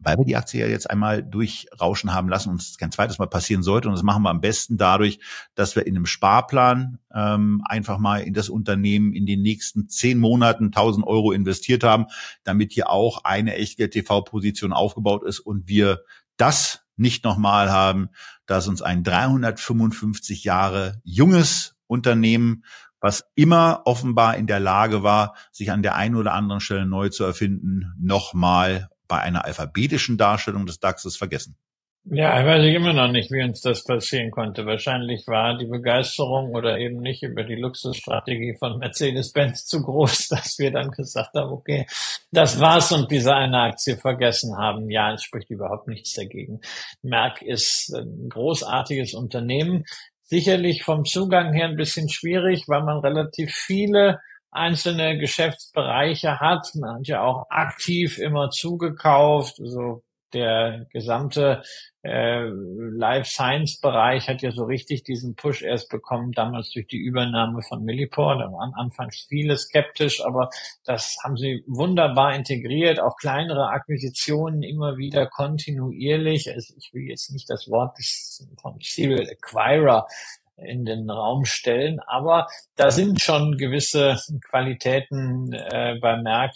weil 0.05 0.19
wir 0.19 0.25
die 0.25 0.37
Aktie 0.37 0.61
ja 0.61 0.67
jetzt 0.67 0.91
einmal 0.91 1.23
durchrauschen 1.23 2.13
haben 2.13 2.29
lassen 2.29 2.51
und 2.51 2.61
es 2.61 2.77
kein 2.77 2.91
zweites 2.91 3.19
Mal 3.19 3.29
passieren 3.29 3.63
sollte. 3.63 3.89
Und 3.89 3.95
das 3.95 4.03
machen 4.03 4.23
wir 4.23 4.31
am 4.31 4.41
besten 4.41 4.77
dadurch, 4.77 5.21
dass 5.55 5.77
wir 5.77 5.87
in 5.87 5.97
einem 5.97 6.07
Sparplan 6.07 6.99
ähm, 7.15 7.63
einfach 7.65 7.99
mal 7.99 8.19
in 8.19 8.35
das 8.35 8.49
Unternehmen 8.49 9.13
in 9.13 9.27
den 9.27 9.43
nächsten 9.43 9.89
zehn 9.89 10.19
Monaten 10.19 10.67
1000 10.67 11.07
Euro 11.07 11.33
investiert 11.33 11.85
haben, 11.85 12.07
damit 12.43 12.73
hier 12.73 12.91
auch 12.91 13.25
eine 13.25 13.55
Echtgeld-TV-Position 13.55 14.73
aufgebaut 14.73 15.23
ist 15.25 15.41
und 15.41 15.69
wir 15.69 16.03
das 16.37 16.82
nicht 16.97 17.25
nochmal 17.25 17.71
haben, 17.71 18.09
dass 18.47 18.69
uns 18.69 18.83
ein 18.83 19.03
355 19.05 20.45
Jahre 20.45 21.01
junges 21.05 21.75
Unternehmen, 21.87 22.65
was 23.01 23.25
immer 23.35 23.83
offenbar 23.85 24.37
in 24.37 24.47
der 24.47 24.61
Lage 24.61 25.03
war, 25.03 25.35
sich 25.51 25.73
an 25.73 25.83
der 25.83 25.97
einen 25.97 26.17
oder 26.17 26.35
anderen 26.35 26.61
Stelle 26.61 26.87
neu 26.87 27.09
zu 27.09 27.25
erfinden, 27.25 27.93
nochmal 27.99 28.89
bei 29.09 29.21
einer 29.21 29.45
alphabetischen 29.45 30.17
Darstellung 30.17 30.67
des 30.67 30.79
DAXes 30.81 31.17
vergessen. 31.17 31.57
Ja, 32.05 32.45
weiß 32.45 32.65
ich 32.65 32.75
immer 32.75 32.93
noch 32.93 33.13
nicht, 33.13 33.31
wie 33.31 33.45
uns 33.45 33.61
das 33.61 33.85
passieren 33.85 34.33
konnte. 34.33 34.67
Wahrscheinlich 34.67 35.29
war 35.29 35.57
die 35.57 35.67
Begeisterung 35.67 36.53
oder 36.53 36.77
eben 36.79 37.01
nicht 37.01 37.23
über 37.23 37.45
die 37.45 37.55
Luxusstrategie 37.55 38.57
von 38.59 38.79
Mercedes-Benz 38.79 39.67
zu 39.67 39.83
groß, 39.83 40.29
dass 40.31 40.59
wir 40.59 40.73
dann 40.73 40.91
gesagt 40.91 41.35
haben, 41.37 41.53
okay, 41.53 41.87
das 42.33 42.59
war's 42.59 42.91
und 42.91 43.09
diese 43.13 43.33
eine 43.37 43.61
Aktie 43.61 43.97
vergessen 43.97 44.57
haben. 44.59 44.91
Ja, 44.91 45.15
es 45.15 45.23
spricht 45.23 45.49
überhaupt 45.51 45.87
nichts 45.87 46.15
dagegen. 46.15 46.61
Merck 47.03 47.41
ist 47.41 47.95
ein 47.95 48.29
großartiges 48.29 49.15
Unternehmen. 49.15 49.85
Sicherlich 50.23 50.83
vom 50.83 51.05
Zugang 51.05 51.53
her 51.53 51.69
ein 51.69 51.77
bisschen 51.77 52.09
schwierig, 52.09 52.65
weil 52.67 52.83
man 52.83 52.99
relativ 52.99 53.53
viele 53.53 54.19
einzelne 54.51 55.19
Geschäftsbereiche 55.19 56.41
hat. 56.41 56.69
Man 56.75 56.97
hat 56.97 57.07
ja 57.07 57.23
auch 57.23 57.47
aktiv 57.49 58.19
immer 58.19 58.51
zugekauft. 58.51 59.61
Also 59.61 60.03
der 60.35 60.87
gesamte 60.93 61.63
äh, 62.03 62.45
Life 62.45 63.31
Science 63.31 63.79
Bereich 63.81 64.29
hat 64.29 64.43
ja 64.43 64.51
so 64.51 64.65
richtig 64.65 65.05
diesen 65.05 65.37
Push 65.37 65.63
erst 65.63 65.89
bekommen, 65.89 66.33
damals 66.33 66.71
durch 66.71 66.87
die 66.89 66.99
Übernahme 66.99 67.63
von 67.63 67.85
Millipore. 67.85 68.39
Da 68.39 68.53
waren 68.53 68.75
anfangs 68.75 69.27
viele 69.29 69.57
skeptisch, 69.57 70.25
aber 70.25 70.51
das 70.85 71.17
haben 71.23 71.37
sie 71.37 71.63
wunderbar 71.67 72.35
integriert. 72.35 73.01
Auch 73.01 73.17
kleinere 73.17 73.69
Akquisitionen 73.69 74.63
immer 74.63 74.97
wieder 74.97 75.27
kontinuierlich. 75.27 76.53
Also 76.53 76.75
ich 76.77 76.93
will 76.93 77.03
jetzt 77.03 77.31
nicht 77.31 77.49
das 77.49 77.69
Wort 77.69 77.97
von 78.61 78.79
Serial 78.81 79.29
Acquirer 79.29 80.07
in 80.65 80.85
den 80.85 81.11
Raum 81.11 81.45
stellen. 81.45 82.01
Aber 82.01 82.47
da 82.77 82.91
sind 82.91 83.21
schon 83.21 83.57
gewisse 83.57 84.19
Qualitäten 84.49 85.53
äh, 85.53 85.97
beim 86.01 86.23
Merck, 86.23 86.53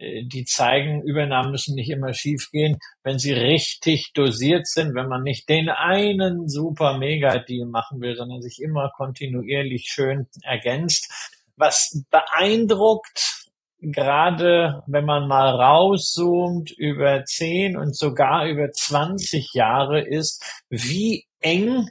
äh, 0.00 0.24
die 0.24 0.44
zeigen, 0.44 1.02
Übernahmen 1.02 1.52
müssen 1.52 1.74
nicht 1.74 1.90
immer 1.90 2.14
schiefgehen, 2.14 2.78
wenn 3.02 3.18
sie 3.18 3.32
richtig 3.32 4.12
dosiert 4.14 4.66
sind, 4.66 4.94
wenn 4.94 5.08
man 5.08 5.22
nicht 5.22 5.48
den 5.48 5.68
einen 5.68 6.48
super 6.48 6.98
Mega-Deal 6.98 7.66
machen 7.66 8.00
will, 8.00 8.16
sondern 8.16 8.42
sich 8.42 8.60
immer 8.60 8.90
kontinuierlich 8.96 9.86
schön 9.86 10.26
ergänzt. 10.42 11.10
Was 11.56 12.04
beeindruckt, 12.10 13.48
gerade 13.80 14.82
wenn 14.86 15.04
man 15.04 15.28
mal 15.28 15.50
rauszoomt 15.50 16.70
über 16.70 17.24
10 17.24 17.76
und 17.76 17.96
sogar 17.96 18.46
über 18.46 18.70
20 18.70 19.52
Jahre 19.54 20.00
ist, 20.00 20.64
wie 20.68 21.26
eng 21.40 21.88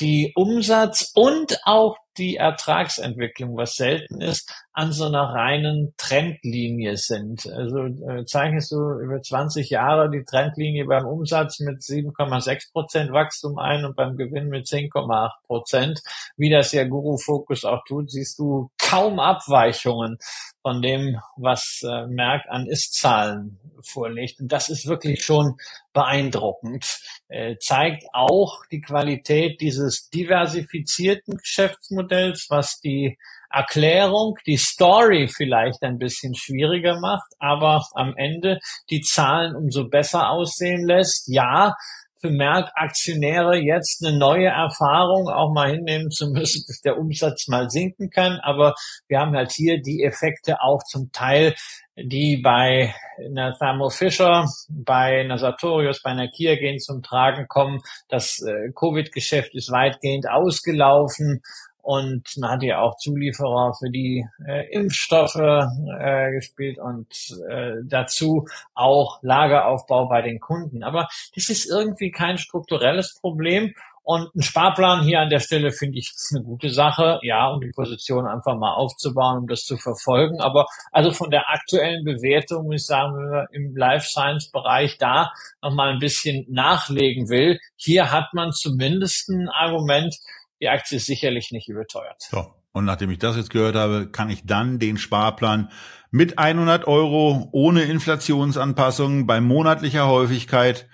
die 0.00 0.32
Umsatz- 0.34 1.12
und 1.14 1.58
auch 1.64 1.96
die 2.18 2.36
Ertragsentwicklung, 2.36 3.56
was 3.56 3.74
selten 3.74 4.20
ist, 4.20 4.52
an 4.72 4.92
so 4.92 5.06
einer 5.06 5.30
reinen 5.34 5.94
Trendlinie 5.96 6.96
sind. 6.96 7.46
Also 7.46 7.84
äh, 7.86 8.24
zeichnest 8.26 8.72
du 8.72 8.98
über 9.00 9.20
20 9.20 9.70
Jahre 9.70 10.10
die 10.10 10.24
Trendlinie 10.24 10.84
beim 10.84 11.06
Umsatz 11.06 11.60
mit 11.60 11.80
7,6 11.80 12.72
Prozent 12.72 13.12
Wachstum 13.12 13.58
ein 13.58 13.84
und 13.84 13.96
beim 13.96 14.16
Gewinn 14.16 14.48
mit 14.48 14.66
10,8 14.66 15.30
Prozent, 15.46 16.00
wie 16.36 16.50
das 16.50 16.72
ja 16.72 16.84
Guru 16.84 17.16
Focus 17.16 17.64
auch 17.64 17.82
tut, 17.86 18.10
siehst 18.10 18.38
du 18.38 18.70
kaum 18.92 19.18
Abweichungen 19.20 20.18
von 20.60 20.82
dem, 20.82 21.18
was 21.36 21.80
äh, 21.82 22.06
Merck 22.08 22.44
an 22.50 22.66
Ist-Zahlen 22.66 23.58
vorlegt. 23.82 24.38
Und 24.38 24.52
das 24.52 24.68
ist 24.68 24.86
wirklich 24.86 25.24
schon 25.24 25.56
beeindruckend. 25.94 27.00
Äh, 27.28 27.56
zeigt 27.58 28.04
auch 28.12 28.66
die 28.70 28.82
Qualität 28.82 29.62
dieses 29.62 30.10
diversifizierten 30.10 31.38
Geschäftsmodells, 31.38 32.48
was 32.50 32.80
die 32.80 33.16
Erklärung, 33.50 34.36
die 34.46 34.58
Story 34.58 35.26
vielleicht 35.28 35.82
ein 35.82 35.98
bisschen 35.98 36.34
schwieriger 36.34 37.00
macht, 37.00 37.32
aber 37.38 37.86
am 37.94 38.14
Ende 38.16 38.58
die 38.90 39.00
Zahlen 39.00 39.56
umso 39.56 39.88
besser 39.88 40.28
aussehen 40.30 40.86
lässt. 40.86 41.28
Ja, 41.28 41.74
für 42.22 42.30
Merck-Aktionäre 42.30 43.56
jetzt 43.56 44.04
eine 44.04 44.16
neue 44.16 44.46
Erfahrung 44.46 45.28
auch 45.28 45.52
mal 45.52 45.72
hinnehmen 45.72 46.10
zu 46.10 46.30
müssen, 46.30 46.64
dass 46.68 46.80
der 46.80 46.96
Umsatz 46.96 47.48
mal 47.48 47.68
sinken 47.68 48.10
kann. 48.10 48.38
Aber 48.40 48.74
wir 49.08 49.18
haben 49.18 49.34
halt 49.34 49.50
hier 49.50 49.82
die 49.82 50.04
Effekte 50.04 50.60
auch 50.60 50.84
zum 50.84 51.10
Teil, 51.10 51.54
die 51.96 52.40
bei 52.42 52.94
einer 53.18 53.54
Thermo 53.58 53.90
Fisher, 53.90 54.46
bei 54.68 55.20
einer 55.20 55.36
Sartorius, 55.36 56.00
bei 56.00 56.10
einer 56.10 56.28
Kia 56.28 56.54
gehen 56.54 56.78
zum 56.78 57.02
Tragen 57.02 57.48
kommen. 57.48 57.80
Das 58.08 58.40
äh, 58.40 58.70
Covid-Geschäft 58.72 59.54
ist 59.54 59.72
weitgehend 59.72 60.28
ausgelaufen. 60.30 61.42
Und 61.82 62.36
man 62.38 62.50
hat 62.52 62.62
ja 62.62 62.80
auch 62.80 62.96
Zulieferer 62.96 63.74
für 63.78 63.90
die 63.90 64.24
äh, 64.46 64.70
Impfstoffe 64.72 65.34
äh, 65.34 66.30
gespielt 66.30 66.78
und 66.78 67.08
äh, 67.50 67.72
dazu 67.84 68.46
auch 68.74 69.18
Lageraufbau 69.22 70.08
bei 70.08 70.22
den 70.22 70.38
Kunden. 70.38 70.84
Aber 70.84 71.08
das 71.34 71.50
ist 71.50 71.68
irgendwie 71.68 72.12
kein 72.12 72.38
strukturelles 72.38 73.18
Problem. 73.20 73.74
Und 74.04 74.34
ein 74.34 74.42
Sparplan 74.42 75.04
hier 75.04 75.20
an 75.20 75.30
der 75.30 75.38
Stelle 75.38 75.70
finde 75.70 75.98
ich 75.98 76.12
eine 76.34 76.42
gute 76.42 76.70
Sache, 76.70 77.20
ja, 77.22 77.48
um 77.48 77.60
die 77.60 77.70
Position 77.70 78.26
einfach 78.26 78.56
mal 78.56 78.74
aufzubauen, 78.74 79.38
um 79.38 79.46
das 79.46 79.64
zu 79.64 79.76
verfolgen. 79.76 80.40
Aber 80.40 80.66
also 80.90 81.12
von 81.12 81.30
der 81.30 81.50
aktuellen 81.50 82.04
Bewertung 82.04 82.66
muss 82.66 82.82
ich 82.82 82.86
sagen, 82.86 83.14
wenn 83.16 83.30
man 83.30 83.46
im 83.52 83.76
Life 83.76 84.08
Science 84.08 84.50
Bereich 84.50 84.98
da 84.98 85.32
noch 85.62 85.72
mal 85.72 85.92
ein 85.92 86.00
bisschen 86.00 86.46
nachlegen 86.48 87.28
will, 87.28 87.60
hier 87.76 88.10
hat 88.10 88.34
man 88.34 88.50
zumindest 88.50 89.28
ein 89.28 89.48
Argument, 89.48 90.16
die 90.62 90.68
Aktie 90.68 90.96
ist 90.96 91.06
sicherlich 91.06 91.50
nicht 91.50 91.68
überteuert. 91.68 92.22
So. 92.30 92.54
Und 92.72 92.86
nachdem 92.86 93.10
ich 93.10 93.18
das 93.18 93.36
jetzt 93.36 93.50
gehört 93.50 93.74
habe, 93.74 94.10
kann 94.10 94.30
ich 94.30 94.46
dann 94.46 94.78
den 94.78 94.96
Sparplan 94.96 95.70
mit 96.10 96.38
100 96.38 96.86
Euro 96.86 97.48
ohne 97.52 97.82
Inflationsanpassung 97.82 99.26
bei 99.26 99.40
monatlicher 99.40 100.06
Häufigkeit 100.06 100.88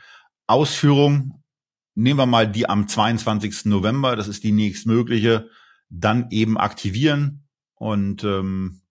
Ausführung, 0.49 1.45
nehmen 1.95 2.19
wir 2.19 2.27
mal 2.27 2.51
die 2.51 2.69
am 2.69 2.89
22. 2.89 3.67
November, 3.67 4.17
das 4.17 4.27
ist 4.27 4.43
die 4.43 4.53
nächstmögliche, 4.53 5.51
dann 5.91 6.31
eben 6.31 6.57
aktivieren 6.57 7.47
und 7.75 8.25
ähm, 8.25 8.83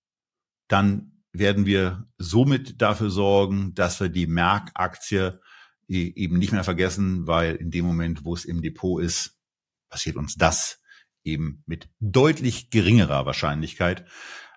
dann 0.68 1.24
werden 1.34 1.66
wir 1.66 2.08
somit 2.18 2.82
dafür 2.82 3.10
sorgen, 3.10 3.74
dass 3.74 3.99
wir 3.99 4.10
die 4.10 4.28
Merck-Aktie 4.28 5.40
eben 5.88 6.38
nicht 6.38 6.52
mehr 6.52 6.64
vergessen, 6.64 7.28
weil 7.28 7.56
in 7.56 7.72
dem 7.72 7.86
Moment, 7.86 8.24
wo 8.24 8.34
es 8.34 8.45
im 8.45 8.62
Depot 8.62 9.02
ist, 9.02 9.36
passiert 9.89 10.15
uns 10.15 10.35
das 10.35 10.80
eben 11.23 11.64
mit 11.65 11.89
deutlich 11.99 12.69
geringerer 12.69 13.26
Wahrscheinlichkeit, 13.26 14.05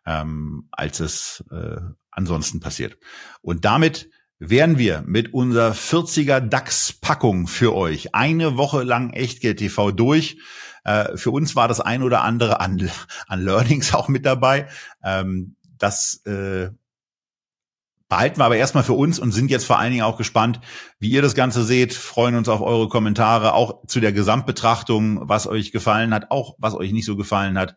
ähm, 0.07 0.69
als 0.71 1.01
es 1.01 1.45
äh, 1.51 1.81
ansonsten 2.11 2.61
passiert. 2.61 2.99
Und 3.43 3.65
damit 3.65 4.11
wären 4.39 4.79
wir 4.79 5.03
mit 5.07 5.35
unserer 5.35 5.73
40er 5.73 6.41
DAX-Packung 6.41 7.47
für 7.47 7.75
euch 7.75 8.15
eine 8.15 8.57
Woche 8.57 8.83
lang 8.83 9.11
Echtgeld 9.11 9.59
TV 9.59 9.93
durch. 9.93 10.39
Äh, 10.85 11.17
für 11.17 11.31
uns 11.31 11.57
war 11.57 11.69
das 11.69 11.81
ein 11.81 12.03
oder 12.03 12.23
andere 12.23 12.61
an, 12.61 12.91
an 13.27 13.43
Learnings 13.45 13.95
auch 13.95 14.09
mit 14.09 14.25
dabei. 14.25 14.69
Ähm, 15.05 15.57
das 15.79 16.25
äh, 16.27 16.71
behalten 18.11 18.41
wir 18.41 18.45
aber 18.45 18.57
erstmal 18.57 18.83
für 18.83 18.93
uns 18.93 19.19
und 19.19 19.31
sind 19.31 19.51
jetzt 19.51 19.65
vor 19.65 19.79
allen 19.79 19.93
Dingen 19.93 20.03
auch 20.03 20.19
gespannt, 20.19 20.61
wie 20.99 21.11
ihr 21.11 21.23
das 21.23 21.37
Ganze 21.37 21.65
seht, 21.65 21.95
freuen 21.95 22.35
uns 22.35 22.49
auf 22.49 22.61
eure 22.61 22.89
Kommentare, 22.89 23.55
auch 23.55 23.87
zu 23.87 24.01
der 24.01 24.13
Gesamtbetrachtung, 24.13 25.29
was 25.29 25.47
euch 25.47 25.71
gefallen 25.71 26.13
hat, 26.13 26.31
auch 26.31 26.57
was 26.59 26.75
euch 26.75 26.93
nicht 26.93 27.07
so 27.07 27.17
gefallen 27.17 27.57
hat. 27.57 27.77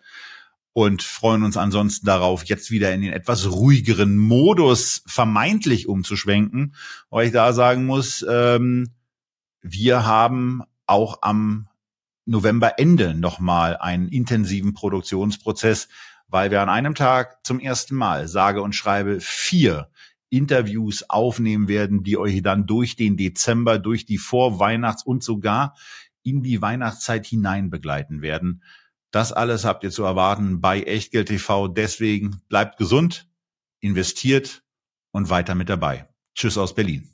Und 0.74 1.04
freuen 1.04 1.44
uns 1.44 1.56
ansonsten 1.56 2.08
darauf, 2.08 2.46
jetzt 2.46 2.72
wieder 2.72 2.92
in 2.96 3.02
den 3.02 3.14
etwas 3.14 3.52
ruhigeren 3.52 4.18
Modus 4.18 5.04
vermeintlich 5.06 5.88
umzuschwenken, 5.88 6.74
weil 7.12 7.28
ich 7.28 7.32
da 7.32 7.54
sagen 7.54 7.86
muss, 7.86 8.26
ähm, 8.28 8.90
wir 9.62 10.04
haben 10.08 10.64
auch 10.88 11.20
am 11.22 11.68
Novemberende 12.26 13.14
nochmal 13.14 13.78
einen 13.78 14.08
intensiven 14.08 14.74
Produktionsprozess, 14.74 15.90
weil 16.28 16.50
wir 16.50 16.62
an 16.64 16.70
einem 16.70 16.96
Tag 16.96 17.46
zum 17.46 17.60
ersten 17.60 17.96
Mal 17.96 18.28
sage 18.28 18.64
und 18.64 18.74
schreibe 18.74 19.20
vier 19.22 19.90
Interviews 20.34 21.10
aufnehmen 21.10 21.68
werden, 21.68 22.04
die 22.04 22.18
euch 22.18 22.42
dann 22.42 22.66
durch 22.66 22.96
den 22.96 23.18
Dezember, 23.18 23.78
durch 23.78 24.06
die 24.06 24.18
Vorweihnachts- 24.18 25.06
und 25.06 25.24
sogar 25.24 25.76
in 26.24 26.42
die 26.42 26.62
Weihnachtszeit 26.62 27.26
hinein 27.26 27.70
begleiten 27.70 28.22
werden. 28.22 28.64
Das 29.12 29.32
alles 29.32 29.64
habt 29.64 29.84
ihr 29.84 29.92
zu 29.92 30.04
erwarten 30.04 30.60
bei 30.60 30.82
Echtgeld 30.82 31.28
TV. 31.28 31.68
Deswegen 31.68 32.42
bleibt 32.50 32.78
gesund, 32.78 33.30
investiert 33.80 34.64
und 35.12 35.30
weiter 35.30 35.54
mit 35.54 35.70
dabei. 35.70 36.08
Tschüss 36.34 36.58
aus 36.58 36.74
Berlin. 36.74 37.10